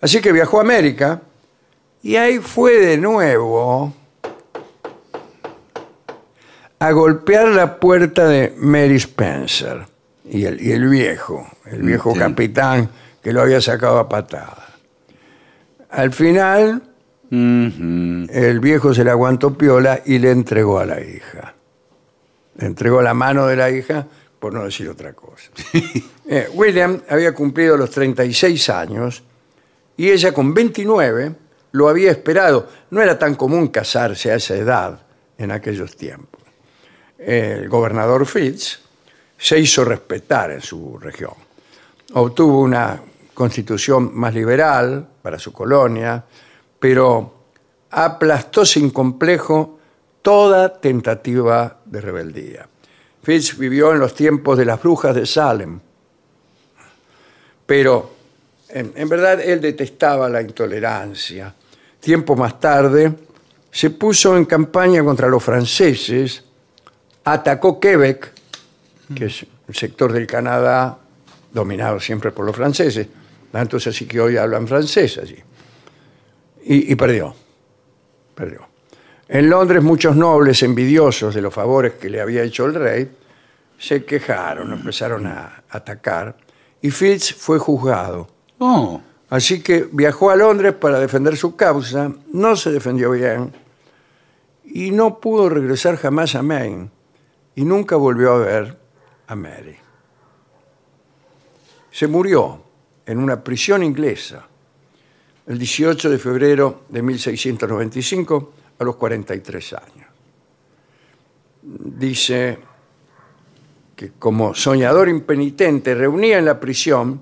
Así 0.00 0.20
que 0.20 0.32
viajó 0.32 0.58
a 0.58 0.62
América 0.62 1.20
y 2.02 2.16
ahí 2.16 2.38
fue 2.38 2.72
de 2.78 2.96
nuevo 2.96 3.92
a 6.78 6.90
golpear 6.92 7.48
la 7.48 7.78
puerta 7.78 8.26
de 8.26 8.54
Mary 8.56 8.96
Spencer 8.96 9.86
y 10.24 10.44
el, 10.46 10.60
y 10.62 10.72
el 10.72 10.88
viejo, 10.88 11.46
el 11.66 11.82
viejo 11.82 12.12
Sí. 12.14 12.18
capitán 12.18 12.88
que 13.22 13.32
lo 13.32 13.42
había 13.42 13.60
sacado 13.60 13.98
a 13.98 14.08
patada. 14.08 14.66
Al 15.90 16.12
final, 16.12 16.82
el 17.30 18.60
viejo 18.60 18.94
se 18.94 19.04
le 19.04 19.10
aguantó 19.10 19.58
piola 19.58 20.00
y 20.06 20.18
le 20.18 20.30
entregó 20.30 20.78
a 20.78 20.86
la 20.86 21.00
hija. 21.02 21.54
Le 22.56 22.66
entregó 22.66 23.02
la 23.02 23.12
mano 23.12 23.46
de 23.46 23.56
la 23.56 23.70
hija, 23.70 24.06
por 24.38 24.54
no 24.54 24.64
decir 24.64 24.88
otra 24.88 25.12
cosa. 25.12 25.50
Eh, 26.32 26.48
William 26.54 27.02
había 27.08 27.34
cumplido 27.34 27.76
los 27.76 27.90
36 27.90 28.70
años 28.70 29.20
y 29.96 30.08
ella 30.10 30.32
con 30.32 30.54
29 30.54 31.34
lo 31.72 31.88
había 31.88 32.12
esperado. 32.12 32.68
No 32.90 33.02
era 33.02 33.18
tan 33.18 33.34
común 33.34 33.66
casarse 33.66 34.30
a 34.30 34.36
esa 34.36 34.54
edad 34.54 35.00
en 35.36 35.50
aquellos 35.50 35.96
tiempos. 35.96 36.40
El 37.18 37.68
gobernador 37.68 38.24
Fitz 38.26 38.78
se 39.36 39.58
hizo 39.58 39.84
respetar 39.84 40.52
en 40.52 40.62
su 40.62 40.96
región. 41.00 41.34
Obtuvo 42.12 42.60
una 42.60 43.02
constitución 43.34 44.12
más 44.14 44.32
liberal 44.32 45.08
para 45.20 45.36
su 45.36 45.52
colonia, 45.52 46.24
pero 46.78 47.34
aplastó 47.90 48.64
sin 48.64 48.90
complejo 48.90 49.80
toda 50.22 50.80
tentativa 50.80 51.80
de 51.84 52.00
rebeldía. 52.00 52.68
Fitz 53.20 53.58
vivió 53.58 53.90
en 53.90 53.98
los 53.98 54.14
tiempos 54.14 54.56
de 54.56 54.64
las 54.64 54.80
brujas 54.80 55.16
de 55.16 55.26
Salem, 55.26 55.80
pero 57.70 58.10
en, 58.68 59.08
verdad 59.08 59.40
él 59.40 59.60
detestaba 59.60 60.28
la 60.28 60.42
intolerancia. 60.42 61.54
Tiempo 62.00 62.34
más 62.34 62.58
tarde 62.58 63.12
se 63.70 63.90
puso 63.90 64.36
en 64.36 64.44
campaña 64.44 65.04
contra 65.04 65.28
los 65.28 65.40
franceses, 65.40 66.42
atacó 67.22 67.78
Quebec, 67.78 68.32
que 69.14 69.26
es 69.26 69.46
un 69.68 69.72
sector 69.72 70.12
del 70.12 70.26
Canadá 70.26 70.98
dominado 71.52 72.00
siempre 72.00 72.32
por 72.32 72.44
los 72.44 72.56
franceses, 72.56 73.06
tanto 73.52 73.76
es 73.76 73.86
así 73.86 74.04
que 74.04 74.20
hoy 74.20 74.36
hablan 74.36 74.66
francés 74.66 75.18
allí, 75.18 75.38
y, 76.64 76.90
y 76.92 76.96
perdió, 76.96 77.32
perdió. 78.34 78.66
En 79.28 79.48
Londres 79.48 79.80
muchos 79.80 80.16
nobles 80.16 80.60
envidiosos 80.64 81.36
de 81.36 81.40
los 81.40 81.54
favores 81.54 81.92
que 81.92 82.10
le 82.10 82.20
había 82.20 82.42
hecho 82.42 82.66
el 82.66 82.74
rey 82.74 83.08
se 83.78 84.04
quejaron, 84.04 84.72
empezaron 84.72 85.28
a 85.28 85.62
atacar 85.70 86.49
y 86.82 86.90
Fitz 86.90 87.34
fue 87.34 87.58
juzgado. 87.58 88.28
Oh, 88.58 89.00
Así 89.30 89.62
que 89.62 89.88
viajó 89.92 90.30
a 90.30 90.36
Londres 90.36 90.74
para 90.74 90.98
defender 90.98 91.36
su 91.36 91.54
causa, 91.54 92.12
no 92.32 92.56
se 92.56 92.72
defendió 92.72 93.12
bien 93.12 93.52
y 94.64 94.90
no 94.90 95.20
pudo 95.20 95.48
regresar 95.48 95.96
jamás 95.96 96.34
a 96.34 96.42
Maine 96.42 96.90
y 97.54 97.64
nunca 97.64 97.94
volvió 97.94 98.32
a 98.32 98.38
ver 98.38 98.78
a 99.28 99.36
Mary. 99.36 99.76
Se 101.92 102.08
murió 102.08 102.60
en 103.06 103.18
una 103.18 103.42
prisión 103.42 103.84
inglesa 103.84 104.46
el 105.46 105.58
18 105.58 106.10
de 106.10 106.18
febrero 106.18 106.82
de 106.88 107.00
1695 107.00 108.52
a 108.80 108.84
los 108.84 108.96
43 108.96 109.72
años. 109.74 110.08
Dice 111.62 112.58
que 114.00 114.12
como 114.18 114.54
soñador 114.54 115.10
impenitente 115.10 115.94
reunía 115.94 116.38
en 116.38 116.46
la 116.46 116.58
prisión 116.58 117.20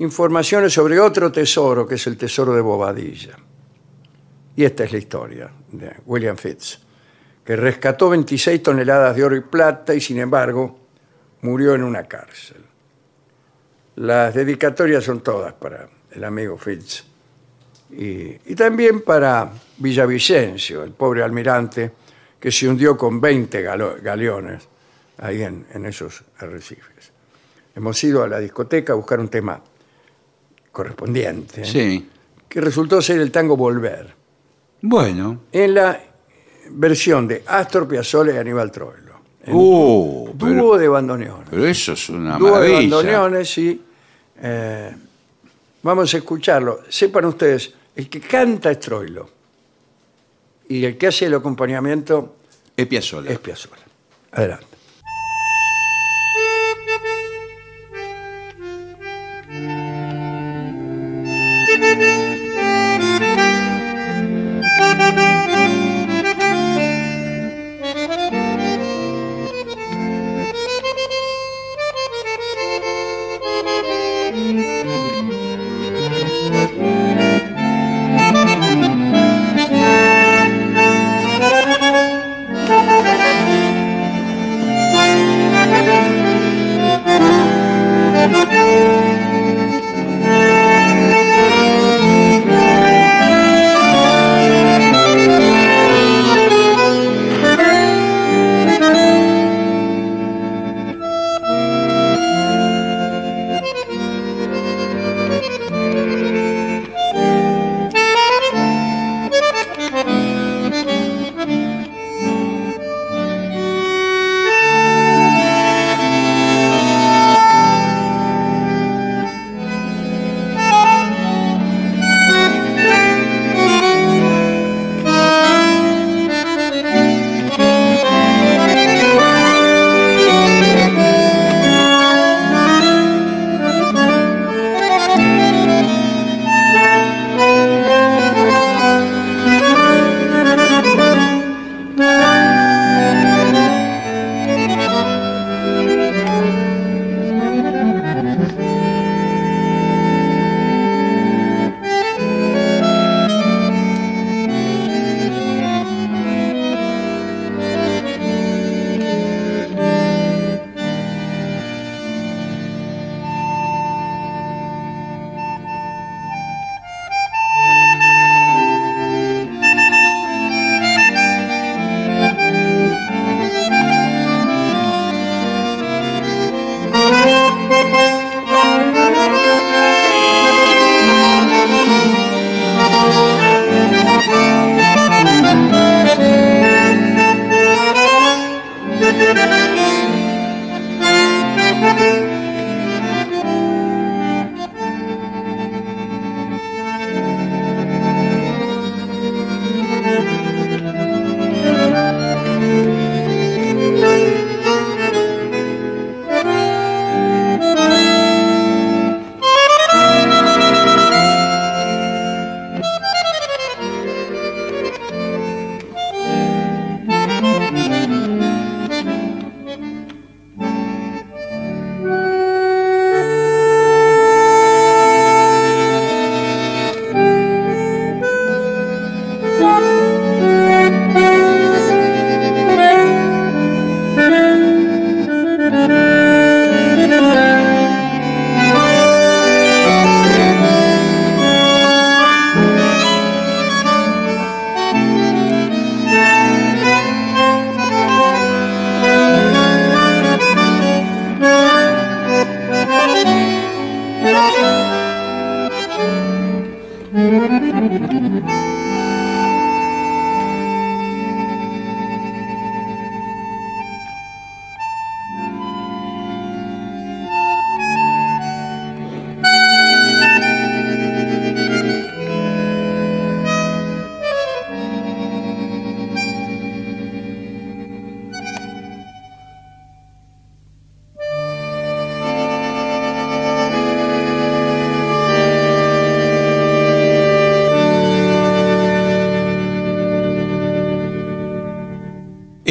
informaciones 0.00 0.70
sobre 0.74 1.00
otro 1.00 1.32
tesoro, 1.32 1.86
que 1.86 1.94
es 1.94 2.06
el 2.06 2.18
tesoro 2.18 2.52
de 2.52 2.60
Bobadilla. 2.60 3.38
Y 4.54 4.64
esta 4.64 4.84
es 4.84 4.92
la 4.92 4.98
historia 4.98 5.50
de 5.72 5.94
William 6.04 6.36
Fitz, 6.36 6.78
que 7.42 7.56
rescató 7.56 8.10
26 8.10 8.62
toneladas 8.62 9.16
de 9.16 9.24
oro 9.24 9.34
y 9.34 9.40
plata 9.40 9.94
y 9.94 10.00
sin 10.02 10.18
embargo 10.18 10.78
murió 11.40 11.74
en 11.74 11.82
una 11.82 12.02
cárcel. 12.04 12.62
Las 13.96 14.34
dedicatorias 14.34 15.04
son 15.04 15.22
todas 15.22 15.54
para 15.54 15.88
el 16.12 16.22
amigo 16.22 16.58
Fitz 16.58 17.02
y, 17.92 18.36
y 18.44 18.54
también 18.54 19.00
para 19.00 19.50
Villavicencio, 19.78 20.82
el 20.84 20.90
pobre 20.90 21.22
almirante 21.22 21.92
que 22.38 22.52
se 22.52 22.68
hundió 22.68 22.94
con 22.94 23.22
20 23.22 23.64
galo- 23.64 24.02
galeones 24.02 24.68
ahí 25.18 25.42
en, 25.42 25.66
en 25.72 25.86
esos 25.86 26.22
arrecifes. 26.38 27.12
Hemos 27.76 28.02
ido 28.04 28.22
a 28.22 28.28
la 28.28 28.38
discoteca 28.38 28.92
a 28.92 28.96
buscar 28.96 29.18
un 29.20 29.28
tema 29.28 29.60
correspondiente, 30.72 31.64
sí. 31.64 32.08
que 32.48 32.60
resultó 32.60 33.00
ser 33.00 33.20
el 33.20 33.30
tango 33.30 33.56
Volver, 33.56 34.12
Bueno. 34.82 35.42
en 35.52 35.74
la 35.74 36.00
versión 36.70 37.28
de 37.28 37.42
Astor 37.46 37.86
Piazzolla 37.86 38.34
y 38.34 38.38
Aníbal 38.38 38.70
Troilo. 38.72 39.14
Uh, 39.46 40.30
dúo 40.34 40.36
pero, 40.38 40.78
de 40.78 40.88
bandoneones. 40.88 41.48
pero 41.50 41.66
eso 41.66 41.92
es 41.92 42.08
una 42.08 42.38
dúo 42.38 42.58
de 42.58 42.68
maravilla. 42.70 42.80
bandoneones 42.96 43.58
y 43.58 43.82
eh, 44.40 44.96
vamos 45.82 46.14
a 46.14 46.16
escucharlo. 46.16 46.80
Sepan 46.88 47.26
ustedes, 47.26 47.72
el 47.94 48.08
que 48.08 48.20
canta 48.20 48.70
es 48.70 48.80
Troilo 48.80 49.28
y 50.68 50.84
el 50.84 50.96
que 50.96 51.08
hace 51.08 51.26
el 51.26 51.34
acompañamiento 51.34 52.36
Es 52.76 52.86
Piazzolla. 52.86 53.30
es 53.30 53.38
Piazzolla. 53.38 53.82
Adelante. 54.32 54.66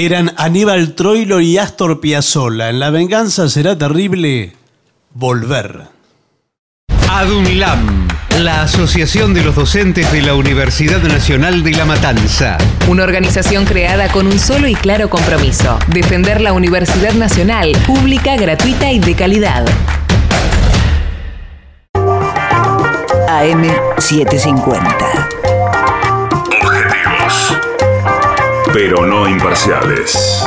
Eran 0.06 0.34
Aníbal 0.36 0.96
Troilo 0.96 1.40
y 1.40 1.58
Astor 1.58 2.02
Piazzolla. 2.02 2.70
En 2.70 2.82
La 2.82 2.90
venganza 2.90 3.48
será 3.48 3.78
terrible 3.78 4.52
volver. 5.14 5.84
ADUNLAM, 7.10 8.10
la 8.40 8.64
Asociación 8.64 9.34
de 9.34 9.46
los 9.46 9.56
Docentes 9.56 10.12
de 10.12 10.22
la 10.22 10.36
Universidad 10.36 11.02
Nacional 11.04 11.64
de 11.64 11.72
La 11.72 11.86
Matanza. 11.86 12.58
Una 12.90 13.04
organización 13.04 13.64
creada 13.64 14.10
con 14.10 14.28
un 14.28 14.40
solo 14.40 14.68
y 14.68 14.76
claro 14.76 15.10
compromiso, 15.10 15.80
defender 15.88 16.42
la 16.42 16.52
Universidad 16.52 17.14
Nacional, 17.14 17.72
pública, 17.88 18.36
gratuita 18.36 18.92
y 18.92 19.00
de 19.00 19.16
calidad. 19.16 19.66
AM750. 23.30 25.23
Pero 28.74 29.06
no 29.06 29.30
imparciales. 29.30 30.44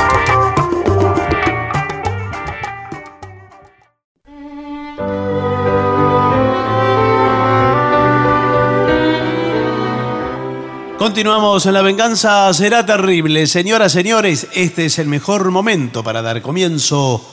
Continuamos 10.97 11.65
en 11.67 11.73
La 11.73 11.81
venganza 11.81 12.53
será 12.53 12.85
terrible. 12.85 13.47
Señoras, 13.47 13.93
señores, 13.93 14.47
este 14.53 14.87
es 14.87 14.99
el 14.99 15.07
mejor 15.07 15.49
momento 15.49 16.03
para 16.03 16.21
dar 16.21 16.41
comienzo 16.41 17.25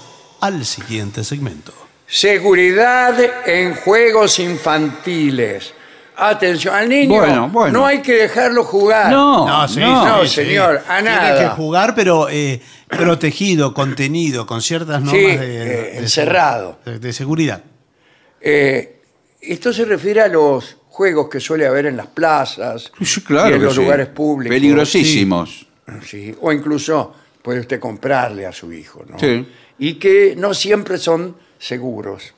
al 0.42 0.64
siguiente 0.64 1.24
segmento. 1.24 1.72
Seguridad 2.06 3.16
en 3.48 3.74
juegos 3.74 4.38
infantiles. 4.38 5.74
Atención, 6.16 6.74
al 6.74 6.88
niño 6.88 7.08
Bueno, 7.18 7.48
bueno. 7.48 7.80
no 7.80 7.86
hay 7.86 8.00
que 8.00 8.12
dejarlo 8.14 8.62
jugar. 8.64 9.10
No, 9.10 9.46
No, 9.48 9.66
sí, 9.68 9.80
no, 9.80 10.22
sí, 10.22 10.28
sí. 10.28 10.34
señor, 10.46 10.82
a 10.88 11.00
Tiene 11.00 11.10
nada. 11.10 11.40
que 11.42 11.48
jugar, 11.56 11.94
pero 11.94 12.28
eh, 12.30 12.60
protegido, 12.88 13.74
contenido, 13.74 14.46
con 14.46 14.62
ciertas 14.62 15.02
normas 15.02 15.12
Sí, 15.12 15.20
de, 15.26 15.34
eh, 15.34 15.64
de- 15.94 15.98
encerrado. 15.98 16.78
de- 16.84 16.98
de 17.00 17.12
seguridad. 17.12 17.62
Eh, 18.40 19.00
esto 19.40 19.72
se 19.72 19.84
refiere 19.84 20.20
a 20.20 20.28
los 20.28 20.76
juegos 20.88 21.28
que 21.28 21.40
suele 21.40 21.66
haber 21.66 21.86
en 21.86 21.96
las 21.96 22.06
plazas 22.06 22.92
Sí, 23.02 23.20
claro 23.22 23.50
y 23.50 23.52
en 23.54 23.58
que 23.58 23.64
los 23.64 23.74
sí. 23.74 23.80
lugares 23.82 24.06
públicos. 24.08 24.54
Peligrosísimos. 24.54 25.66
Sí, 26.06 26.34
O 26.40 26.52
incluso 26.52 27.12
puede 27.42 27.60
usted 27.60 27.80
comprarle 27.80 28.46
a 28.46 28.52
su 28.52 28.72
hijo. 28.72 29.04
¿no? 29.08 29.18
Sí. 29.18 29.46
Y 29.78 29.94
que 29.94 30.34
no 30.36 30.54
siempre 30.54 30.96
son 30.98 31.36
seguros. 31.58 32.32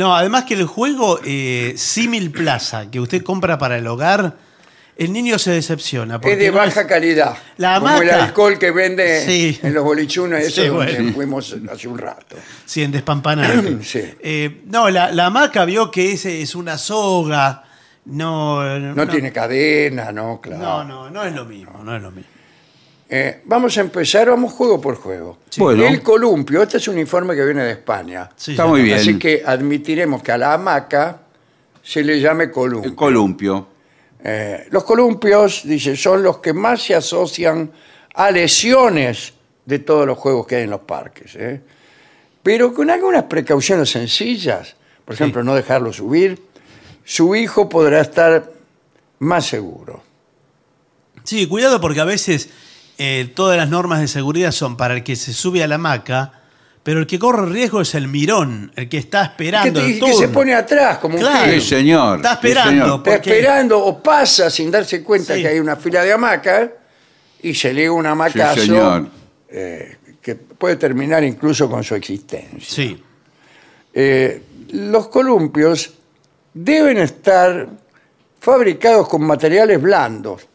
No, 0.00 0.16
además 0.16 0.44
que 0.44 0.54
el 0.54 0.64
juego 0.64 1.20
eh, 1.24 1.74
símil 1.76 2.30
plaza 2.30 2.90
que 2.90 2.98
usted 3.00 3.22
compra 3.22 3.58
para 3.58 3.76
el 3.76 3.86
hogar, 3.86 4.34
el 4.96 5.12
niño 5.12 5.38
se 5.38 5.50
decepciona. 5.50 6.18
porque 6.18 6.32
Es 6.32 6.38
de 6.38 6.50
no 6.50 6.56
baja 6.56 6.86
calidad. 6.86 7.36
La 7.58 7.74
como 7.78 8.00
el 8.00 8.08
hamaca. 8.08 8.24
alcohol 8.24 8.58
que 8.58 8.70
vende 8.70 9.24
Sí. 9.26 9.58
en 9.62 9.74
los 9.74 9.84
bolichunos, 9.84 10.40
eso 10.40 10.62
Sí, 10.62 10.68
donde 10.68 10.94
bueno. 10.94 11.12
fuimos 11.12 11.54
hace 11.70 11.86
un 11.86 11.98
rato. 11.98 12.36
Sí, 12.64 12.82
en 12.82 12.92
despampanante. 12.92 13.78
Sí. 13.84 14.00
Eh, 14.20 14.62
no, 14.66 14.88
la, 14.88 15.12
la 15.12 15.26
hamaca 15.26 15.66
vio 15.66 15.90
que 15.90 16.12
ese 16.12 16.40
es 16.40 16.54
una 16.54 16.78
soga. 16.78 17.64
No, 18.06 18.62
No, 18.78 19.06
tiene 19.06 19.30
cadena, 19.30 20.10
no, 20.12 20.40
claro. 20.40 20.62
No, 20.62 20.84
no, 20.84 21.10
no 21.10 21.24
es 21.24 21.34
lo 21.34 21.44
mismo, 21.44 21.82
no 21.84 21.94
es 21.94 22.02
lo 22.02 22.10
mismo. 22.10 22.30
Eh, 23.12 23.40
vamos 23.44 23.76
a 23.76 23.80
empezar, 23.80 24.30
vamos 24.30 24.52
juego 24.52 24.80
por 24.80 24.94
juego. 24.94 25.38
Bueno. 25.56 25.84
El 25.84 26.00
columpio, 26.00 26.62
este 26.62 26.76
es 26.76 26.86
un 26.86 26.96
informe 26.96 27.34
que 27.34 27.44
viene 27.44 27.64
de 27.64 27.72
España. 27.72 28.30
Sí, 28.36 28.52
Está 28.52 28.66
muy 28.66 28.82
bien. 28.82 28.98
Así 28.98 29.18
que 29.18 29.42
admitiremos 29.44 30.22
que 30.22 30.30
a 30.30 30.38
la 30.38 30.54
hamaca 30.54 31.22
se 31.82 32.04
le 32.04 32.20
llame 32.20 32.52
columpio. 32.52 32.88
El 32.88 32.94
columpio. 32.94 33.66
Eh, 34.22 34.68
los 34.70 34.84
columpios, 34.84 35.62
dice, 35.64 35.96
son 35.96 36.22
los 36.22 36.38
que 36.38 36.52
más 36.52 36.84
se 36.84 36.94
asocian 36.94 37.72
a 38.14 38.30
lesiones 38.30 39.34
de 39.64 39.80
todos 39.80 40.06
los 40.06 40.16
juegos 40.16 40.46
que 40.46 40.56
hay 40.56 40.62
en 40.64 40.70
los 40.70 40.82
parques. 40.82 41.34
¿eh? 41.34 41.60
Pero 42.44 42.72
con 42.72 42.90
algunas 42.90 43.24
precauciones 43.24 43.90
sencillas, 43.90 44.76
por 45.04 45.16
ejemplo, 45.16 45.42
no 45.42 45.56
dejarlo 45.56 45.92
subir, 45.92 46.40
su 47.04 47.34
hijo 47.34 47.68
podrá 47.68 48.02
estar 48.02 48.52
más 49.18 49.46
seguro. 49.46 50.00
Sí, 51.24 51.48
cuidado 51.48 51.80
porque 51.80 52.00
a 52.00 52.04
veces 52.04 52.50
eh, 53.02 53.32
todas 53.34 53.56
las 53.56 53.70
normas 53.70 54.00
de 54.00 54.08
seguridad 54.08 54.52
son 54.52 54.76
para 54.76 54.92
el 54.92 55.02
que 55.02 55.16
se 55.16 55.32
sube 55.32 55.62
a 55.62 55.66
la 55.66 55.76
hamaca, 55.76 56.32
pero 56.82 57.00
el 57.00 57.06
que 57.06 57.18
corre 57.18 57.46
riesgo 57.50 57.80
es 57.80 57.94
el 57.94 58.08
mirón, 58.08 58.72
el 58.76 58.88
que 58.90 58.98
está 58.98 59.20
Que, 59.22 59.44
esperando. 59.44 59.80
te- 59.80 59.86
el 59.86 60.00
que 60.00 60.12
se 60.12 60.28
pone 60.28 60.54
atrás, 60.54 60.98
como 60.98 61.14
un 61.14 61.20
Claro. 61.22 61.50
gil. 61.50 61.60
Sí, 61.62 61.68
señor. 61.68 62.16
Está 62.16 62.32
Sí, 62.32 62.48
esperando. 62.48 62.96
Está 62.96 63.14
esperando 63.14 63.78
o 63.84 64.02
pasa 64.02 64.50
sin 64.50 64.70
darse 64.70 65.02
cuenta 65.02 65.34
Sí. 65.34 65.40
que 65.42 65.48
hay 65.48 65.58
una 65.58 65.76
fila 65.76 66.02
de 66.02 66.12
hamacas 66.12 66.68
y 67.42 67.54
se 67.54 67.72
le 67.72 67.88
un 67.88 68.04
hamacazo 68.06 68.60
Sí, 68.60 68.66
señor. 68.66 69.08
eh, 69.48 69.96
que 70.20 70.34
puede 70.34 70.76
terminar 70.76 71.24
incluso 71.24 71.70
con 71.70 71.82
su 71.82 71.94
existencia. 71.94 72.60
Sí. 72.60 73.02
Eh, 73.94 74.42
los 74.72 75.08
columpios 75.08 75.94
deben 76.52 76.98
estar 76.98 77.66
fabricados 78.40 79.08
con 79.08 79.22
materiales 79.24 79.80
blandos. 79.80 80.46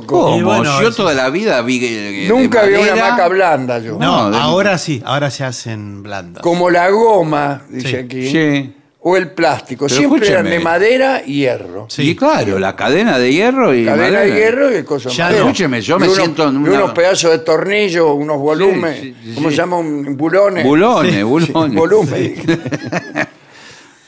Loco. 0.00 0.06
¿Cómo? 0.06 0.36
Y 0.38 0.42
bueno, 0.42 0.80
yo 0.80 0.88
es- 0.88 0.96
toda 0.96 1.14
la 1.14 1.30
vida 1.30 1.60
vi 1.62 1.80
que- 1.80 2.26
Nunca 2.28 2.62
de 2.62 2.68
vi 2.70 2.74
una 2.76 2.86
madera. 2.90 3.06
hamaca 3.08 3.28
blanda 3.28 3.78
yo. 3.78 3.98
No, 3.98 4.30
de- 4.30 4.36
ahora 4.38 4.78
sí, 4.78 5.02
ahora 5.04 5.30
se 5.30 5.44
hacen 5.44 6.02
blandas. 6.02 6.42
Como 6.42 6.70
la 6.70 6.88
goma, 6.90 7.62
dice 7.68 7.88
Sí. 7.88 7.96
aquí, 7.96 8.30
Sí. 8.30 8.74
o 9.06 9.16
el 9.18 9.32
plástico. 9.32 9.86
Pero 9.86 9.98
Siempre 9.98 10.26
eran 10.28 10.46
escúcheme. 10.46 10.58
de 10.58 10.64
madera 10.64 11.22
y 11.26 11.34
hierro. 11.40 11.86
Sí. 11.90 12.02
Y 12.10 12.16
claro, 12.16 12.58
la 12.58 12.74
cadena 12.74 13.18
de 13.18 13.32
hierro 13.32 13.74
y 13.74 13.84
Cadena 13.84 14.20
de 14.20 14.32
hierro 14.34 14.72
y 14.72 14.76
el 14.76 14.84
coso 14.86 15.10
de 15.10 15.14
Ya 15.14 15.24
madera. 15.24 15.40
no. 15.42 15.46
Escúcheme, 15.50 15.80
yo 15.82 15.96
Y 15.96 15.98
me 16.00 16.04
unos- 16.06 16.16
siento 16.16 16.48
en 16.48 16.54
y 16.54 16.58
una- 16.68 16.70
unos 16.78 16.90
pedazos 16.92 17.30
de 17.32 17.38
tornillo, 17.40 18.14
unos 18.14 18.38
volúmenes. 18.38 19.00
sí, 19.00 19.14
sí, 19.22 19.32
¿Cómo 19.34 19.50
sí. 19.50 19.56
se 19.56 19.60
llama? 19.60 19.76
Un 19.76 20.16
bulones. 20.16 20.64
Bulones, 20.64 21.14
Sí. 21.14 21.22
bulones. 21.22 21.74
Volumen. 21.76 22.34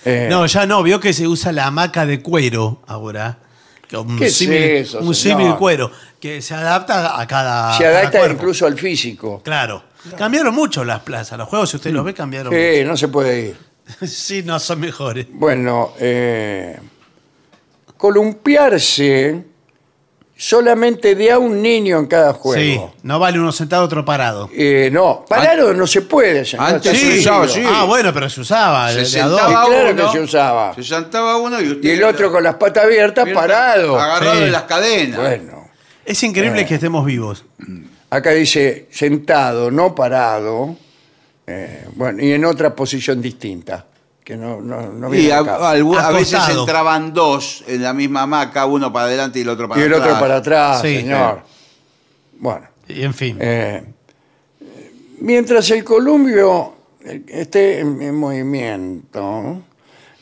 Eh, 0.09 0.29
No, 0.31 0.47
ya 0.47 0.67
no, 0.67 0.85
vio 0.85 1.01
que 1.01 1.13
se 1.13 1.27
usa 1.27 1.51
la 1.51 1.67
hamaca 1.67 2.07
de 2.07 2.21
cuero 2.23 2.81
ahora. 2.87 3.39
Que 3.89 3.97
Un 3.97 4.19
¿Qué 4.19 4.27
es 4.27 4.37
símil, 4.37 4.59
eso, 4.59 4.99
un 4.99 5.15
símil 5.15 5.55
cuero, 5.57 5.91
que 6.21 6.43
se 6.43 6.55
adapta 6.55 7.21
a 7.21 7.27
cada. 7.27 7.77
se 7.77 7.87
adapta 7.87 8.29
incluso 8.29 8.67
al 8.67 8.77
físico. 8.79 9.41
Claro. 9.43 9.83
Cambiaron 10.17 10.55
mucho 10.55 10.85
las 10.85 11.01
plazas. 11.01 11.39
Los 11.39 11.49
juegos, 11.49 11.71
si 11.71 11.77
usted 11.77 11.91
los 11.93 12.05
ve, 12.05 12.15
cambiaron 12.15 12.53
Sí, 12.53 12.85
no 12.85 12.97
se 12.97 13.09
puede 13.09 13.41
ir. 13.41 13.57
Sí, 14.07 14.43
no 14.43 14.59
son 14.59 14.81
mejores. 14.81 15.27
Bueno, 15.31 15.93
eh, 15.99 16.79
columpiarse 17.97 19.45
solamente 20.37 21.15
de 21.15 21.33
a 21.33 21.39
un 21.39 21.63
niño 21.63 21.99
en 21.99 22.07
cada 22.07 22.33
Sí, 22.35 22.39
juego. 22.41 22.95
no 23.03 23.19
vale 23.19 23.39
uno 23.41 23.53
sentado, 23.53 23.85
otro 23.85 24.05
parado. 24.05 24.51
Eh, 24.53 24.91
no, 24.93 25.25
parado 25.27 25.73
no 25.73 25.87
se 25.87 26.03
puede. 26.03 26.45
señor, 26.45 26.67
Antes 26.67 26.93
está 26.93 26.95
se 26.99 27.05
prohibido. 27.07 27.21
usaba, 27.33 27.49
sí. 27.49 27.63
Ah, 27.67 27.85
bueno, 27.85 28.13
pero 28.13 28.29
se 28.29 28.41
usaba. 28.43 28.89
Se 28.91 28.99
de- 29.03 29.11
de 29.11 29.21
a 29.21 29.27
dos. 29.29 29.41
sentaba 29.41 29.67
claro 29.67 29.91
uno, 29.93 30.07
que 30.07 30.13
se 30.19 30.21
usaba. 30.25 30.75
Se 30.75 30.83
sentaba 30.83 31.37
uno 31.39 31.61
y 31.61 31.69
usted. 31.73 31.89
Y 31.89 31.91
el 31.93 32.05
otro 32.05 32.31
con 32.31 32.43
las 32.45 32.57
patas 32.57 32.85
abiertas, 32.85 33.27
parado. 33.33 33.99
Agarrado 33.99 34.35
Sí. 34.37 34.45
de 34.45 34.51
las 34.51 34.63
cadenas. 34.65 35.19
Bueno, 35.21 35.67
Es 36.05 36.23
increíble 36.23 36.61
Eh. 36.61 36.67
que 36.67 36.75
estemos 36.77 37.05
vivos. 37.05 37.45
acá 38.11 38.31
dice 38.31 38.87
sentado, 38.93 39.71
no 39.73 39.95
parado. 39.95 40.77
eh, 41.49 41.85
bueno, 41.95 42.23
y 42.23 42.33
en 42.33 42.45
otra 42.45 42.75
posición 42.75 43.23
distinta. 43.23 43.87
Que 44.27 44.37
no, 44.37 44.61
no, 44.61 44.83
no 44.93 45.15
Y 45.15 45.19
viene 45.19 45.35
a, 45.35 45.41
algu- 45.41 45.97
a 46.01 46.11
veces 46.11 46.41
entraban 46.49 47.15
dos 47.15 47.63
en 47.69 47.81
la 47.85 47.93
misma 47.93 48.23
hamaca, 48.23 48.67
uno 48.67 48.93
para 48.93 49.07
adelante 49.07 49.39
y 49.39 49.43
el 49.43 49.49
otro 49.51 49.69
para 49.69 49.81
y 49.81 49.85
el 49.85 49.95
atrás. 49.95 50.09
otro 50.09 50.21
para 50.21 50.37
atrás, 50.39 50.83
Sí. 50.83 50.97
señor. 50.97 51.43
Bueno. 52.41 52.67
Y 52.89 53.03
en 53.03 53.15
fin. 53.15 53.37
Eh, 53.41 53.85
mientras 55.21 55.71
el 55.71 55.85
columpio 55.85 56.75
eh, 57.05 57.23
esté 57.29 57.79
en, 57.79 58.03
en 58.03 58.15
movimiento, 58.17 59.63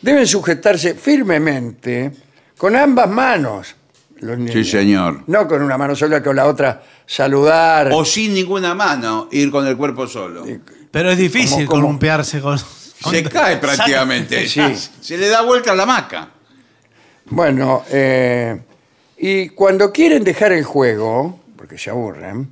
deben 0.03 0.27
sujetarse 0.27 0.95
firmemente 0.97 2.13
con 2.59 2.77
ambas 2.77 3.09
manos. 3.09 3.75
Los 4.19 4.37
niños. 4.37 4.53
Sí, 4.53 4.65
señor. 4.65 5.23
No 5.29 5.49
con 5.49 5.63
una 5.63 5.79
mano 5.79 5.97
sola, 5.97 6.23
con 6.23 6.37
la 6.37 6.47
otra 6.47 6.83
saludar. 7.07 7.91
O 7.93 8.05
sin 8.05 8.35
ninguna 8.35 8.75
mano, 8.75 9.29
ir 9.33 9.51
con 9.51 9.67
el 9.67 9.79
cuerpo 9.79 10.07
solo. 10.07 10.45
Pero 10.91 11.11
es 11.11 11.17
difícil 11.17 11.65
¿Cómo- 11.65 11.69
cómo? 11.69 11.81
columpiarse 11.83 12.43
con. 12.43 12.59
Se 13.11 13.23
cae 13.25 13.57
prácticamente. 13.59 14.47
Sí. 14.49 14.61
Se 15.01 15.17
le 15.19 15.29
da 15.29 15.43
vuelta 15.43 15.73
a 15.73 15.75
la 15.75 15.83
hamaca. 15.85 16.29
Bueno, 17.27 17.85
eh, 17.91 18.61
y 19.19 19.49
cuando 19.51 19.91
quieren 19.93 20.23
dejar 20.25 20.53
el 20.53 20.65
juego, 20.65 21.41
porque 21.57 21.79
se 21.79 21.91
aburren, 21.91 22.51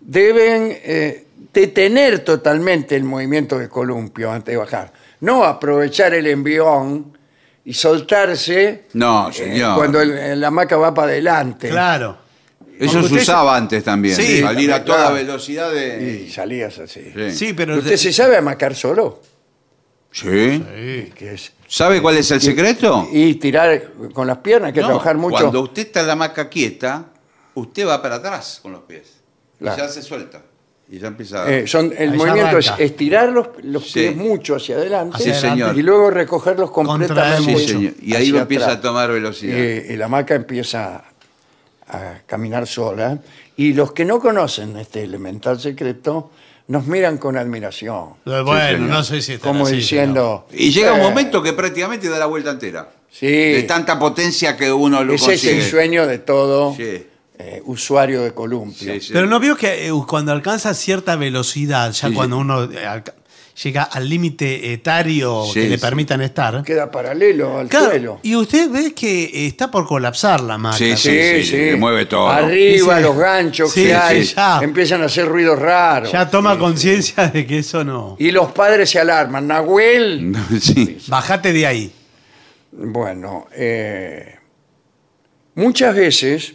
deben 0.00 0.76
eh, 0.82 1.26
detener 1.52 2.20
totalmente 2.20 2.96
el 2.96 3.04
movimiento 3.04 3.58
del 3.58 3.68
columpio 3.68 4.30
antes 4.32 4.52
de 4.52 4.56
bajar. 4.56 4.92
No 5.20 5.44
aprovechar 5.44 6.14
el 6.14 6.26
envión 6.26 7.16
y 7.64 7.74
soltarse 7.74 8.84
No, 8.94 9.28
eh, 9.30 9.32
señor. 9.32 9.76
cuando 9.76 10.00
el- 10.00 10.40
la 10.40 10.48
hamaca 10.48 10.76
va 10.76 10.92
para 10.94 11.08
adelante. 11.12 11.68
Claro. 11.68 12.18
Eso 12.78 13.00
se 13.00 13.06
usted 13.06 13.22
usaba 13.22 13.56
antes 13.56 13.82
también. 13.82 14.14
Sí, 14.14 14.40
salir 14.40 14.72
a 14.72 14.84
toda 14.84 14.98
claro. 14.98 15.14
velocidad 15.16 15.72
de. 15.72 16.22
Y 16.26 16.30
salías 16.30 16.78
así. 16.78 17.12
Sí. 17.12 17.30
Sí, 17.32 17.52
pero. 17.52 17.76
¿Usted 17.78 17.96
se 17.96 18.12
sabe 18.12 18.36
amacar 18.36 18.74
solo? 18.76 19.20
Sí. 20.10 20.64
Que 21.14 21.34
es- 21.34 21.52
¿Sabe 21.66 22.00
cuál 22.00 22.16
es 22.16 22.30
el 22.30 22.40
secreto? 22.40 23.06
y 23.12 23.34
tirar 23.34 23.92
con 24.14 24.26
las 24.26 24.38
piernas, 24.38 24.68
hay 24.68 24.72
que 24.72 24.80
No, 24.80 24.86
trabajar 24.88 25.16
mucho. 25.16 25.36
Cuando 25.36 25.60
usted 25.62 25.82
está 25.82 26.00
en 26.00 26.06
la 26.06 26.12
hamaca 26.14 26.48
quieta, 26.48 27.06
usted 27.54 27.86
va 27.86 28.00
para 28.00 28.16
atrás 28.16 28.60
con 28.62 28.72
los 28.72 28.82
pies. 28.82 29.20
Claro. 29.58 29.76
Y 29.76 29.80
ya 29.86 29.88
se 29.88 30.02
suelta. 30.02 30.42
Y 30.90 30.98
ya 30.98 31.08
empieza. 31.08 31.46
Eh, 31.52 31.66
son, 31.66 31.92
el 31.98 32.12
Ahí 32.12 32.18
ya 32.18 32.24
movimiento 32.24 32.58
es 32.58 32.68
arranca. 32.68 32.84
estirar 32.84 33.28
los, 33.28 33.48
los 33.62 33.84
Sí. 33.90 34.00
pies 34.00 34.16
mucho 34.16 34.56
hacia 34.56 34.76
adelante 34.76 35.18
Sí, 35.22 35.34
señor. 35.34 35.76
y 35.76 35.82
luego 35.82 36.10
recogerlos 36.10 36.70
completamente. 36.70 37.42
Sí, 37.44 37.50
mucho. 37.50 37.66
señor. 37.68 37.92
Y 38.00 38.14
ahí 38.14 38.28
hacia 38.28 38.40
empieza 38.40 38.64
atrás. 38.64 38.78
a 38.78 38.80
tomar 38.80 39.12
velocidad. 39.12 39.58
Eh, 39.58 39.88
y 39.90 39.96
la 39.96 40.06
hamaca 40.06 40.34
empieza 40.34 41.04
a 41.86 42.20
caminar 42.26 42.66
sola. 42.66 43.18
Y 43.56 43.74
los 43.74 43.92
que 43.92 44.06
no 44.06 44.18
conocen 44.20 44.78
este 44.78 45.02
elemental 45.02 45.60
secreto 45.60 46.30
nos 46.68 46.86
miran 46.86 47.18
con 47.18 47.36
admiración. 47.36 48.10
Bueno, 48.24 48.86
no 48.86 49.02
sé 49.02 49.20
si 49.22 49.32
está 49.34 49.48
Como 49.48 49.66
así, 49.66 49.76
diciendo. 49.76 50.46
y 50.52 50.70
llega 50.70 50.92
un 50.92 51.00
"Eh, 51.00 51.02
momento 51.02 51.42
que 51.42 51.52
prácticamente 51.52 52.08
da 52.08 52.18
la 52.18 52.26
vuelta 52.26 52.50
entera. 52.50 52.88
Sí, 53.10 53.26
De 53.26 53.62
tanta 53.64 53.98
potencia 53.98 54.56
que 54.56 54.70
uno 54.70 55.02
lo 55.02 55.14
ese 55.14 55.34
es 55.34 55.44
el 55.44 55.62
sueño 55.62 56.06
de 56.06 56.18
todo 56.18 56.74
Sí. 56.76 57.06
eh, 57.38 57.62
usuario 57.64 58.22
de 58.22 58.34
columpio. 58.34 58.92
Sí, 58.94 59.00
sí. 59.00 59.10
Pero 59.12 59.26
no 59.26 59.40
vio 59.40 59.56
que 59.56 59.86
eh, 59.88 59.92
cuando 60.06 60.32
alcanza 60.32 60.74
cierta 60.74 61.16
velocidad, 61.16 61.90
ya 61.92 62.08
Sí, 62.08 62.14
cuando 62.14 62.36
sí. 62.36 62.40
uno 62.42 62.64
eh, 62.70 62.84
alca- 62.86 63.14
llega 63.62 63.82
al 63.84 64.08
límite 64.08 64.72
etario 64.72 65.44
Sí, 65.46 65.54
que 65.62 65.68
le 65.68 65.76
sí. 65.76 65.80
permitan 65.80 66.20
estar. 66.20 66.62
Queda 66.62 66.90
paralelo 66.90 67.58
al 67.58 67.68
Claro, 67.68 67.86
suelo. 67.90 68.20
y 68.22 68.36
usted 68.36 68.70
ve 68.70 68.94
que 68.94 69.24
eh, 69.24 69.46
está 69.46 69.70
por 69.70 69.86
colapsar 69.86 70.40
la 70.40 70.58
máquina. 70.58 70.96
Sí, 70.96 71.42
sí. 71.44 71.56
le 71.56 71.76
mueve 71.76 72.06
todo. 72.06 72.28
Arriba, 72.28 73.00
los 73.00 73.16
ganchos 73.16 73.72
Sí, 73.72 73.84
que 73.84 73.94
hay 73.94 74.24
sí, 74.24 74.34
ya. 74.36 74.60
empiezan 74.62 75.02
a 75.02 75.06
hacer 75.06 75.26
ruidos 75.26 75.58
raros. 75.58 76.12
Ya 76.12 76.28
toma 76.30 76.58
conciencia 76.58 77.28
de 77.28 77.46
que 77.46 77.58
eso 77.58 77.82
no. 77.84 78.16
Y 78.18 78.30
los 78.30 78.52
padres 78.52 78.90
se 78.90 79.00
alarman. 79.00 79.46
Nahuel. 79.46 80.36
Sí. 80.60 80.98
Bajate 81.08 81.52
de 81.52 81.66
ahí. 81.66 81.92
Bueno, 82.72 83.46
eh, 83.54 84.36
muchas 85.54 85.94
veces 85.94 86.54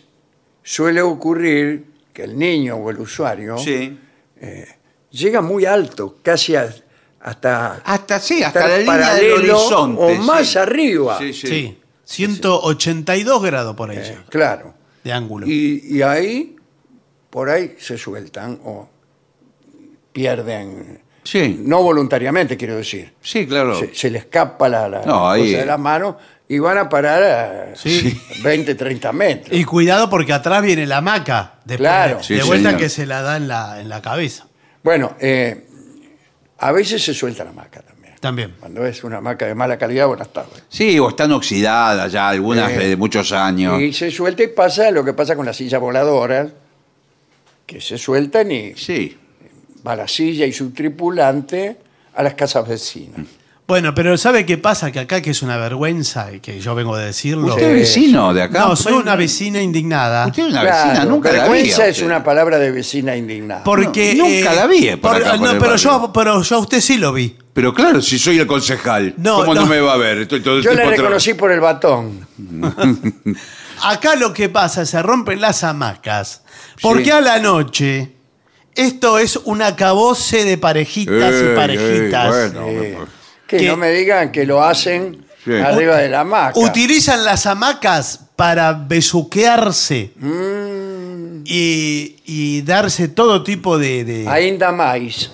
suele 0.61 1.01
ocurrir 1.01 1.85
que 2.13 2.23
el 2.23 2.37
niño 2.37 2.75
o 2.75 2.89
el 2.91 2.99
usuario 2.99 3.57
Sí. 3.57 3.97
llega 5.11 5.41
muy 5.41 5.65
alto, 5.65 6.17
casi 6.21 6.55
a- 6.55 6.73
hasta, 7.23 7.81
Hasta 7.85 8.19
sí, 8.19 8.43
hasta 8.43 8.67
la 8.67 8.77
línea 8.79 9.13
del 9.15 9.31
horizonte. 9.33 10.01
o 10.03 10.09
sí. 10.11 10.17
más 10.19 10.55
arriba. 10.57 11.17
Sí, 11.19 11.33
sí. 11.33 11.47
Sí. 11.47 11.77
182 12.05 13.41
grados 13.41 13.75
por 13.75 13.89
ahí 13.89 13.97
Eh, 13.97 14.17
claro. 14.29 14.73
de 15.03 15.13
ángulo. 15.13 15.47
Y, 15.47 15.81
y 15.89 16.01
ahí, 16.01 16.55
por 17.29 17.49
ahí 17.49 17.75
se 17.79 17.97
sueltan 17.97 18.59
o 18.65 18.89
pierden, 20.11 21.01
Sí, 21.23 21.61
no 21.63 21.81
voluntariamente 21.81 22.57
quiero 22.57 22.75
decir, 22.75 23.13
sí, 23.21 23.47
claro. 23.47 23.79
se, 23.79 23.95
se 23.95 24.09
le 24.09 24.17
escapa 24.19 24.67
la, 24.67 24.89
la 24.89 25.05
No, 25.05 25.29
ahí- 25.29 25.45
cosa 25.45 25.59
de 25.61 25.65
la 25.65 25.77
mano 25.77 26.17
y 26.49 26.59
van 26.59 26.77
a 26.77 26.89
parar 26.89 27.23
a 27.23 27.75
Sí. 27.77 28.19
20, 28.43 28.75
30 28.75 29.13
metros. 29.13 29.57
Y 29.57 29.63
cuidado 29.63 30.09
porque 30.09 30.33
atrás 30.33 30.61
viene 30.61 30.85
la 30.85 30.97
hamaca. 30.97 31.53
Después 31.63 31.77
Claro. 31.79 32.17
De, 32.17 32.23
Sí, 32.25 32.33
de 32.35 32.43
vuelta 32.43 32.69
señor. 32.71 32.81
que 32.81 32.89
se 32.89 33.05
la 33.05 33.21
da 33.21 33.37
en 33.37 33.47
la, 33.47 33.79
en 33.79 33.87
la 33.87 34.01
cabeza. 34.01 34.47
Bueno, 34.83 35.15
eh, 35.21 35.67
a 36.63 36.71
veces 36.71 37.03
se 37.03 37.13
suelta 37.13 37.43
la 37.43 37.51
maca 37.51 37.81
también. 37.81 38.13
También. 38.21 38.55
Cuando 38.57 38.85
es 38.85 39.03
una 39.03 39.19
maca 39.19 39.45
de 39.45 39.53
mala 39.53 39.77
calidad, 39.77 40.07
buenas 40.07 40.31
tardes. 40.31 40.63
Sí, 40.69 40.97
o 40.97 41.09
están 41.09 41.33
oxidadas 41.33 42.09
ya, 42.09 42.29
algunas 42.29 42.71
Eh, 42.71 42.87
de 42.89 42.95
muchos 42.95 43.33
años. 43.33 43.81
Y 43.81 43.91
se 43.91 44.09
suelta 44.11 44.43
y 44.43 44.47
pasa 44.47 44.89
lo 44.91 45.03
que 45.03 45.11
pasa 45.13 45.35
con 45.35 45.45
las 45.45 45.57
sillas 45.57 45.81
voladoras, 45.81 46.53
que 47.65 47.81
se 47.81 47.97
sueltan 47.97 48.49
y 48.51 48.75
Sí. 48.75 49.17
va 49.85 49.95
la 49.97 50.07
silla 50.07 50.45
y 50.45 50.53
su 50.53 50.71
tripulante 50.71 51.75
a 52.15 52.23
las 52.23 52.33
casas 52.35 52.65
vecinas. 52.65 53.25
Bueno, 53.65 53.95
pero 53.95 54.17
¿sabe 54.17 54.45
qué 54.45 54.57
pasa? 54.57 54.91
Que 54.91 54.99
acá 54.99 55.21
que 55.21 55.29
es 55.31 55.41
una 55.41 55.55
vergüenza 55.55 56.31
y 56.33 56.41
que 56.41 56.59
yo 56.59 56.75
vengo 56.75 56.97
de 56.97 57.05
decirlo. 57.05 57.47
¿Usted 57.47 57.69
es 57.69 57.73
vecino 57.75 58.33
de 58.33 58.41
acá? 58.43 58.59
No, 58.59 58.75
soy 58.75 58.93
una 58.93 59.15
vecina 59.15 59.61
indignada. 59.61 60.27
Usted 60.27 60.43
es 60.43 60.49
una 60.49 60.61
Claro, 60.61 60.89
vecina, 60.89 61.05
nunca 61.05 61.29
la 61.31 61.35
vi. 61.45 61.49
vergüenza 61.49 61.83
a 61.83 61.87
es 61.87 61.91
usted. 61.95 62.05
una 62.05 62.23
palabra 62.23 62.59
de 62.59 62.71
vecina 62.71 63.15
indignada. 63.15 63.63
Porque 63.63 64.15
No, 64.15 64.25
nunca 64.25 64.51
eh, 64.51 64.55
la 64.55 64.67
vi 64.67 64.95
por 64.97 65.15
acá, 65.15 65.31
por 65.31 65.39
no, 65.39 65.51
el 65.51 65.57
pero 65.59 65.71
barrio. 65.71 65.77
yo, 65.77 66.11
pero 66.13 66.41
yo 66.43 66.55
a 66.57 66.59
usted 66.59 66.81
sí 66.81 66.97
lo 66.97 67.13
vi. 67.13 67.37
Pero 67.53 67.73
claro, 67.73 68.01
si 68.01 68.19
soy 68.19 68.37
el 68.39 68.47
concejal, 68.47 69.13
No, 69.17 69.37
¿cómo 69.37 69.53
no, 69.55 69.61
no. 69.61 69.67
me 69.67 69.79
va 69.79 69.93
a 69.93 69.97
ver? 69.97 70.17
Estoy 70.19 70.41
todo 70.41 70.57
el 70.57 70.63
Yo 70.63 70.71
la 70.71 70.81
tiempo 70.81 70.91
reconocí 70.97 71.33
por 71.33 71.51
el 71.51 71.61
batón. 71.61 72.27
Acá 73.83 74.15
lo 74.15 74.33
que 74.33 74.49
pasa, 74.49 74.85
se 74.85 75.01
rompen 75.01 75.39
las 75.41 75.63
hamacas. 75.63 76.41
Porque 76.81 77.05
Sí. 77.05 77.11
a 77.11 77.21
la 77.21 77.39
noche, 77.39 78.11
esto 78.75 79.19
es 79.19 79.37
un 79.37 79.61
acabose 79.61 80.43
de 80.45 80.57
parejitas 80.57 81.33
Ey, 81.33 81.51
y 81.51 81.55
parejitas. 81.55 82.35
ey, 82.35 82.49
bueno, 82.51 82.67
Eh, 82.67 82.97
que 83.57 83.63
Que- 83.65 83.67
no 83.67 83.77
me 83.77 83.91
digan 83.91 84.31
que 84.31 84.45
lo 84.45 84.63
hacen 84.63 85.25
Sí. 85.45 85.51
arriba 85.53 85.97
de 85.97 86.09
la 86.09 86.21
hamaca. 86.21 86.57
Utilizan 86.59 87.23
las 87.25 87.45
hamacas 87.45 88.19
para 88.35 88.73
besuquearse 88.73 90.11
Mm, 90.15 91.43
y, 91.45 92.15
y 92.25 92.61
darse 92.61 93.09
todo 93.09 93.43
tipo 93.43 93.77
de... 93.77 94.03
de- 94.05 94.27
ainda 94.29 94.71
más. 94.71 95.31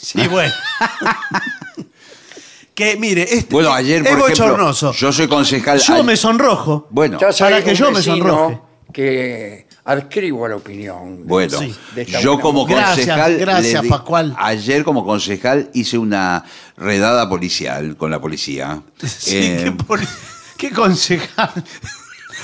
Sí, 0.00 0.26
bueno. 0.28 0.52
que 2.74 2.96
mire, 2.96 3.22
este, 3.22 3.52
Bueno, 3.54 3.72
ayer, 3.72 3.98
es 3.98 4.08
por 4.16 4.30
ejemplo, 4.30 4.46
bochornoso. 4.46 4.92
yo 4.92 5.12
soy 5.12 5.28
concejal. 5.28 5.78
Yo 5.80 6.02
me 6.04 6.16
sonrojo. 6.16 6.86
Bueno, 6.90 7.18
Ya 7.20 7.28
Para 7.38 7.62
que 7.62 7.74
yo 7.74 7.90
me 7.90 8.02
sonroje. 8.02 8.58
Que 8.92 9.66
adscribo 9.84 10.46
a 10.46 10.48
la 10.50 10.56
opinión. 10.56 11.18
de- 11.18 11.24
Bueno, 11.24 11.58
Sí. 11.58 11.74
de 11.94 12.02
esta 12.02 12.20
yo 12.20 12.38
como 12.40 12.66
mujer. 12.66 12.84
Concejal. 12.84 13.38
gracias, 13.38 13.82
di- 13.82 13.88
Pascual. 13.88 14.34
Ayer, 14.38 14.84
como 14.84 15.04
concejal, 15.04 15.70
hice 15.74 15.98
una 15.98 16.44
redada 16.76 17.28
policial 17.28 17.96
con 17.96 18.10
la 18.10 18.20
policía. 18.20 18.82
Sí, 19.06 19.36
Eh, 19.36 19.60
qué, 19.64 19.72
poli- 19.84 20.06
qué 20.56 20.70
concejal. 20.70 21.50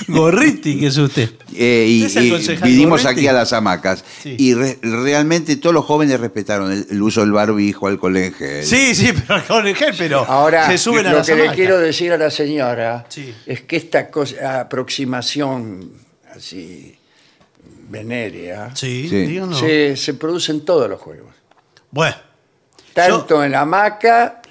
Gorriti 0.09 0.79
que 0.79 0.87
es 0.87 0.97
usted. 0.97 1.31
eh, 1.55 1.85
y, 1.89 2.05
¿Usted 2.05 2.07
es 2.07 2.15
el 2.17 2.25
y 2.27 2.29
concejal 2.31 2.69
vinimos 2.69 3.01
Gorriti? 3.01 3.19
aquí 3.21 3.27
a 3.29 3.33
las 3.33 3.51
hamacas. 3.53 4.03
Sí. 4.21 4.35
Y 4.37 4.53
re- 4.53 4.77
realmente 4.81 5.55
todos 5.55 5.73
los 5.73 5.85
jóvenes 5.85 6.19
respetaron 6.19 6.71
el, 6.71 6.85
el 6.91 7.01
uso 7.01 7.21
del 7.21 7.31
barbijo, 7.31 7.87
alcohol 7.87 8.15
en 8.17 8.31
gel. 8.33 8.63
Sí, 8.65 8.93
sí, 8.93 9.11
pero 9.27 9.41
gel, 9.73 9.95
pero 9.97 10.23
Ahora, 10.25 10.67
se 10.67 10.77
suben 10.77 11.07
a 11.07 11.11
lo 11.11 11.17
las 11.17 11.27
que 11.27 11.35
le 11.35 11.51
quiero 11.53 11.79
decir 11.79 12.11
a 12.11 12.17
la 12.17 12.29
señora 12.29 13.05
Sí. 13.09 13.33
es 13.47 13.61
que 13.61 13.75
esta 13.77 14.11
cosa, 14.11 14.59
aproximación 14.59 15.89
así 16.35 16.96
venérea 17.89 18.75
Sí, 18.75 19.07
Sí. 19.09 19.25
díganlo. 19.25 19.57
se, 19.57 19.95
se 19.97 20.13
produce 20.13 20.51
en 20.51 20.65
todos 20.65 20.89
los 20.89 20.99
juegos. 20.99 21.33
Bueno, 21.91 22.15
Tanto 22.93 23.43
en 23.43 23.51
la 23.51 23.61
hamaca 23.61 24.41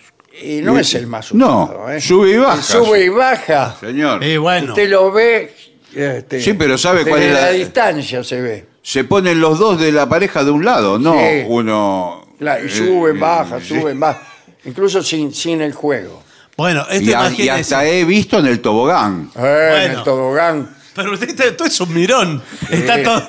y 0.43 0.61
no 0.63 0.79
es 0.79 0.95
el 0.95 1.07
más 1.07 1.33
No, 1.35 1.65
usado. 1.65 1.91
¿eh? 1.91 2.01
sube 2.01 2.31
y 2.31 2.37
baja. 2.37 2.57
El 2.57 2.63
sube 2.63 3.05
y 3.05 3.09
baja. 3.09 3.77
Señor. 3.81 4.23
eh, 4.23 4.39
bueno. 4.39 4.69
Usted 4.73 4.89
lo 4.89 5.11
ve. 5.13 5.55
este, 5.95 6.41
Sí, 6.41 6.53
pero 6.55 6.77
¿sabe 6.79 7.05
cuál 7.05 7.21
desde 7.21 7.33
es 7.33 7.41
la- 7.41 7.47
la 7.47 7.53
distancia 7.53 8.23
se 8.25 8.41
ve. 8.41 8.67
Se 8.83 9.03
ponen 9.05 9.41
los 9.41 9.59
dos 9.59 9.81
de 9.81 9.91
la 9.93 10.09
pareja 10.09 10.45
de 10.45 10.51
un 10.53 10.65
lado, 10.65 10.99
no 10.99 11.15
Sí. 11.15 11.45
uno. 11.49 12.25
Claro, 12.39 12.63
y 12.65 12.67
eh, 12.69 12.71
suben, 12.71 13.17
eh, 13.17 13.21
baja, 13.21 13.61
sí. 13.61 13.69
suben, 13.81 13.99
baja. 13.99 14.23
Incluso 14.65 15.03
sin, 15.03 15.33
sin 15.35 15.61
el 15.63 15.73
juego. 15.73 16.23
Bueno, 16.57 16.83
esto 16.91 17.11
Y, 17.11 17.13
a- 17.13 17.23
y 17.23 17.27
imagínese. 17.27 17.51
hasta 17.51 17.85
he 17.87 18.05
visto 18.05 18.39
en 18.39 18.47
el 18.47 18.61
tobogán. 18.61 19.31
Eh, 19.37 19.39
En 19.39 19.43
Bueno. 19.89 19.99
el 19.99 20.05
tobogán. 20.05 20.76
Pero 20.97 21.13
usted, 21.13 21.39
está- 21.39 21.67
es 21.67 21.81
un 21.81 21.93
mirón. 21.95 22.43
Está 22.71 23.03
todo. 23.03 23.29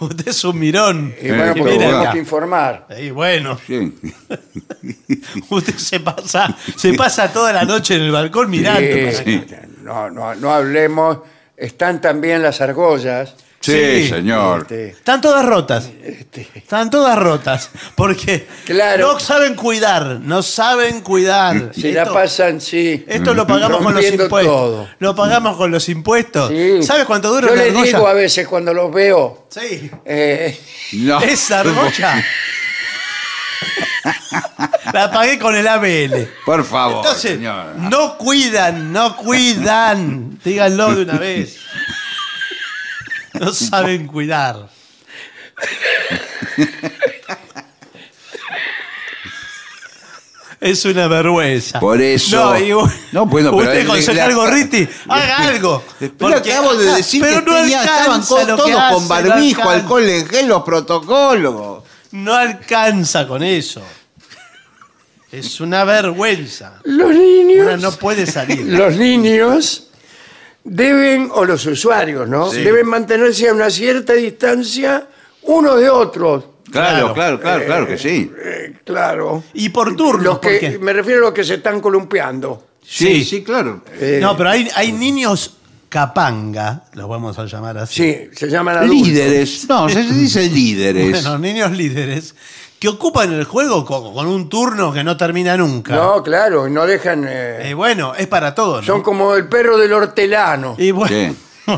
usted 0.00 0.28
es 0.28 0.44
un 0.44 0.58
mirón. 0.58 1.14
Y 1.20 1.28
bueno, 1.28 1.46
porque 1.56 1.62
mira 1.62 1.78
tenemos 1.78 2.00
acá. 2.02 2.12
que 2.12 2.18
informar. 2.18 2.86
Y 3.00 3.10
bueno, 3.10 3.58
Sí. 3.66 3.94
usted 5.50 5.76
se 5.76 6.00
pasa, 6.00 6.56
se 6.76 6.94
pasa 6.94 7.32
toda 7.32 7.52
la 7.52 7.64
noche 7.64 7.96
en 7.96 8.02
el 8.02 8.10
balcón 8.12 8.50
mirando. 8.50 8.80
Sí, 9.24 9.44
no, 9.82 10.10
no, 10.10 10.34
no 10.34 10.52
hablemos. 10.52 11.18
Están 11.56 12.00
también 12.00 12.42
las 12.42 12.60
argollas. 12.60 13.34
Sí, 13.62 14.04
Sí. 14.04 14.08
señor. 14.08 14.62
Este, 14.62 14.88
Están 14.88 15.20
todas 15.20 15.44
rotas. 15.44 15.90
este, 16.02 16.48
Están 16.54 16.88
todas 16.88 17.18
rotas. 17.18 17.68
Porque 17.94 18.46
Claro. 18.64 19.12
no 19.12 19.20
saben 19.20 19.54
cuidar. 19.54 20.18
No 20.22 20.42
saben 20.42 21.02
cuidar. 21.02 21.70
se 21.74 21.92
la 21.92 22.02
Esto- 22.02 22.14
pasan, 22.14 22.60
sí. 22.62 23.04
Esto 23.06 23.34
lo 23.34 23.46
pagamos 23.46 23.76
con 23.82 23.92
los 23.92 24.02
rompiendo 24.02 24.24
impuestos. 24.24 24.50
todo. 24.54 24.88
Lo 24.98 25.14
pagamos 25.14 25.58
con 25.58 25.70
los 25.70 25.86
impuestos. 25.90 26.48
Sí. 26.48 26.82
¿Sabes 26.82 27.04
cuánto 27.04 27.28
dura 27.28 27.48
Yo 27.48 27.52
una 27.52 27.62
les 27.64 27.70
argolla? 27.72 27.86
digo 27.98 28.08
a 28.08 28.14
veces 28.14 28.48
cuando 28.48 28.72
los 28.72 28.90
veo. 28.92 29.46
Sí. 29.50 29.90
eh, 30.06 30.58
No. 30.92 31.20
Esa 31.20 31.60
argolla. 31.60 32.24
la 34.94 35.10
pagué 35.10 35.38
con 35.38 35.54
el 35.54 35.68
ABL. 35.68 36.28
Por 36.46 36.64
favor, 36.64 37.04
Entonces, 37.04 37.32
señor. 37.32 37.76
no 37.76 38.16
cuidan, 38.16 38.90
no 38.92 39.16
cuidan. 39.16 40.38
Díganlo 40.42 40.94
de 40.94 41.02
una 41.02 41.18
vez. 41.18 41.58
No 43.34 43.52
saben 43.52 44.06
cuidar. 44.06 44.68
Es 50.60 50.84
una 50.84 51.08
vergüenza. 51.08 51.80
Por 51.80 52.02
eso- 52.02 52.36
No, 52.36 52.58
y 52.58 52.68
No, 53.12 53.24
bueno, 53.26 53.50
pero 53.56 53.70
Usted, 53.70 53.86
concejal 53.86 54.34
Gorriti, 54.34 54.86
haga 55.08 55.38
algo. 55.48 55.82
Pero 55.98 56.12
Porque 56.18 56.52
acabo 56.52 56.74
de 56.76 56.96
decir 56.96 57.22
pero 57.22 57.42
que 57.44 57.50
no 57.50 57.56
tenía- 57.56 57.80
estaban 57.82 58.04
alcanza 58.10 58.34
con- 58.34 58.46
todos 58.46 58.70
con 58.70 58.82
hace, 58.82 59.08
barbijo, 59.08 59.32
no 59.62 59.70
alcanza. 59.70 59.72
alcohol 59.72 60.08
en 60.08 60.26
gel, 60.28 60.48
los 60.48 60.62
protocolos. 60.62 61.82
No 62.12 62.34
alcanza 62.34 63.26
con 63.26 63.42
eso. 63.42 63.82
Es 65.32 65.60
una 65.60 65.84
vergüenza. 65.84 66.74
los 66.84 67.10
niños. 67.14 67.64
Una 67.66 67.76
no 67.78 67.92
puede 67.92 68.26
salir. 68.26 68.60
Los 68.66 68.96
niños 68.96 69.84
deben, 70.64 71.30
o 71.32 71.44
los 71.44 71.64
usuarios, 71.66 72.28
¿no? 72.28 72.50
Sí. 72.50 72.62
Deben 72.62 72.86
mantenerse 72.86 73.48
a 73.48 73.54
una 73.54 73.70
cierta 73.70 74.12
distancia 74.14 75.06
uno 75.42 75.76
de 75.76 75.88
otros. 75.90 76.44
Claro, 76.70 77.12
Claro. 77.12 77.14
claro, 77.14 77.40
claro, 77.40 77.64
claro 77.66 77.86
que 77.86 77.98
sí. 77.98 78.30
Eh, 78.44 78.74
claro. 78.84 79.42
Y 79.54 79.70
por 79.70 79.96
turnos, 79.96 80.22
Los 80.24 80.38
que, 80.38 80.50
porque- 80.60 80.78
me 80.78 80.92
refiero 80.92 81.20
a 81.22 81.24
los 81.26 81.34
que 81.34 81.42
se 81.44 81.54
están 81.54 81.80
columpiando. 81.80 82.66
Sí, 82.84 83.24
sí, 83.24 83.42
claro. 83.42 83.82
Eh, 84.00 84.18
No, 84.20 84.36
pero 84.36 84.50
hay, 84.50 84.68
hay 84.74 84.92
niños 84.92 85.56
capanga, 85.90 86.84
los 86.94 87.06
vamos 87.06 87.38
a 87.38 87.44
llamar 87.44 87.76
así. 87.76 88.02
Sí, 88.02 88.30
se 88.32 88.48
llaman 88.48 88.78
adultos. 88.78 89.08
Líderes. 89.08 89.66
No, 89.68 89.86
se 89.90 90.02
dice 90.04 90.48
líderes. 90.48 91.10
Bueno, 91.10 91.38
niños 91.38 91.72
líderes 91.72 92.34
que 92.78 92.88
ocupan 92.88 93.30
el 93.34 93.44
juego 93.44 93.84
con, 93.84 94.14
con 94.14 94.26
un 94.26 94.48
turno 94.48 94.90
que 94.90 95.04
no 95.04 95.14
termina 95.18 95.54
nunca. 95.58 95.94
No, 95.94 96.22
claro, 96.22 96.66
y 96.66 96.70
no 96.70 96.86
dejan. 96.86 97.26
eh, 97.28 97.68
Eh, 97.70 97.74
bueno, 97.74 98.14
es 98.14 98.26
para 98.28 98.54
todos. 98.54 98.80
¿no? 98.86 98.94
son 98.94 99.02
como 99.02 99.34
el 99.34 99.48
perro 99.48 99.76
del 99.76 99.92
hortelano. 99.92 100.76
Y 100.78 100.90
bueno, 100.92 101.34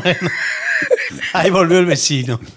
ahí 1.33 1.49
volvió 1.49 1.79
el 1.79 1.85
vecino. 1.85 2.39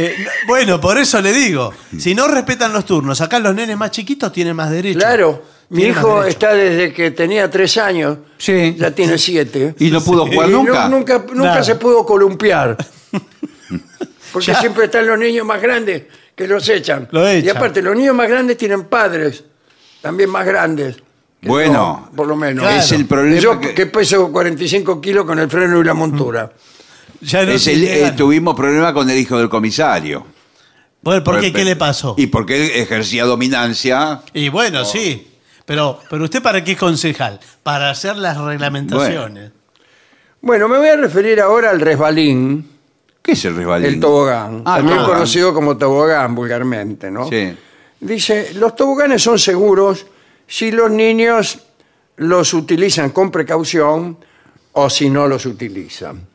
Eh, 0.00 0.14
no- 0.22 0.30
bueno, 0.46 0.80
por 0.80 0.96
eso 0.96 1.20
le 1.20 1.32
digo, 1.32 1.74
si 1.98 2.14
no 2.14 2.28
respetan 2.28 2.72
los 2.72 2.84
turnos, 2.84 3.20
acá 3.20 3.40
los 3.40 3.52
nenes 3.52 3.76
más 3.76 3.90
chiquitos 3.90 4.32
tienen 4.32 4.54
más 4.54 4.70
derecho. 4.70 4.96
Claro, 4.96 5.42
mi 5.70 5.84
hijo 5.84 6.24
está 6.24 6.54
desde 6.54 6.92
que 6.92 7.10
tenía 7.10 7.50
tres 7.50 7.76
años. 7.76 8.18
Sí. 8.38 8.74
Ya 8.78 8.90
tiene 8.90 9.18
siete. 9.18 9.74
Y 9.78 9.90
no 9.90 10.00
pudo 10.02 10.26
jugar 10.26 10.48
Y 10.48 10.52
nunca. 10.52 10.88
nunca 10.88 11.18
nunca 11.18 11.34
Nada. 11.34 11.62
se 11.64 11.74
pudo 11.76 12.04
columpiar. 12.06 12.76
Porque 14.32 14.52
Ya. 14.52 14.60
siempre 14.60 14.84
están 14.86 15.06
los 15.06 15.18
niños 15.18 15.44
más 15.46 15.60
grandes 15.60 16.04
que 16.34 16.46
los 16.46 16.68
echan. 16.68 17.08
Lo 17.10 17.26
echan. 17.26 17.46
Y 17.46 17.48
aparte, 17.48 17.82
los 17.82 17.96
niños 17.96 18.14
más 18.14 18.28
grandes 18.28 18.56
tienen 18.56 18.84
padres 18.84 19.44
también 20.00 20.30
más 20.30 20.46
grandes. 20.46 20.96
que 21.40 21.48
Bueno, 21.48 22.08
yo, 22.10 22.16
por 22.16 22.26
lo 22.26 22.34
menos. 22.36 22.64
Claro. 22.64 22.80
Es 22.80 22.90
el 22.92 23.06
problema 23.06 23.40
Yo 23.40 23.60
que- 23.60 23.72
que 23.74 23.86
peso 23.86 24.30
45 24.32 25.00
kilos 25.00 25.24
con 25.24 25.38
el 25.38 25.48
freno 25.48 25.80
y 25.80 25.84
la 25.84 25.94
montura. 25.94 26.50
Ya 27.20 27.44
no 27.44 27.52
Es 27.52 27.66
el- 27.68 27.84
eh, 27.84 28.12
tuvimos 28.16 28.54
problema 28.56 28.92
con 28.92 29.08
el 29.08 29.16
hijo 29.18 29.38
del 29.38 29.48
comisario. 29.48 30.26
Bueno, 31.00 31.22
¿por 31.22 31.40
qué? 31.40 31.52
¿Qué 31.52 31.64
le 31.64 31.76
pasó? 31.76 32.14
Y 32.18 32.26
porque 32.26 32.56
él 32.56 32.70
ejercía 32.82 33.24
dominancia. 33.24 34.20
Y 34.34 34.48
bueno, 34.48 34.84
sí. 34.84 35.28
Pero, 35.68 36.00
pero 36.08 36.24
usted 36.24 36.40
para 36.42 36.64
qué 36.64 36.72
es 36.72 36.78
concejal? 36.78 37.38
Para 37.62 37.90
hacer 37.90 38.16
las 38.16 38.38
reglamentaciones. 38.38 39.52
Bueno, 40.40 40.66
me 40.66 40.78
voy 40.78 40.88
a 40.88 40.96
referir 40.96 41.42
ahora 41.42 41.68
al 41.68 41.78
resbalín, 41.78 42.66
¿Qué 43.20 43.32
es 43.32 43.44
el 43.44 43.54
resbalín? 43.54 43.86
el 43.86 44.00
tobogán. 44.00 44.62
Ah, 44.64 44.76
también 44.76 44.96
tobogán. 44.96 45.16
conocido 45.16 45.52
como 45.52 45.76
tobogán 45.76 46.34
vulgarmente, 46.34 47.10
¿no? 47.10 47.28
Sí. 47.28 47.54
Dice, 48.00 48.54
los 48.54 48.74
toboganes 48.76 49.22
son 49.22 49.38
seguros 49.38 50.06
si 50.46 50.70
los 50.70 50.90
niños 50.90 51.58
los 52.16 52.54
utilizan 52.54 53.10
con 53.10 53.30
precaución 53.30 54.16
o 54.72 54.88
si 54.88 55.10
no 55.10 55.28
los 55.28 55.44
utilizan. 55.44 56.28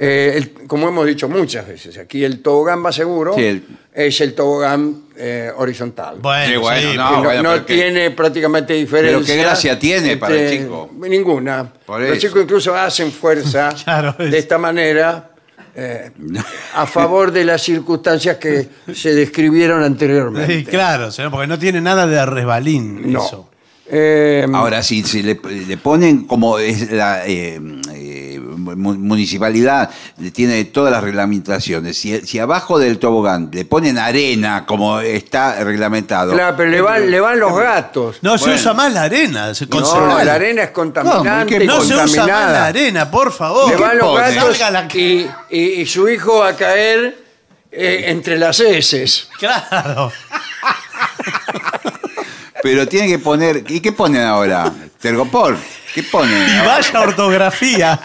Eh, 0.00 0.34
el- 0.36 0.66
como 0.68 0.88
hemos 0.88 1.04
dicho 1.06 1.28
muchas 1.28 1.66
veces, 1.66 1.98
aquí 1.98 2.22
el 2.22 2.40
tobogán 2.40 2.78
más 2.78 2.94
seguro 2.94 3.34
Sí, 3.34 3.42
el- 3.44 3.64
es 3.92 4.20
el 4.20 4.32
tobogán 4.34 5.02
eh, 5.16 5.50
horizontal. 5.56 6.18
Bueno, 6.20 6.46
Sí, 6.52 6.56
bueno, 6.56 6.90
sí, 6.92 6.96
no, 6.96 7.22
bueno, 7.24 7.42
no 7.42 7.50
pero 7.54 7.66
que- 7.66 7.74
tiene 7.74 8.10
prácticamente 8.12 8.74
diferencia. 8.74 9.18
Pero 9.18 9.26
qué 9.26 9.36
gracia 9.42 9.76
tiene 9.76 10.16
para 10.16 10.34
el 10.34 10.40
entre- 10.42 10.58
chico. 10.58 10.90
Ninguna. 11.00 11.72
Por 11.84 12.00
Los 12.00 12.10
eso. 12.12 12.20
chicos 12.28 12.42
incluso 12.44 12.76
hacen 12.76 13.10
fuerza 13.10 13.70
Claro, 13.84 14.14
es- 14.20 14.30
de 14.30 14.38
esta 14.38 14.56
manera 14.58 15.30
eh, 15.74 16.10
a 16.74 16.86
favor 16.86 17.32
de 17.32 17.44
las 17.44 17.60
circunstancias 17.62 18.36
que 18.36 18.68
se 18.94 19.14
describieron 19.14 19.82
anteriormente. 19.82 20.58
Sí, 20.58 20.64
claro, 20.64 21.10
señor, 21.10 21.30
porque 21.32 21.46
no 21.48 21.58
tiene 21.58 21.80
nada 21.80 22.06
de 22.06 22.24
resbalín 22.24 23.12
No. 23.12 23.24
eso. 23.24 23.50
Eh, 23.90 24.46
Ahora, 24.52 24.82
si, 24.82 25.02
si 25.02 25.22
le, 25.22 25.40
le 25.66 25.76
ponen 25.78 26.26
como 26.26 26.58
es 26.58 26.90
la 26.92 27.26
eh, 27.26 27.58
eh, 27.94 28.38
mu- 28.38 28.94
municipalidad, 28.94 29.88
tiene 30.34 30.64
todas 30.66 30.92
las 30.92 31.02
reglamentaciones. 31.02 31.96
Si, 31.96 32.20
si 32.26 32.38
abajo 32.38 32.78
del 32.78 32.98
tobogán 32.98 33.48
le 33.52 33.64
ponen 33.64 33.96
arena, 33.96 34.66
como 34.66 35.00
está 35.00 35.64
reglamentado. 35.64 36.32
claro, 36.34 36.54
pero 36.56 36.68
le 36.70 36.80
van, 36.82 37.10
le 37.10 37.18
van 37.18 37.40
los 37.40 37.56
gatos. 37.56 38.18
No 38.20 38.36
se 38.36 38.50
usa 38.54 38.74
más 38.74 38.92
la 38.92 39.02
arena, 39.04 39.54
se 39.54 39.66
No, 39.66 40.22
la 40.22 40.34
arena 40.34 40.64
es 40.64 40.70
contaminante 40.70 41.58
¿Qué 41.58 41.64
y 41.64 41.66
No 41.66 41.80
se 41.80 41.94
usa 41.94 42.26
más 42.26 42.26
la 42.52 42.66
arena, 42.66 43.10
por 43.10 43.32
favor. 43.32 43.70
Le 43.70 43.76
van 43.76 43.96
los 43.96 44.06
pone? 44.08 44.34
gatos 44.34 44.94
y, 44.94 45.26
y- 45.50 45.80
y 45.80 45.86
su 45.86 46.08
hijo 46.08 46.42
a 46.44 46.54
caer 46.54 47.16
eh, 47.72 48.04
entre 48.08 48.38
las 48.38 48.60
heces. 48.60 49.28
Claro. 49.38 50.12
Pero 52.62 52.86
tiene 52.88 53.08
que 53.08 53.18
poner. 53.18 53.64
¿Y 53.68 53.80
qué 53.80 53.92
ponen 53.92 54.22
ahora? 54.22 54.72
Tergopor. 55.00 55.56
¿Qué 55.94 56.02
ponen? 56.02 56.46
Y 56.48 56.66
vaya 56.66 57.00
ortografía. 57.00 58.00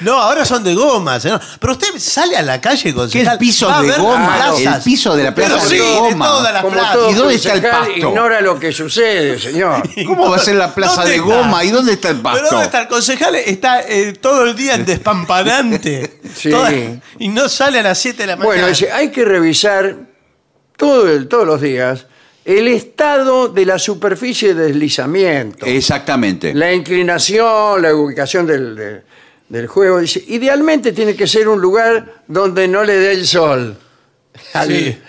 No, 0.00 0.16
ahora 0.16 0.44
son 0.44 0.62
de 0.64 0.74
goma, 0.74 1.18
señor. 1.20 1.40
Pero 1.60 1.72
usted 1.74 1.88
sale 1.98 2.36
a 2.36 2.42
la 2.42 2.60
calle 2.60 2.94
con 2.94 3.10
¿Qué 3.10 3.20
el 3.22 3.36
piso 3.36 3.68
de 3.82 3.90
goma? 3.98 4.52
El 4.56 4.80
piso 4.82 5.14
de 5.16 5.24
la 5.24 5.34
Pero 5.34 5.48
plaza 5.48 5.68
sí, 5.68 5.76
de 5.76 5.82
de 5.84 5.94
goma. 5.98 6.24
todas 6.26 6.52
las 6.52 6.62
Como 6.62 6.74
plazas. 6.74 6.92
todo 6.94 7.10
¿Y 7.10 7.14
dónde 7.14 7.34
está 7.34 7.52
el 7.52 7.62
pasto? 7.62 7.90
Ignora 7.96 8.40
lo 8.40 8.58
que 8.58 8.72
sucede, 8.72 9.38
señor. 9.38 9.82
¿Cómo 10.06 10.30
va 10.30 10.36
a 10.36 10.38
ser 10.38 10.54
la 10.56 10.72
plaza 10.74 11.02
¿Dónde 11.02 11.10
de 11.10 11.16
está? 11.16 11.28
goma? 11.36 11.64
¿Y 11.64 11.70
dónde 11.70 11.92
está 11.92 12.08
el 12.10 12.16
pasto? 12.20 12.38
¿Pero 12.38 12.50
dónde 12.50 12.64
está 12.66 12.80
el 12.80 12.88
concejal? 12.88 13.34
Está 13.34 13.80
eh, 13.82 14.12
todo 14.20 14.44
el 14.44 14.56
día 14.56 14.74
en 14.76 14.86
despampanante. 14.86 16.20
Sí. 16.34 16.50
Toda- 16.50 16.70
y 17.18 17.28
no 17.28 17.48
sale 17.48 17.80
a 17.80 17.82
las 17.82 17.98
7 17.98 18.22
de 18.22 18.26
la 18.28 18.36
mañana. 18.36 18.54
Bueno, 18.54 18.68
dice, 18.68 18.90
hay 18.92 19.10
que 19.10 19.24
revisar 19.24 19.96
todo 20.78 21.10
el- 21.12 21.28
todos 21.28 21.46
los 21.46 21.60
días 21.60 22.06
el 22.46 22.66
estado 22.68 23.48
de 23.48 23.66
la 23.66 23.78
superficie 23.78 24.54
de 24.54 24.68
deslizamiento, 24.68 25.66
Exactamente. 25.66 26.54
la 26.54 26.72
inclinación, 26.72 27.82
la 27.82 27.94
ubicación 27.94 28.46
del, 28.46 28.74
de- 28.74 29.02
del 29.50 29.66
juego. 29.66 29.98
Dice, 30.00 30.24
idealmente 30.28 30.92
tiene 30.92 31.14
que 31.14 31.26
ser 31.26 31.46
un 31.48 31.60
lugar 31.60 32.22
donde 32.26 32.66
no 32.66 32.84
le 32.84 32.94
dé 32.96 33.12
el 33.12 33.26
sol. 33.26 33.76
Sí. 34.66 34.96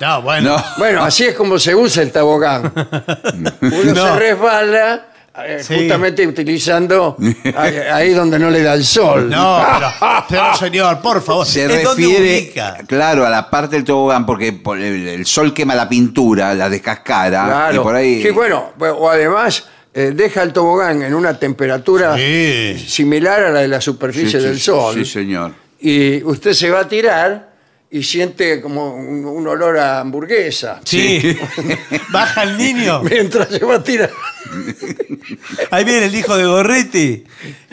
No, 0.00 0.22
bueno. 0.22 0.56
No. 0.56 0.64
Bueno, 0.78 1.04
así 1.04 1.24
es 1.24 1.34
como 1.34 1.58
se 1.58 1.74
usa 1.74 2.02
el 2.02 2.10
tobogán. 2.10 2.72
Uno 3.60 3.92
No. 3.92 4.14
se 4.14 4.18
resbala 4.18 5.08
eh, 5.44 5.62
Sí. 5.62 5.74
justamente 5.76 6.26
utilizando 6.26 7.16
ahí, 7.56 7.76
ahí 7.92 8.10
donde 8.14 8.38
no 8.38 8.50
le 8.50 8.62
da 8.62 8.74
el 8.74 8.84
sol. 8.84 9.28
No, 9.28 9.64
pero, 9.74 10.24
pero, 10.28 10.56
señor, 10.56 11.00
por 11.00 11.22
favor. 11.22 11.44
Se 11.46 11.64
¿en 11.64 11.82
dónde 11.84 12.02
refiere, 12.02 12.38
ubica? 12.46 12.76
claro, 12.86 13.26
a 13.26 13.30
la 13.30 13.50
parte 13.50 13.76
del 13.76 13.84
tobogán, 13.84 14.24
porque 14.26 14.52
por 14.52 14.78
el, 14.78 15.08
el 15.08 15.26
sol 15.26 15.52
quema 15.52 15.74
la 15.74 15.88
pintura, 15.88 16.54
la 16.54 16.68
descascara, 16.68 17.44
Claro. 17.44 17.74
y 17.74 17.78
por 17.80 17.94
ahí... 17.94 18.22
Sí, 18.22 18.30
bueno, 18.30 18.72
o 18.78 19.08
además 19.10 19.64
eh, 19.94 20.12
deja 20.14 20.42
el 20.42 20.52
tobogán 20.52 21.02
en 21.02 21.14
una 21.14 21.38
temperatura 21.38 22.16
Sí. 22.16 22.78
similar 22.86 23.42
a 23.44 23.50
la 23.50 23.60
de 23.60 23.68
la 23.68 23.80
superficie 23.80 24.38
Sí, 24.38 24.38
sí, 24.38 24.44
del 24.44 24.60
sol. 24.60 24.94
Sí, 24.94 25.04
señor. 25.04 25.52
Y 25.80 26.22
usted 26.22 26.52
se 26.54 26.70
va 26.70 26.80
a 26.80 26.88
tirar 26.88 27.55
y 27.90 28.02
siente 28.02 28.60
como 28.60 28.94
un, 28.94 29.24
un 29.24 29.46
olor 29.46 29.78
a 29.78 30.00
hamburguesa. 30.00 30.80
Sí. 30.84 31.36
Baja 32.12 32.42
el 32.42 32.56
niño. 32.58 33.02
Mientras 33.10 33.48
se 33.48 33.64
va 33.64 33.76
a 33.76 33.82
tirar. 33.82 34.10
Ahí 35.70 35.84
viene 35.84 36.06
el 36.06 36.14
hijo 36.14 36.36
de 36.36 36.44
Gorriti, 36.46 37.24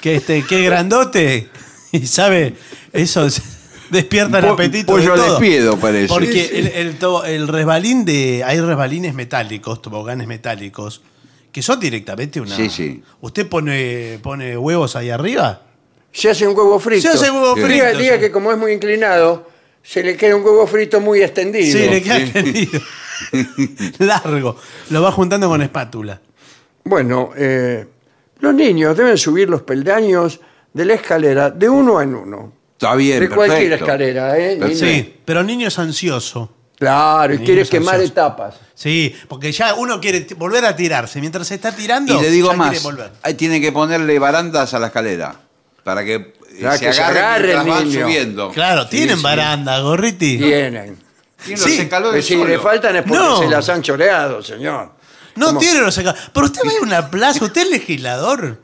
que 0.01 0.15
este, 0.15 0.43
que 0.45 0.63
grandote. 0.63 1.49
Y 1.91 2.07
sabe, 2.07 2.55
eso 2.91 3.25
es- 3.25 3.41
despierta 3.89 4.39
el 4.39 4.45
Po- 4.45 4.51
apetito. 4.53 4.91
pollo 4.93 5.11
de 5.13 5.17
todo. 5.19 5.39
despiedo, 5.39 5.77
parece. 5.77 6.07
Porque 6.07 6.31
Sí, 6.31 6.39
sí. 6.47 6.55
El, 6.55 6.67
el 6.67 6.97
to- 6.97 7.25
el 7.25 7.47
resbalín 7.47 8.05
de. 8.05 8.43
Hay 8.45 8.59
resbalines 8.59 9.13
metálicos, 9.13 9.81
toboganes 9.81 10.27
metálicos, 10.27 11.01
que 11.51 11.61
son 11.61 11.79
directamente 11.79 12.39
una. 12.41 12.55
Sí, 12.55 12.69
sí. 12.69 13.03
¿Usted 13.21 13.47
pone, 13.47 14.19
pone 14.23 14.57
huevos 14.57 14.95
ahí 14.95 15.09
arriba? 15.11 15.61
Se 16.11 16.29
hace 16.29 16.47
un 16.47 16.55
huevo 16.57 16.79
frito. 16.79 17.01
Se 17.03 17.09
hace 17.09 17.29
huevo 17.31 17.55
Diga- 17.55 17.65
frito, 17.65 17.97
Diga 17.99 18.15
sí. 18.15 18.19
que 18.21 18.31
como 18.31 18.51
es 18.51 18.57
muy 18.57 18.71
inclinado, 18.71 19.49
se 19.83 20.01
le 20.01 20.15
queda 20.17 20.35
un 20.35 20.43
huevo 20.43 20.65
frito 20.65 20.99
muy 21.01 21.21
extendido. 21.21 21.77
Sí, 21.77 21.87
le 21.89 22.01
queda 22.01 22.31
tendido. 22.33 22.81
Largo. 23.99 24.57
Lo 24.89 25.01
va 25.01 25.11
juntando 25.11 25.47
con 25.49 25.61
espátula. 25.61 26.19
Bueno, 26.85 27.31
eh, 27.35 27.85
los 28.39 28.53
niños 28.53 28.97
deben 28.97 29.17
subir 29.17 29.49
los 29.49 29.61
peldaños 29.61 30.39
de 30.73 30.85
la 30.85 30.95
escalera 30.95 31.49
de 31.49 31.69
uno 31.69 32.01
en 32.01 32.15
uno. 32.15 32.53
Está 32.73 32.95
bien, 32.95 33.19
de 33.19 33.29
cualquier 33.29 33.73
escalera, 33.73 34.37
¿eh? 34.37 34.57
Niño. 34.57 34.75
Sí, 34.75 35.15
pero 35.23 35.41
el 35.41 35.47
niño 35.47 35.67
es 35.67 35.79
ansioso. 35.79 36.49
Claro, 36.77 37.33
y 37.33 37.37
quiere 37.37 37.65
quemar 37.65 38.01
etapas. 38.01 38.55
Sí, 38.73 39.15
porque 39.29 39.51
ya 39.53 39.75
uno 39.75 40.01
quiere 40.01 40.21
t- 40.21 40.33
volver 40.33 40.65
a 40.65 40.75
tirarse. 40.75 41.21
Mientras 41.21 41.47
se 41.47 41.55
está 41.55 41.71
tirando, 41.73 42.19
Y 42.19 42.21
le 42.21 42.29
digo 42.29 42.51
ya 42.51 42.57
más, 42.57 42.69
quiere 42.71 42.83
volver. 42.83 43.11
ahí 43.21 43.35
tiene 43.35 43.61
que 43.61 43.71
ponerle 43.71 44.19
barandas 44.19 44.73
a 44.73 44.79
la 44.79 44.87
escalera, 44.87 45.39
para 45.85 46.03
que 46.03 46.33
Claro, 46.59 46.77
se 46.77 46.85
que 46.85 46.93
se 46.93 47.01
agarre 47.01 47.19
agarre 47.19 47.41
mientras 47.47 47.65
el 47.65 47.71
van 47.71 47.87
niño. 47.89 48.01
subiendo. 48.05 48.49
Claro, 48.51 48.83
Sí, 48.83 48.89
tienen 48.89 49.17
sí. 49.17 49.23
baranda, 49.23 49.79
gorriti. 49.79 50.37
Tienen. 50.37 50.97
Tiene 51.43 51.61
Sí, 51.61 51.69
los 51.71 51.79
escalones 51.79 52.25
si 52.25 52.35
le 52.37 52.59
faltan 52.59 52.95
es 52.95 53.01
porque 53.03 53.17
No. 53.17 53.39
se 53.39 53.47
las 53.49 53.67
han 53.69 53.81
choreado, 53.81 54.41
señor. 54.41 54.91
No 55.35 55.47
¿Cómo? 55.47 55.59
tiene 55.59 55.79
los 55.81 55.93
saca- 55.95 56.15
Pero 56.33 56.45
usted 56.45 56.61
va 56.65 56.69
a 56.69 56.73
ir 56.73 56.79
a 56.79 56.83
una 56.83 57.09
plaza, 57.11 57.43
usted 57.43 57.61
es 57.63 57.69
legislador. 57.71 58.59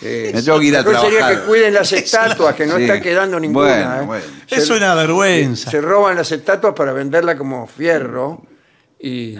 Sí. 0.00 0.30
Me 0.34 0.42
tengo 0.42 0.60
que 0.60 0.66
ir 0.66 0.76
a 0.76 0.82
Mejor 0.82 1.00
sería 1.00 1.18
trabajar. 1.18 1.40
que 1.42 1.46
cuiden 1.48 1.74
las 1.74 1.92
estatuas, 1.92 2.54
que 2.54 2.66
no 2.66 2.76
Sí. 2.76 2.82
está 2.82 3.00
quedando 3.00 3.40
ninguna. 3.40 3.66
Bueno, 3.68 3.96
¿eh? 4.02 4.06
bueno. 4.06 4.24
Es 4.48 4.66
Se- 4.66 4.72
una 4.72 4.94
vergüenza. 4.94 5.70
Se 5.70 5.80
roban 5.80 6.16
las 6.16 6.30
estatuas 6.32 6.74
para 6.74 6.92
venderla 6.92 7.36
como 7.36 7.66
fierro 7.66 8.42
y 9.00 9.38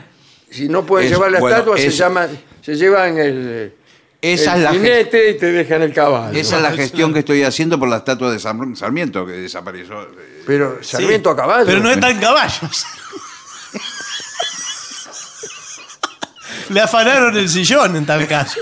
si 0.51 0.69
no 0.69 0.85
pueden 0.87 1.07
Es- 1.09 1.13
llevar 1.13 1.31
la 1.31 1.41
bueno, 1.41 1.57
estatua 1.57 1.77
se 1.79 1.87
es- 1.89 1.97
llama 1.99 2.27
se 2.63 2.75
llevan 2.77 3.19
el, 3.19 3.75
Esa 4.21 4.55
el 4.55 4.59
es 4.59 4.65
la 4.65 4.71
jinete 4.73 5.31
y 5.31 5.39
te 5.39 5.47
dejan 5.53 5.83
el 5.83 5.93
caballo. 5.95 6.37
Esa 6.39 6.57
es 6.57 6.63
la 6.63 6.73
gestión 6.73 7.13
que 7.13 7.21
estoy 7.21 7.45
haciendo 7.45 7.79
por 7.79 7.89
la 7.89 7.99
estatua 7.99 8.33
de 8.33 8.39
Sam- 8.41 8.75
Sarmiento, 8.75 9.25
que 9.25 9.33
desapareció. 9.33 10.03
eh, 10.03 10.43
Pero 10.47 10.79
Sarmiento 10.83 11.31
a 11.31 11.37
caballo. 11.37 11.67
Pero 11.67 11.81
no 11.81 11.91
está 11.91 12.11
en 12.11 12.19
caballos. 12.19 12.85
Le 16.71 16.81
afanaron 16.81 17.37
el 17.37 17.49
sillón 17.49 17.97
en 17.97 18.05
tal 18.07 18.27
caso. 18.27 18.61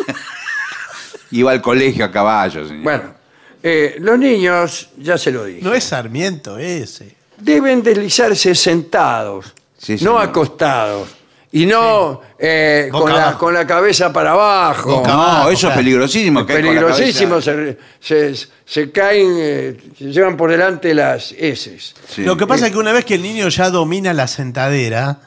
Iba 1.31 1.53
al 1.53 1.61
colegio 1.61 2.05
a 2.05 2.11
caballo, 2.13 2.67
señor. 2.67 2.83
Bueno, 2.85 3.15
eh, 3.63 3.97
los 3.99 4.19
niños, 4.19 4.91
ya 4.99 5.19
se 5.19 5.33
lo 5.33 5.45
dije, 5.45 5.61
No 5.63 5.75
es 5.75 5.85
Sarmiento 5.85 6.59
ese. 6.59 7.17
deben 7.39 7.83
deslizarse 7.83 8.55
sentados, 8.55 9.47
Sí, 9.77 9.93
no 9.95 9.99
señor. 9.99 10.23
acostados. 10.23 11.09
Y 11.53 11.65
no 11.65 12.21
eh, 12.39 12.89
Boca 12.93 13.03
con, 13.05 13.13
la, 13.13 13.23
abajo. 13.23 13.39
con 13.39 13.55
la 13.55 13.67
cabeza 13.67 14.13
para 14.13 14.33
abajo. 14.33 14.97
Boca 14.97 15.13
no, 15.13 15.23
abajo, 15.23 15.43
eso 15.49 15.53
es 15.53 15.61
claro. 15.61 15.77
peligrosísimo. 15.77 16.41
Con 16.45 16.49
la 16.49 16.55
peligrosísimo, 16.61 17.31
cabeza. 17.41 17.53
se, 18.01 18.35
se- 18.35 18.49
se 18.65 18.91
caen, 18.91 19.37
eh, 19.39 19.77
se 19.97 20.05
llevan 20.13 20.37
por 20.37 20.51
delante 20.51 20.93
las 20.93 21.33
heces. 21.33 21.95
Sí. 22.09 22.25
Lo 22.25 22.37
que 22.37 22.47
pasa 22.47 22.67
es 22.67 22.73
que 22.73 22.79
una 22.79 22.93
vez 22.93 23.05
que 23.05 23.15
el 23.15 23.23
niño 23.23 23.49
ya 23.49 23.71
domina 23.71 24.13
la 24.13 24.27
sentadera, 24.27 25.19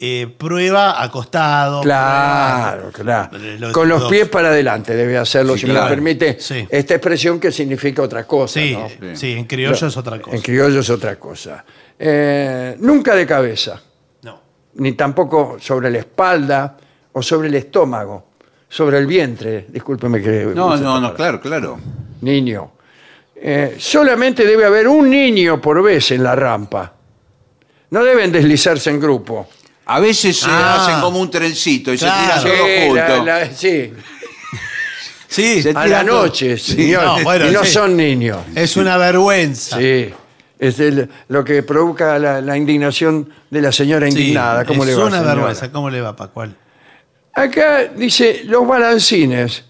eh, 0.00 0.26
prueba 0.36 1.00
acostado. 1.02 1.82
Claro, 1.82 2.90
prueba- 2.90 3.28
claro. 3.30 3.38
Los- 3.58 3.72
Con 3.72 3.88
los 3.88 4.10
pies 4.10 4.28
para 4.28 4.48
adelante 4.48 4.94
debe 4.96 5.16
hacerlo, 5.18 5.54
Sí, 5.54 5.60
si 5.60 5.66
me 5.66 5.72
claro. 5.74 5.86
lo 5.88 5.94
permite. 5.94 6.36
Sí. 6.40 6.66
Esta 6.68 6.94
expresión 6.94 7.38
que 7.38 7.52
significa 7.52 8.02
otra 8.02 8.26
cosa. 8.26 8.54
Sí, 8.60 8.76
¿no? 9.00 9.14
sí, 9.16 9.32
en 9.32 9.44
criollo 9.44 9.86
es 9.86 9.96
otra 9.96 10.18
cosa. 10.20 10.36
En 10.36 10.42
criollo 10.42 10.80
es 10.80 10.90
otra 10.90 11.16
cosa. 11.16 11.64
Eh, 11.98 12.76
nunca 12.80 13.14
de 13.14 13.24
cabeza. 13.26 13.80
Ni 14.74 14.92
tampoco 14.92 15.56
sobre 15.60 15.90
la 15.90 15.98
espalda 15.98 16.76
o 17.12 17.22
sobre 17.22 17.48
el 17.48 17.54
estómago, 17.56 18.28
sobre 18.68 18.98
el 18.98 19.06
vientre. 19.06 19.66
Discúlpeme 19.68 20.20
que. 20.22 20.46
No, 20.54 20.76
no, 20.76 21.00
no, 21.00 21.14
palabra. 21.14 21.14
claro, 21.16 21.40
claro. 21.40 21.80
Niño. 22.22 22.72
Eh, 23.42 23.76
solamente 23.78 24.44
debe 24.46 24.66
haber 24.66 24.86
un 24.86 25.08
niño 25.08 25.60
por 25.60 25.82
vez 25.82 26.10
en 26.10 26.22
la 26.22 26.34
rampa. 26.36 26.92
No 27.90 28.04
deben 28.04 28.30
deslizarse 28.30 28.90
en 28.90 29.00
grupo. 29.00 29.48
A 29.86 29.98
veces 29.98 30.38
se 30.38 30.46
Ah. 30.48 30.76
hacen 30.84 31.00
como 31.00 31.18
un 31.20 31.30
trencito 31.30 31.92
y 31.92 31.98
Claro. 31.98 32.42
se 32.42 32.48
tiran 32.48 32.56
todos 32.56 32.66
Sí, 32.68 32.94
la- 32.94 33.06
juntos. 33.08 33.26
la- 33.26 33.46
sí, 33.54 33.92
Sí, 35.26 35.62
Se 35.62 35.70
a 35.70 35.72
la 35.74 35.84
tiran 35.84 36.06
todos. 36.06 36.24
noche, 36.26 36.58
Sí. 36.58 36.72
señor. 36.74 37.04
No, 37.04 37.22
bueno, 37.22 37.46
y 37.48 37.52
no 37.52 37.64
sí. 37.64 37.70
son 37.72 37.96
niños. 37.96 38.38
es 38.54 38.76
una 38.76 38.96
vergüenza. 38.96 39.78
Sí. 39.78 40.12
Es 40.60 40.78
el- 40.78 41.08
lo 41.28 41.42
que 41.42 41.62
provoca 41.64 42.18
la, 42.18 42.40
la 42.40 42.56
indignación 42.56 43.28
de 43.50 43.60
la 43.62 43.72
señora 43.72 44.06
Sí, 44.10 44.12
indignada. 44.18 44.64
¿Cómo 44.64 44.84
es 44.84 44.90
le 44.90 44.94
va, 44.96 45.06
una 45.06 45.22
vergüenza. 45.22 45.72
¿Cómo 45.72 45.88
le 45.90 46.00
va, 46.02 46.14
Pascual? 46.14 46.54
Acá 47.34 47.84
dice 47.96 48.42
los 48.44 48.66
balancines. 48.68 49.64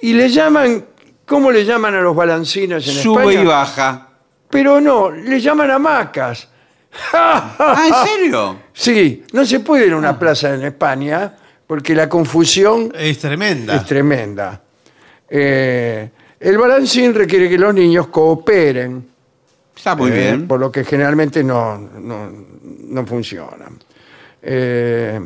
Y 0.00 0.14
le 0.14 0.28
llaman, 0.30 0.84
¿cómo 1.26 1.52
le 1.52 1.64
llaman 1.64 1.94
a 1.94 2.00
los 2.00 2.16
balancines 2.16 2.86
en 2.88 2.94
Sube 2.94 3.20
España? 3.22 3.42
y 3.42 3.44
baja. 3.44 4.08
Pero 4.50 4.80
no, 4.80 5.10
le 5.10 5.40
llaman 5.40 5.70
hamacas. 5.70 6.48
Ah, 7.12 7.76
¿en 7.86 8.08
serio? 8.08 8.56
Sí, 8.72 9.24
no 9.32 9.44
se 9.44 9.60
puede 9.60 9.86
ir 9.86 9.92
a 9.92 9.96
una 9.96 10.18
plaza 10.18 10.54
en 10.54 10.62
España 10.64 11.32
porque 11.66 11.94
la 11.94 12.08
confusión 12.08 12.92
Es 12.98 13.18
tremenda. 13.18 13.76
es 13.76 13.84
tremenda. 13.84 14.60
Eh, 15.28 16.10
el 16.40 16.58
balancín 16.58 17.14
requiere 17.14 17.48
que 17.48 17.56
los 17.58 17.72
niños 17.74 18.08
cooperen, 18.08 19.06
Está 19.76 19.94
muy 19.96 20.10
eh, 20.10 20.14
bien. 20.14 20.48
por 20.48 20.60
lo 20.60 20.70
que 20.70 20.84
generalmente 20.84 21.42
no, 21.44 21.76
no, 21.78 22.30
no 22.88 23.06
funcionan. 23.06 23.78
Eh, 24.42 25.20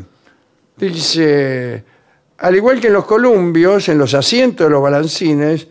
dice, 0.76 1.84
al 2.38 2.56
igual 2.56 2.80
que 2.80 2.86
en 2.88 2.92
los 2.94 3.04
columbios, 3.04 3.88
en 3.88 3.98
los 3.98 4.14
asientos 4.14 4.66
de 4.66 4.70
los 4.70 4.82
balancines, 4.82 5.66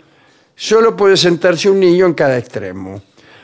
solo 0.56 0.95
puede 0.95 1.18
sentarse 1.18 1.70
un 1.70 1.80
niño 1.80 2.06
en 2.06 2.14
cada 2.14 2.38
extremo. 2.38 3.02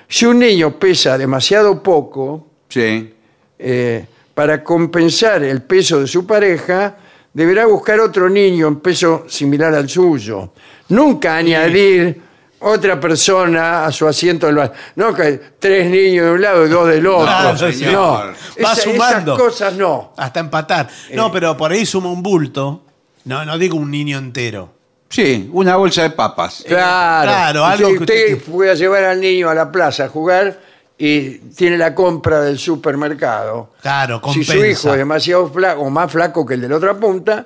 Si 0.08 0.26
un 0.26 0.40
niño 0.40 0.78
pesa 0.78 1.18
demasiado 1.18 1.82
poco, 1.82 2.48
Sí. 2.70 3.14
eh, 3.60 4.06
para 4.34 4.64
compensar 4.64 5.44
el 5.44 5.62
peso 5.62 6.00
de 6.02 6.08
su 6.08 6.26
pareja, 6.26 6.98
deberá 7.34 7.66
buscar 7.66 8.00
otro 8.00 8.30
niño 8.30 8.68
en 8.68 8.80
peso 8.80 9.26
similar 9.28 9.74
al 9.76 9.88
suyo. 9.88 10.54
Nunca 10.90 11.38
añadir 11.38 12.20
otra 12.64 12.99
persona 12.99 13.85
a 13.85 13.91
su 13.91 14.07
asiento 14.07 14.48
del 14.48 14.56
bar. 14.56 14.73
No 14.95 15.14
que 15.14 15.40
tres 15.60 15.90
niños 15.90 16.26
de 16.26 16.31
un 16.31 16.41
lado 16.41 16.65
y 16.65 16.69
dos 16.69 16.88
del 16.88 17.06
otro. 17.07 17.26
Claro, 17.26 17.52
no, 17.53 17.57
señor. 17.57 18.34
Va 18.64 18.72
Esa- 18.73 18.81
sumando. 18.81 19.34
esas 19.35 19.44
cosas 19.48 19.73
no. 19.73 20.14
Hasta 20.18 20.40
empatar. 20.40 20.88
Eh. 21.10 21.15
No, 21.15 21.31
pero 21.31 21.56
por 21.57 21.72
ahí 21.72 21.85
suma 21.85 22.10
un 22.10 22.23
bulto. 22.23 22.81
No, 23.26 23.45
no 23.45 23.57
digo 23.57 23.77
un 23.77 23.90
niño 23.91 24.18
entero. 24.18 24.69
Sí, 25.10 25.49
una 25.53 25.76
bolsa 25.76 26.02
de 26.02 26.10
papas. 26.10 26.64
Claro, 26.68 27.30
claro, 27.31 27.65
algo 27.65 27.88
si 27.90 27.94
que 27.95 27.99
usted 27.99 28.34
usted- 28.38 28.52
pueda 28.52 28.73
llevar 28.73 29.03
al 29.03 29.22
niño 29.22 29.48
a 29.49 29.53
la 29.53 29.72
plaza 29.72 30.06
a 30.06 30.10
jugar 30.10 30.60
y 30.98 31.38
tiene 31.56 31.77
la 31.77 31.94
compra 31.94 32.41
del 32.41 32.57
supermercado. 32.57 33.69
Claro, 33.81 34.18
Si 34.18 34.22
compensa. 34.45 34.53
su 34.53 34.65
hijo 34.65 34.91
es 34.94 34.98
demasiado 34.98 35.49
flaco 35.49 35.81
o 35.81 35.90
más 35.90 36.11
flaco 36.11 36.45
que 36.45 36.56
el 36.56 36.61
de 36.61 36.69
la 36.69 36.77
otra 36.77 36.95
punta, 36.95 37.45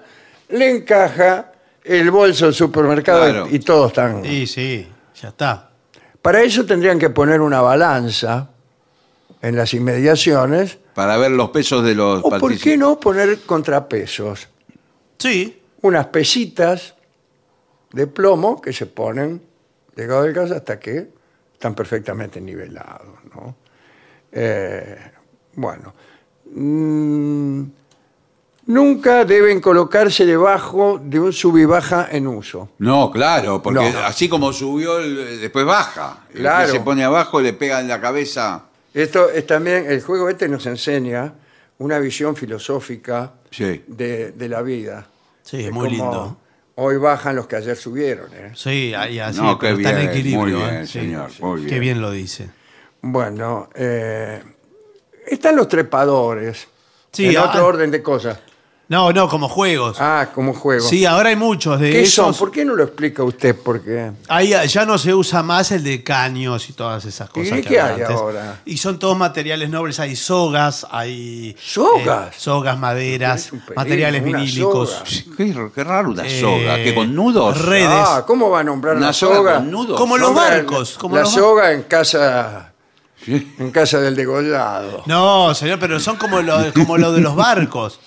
le 0.50 0.78
encaja 0.78 1.52
el 1.84 2.10
bolso 2.12 2.46
del 2.46 2.54
supermercado 2.54 3.24
Claro. 3.24 3.48
y, 3.52 3.56
y 3.56 3.60
todos 3.60 3.88
están. 3.90 4.24
Sí, 4.24 4.48
sí, 4.48 4.88
ya 5.22 5.30
está. 5.30 5.72
Para 6.22 6.42
eso 6.42 6.66
tendrían 6.66 7.00
que 7.00 7.10
poner 7.10 7.42
una 7.42 7.62
balanza 7.62 8.50
en 9.42 9.56
las 9.56 9.74
inmediaciones. 9.74 10.78
Para 10.94 11.18
ver 11.18 11.32
los 11.32 11.50
pesos 11.52 11.84
de 11.84 11.96
los 11.96 12.20
O 12.20 12.24
por 12.24 12.32
participantes. 12.32 12.64
qué 12.64 12.78
no 12.78 13.00
poner 13.00 13.40
contrapesos. 13.42 14.48
Sí. 15.18 15.62
Unas 15.82 16.08
pesitas 16.08 16.96
de 17.92 18.08
plomo 18.08 18.60
que 18.62 18.74
se 18.74 18.86
ponen 18.88 19.42
llegado 19.96 20.24
del 20.24 20.34
casa 20.34 20.56
hasta 20.58 20.80
que 20.80 21.10
están 21.54 21.76
perfectamente 21.76 22.42
nivelados. 22.42 23.18
¿no? 23.34 23.56
Eh, 24.32 24.98
bueno. 25.54 25.94
Mm, 26.54 27.64
nunca 28.68 29.26
deben 29.26 29.60
colocarse 29.60 30.26
debajo 30.26 31.00
de 31.04 31.20
un 31.20 31.34
sub 31.34 31.58
y 31.58 31.66
baja 31.66 32.08
en 32.12 32.28
uso. 32.28 32.70
No, 32.80 33.10
claro, 33.12 33.62
porque 33.62 33.92
No. 33.92 34.00
así 34.00 34.30
como 34.30 34.54
subió, 34.54 35.00
el- 35.00 35.40
después 35.42 35.66
baja. 35.66 36.20
El 36.30 36.34
que 36.36 36.40
Claro. 36.42 36.72
se 36.72 36.80
pone 36.82 37.04
abajo 37.04 37.42
le 37.42 37.54
pega 37.54 37.80
en 37.82 37.88
la 37.88 38.00
cabeza. 38.00 38.64
Esto 38.94 39.30
es 39.30 39.46
también, 39.48 39.90
el 39.90 40.02
juego 40.02 40.30
este 40.30 40.48
nos 40.48 40.66
enseña 40.66 41.34
una 41.80 42.00
visión 42.00 42.36
filosófica 42.36 43.34
Sí. 43.52 43.84
de, 43.88 44.32
de 44.32 44.50
la 44.50 44.62
vida. 44.62 45.08
Sí, 45.44 45.64
De 45.64 45.72
muy 45.72 45.90
lindo. 45.90 46.38
Hoy 46.80 46.98
bajan 46.98 47.36
los 47.36 47.48
que 47.48 47.56
ayer 47.56 47.76
subieron. 47.76 48.32
¿eh? 48.34 48.52
Sí, 48.54 48.94
ahí 48.96 49.18
así. 49.20 49.40
No, 49.42 49.58
qué 49.58 49.68
pero 49.68 49.78
está 49.78 49.90
en 49.92 49.98
bien, 49.98 50.10
equilibrio. 50.10 50.40
muy 50.40 50.52
bien, 50.54 50.76
¿eh? 50.76 50.86
Sí. 50.86 51.00
señor, 51.00 51.32
muy 51.40 51.62
Qué 51.62 51.68
bien. 51.70 51.82
bien 51.82 52.02
lo 52.02 52.12
dice. 52.12 52.50
Bueno, 53.02 53.70
eh, 53.74 54.44
están 55.26 55.56
los 55.56 55.68
trepadores. 55.68 56.68
Sí, 57.12 57.28
en 57.30 57.38
ah, 57.38 57.46
otro 57.46 57.66
orden 57.66 57.90
de 57.90 58.04
cosas. 58.04 58.40
No, 58.90 59.12
no, 59.12 59.28
como 59.28 59.50
juegos. 59.50 59.98
Ah, 60.00 60.30
como 60.34 60.54
juego. 60.54 60.88
Sí, 60.88 61.06
ahora 61.06 61.28
hay 61.28 61.36
muchos 61.36 61.78
de 61.78 61.92
¿Qué 61.92 62.06
son? 62.06 62.28
esos. 62.30 62.38
¿Por 62.38 62.52
qué 62.52 62.64
no 62.64 62.74
lo 62.74 62.84
explica 62.86 63.22
usted? 63.22 63.54
Porque 63.62 64.12
Ahí 64.30 64.54
ya 64.70 64.86
no 64.86 64.98
se 64.98 65.14
usa 65.14 65.44
más 65.44 65.72
el 65.74 65.84
de 65.84 66.04
caños 66.06 66.70
y 66.70 66.74
todas 66.74 67.04
esas 67.04 67.30
¿Y 67.30 67.34
cosas. 67.34 67.52
que 67.58 67.62
qué 67.64 67.82
había 67.82 67.96
hay 67.96 68.02
antes. 68.04 68.16
ahora? 68.16 68.62
Y 68.64 68.78
son 68.78 68.98
todos 68.98 69.18
materiales 69.18 69.70
nobles. 69.70 70.00
Hay 70.00 70.16
sogas, 70.16 70.88
hay. 70.90 71.54
¿Sogas? 71.62 72.30
eh, 72.30 72.38
sogas, 72.40 72.80
maderas, 72.80 73.48
Es 73.48 73.52
un 73.52 73.60
peligro, 73.60 73.76
materiales 73.76 74.22
una 74.22 74.38
vinílicos. 74.40 75.04
Qué, 75.36 75.70
qué 75.76 75.84
raro 75.84 76.10
una 76.12 76.26
Eh, 76.26 76.40
soga, 76.40 76.76
que 76.78 76.96
con 76.96 77.14
nudos. 77.14 77.60
redes. 77.66 77.90
Ah, 77.92 78.24
¿cómo 78.26 78.50
va 78.50 78.62
a 78.62 78.64
nombrar 78.64 78.96
Una 78.96 79.08
una 79.08 79.14
soga 79.14 79.36
soga? 79.36 79.56
con 79.56 79.70
nudos. 79.72 80.00
Como 80.00 80.18
los 80.18 80.30
Nombra 80.32 80.50
barcos. 80.50 80.98
Como 80.98 81.16
la 81.18 81.24
los 81.24 81.34
soga 81.34 81.74
en 81.74 81.84
casa, 81.84 82.72
Sí. 83.26 83.54
en 83.60 83.70
casa 83.72 84.00
del 84.00 84.16
degollado. 84.16 85.04
No, 85.08 85.54
señor, 85.54 85.78
pero 85.78 86.00
son 86.00 86.16
como 86.16 86.42
lo, 86.42 86.72
como 86.74 86.98
lo 86.98 87.12
de 87.12 87.20
los 87.20 87.36
barcos. 87.36 88.00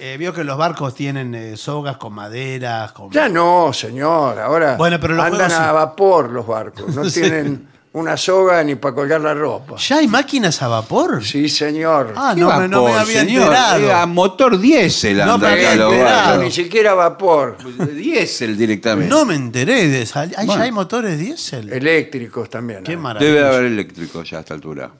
Eh, 0.00 0.16
vio 0.16 0.32
que 0.32 0.44
los 0.44 0.56
barcos 0.56 0.94
tienen 0.94 1.34
eh, 1.34 1.56
sogas 1.56 1.96
con 1.96 2.12
maderas. 2.12 2.92
Con... 2.92 3.10
Ya 3.10 3.28
no, 3.28 3.72
señor. 3.72 4.38
Ahora 4.38 4.76
Bueno, 4.76 4.98
pero 5.00 5.14
los 5.14 5.24
andan 5.24 5.48
juegos 5.50 5.66
a 5.66 5.72
vapor 5.72 6.30
los 6.30 6.46
barcos. 6.46 6.94
No 6.94 7.04
Sí. 7.10 7.20
tienen 7.22 7.68
una 7.92 8.16
soga 8.16 8.62
ni 8.62 8.74
para 8.74 8.94
colgar 8.94 9.20
la 9.20 9.34
ropa. 9.34 9.76
¿Ya 9.76 9.96
hay 9.96 10.06
máquinas 10.08 10.60
a 10.62 10.68
vapor? 10.68 11.24
Sí, 11.24 11.48
señor. 11.48 12.12
Ah, 12.16 12.32
¿Qué 12.34 12.40
no, 12.40 12.58
me- 12.58 12.68
no 12.68 12.84
me 12.84 12.92
había 12.92 13.20
señor? 13.20 13.44
enterado. 13.46 13.84
Era 13.86 14.06
motor 14.06 14.58
diésel 14.58 15.16
No 15.18 15.34
anda 15.34 15.48
me 15.48 15.66
había 15.68 15.86
barcos. 15.88 16.44
ni 16.44 16.50
siquiera 16.50 16.94
vapor. 16.94 17.56
Diésel 17.94 18.56
directamente. 18.56 19.08
No 19.08 19.24
me 19.24 19.34
enteré 19.34 19.88
de 19.88 20.02
esa. 20.02 20.20
¿Hay, 20.20 20.28
Bueno. 20.46 20.56
¿Ya 20.56 20.62
hay 20.62 20.72
motores 20.72 21.18
diésel? 21.18 21.72
Eléctricos 21.72 22.48
también. 22.50 22.82
Qué 22.84 22.92
¿eh? 22.92 22.96
maravilla. 22.96 23.32
Debe 23.32 23.46
haber 23.46 23.64
eléctrico 23.64 24.22
ya 24.22 24.36
a 24.38 24.40
esta 24.40 24.54
altura. 24.54 24.90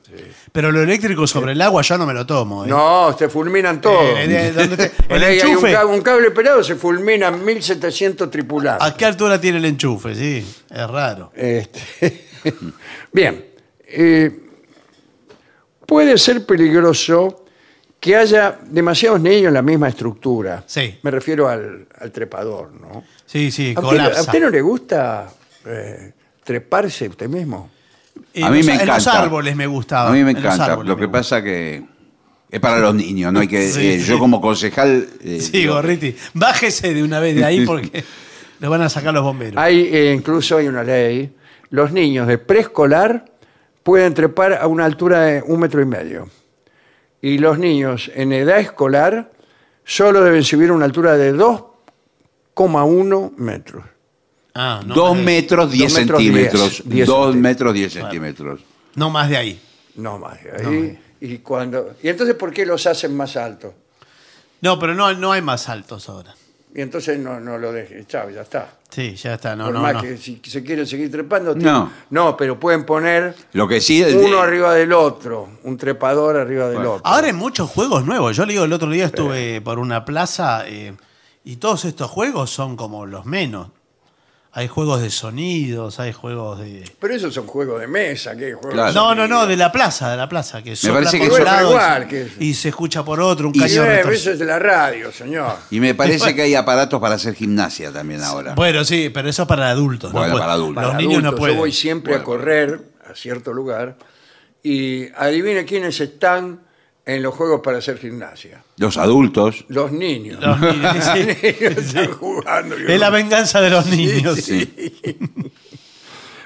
Pero 0.50 0.72
lo 0.72 0.82
eléctrico 0.82 1.26
sobre 1.26 1.52
el 1.52 1.60
agua 1.62 1.82
ya 1.82 1.98
no 1.98 2.06
me 2.06 2.14
lo 2.14 2.24
tomo. 2.26 2.64
¿eh? 2.64 2.68
No, 2.68 3.14
se 3.18 3.28
fulminan 3.28 3.80
todos. 3.80 4.18
Eh, 4.18 4.26
de- 4.26 4.52
¿dónde 4.52 4.76
te- 4.76 4.88
Por 5.08 5.16
el 5.18 5.24
ahí 5.24 5.38
hay 5.38 5.42
un, 5.46 5.48
enchufe. 5.66 5.84
un 5.84 6.00
cable 6.00 6.30
pelado, 6.30 6.64
se 6.64 6.74
fulminan 6.74 7.44
1700 7.44 8.30
tripulantes. 8.30 8.86
¿A 8.86 8.94
qué 8.96 9.04
altura 9.04 9.40
tiene 9.40 9.58
el 9.58 9.64
enchufe? 9.66 10.14
Sí, 10.14 10.46
es 10.70 10.86
raro. 10.90 11.30
Este, 11.34 12.27
Bien. 13.12 13.44
eh, 13.86 14.40
puede 15.86 16.18
ser 16.18 16.44
peligroso 16.44 17.44
que 18.00 18.14
haya 18.16 18.58
demasiados 18.66 19.20
niños 19.20 19.48
en 19.48 19.54
la 19.54 19.62
misma 19.62 19.88
estructura. 19.88 20.62
Sí. 20.66 20.98
Me 21.02 21.10
refiero 21.10 21.48
al, 21.48 21.86
al 21.98 22.12
trepador, 22.12 22.72
¿no? 22.72 23.02
Sí, 23.26 23.50
sí, 23.50 23.74
¿A 23.76 23.80
usted, 23.80 23.98
a 23.98 24.20
usted 24.20 24.40
no 24.40 24.50
le 24.50 24.60
gusta 24.60 25.28
eh, 25.66 26.12
treparse 26.44 27.08
usted 27.08 27.28
mismo? 27.28 27.70
En 28.34 28.44
a 28.44 28.50
mí 28.50 28.58
los- 28.58 28.66
me 28.66 28.72
En 28.74 28.78
los 28.86 28.98
encanta. 28.98 29.22
árboles 29.22 29.56
me 29.56 29.66
gustaba. 29.66 30.10
A 30.10 30.12
mí 30.12 30.22
me 30.22 30.30
encanta. 30.32 30.76
Lo 30.76 30.96
que 30.96 31.08
pasa 31.08 31.42
que 31.42 31.82
es 32.50 32.60
para 32.60 32.78
los 32.78 32.94
niños, 32.94 33.32
no 33.32 33.40
hay 33.40 33.48
que. 33.48 33.68
Sí, 33.72 33.86
eh, 33.86 33.98
sí. 34.00 34.06
Yo 34.06 34.18
como 34.18 34.40
concejal. 34.40 35.08
eh, 35.24 35.40
Sí, 35.40 35.52
digo, 35.52 35.74
Gorriti. 35.74 36.14
Bájese 36.34 36.94
de 36.94 37.02
una 37.02 37.18
vez 37.20 37.34
de 37.34 37.44
ahí 37.44 37.60
porque 37.66 38.04
lo 38.60 38.70
van 38.70 38.82
a 38.82 38.88
sacar 38.88 39.12
los 39.12 39.22
bomberos. 39.24 39.56
Hay, 39.60 39.80
eh, 39.92 40.14
incluso 40.16 40.56
hay 40.56 40.68
una 40.68 40.84
ley. 40.84 41.32
Los 41.70 41.92
niños 41.92 42.26
de 42.26 42.38
preescolar 42.38 43.24
pueden 43.82 44.14
trepar 44.14 44.54
a 44.54 44.66
una 44.66 44.84
altura 44.84 45.20
de 45.22 45.42
un 45.42 45.60
metro 45.60 45.80
y 45.80 45.86
medio. 45.86 46.28
Y 47.20 47.38
los 47.38 47.58
niños 47.58 48.10
en 48.14 48.32
edad 48.32 48.58
escolar 48.60 49.30
solo 49.84 50.22
deben 50.22 50.44
subir 50.44 50.70
a 50.70 50.72
una 50.74 50.84
altura 50.84 51.16
de 51.16 51.32
2,1 51.34 53.32
metros. 53.36 53.84
Ah, 54.54 54.80
no 54.84 54.94
Dos 54.94 55.10
más 55.10 55.18
de- 55.18 55.24
metros, 55.24 55.70
diez 55.70 55.92
Dos 55.92 56.00
metros, 56.00 56.22
centímetros. 56.22 56.60
diez, 56.70 56.82
diez 56.88 57.06
Dos 57.06 57.16
centímetros. 57.26 57.42
metros, 57.42 57.74
diez 57.74 57.92
centímetros. 57.92 58.60
No 58.96 59.10
más 59.10 59.28
de 59.28 59.36
ahí. 59.36 59.60
No 59.96 60.18
más. 60.18 60.38
Ahí, 60.64 60.98
y, 61.20 61.38
cuando, 61.38 61.94
y 62.02 62.08
entonces, 62.08 62.34
¿por 62.36 62.52
qué 62.52 62.64
los 62.66 62.86
hacen 62.86 63.16
más 63.16 63.36
altos? 63.36 63.72
No, 64.60 64.78
pero 64.78 64.94
no, 64.94 65.12
no 65.14 65.32
hay 65.32 65.42
más 65.42 65.68
altos 65.68 66.08
ahora. 66.08 66.34
Y 66.74 66.80
entonces 66.80 67.18
no, 67.18 67.38
no 67.40 67.58
lo 67.58 67.72
dejen. 67.72 68.06
Chao, 68.06 68.30
ya 68.30 68.42
está. 68.42 68.77
Sí, 68.90 69.14
ya 69.16 69.34
está. 69.34 69.54
No, 69.54 69.66
Por 69.66 69.74
no, 69.74 69.82
más 69.82 69.94
no. 69.94 70.00
que 70.02 70.16
si 70.16 70.40
se 70.44 70.64
quieren 70.64 70.86
seguir 70.86 71.10
trepando. 71.10 71.54
No. 71.54 71.60
tienen- 71.60 71.88
No, 72.10 72.36
pero 72.36 72.58
pueden 72.58 72.84
poner 72.86 73.34
Lo 73.52 73.68
que 73.68 73.80
sí. 73.82 74.02
es- 74.02 74.14
uno 74.14 74.38
arriba 74.40 74.72
del 74.74 74.92
otro. 74.94 75.48
Un 75.64 75.76
trepador 75.76 76.36
arriba 76.38 76.66
del 76.68 76.76
Bueno. 76.76 76.92
otro. 76.94 77.06
Ahora 77.06 77.26
hay 77.26 77.32
muchos 77.34 77.68
juegos 77.70 78.04
nuevos. 78.06 78.34
Yo 78.36 78.46
le 78.46 78.52
digo, 78.54 78.64
el 78.64 78.72
otro 78.72 78.88
día 78.90 79.04
estuve 79.06 79.60
por 79.60 79.78
una 79.78 80.04
plaza 80.06 80.62
eh, 80.66 80.94
y 81.44 81.56
todos 81.56 81.84
estos 81.84 82.10
juegos 82.10 82.48
son 82.50 82.76
como 82.76 83.04
los 83.04 83.26
menos. 83.26 83.68
Hay 84.50 84.66
juegos 84.66 85.02
de 85.02 85.10
sonidos, 85.10 86.00
hay 86.00 86.12
juegos 86.12 86.58
de... 86.58 86.82
Pero 86.98 87.14
esos 87.14 87.34
son 87.34 87.46
juegos 87.46 87.80
de 87.80 87.86
mesa. 87.86 88.34
¿qué? 88.34 88.54
Juegos 88.54 88.72
Claro. 88.72 88.88
de 88.88 88.94
No, 88.94 89.14
no, 89.14 89.22
sonido. 89.22 89.40
no, 89.40 89.46
de 89.46 89.56
la 89.56 89.70
plaza, 89.70 90.10
de 90.10 90.16
la 90.16 90.28
plaza, 90.28 90.62
que 90.62 90.74
sopla 90.74 90.94
parece 90.94 91.18
por 91.18 91.28
que 91.28 91.34
un 91.34 91.44
lado 91.44 91.68
y 91.68 91.70
igual 91.70 92.08
que 92.08 92.22
eso. 92.22 92.34
y 92.40 92.54
se 92.54 92.68
escucha 92.70 93.04
por 93.04 93.20
otro, 93.20 93.48
un 93.48 93.54
Y- 93.54 93.58
Y, 93.58 93.60
caño 93.60 93.84
eh, 93.84 93.86
retorcido. 93.96 94.12
eso 94.14 94.30
es 94.32 94.38
de 94.38 94.44
la 94.46 94.58
radio, 94.58 95.12
señor. 95.12 95.54
Y 95.70 95.80
me 95.80 95.94
parece 95.94 96.34
que 96.34 96.42
hay 96.42 96.54
aparatos 96.54 96.98
para 97.00 97.16
hacer 97.16 97.34
gimnasia 97.34 97.92
también 97.92 98.22
ahora. 98.22 98.54
Bueno, 98.54 98.84
sí, 98.84 99.10
pero 99.12 99.28
eso 99.28 99.42
es 99.42 99.48
para 99.48 99.68
adultos. 99.70 100.12
no 100.12 100.18
Bueno, 100.18 100.32
puede- 100.32 100.42
para 100.42 100.52
adultos. 100.54 100.82
Los 100.82 100.92
Para 100.92 101.02
niños 101.02 101.22
no 101.22 101.34
pueden. 101.36 101.54
Yo 101.56 101.60
voy 101.62 101.72
siempre 101.72 102.14
a 102.14 102.24
correr 102.24 102.80
a 103.08 103.14
cierto 103.14 103.52
lugar 103.52 103.96
y 104.62 105.08
adivine 105.14 105.64
quiénes 105.66 106.00
están 106.00 106.60
en 107.08 107.22
los 107.22 107.34
juegos 107.34 107.62
para 107.64 107.78
hacer 107.78 107.98
gimnasia. 107.98 108.62
Los 108.76 108.98
adultos. 108.98 109.64
Los 109.68 109.90
niños. 109.92 110.38
Los 110.40 110.60
niños, 110.60 110.94
sí. 111.14 111.22
Los 111.24 111.42
niños 111.42 111.78
están 111.78 112.12
jugando. 112.12 112.76
Es 112.76 113.00
la 113.00 113.08
venganza 113.10 113.60
de 113.62 113.70
los 113.70 113.86
niños. 113.86 114.38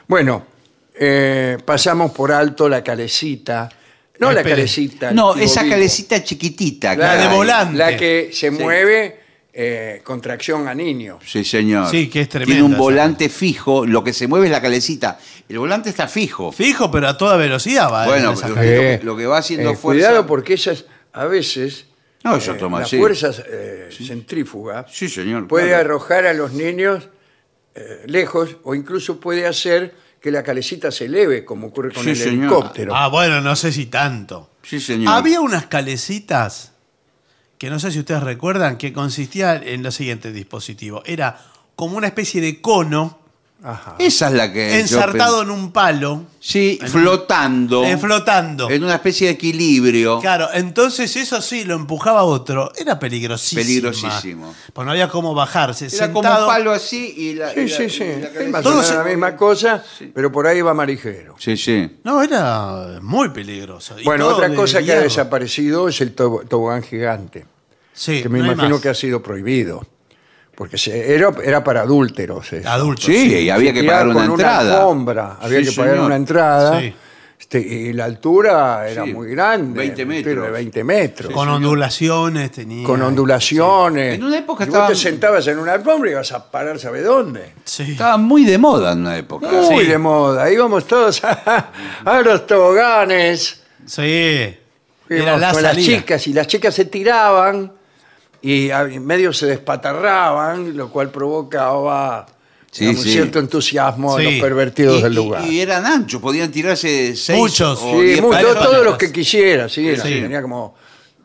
Bueno, 0.06 0.44
eh, 0.94 1.56
pasamos 1.64 2.12
por 2.12 2.32
alto 2.32 2.68
la 2.68 2.82
calecita. 2.84 3.68
No 4.18 4.30
la 4.30 4.40
Espere. 4.40 4.56
calecita. 4.56 5.10
No, 5.12 5.34
esa 5.36 5.62
vivo. 5.62 5.74
calecita 5.74 6.22
chiquitita. 6.22 6.94
La 6.96 7.16
que 7.16 7.22
de 7.22 7.28
volante. 7.34 7.78
La 7.78 7.96
que 7.96 8.30
se 8.32 8.50
Sí. 8.50 8.62
mueve 8.62 9.20
eh, 9.54 10.00
con 10.04 10.20
tracción 10.20 10.66
a 10.68 10.74
niños. 10.74 11.22
Sí, 11.26 11.44
señor. 11.44 11.90
Sí, 11.90 12.08
que 12.08 12.22
es 12.22 12.28
Tiene 12.28 12.46
tremenda 12.46 12.64
un 12.64 12.76
volante 12.78 13.28
fijo, 13.28 13.84
lo 13.86 14.02
que 14.02 14.12
se 14.14 14.26
mueve 14.26 14.46
es 14.46 14.52
la 14.52 14.62
calecita. 14.62 15.18
El 15.48 15.58
volante 15.58 15.90
está 15.90 16.08
fijo. 16.08 16.52
Fijo, 16.52 16.90
pero 16.90 17.08
a 17.08 17.16
toda 17.18 17.36
velocidad 17.36 17.92
va. 17.92 18.06
Bueno, 18.06 18.34
pero- 18.40 18.54
calle. 18.54 18.76
lo 18.76 18.82
Eh, 18.82 18.98
que- 18.98 19.04
lo 19.04 19.16
que 19.16 19.26
va 19.26 19.38
haciendo 19.38 19.70
eh, 19.70 19.76
fuerza- 19.76 20.06
Cuidado 20.08 20.26
porque 20.26 20.54
esas, 20.54 20.86
a 21.12 21.26
veces, 21.26 21.86
No, 22.24 22.36
eso 22.36 22.52
eh, 22.52 22.58
toma, 22.58 22.80
las 22.80 22.88
sí. 22.88 22.98
fuerzas 22.98 23.42
eh, 23.46 23.88
centrífugas 23.90 24.86
Sí, 24.90 25.08
señor. 25.08 25.48
puede 25.48 25.68
claro. 25.68 25.80
arrojar 25.80 26.26
a 26.26 26.32
los 26.32 26.52
niños 26.52 27.08
eh, 27.74 28.02
lejos 28.06 28.56
o 28.64 28.74
incluso 28.74 29.18
puede 29.20 29.46
hacer 29.46 29.94
que 30.20 30.30
la 30.30 30.42
calecita 30.42 30.90
se 30.92 31.06
eleve, 31.06 31.44
como 31.44 31.66
ocurre 31.68 31.90
con 31.92 32.04
Sí, 32.04 32.10
el 32.10 32.16
señor. 32.16 32.38
helicóptero. 32.44 32.94
Ah, 32.94 33.08
bueno, 33.08 33.40
no 33.40 33.56
sé 33.56 33.72
si 33.72 33.86
tanto. 33.86 34.50
Sí, 34.62 34.78
señor. 34.78 35.12
Había 35.12 35.40
unas 35.40 35.66
calecitas 35.66 36.71
que 37.62 37.70
no 37.70 37.78
sé 37.78 37.92
si 37.92 38.00
ustedes 38.00 38.24
recuerdan 38.24 38.76
que 38.76 38.92
consistía 38.92 39.54
en 39.54 39.84
lo 39.84 39.92
siguiente 39.92 40.32
dispositivo. 40.32 41.00
Era 41.06 41.38
como 41.76 41.96
una 41.96 42.08
especie 42.08 42.40
de 42.40 42.60
cono 42.60 43.20
Ajá. 43.64 43.94
Esa 44.00 44.26
es 44.26 44.32
la 44.34 44.52
que. 44.52 44.70
yo 44.72 44.76
ensartado 44.80 45.38
pen- 45.38 45.46
en 45.50 45.54
un 45.54 45.70
palo, 45.70 46.24
Sí, 46.40 46.80
flotando. 46.84 47.84
eh, 47.84 47.96
flotando. 47.96 48.68
En 48.68 48.82
una 48.82 48.94
especie 48.96 49.28
de 49.28 49.34
equilibrio. 49.34 50.18
Claro, 50.18 50.48
entonces 50.52 51.14
eso 51.14 51.40
sí, 51.40 51.62
lo 51.62 51.76
empujaba 51.76 52.24
otro. 52.24 52.72
Era 52.76 52.98
peligrosísimo. 52.98 53.62
Peligrosísimo. 53.62 54.52
Pues 54.72 54.84
no 54.84 54.90
había 54.90 55.08
cómo 55.08 55.32
bajarse. 55.32 55.86
Era 55.94 56.12
como 56.12 56.28
un 56.28 56.46
palo 56.46 56.72
así 56.72 57.14
y 57.16 57.34
la. 57.34 57.50
Sí, 57.54 57.60
y 57.60 57.68
la- 57.68 57.76
sí, 57.76 57.88
sí. 57.88 58.04
la 58.20 58.30
la 58.96 59.04
misma 59.04 59.36
cosa, 59.36 59.84
pero 60.12 60.32
por 60.32 60.48
ahí 60.48 60.60
va 60.60 60.74
marijero. 60.74 61.36
Sí, 61.38 61.56
sí. 61.56 61.98
No, 62.02 62.20
era 62.20 62.98
muy 63.00 63.28
peligroso. 63.28 63.96
Y 63.96 64.02
Bueno, 64.02 64.24
todo 64.24 64.38
otra 64.38 64.52
cosa 64.56 64.82
que 64.82 64.92
ha 64.92 64.98
desaparecido 65.00 65.86
es 65.88 66.00
el 66.00 66.16
tobo- 66.16 66.42
tobogán 66.48 66.82
gigante, 66.82 67.46
Sí, 67.92 68.22
que 68.22 68.28
me 68.28 68.38
no 68.40 68.52
imagino 68.52 68.80
que 68.80 68.88
ha 68.88 68.94
sido 68.94 69.22
prohibido. 69.22 69.86
Porque 70.54 70.76
se- 70.78 71.14
era, 71.14 71.32
era 71.42 71.64
para 71.64 71.80
adúlteros. 71.82 72.52
eso. 72.52 72.68
Adultos. 72.68 73.04
Sí, 73.06 73.34
y 73.38 73.50
había 73.50 73.72
que 73.72 73.84
pagar 73.84 74.08
una 74.08 74.24
entrada. 74.26 74.76
alfombra, 74.80 75.36
había 75.40 75.60
Sí, 75.60 75.70
que 75.70 75.72
pagar 75.76 75.92
señor. 75.94 76.06
una 76.06 76.16
entrada. 76.16 76.80
Sí. 76.80 76.94
Este, 77.40 77.58
y 77.58 77.92
la 77.92 78.04
altura 78.04 78.88
era 78.88 79.04
Sí, 79.04 79.12
muy 79.12 79.28
grande. 79.30 79.76
20 79.78 80.06
metros. 80.06 80.44
De 80.46 80.50
20 80.52 80.84
metros. 80.84 81.32
Con 81.32 81.48
ondulaciones 81.48 82.52
tenía. 82.52 82.86
con 82.86 83.02
ondulaciones. 83.02 84.14
En 84.14 84.24
una 84.24 84.38
época 84.38 84.64
Si 84.64 84.70
vos 84.70 84.88
te 84.88 84.94
sentabas 84.94 85.46
en 85.48 85.58
una 85.58 85.72
alfombra 85.72 86.10
y 86.10 86.12
ibas 86.12 86.30
a 86.32 86.50
parar, 86.50 86.78
¿sabe 86.78 87.02
dónde? 87.02 87.54
Sí. 87.64 87.92
Estaba 87.92 88.16
muy 88.16 88.44
de 88.44 88.58
moda 88.58 88.92
en 88.92 89.00
una 89.00 89.16
época. 89.18 89.48
Muy 89.50 89.84
Sí. 89.84 89.90
de 89.90 89.98
moda. 89.98 90.50
Íbamos 90.52 90.86
todos 90.86 91.22
a, 91.24 91.70
a 92.04 92.20
los 92.22 92.46
toboganes. 92.46 93.62
Sí. 93.86 94.02
Era 94.02 94.56
Íbamos 95.10 95.40
la 95.40 95.52
con 95.52 95.62
las 95.62 95.72
salida. 95.72 95.98
chicas 95.98 96.26
y 96.28 96.32
las 96.32 96.46
chicas 96.46 96.74
se 96.74 96.84
tiraban 96.84 97.72
y 98.42 98.70
a- 98.70 98.82
en 98.82 99.04
medio 99.06 99.32
se 99.32 99.46
despatarraban, 99.46 100.76
lo 100.76 100.90
cual 100.90 101.10
provocaba 101.10 102.26
Sí, 102.70 102.80
digamos, 102.86 103.02
sí. 103.04 103.12
cierto 103.12 103.38
entusiasmo 103.38 104.18
en 104.18 104.26
Sí. 104.28 104.32
los 104.32 104.40
pervertidos 104.42 104.98
Y, 104.98 105.02
del 105.02 105.12
y- 105.12 105.16
lugar. 105.16 105.46
y 105.46 105.60
eran 105.60 105.86
anchos, 105.86 106.20
podían 106.20 106.50
tirarse 106.50 107.14
seis 107.16 107.38
Muchos. 107.38 107.78
o 107.82 107.92
Sí, 108.00 108.06
diez 108.06 108.20
todos 108.20 108.84
los 108.84 108.96
que 108.96 109.12
quisiera, 109.12 109.68
sí, 109.68 109.86
era- 109.88 110.02
Sí. 110.02 110.08
tenía 110.20 110.40
como 110.42 110.74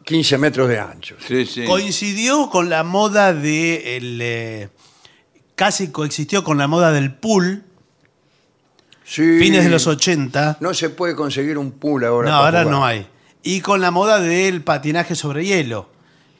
15 0.04 0.38
metros 0.38 0.70
de 0.70 0.80
ancho. 0.80 1.16
Sí, 1.26 1.46
sí. 1.46 1.66
Coincidió 1.66 2.50
con 2.50 2.70
la 2.70 2.84
moda 2.84 3.34
de 3.34 3.98
el, 3.98 4.20
eh, 4.22 4.70
casi 5.56 5.90
coexistió 5.90 6.44
con 6.44 6.58
la 6.58 6.68
moda 6.68 6.92
del 6.92 7.14
pool, 7.14 7.64
Sí. 9.04 9.40
fines 9.40 9.64
de 9.64 9.70
los 9.70 9.88
80. 9.88 10.58
No 10.60 10.74
se 10.74 10.90
puede 10.90 11.16
conseguir 11.16 11.58
un 11.58 11.72
pool 11.72 12.04
ahora. 12.06 12.30
No, 12.30 12.36
para 12.38 12.46
ahora 12.46 12.64
jugar. 12.64 12.78
no 12.78 12.86
hay. 12.86 13.08
Y 13.44 13.62
con 13.62 13.80
la 13.82 13.92
moda 13.92 14.20
del 14.20 14.62
patinaje 14.64 15.16
sobre 15.16 15.46
hielo, 15.46 15.90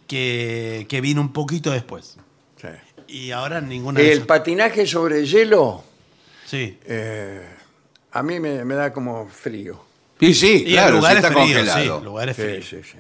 que, 0.08 0.86
que 0.90 1.02
vino 1.02 1.22
un 1.22 1.34
poquito 1.34 1.72
después. 1.72 2.18
Sí. 2.62 2.68
Y 3.08 3.32
ahora 3.32 3.62
ninguna 3.62 4.00
de 4.00 4.08
El 4.08 4.14
esas- 4.14 4.28
patinaje 4.28 4.86
sobre 4.88 5.26
hielo 5.26 5.84
Sí. 6.46 6.78
eh, 6.86 7.46
a 8.12 8.24
mí 8.24 8.40
me, 8.40 8.64
me 8.66 8.76
da 8.76 8.92
como 8.94 9.28
frío. 9.28 9.80
Y 10.20 10.34
sí, 10.34 10.64
Y 10.66 10.72
claro, 10.74 10.90
el 10.90 10.96
lugar 10.96 11.12
si 11.14 11.18
es 11.20 11.24
está 11.26 11.34
frío, 11.40 11.56
congelado. 11.58 12.00
sí, 12.00 12.06
lugar 12.06 12.30
es 12.30 12.36
Sí, 12.36 12.42
frío. 12.42 12.62
sí, 12.64 12.78
sí. 12.92 12.98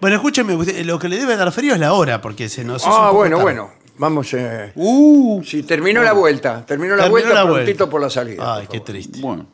Bueno, 0.00 0.16
escúcheme, 0.16 0.54
usted, 0.56 0.84
lo 0.84 0.98
que 0.98 1.08
le 1.08 1.16
debe 1.18 1.36
dar 1.36 1.52
frío 1.52 1.74
es 1.74 1.80
la 1.80 1.92
hora, 1.92 2.20
porque 2.20 2.48
se 2.48 2.64
nos 2.64 2.82
hizo 2.82 2.90
un 2.90 2.96
Ah, 2.96 3.06
poco 3.06 3.14
bueno, 3.18 3.36
tarde. 3.36 3.42
bueno. 3.44 3.70
Vamos. 3.98 4.34
Eh, 4.34 4.72
Uh, 4.74 5.42
sí, 5.44 5.62
terminó 5.62 6.02
la 6.02 6.12
vuelta. 6.12 6.66
Terminó 6.66 6.96
la 6.96 7.04
Terminó 7.04 7.10
vuelta 7.12 7.28
la 7.34 7.42
prontito 7.50 7.64
vuelta. 7.86 7.90
por 7.90 8.00
la 8.02 8.10
salida. 8.10 8.56
Ay, 8.56 8.62
por 8.66 8.72
qué 8.72 8.78
favor. 8.78 8.86
triste. 8.92 9.20
bueno. 9.20 9.46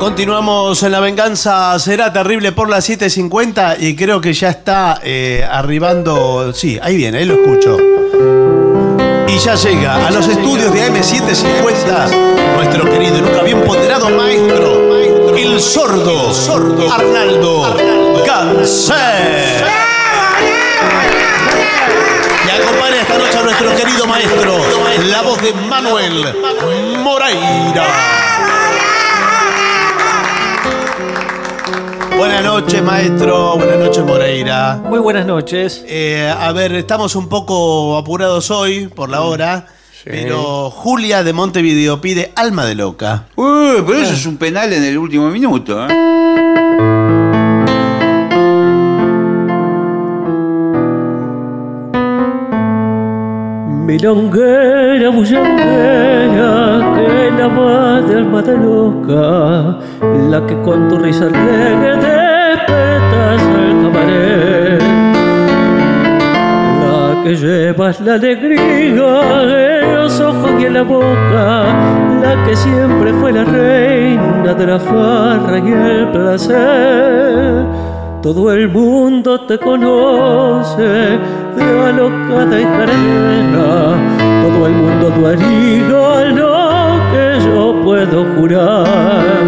Continuamos 0.00 0.82
en 0.82 0.92
La 0.92 1.00
Venganza 1.00 1.78
Será 1.78 2.10
Terrible 2.10 2.52
por 2.52 2.70
las 2.70 2.88
7.50 2.88 3.76
y 3.80 3.94
creo 3.94 4.18
que 4.18 4.32
ya 4.32 4.48
está 4.48 4.98
eh, 5.04 5.46
arribando... 5.48 6.54
Sí, 6.54 6.78
ahí 6.82 6.96
viene, 6.96 7.18
ahí 7.18 7.26
lo 7.26 7.34
escucho. 7.34 7.76
Y 9.28 9.38
ya 9.38 9.56
llega 9.56 10.06
a 10.06 10.10
los 10.10 10.26
estudios 10.26 10.72
de 10.72 10.90
AM750 10.90 12.56
nuestro 12.56 12.90
querido 12.90 13.18
y 13.18 13.20
nunca 13.20 13.42
bien 13.42 13.60
ponderado 13.60 14.08
maestro, 14.08 14.96
el 15.36 15.60
sordo, 15.60 16.32
sordo 16.32 16.90
Arnaldo 16.90 17.76
Ganser. 18.26 19.66
Y 22.46 22.50
acompaña 22.58 23.02
esta 23.02 23.18
noche 23.18 23.36
a 23.36 23.42
nuestro 23.42 23.76
querido 23.76 24.06
maestro, 24.06 24.56
la 25.10 25.20
voz 25.20 25.42
de 25.42 25.52
Manuel 25.52 26.34
Moreira. 27.00 28.29
Buenas 32.20 32.44
noches, 32.44 32.82
maestro. 32.82 33.56
Buenas 33.56 33.78
noches, 33.78 34.04
Moreira. 34.04 34.78
Muy 34.84 34.98
buenas 34.98 35.24
noches. 35.24 35.82
Eh, 35.88 36.30
a 36.30 36.52
ver, 36.52 36.74
estamos 36.74 37.16
un 37.16 37.30
poco 37.30 37.96
apurados 37.96 38.50
hoy 38.50 38.88
por 38.88 39.08
la 39.08 39.22
hora. 39.22 39.66
Pero 40.04 40.68
Julia 40.70 41.24
de 41.24 41.32
Montevideo 41.32 42.02
pide 42.02 42.30
Alma 42.36 42.66
de 42.66 42.74
Loca. 42.74 43.24
Uy, 43.36 43.82
pero 43.86 44.00
eso 44.00 44.12
es 44.12 44.26
un 44.26 44.36
penal 44.36 44.70
en 44.70 44.84
el 44.84 44.98
último 44.98 45.30
minuto. 45.30 45.86
¿eh? 45.88 45.88
Milonguera, 53.90 55.10
bullanguera, 55.10 56.94
que 56.94 57.30
la 57.36 57.48
madre 57.48 58.18
alma 58.18 58.40
de 58.40 58.56
loca, 58.56 59.78
la 60.30 60.46
que 60.46 60.54
con 60.62 60.88
tu 60.88 60.96
risa 60.96 61.24
alegre 61.24 61.96
despertas 61.96 63.42
al 63.58 63.72
cabaret, 63.82 64.82
la 66.82 67.20
que 67.24 67.34
llevas 67.34 68.00
la 68.00 68.14
alegría 68.14 69.80
en 69.80 69.94
los 69.96 70.20
ojos 70.20 70.52
y 70.60 70.66
en 70.66 70.74
la 70.74 70.82
boca, 70.82 71.48
la 72.22 72.44
que 72.46 72.54
siempre 72.54 73.12
fue 73.14 73.32
la 73.32 73.42
reina 73.42 74.54
de 74.54 74.66
la 74.68 74.78
farra 74.78 75.58
y 75.58 75.72
el 75.72 76.12
placer. 76.12 77.89
Todo 78.22 78.52
el 78.52 78.68
mundo 78.68 79.40
te 79.46 79.56
conoce 79.56 80.82
de 80.82 81.88
alocada 81.88 82.60
y 82.60 82.64
jarana. 82.64 83.96
Todo 84.42 84.66
el 84.66 84.74
mundo 84.74 85.08
tu 85.08 85.26
haría 85.26 86.26
lo 86.26 87.00
que 87.10 87.40
yo 87.46 87.80
puedo 87.82 88.26
jurar. 88.36 89.40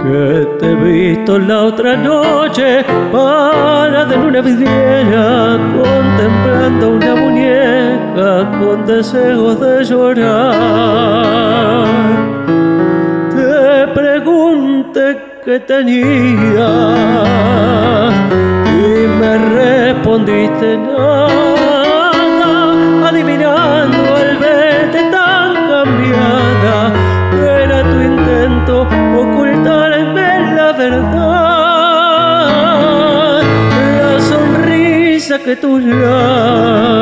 Que 0.00 0.46
te 0.60 0.70
he 0.70 0.74
visto 0.76 1.40
la 1.40 1.64
otra 1.64 1.96
noche 1.96 2.84
para 3.10 4.04
de 4.04 4.16
luna 4.16 4.42
vidriera 4.42 5.58
contemplando 5.74 6.90
una 6.90 7.16
muñeca 7.16 8.48
con 8.60 8.86
deseos 8.86 9.58
de 9.58 9.84
llorar. 9.84 11.84
Te 13.34 13.88
pregunté 13.92 15.29
qué 15.44 15.60
tenías 15.60 16.04
y 18.66 19.06
me 19.06 19.38
respondiste 19.38 20.76
nada, 20.76 22.18
adivinando 23.08 24.16
al 24.16 24.36
verte 24.38 25.02
tan 25.10 25.54
cambiada, 25.68 26.92
era 27.62 27.82
tu 27.82 28.00
intento 28.00 28.86
ocultarme 29.16 30.54
la 30.56 30.72
verdad, 30.72 31.10
la 33.98 34.20
sonrisa 34.20 35.38
que 35.38 35.56
tus 35.56 35.82
labios 35.82 37.00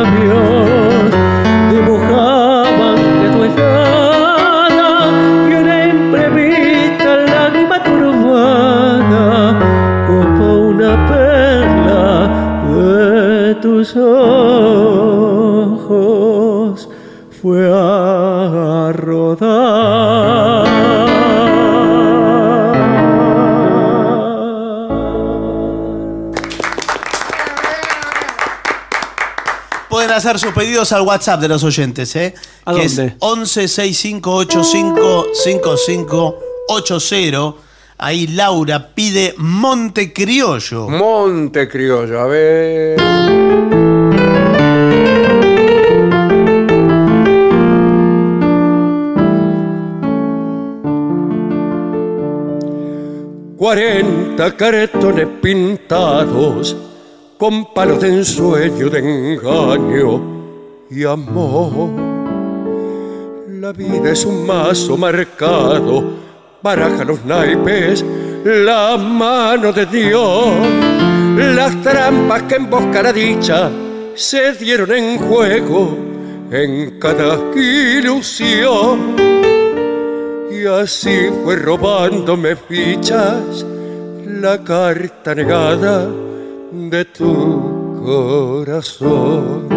dibujaban 1.71 2.97
que 3.21 3.29
tu 3.35 3.45
helada 3.45 4.08
tus 13.61 13.95
ojos 13.97 14.09
fue 17.41 17.71
a 17.73 18.93
rodar. 18.93 20.67
Pueden 29.89 30.11
hacer 30.13 30.39
sus 30.39 30.53
pedidos 30.53 30.93
al 30.93 31.01
WhatsApp 31.03 31.41
de 31.41 31.49
los 31.49 31.65
oyentes, 31.65 32.15
¿eh? 32.17 32.35
¿A 32.65 32.75
que 32.75 32.87
dónde? 32.87 33.07
es 33.07 33.15
11 33.21 33.69
6585 33.69 35.27
5580. 35.33 37.68
Ahí 38.01 38.29
Laura 38.29 38.95
pide 38.95 39.35
Monte 39.39 40.13
Criollo. 40.13 40.89
Monte 40.89 41.69
Criollo, 41.69 42.21
a 42.21 42.27
ver. 42.27 42.97
Cuarenta 53.57 54.57
cartones 54.57 55.27
pintados 55.43 56.77
con 57.37 57.75
palos 57.75 58.01
de 58.01 58.09
ensueño, 58.09 58.89
de 58.89 58.99
engaño 59.01 60.87
y 60.89 61.03
amor. 61.03 61.91
La 63.49 63.73
vida 63.73 64.13
es 64.13 64.25
un 64.25 64.47
mazo 64.47 64.97
marcado, 64.97 66.28
baraja 66.63 67.05
los 67.05 67.25
naipes, 67.25 68.05
la 68.45 68.97
mano 68.97 69.73
de 69.73 69.87
Dios. 69.87 70.49
Las 71.37 71.81
trampas 71.83 72.43
que 72.45 72.57
en 72.57 72.69
busca 72.69 73.03
la 73.03 73.13
dicha 73.13 73.71
se 74.15 74.53
dieron 74.55 74.93
en 74.93 75.19
juego 75.19 75.97
en 76.51 76.99
cada 76.99 77.39
ilusión. 77.55 79.15
Y 80.51 80.67
así 80.67 81.29
fue 81.45 81.57
robándome 81.57 82.57
fichas 82.57 83.65
la 84.27 84.63
carta 84.65 85.35
negada 85.35 86.09
de 86.73 87.05
tu 87.05 88.03
corazón. 88.05 89.69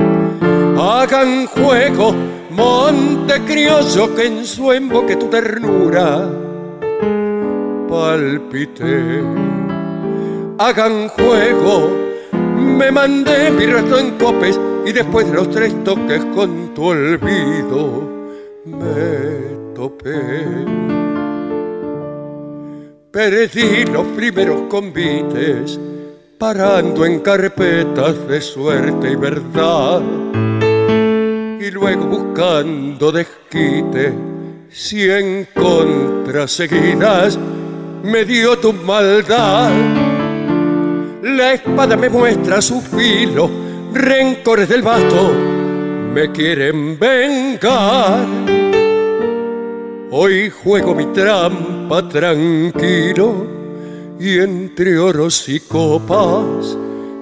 Hagan 0.80 1.46
juego, 1.46 2.16
monte 2.50 3.40
criollo, 3.46 4.16
que 4.16 4.26
en 4.26 4.46
su 4.46 4.72
emboque 4.72 5.16
tu 5.16 5.28
ternura 5.28 6.28
palpite. 7.92 9.22
Hagan 10.58 11.10
juego, 11.10 11.92
me 12.32 12.90
mandé 12.90 13.52
mi 13.52 13.66
resto 13.66 14.00
en 14.00 14.12
copes 14.18 14.58
y 14.86 14.94
después 14.94 15.28
de 15.28 15.34
los 15.34 15.50
tres 15.50 15.74
toques 15.84 16.24
con 16.34 16.74
tu 16.74 16.86
olvido 16.86 18.10
me 18.66 19.74
topé. 19.76 20.16
Perdí 23.12 23.84
los 23.92 24.08
primeros 24.16 24.62
convites 24.70 25.78
parando 26.38 27.06
en 27.06 27.20
carpetas 27.20 28.26
de 28.26 28.40
suerte 28.40 29.12
y 29.12 29.16
verdad 29.16 30.02
y 31.60 31.70
luego 31.72 32.06
buscando 32.06 33.12
desquite 33.12 34.14
cien 34.70 35.46
contras 35.54 36.52
seguidas 36.52 37.38
me 38.04 38.26
dio 38.26 38.58
tu 38.58 38.74
maldad 38.74 39.72
la 41.24 41.54
espada 41.54 41.96
me 41.96 42.10
muestra 42.10 42.62
su 42.62 42.82
filo 42.82 43.50
rencores 43.94 44.70
del 44.70 44.82
vasto 44.82 45.32
me 46.14 46.32
quieren 46.32 46.98
vengar 47.00 48.26
hoy 50.12 50.50
juego 50.50 50.96
mi 50.96 51.06
trampa 51.08 52.08
tranquilo 52.08 53.62
y 54.20 54.38
entre 54.40 55.00
oros 55.00 55.50
y 55.50 55.60
copas 55.60 56.78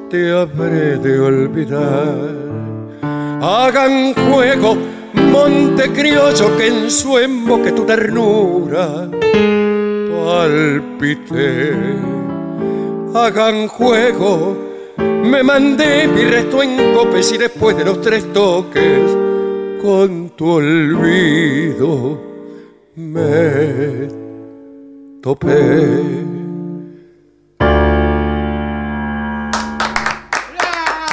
te 0.10 0.32
habré 0.32 0.98
de 0.98 1.20
olvidar. 1.20 2.36
Hagan 3.42 4.14
juego, 4.14 4.76
monte 5.14 5.90
criollo, 5.92 6.58
que 6.58 6.68
en 6.68 6.92
su 6.92 7.18
emboque 7.18 7.72
tu 7.72 7.86
ternura 7.86 9.08
palpite. 10.26 11.74
Hagan 13.14 13.68
juego, 13.68 14.58
me 14.98 15.41
mandé 15.44 16.08
mi 16.08 16.24
resto 16.26 16.62
en 16.62 16.94
copes 16.94 17.32
y 17.32 17.38
después 17.38 17.76
de 17.78 17.86
los 17.86 18.02
tres 18.02 18.32
toques, 18.34 19.18
con 19.82 20.30
tu 20.32 20.50
olvido 20.50 22.20
me 22.96 24.08
topé. 25.22 25.58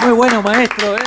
Muy 0.03 0.15
bueno, 0.15 0.43
maestro, 0.43 0.95
¿eh? 0.95 1.06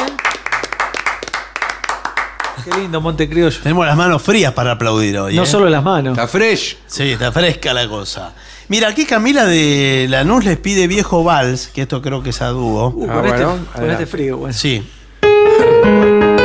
Lindo, 2.79 3.01
Montecriollo. 3.01 3.59
Tenemos 3.61 3.85
las 3.85 3.95
manos 3.97 4.21
frías 4.21 4.53
para 4.53 4.71
aplaudir 4.71 5.17
hoy. 5.19 5.35
No 5.35 5.43
¿eh? 5.43 5.45
solo 5.45 5.69
las 5.69 5.83
manos. 5.83 6.17
Está 6.17 6.27
fresh. 6.27 6.77
Sí, 6.87 7.11
está 7.11 7.31
fresca 7.31 7.73
la 7.73 7.87
cosa. 7.87 8.33
Mira, 8.67 8.87
aquí 8.87 9.05
Camila 9.05 9.45
de 9.45 10.05
Lanús 10.09 10.45
les 10.45 10.57
pide 10.57 10.87
Viejo 10.87 11.23
Vals, 11.23 11.67
que 11.67 11.81
esto 11.83 12.01
creo 12.01 12.21
que 12.21 12.29
es 12.29 12.41
a 12.41 12.49
dúo. 12.49 12.89
Uh, 12.95 13.07
Ah, 13.09 13.15
con, 13.15 13.25
este, 13.25 13.43
con 13.79 13.89
este 13.89 14.05
frío, 14.05 14.37
bueno. 14.37 14.53
Sí. 14.53 14.83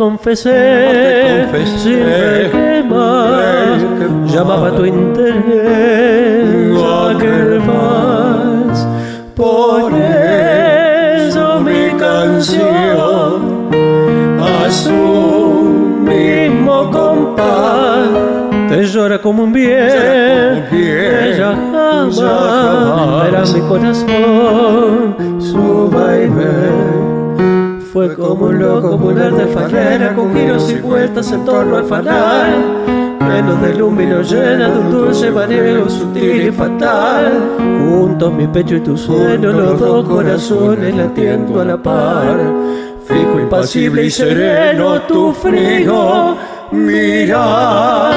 confesé, 0.00 0.50
te 0.50 1.42
confesé, 1.52 2.50
sin 2.50 2.88
más 2.88 3.78
llamaba 4.32 4.74
tu 4.74 4.86
interés, 4.86 6.72
no 6.72 7.08
aquel 7.08 7.60
más. 7.60 8.88
Por 9.36 9.92
eso 9.92 11.60
mi 11.60 11.90
canción 11.98 13.68
a 14.40 14.70
su 14.70 15.02
mismo 16.10 16.90
compás. 16.90 18.08
te 18.70 18.84
llora 18.86 19.20
como 19.20 19.42
un 19.42 19.52
bien, 19.52 20.64
ella 20.72 21.54
jamás. 21.72 22.18
Verá 23.22 23.42
mi 23.52 23.60
corazón. 23.68 25.14
Su 25.38 25.90
baile. 25.90 26.89
Fue 28.00 28.16
como 28.16 28.46
un 28.46 28.58
loco 28.58 28.96
volar 28.96 29.30
de 29.34 29.46
farera 29.48 30.14
con 30.14 30.34
giros 30.34 30.72
y 30.72 30.76
vueltas 30.76 31.30
en 31.32 31.44
torno 31.44 31.76
al 31.76 31.84
fanal. 31.84 32.54
Lleno 33.28 33.56
de 33.56 33.74
luz 33.74 33.92
nos 33.92 34.32
llena 34.32 34.70
de 34.70 34.78
un 34.78 34.90
dulce 34.90 35.30
mareo 35.30 35.86
sutil 35.86 36.46
y 36.46 36.50
fatal. 36.50 37.30
Juntos 37.58 38.32
mi 38.32 38.46
pecho 38.46 38.76
y 38.76 38.80
tu 38.80 38.96
sueño, 38.96 39.52
los 39.52 39.78
dos 39.78 40.08
corazones 40.08 40.96
latiendo 40.96 41.60
a 41.60 41.64
la 41.66 41.76
par. 41.76 42.38
Fijo, 43.04 43.38
impasible 43.38 44.06
y 44.06 44.10
sereno 44.10 45.02
tu 45.02 45.34
frío 45.34 46.38
mirar. 46.72 48.14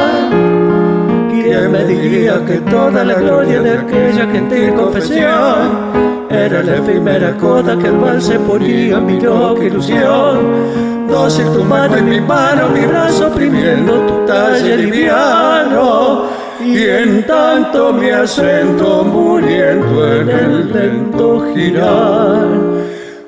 ¿Quién 1.54 1.72
me 1.72 1.86
diría 1.86 2.44
que 2.48 2.58
toda 2.62 3.04
la 3.04 3.14
gloria 3.14 3.62
de 3.62 3.78
aquella 3.78 4.26
gentil 4.26 4.74
confesión 4.74 6.26
era 6.28 6.64
la 6.64 6.78
efímera 6.78 7.38
coda 7.38 7.78
que 7.78 7.90
el 7.90 7.94
mal 7.94 8.20
se 8.20 8.40
ponía 8.40 8.98
en 8.98 9.06
mi 9.06 9.22
loca 9.22 9.64
ilusión? 9.64 11.08
Dócil 11.08 11.46
tu 11.54 11.64
mano 11.64 12.00
y 12.00 12.02
mi 12.02 12.20
mano, 12.20 12.70
mi 12.70 12.88
brazo 12.88 13.28
oprimiendo 13.28 14.00
tu 14.08 14.26
talle 14.26 14.78
liviano. 14.78 16.24
Y 16.60 16.86
en 16.86 17.24
tanto 17.28 17.94
mi 17.94 18.10
acento 18.10 19.04
muriendo 19.04 20.12
en 20.12 20.30
el 20.30 20.74
lento 20.74 21.54
girar 21.54 22.48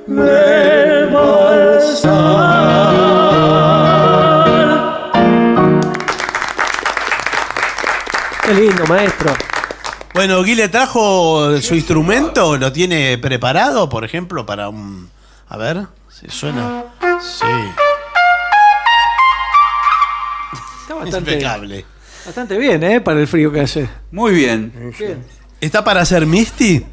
del 0.07 1.13
balsar. 1.13 3.14
Lindo, 8.75 8.93
maestro. 8.93 9.33
Bueno, 10.13 10.43
Guile 10.43 10.69
trajo 10.69 11.59
su 11.61 11.75
instrumento, 11.75 12.57
lo 12.57 12.71
tiene 12.71 13.17
preparado, 13.17 13.89
por 13.89 14.05
ejemplo, 14.05 14.45
para 14.45 14.69
un. 14.69 15.09
A 15.47 15.57
ver, 15.57 15.87
si 16.09 16.27
suena. 16.29 16.85
Sí. 17.21 17.45
Está 20.81 20.95
bastante, 20.95 21.31
Impecable. 21.33 21.85
bastante 22.25 22.57
bien, 22.57 22.83
¿eh? 22.83 23.01
Para 23.01 23.19
el 23.19 23.27
frío 23.27 23.51
que 23.51 23.61
hace. 23.61 23.89
Muy 24.11 24.33
bien. 24.33 24.93
Bien. 24.97 25.25
¿Está 25.59 25.83
para 25.83 26.01
hacer 26.01 26.25
Misty? 26.25 26.85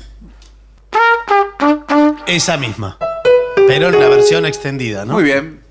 Esa 2.27 2.57
misma. 2.57 2.99
Pero 3.67 3.89
en 3.89 4.01
la 4.01 4.09
versión 4.09 4.47
extendida, 4.47 5.05
¿no? 5.05 5.15
Muy 5.15 5.25
bien. 5.25 5.62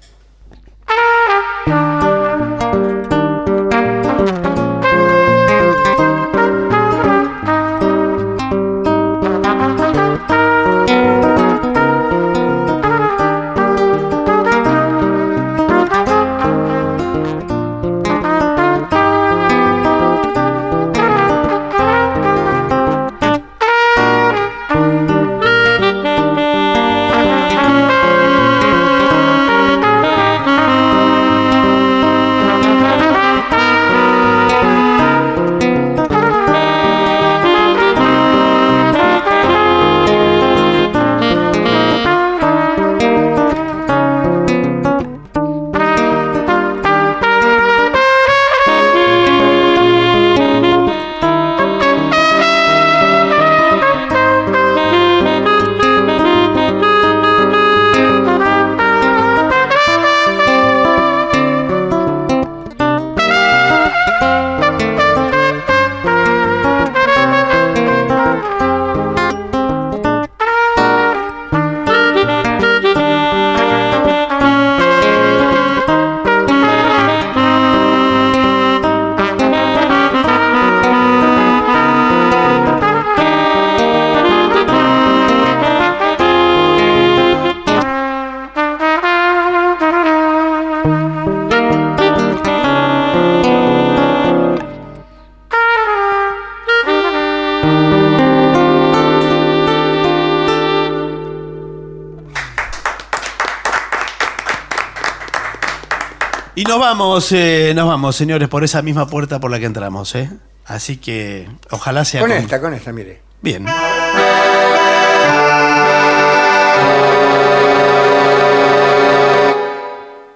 Nos 106.71 106.79
vamos, 106.79 107.29
eh, 107.33 107.73
nos 107.75 107.85
vamos, 107.85 108.15
señores, 108.15 108.47
por 108.47 108.63
esa 108.63 108.81
misma 108.81 109.05
puerta 109.05 109.41
por 109.41 109.51
la 109.51 109.59
que 109.59 109.65
entramos, 109.65 110.15
¿eh? 110.15 110.29
Así 110.65 110.95
que 110.95 111.49
ojalá 111.69 112.05
sea 112.05 112.21
Con 112.21 112.31
esta, 112.31 112.61
con 112.61 112.73
esta, 112.73 112.93
mire. 112.93 113.21
Bien. 113.41 113.65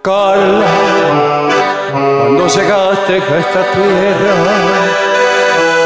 Carla, 0.02 1.48
cuando 1.94 2.48
llegaste 2.48 3.14
a 3.14 3.38
esta 3.40 3.72
tierra, 3.72 4.58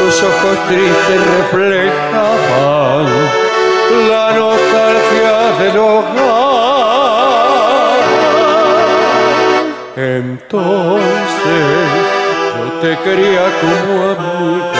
tus 0.00 0.20
ojos 0.20 0.58
tristes 0.66 1.26
reflejaban 1.38 3.06
la 4.08 4.32
nostalgia 4.32 5.62
del 5.62 5.78
hogar. 5.78 6.49
Entonces 9.96 11.04
yo 12.56 12.72
te 12.80 12.96
quería 13.02 13.46
como 13.60 14.10
amigo. 14.10 14.79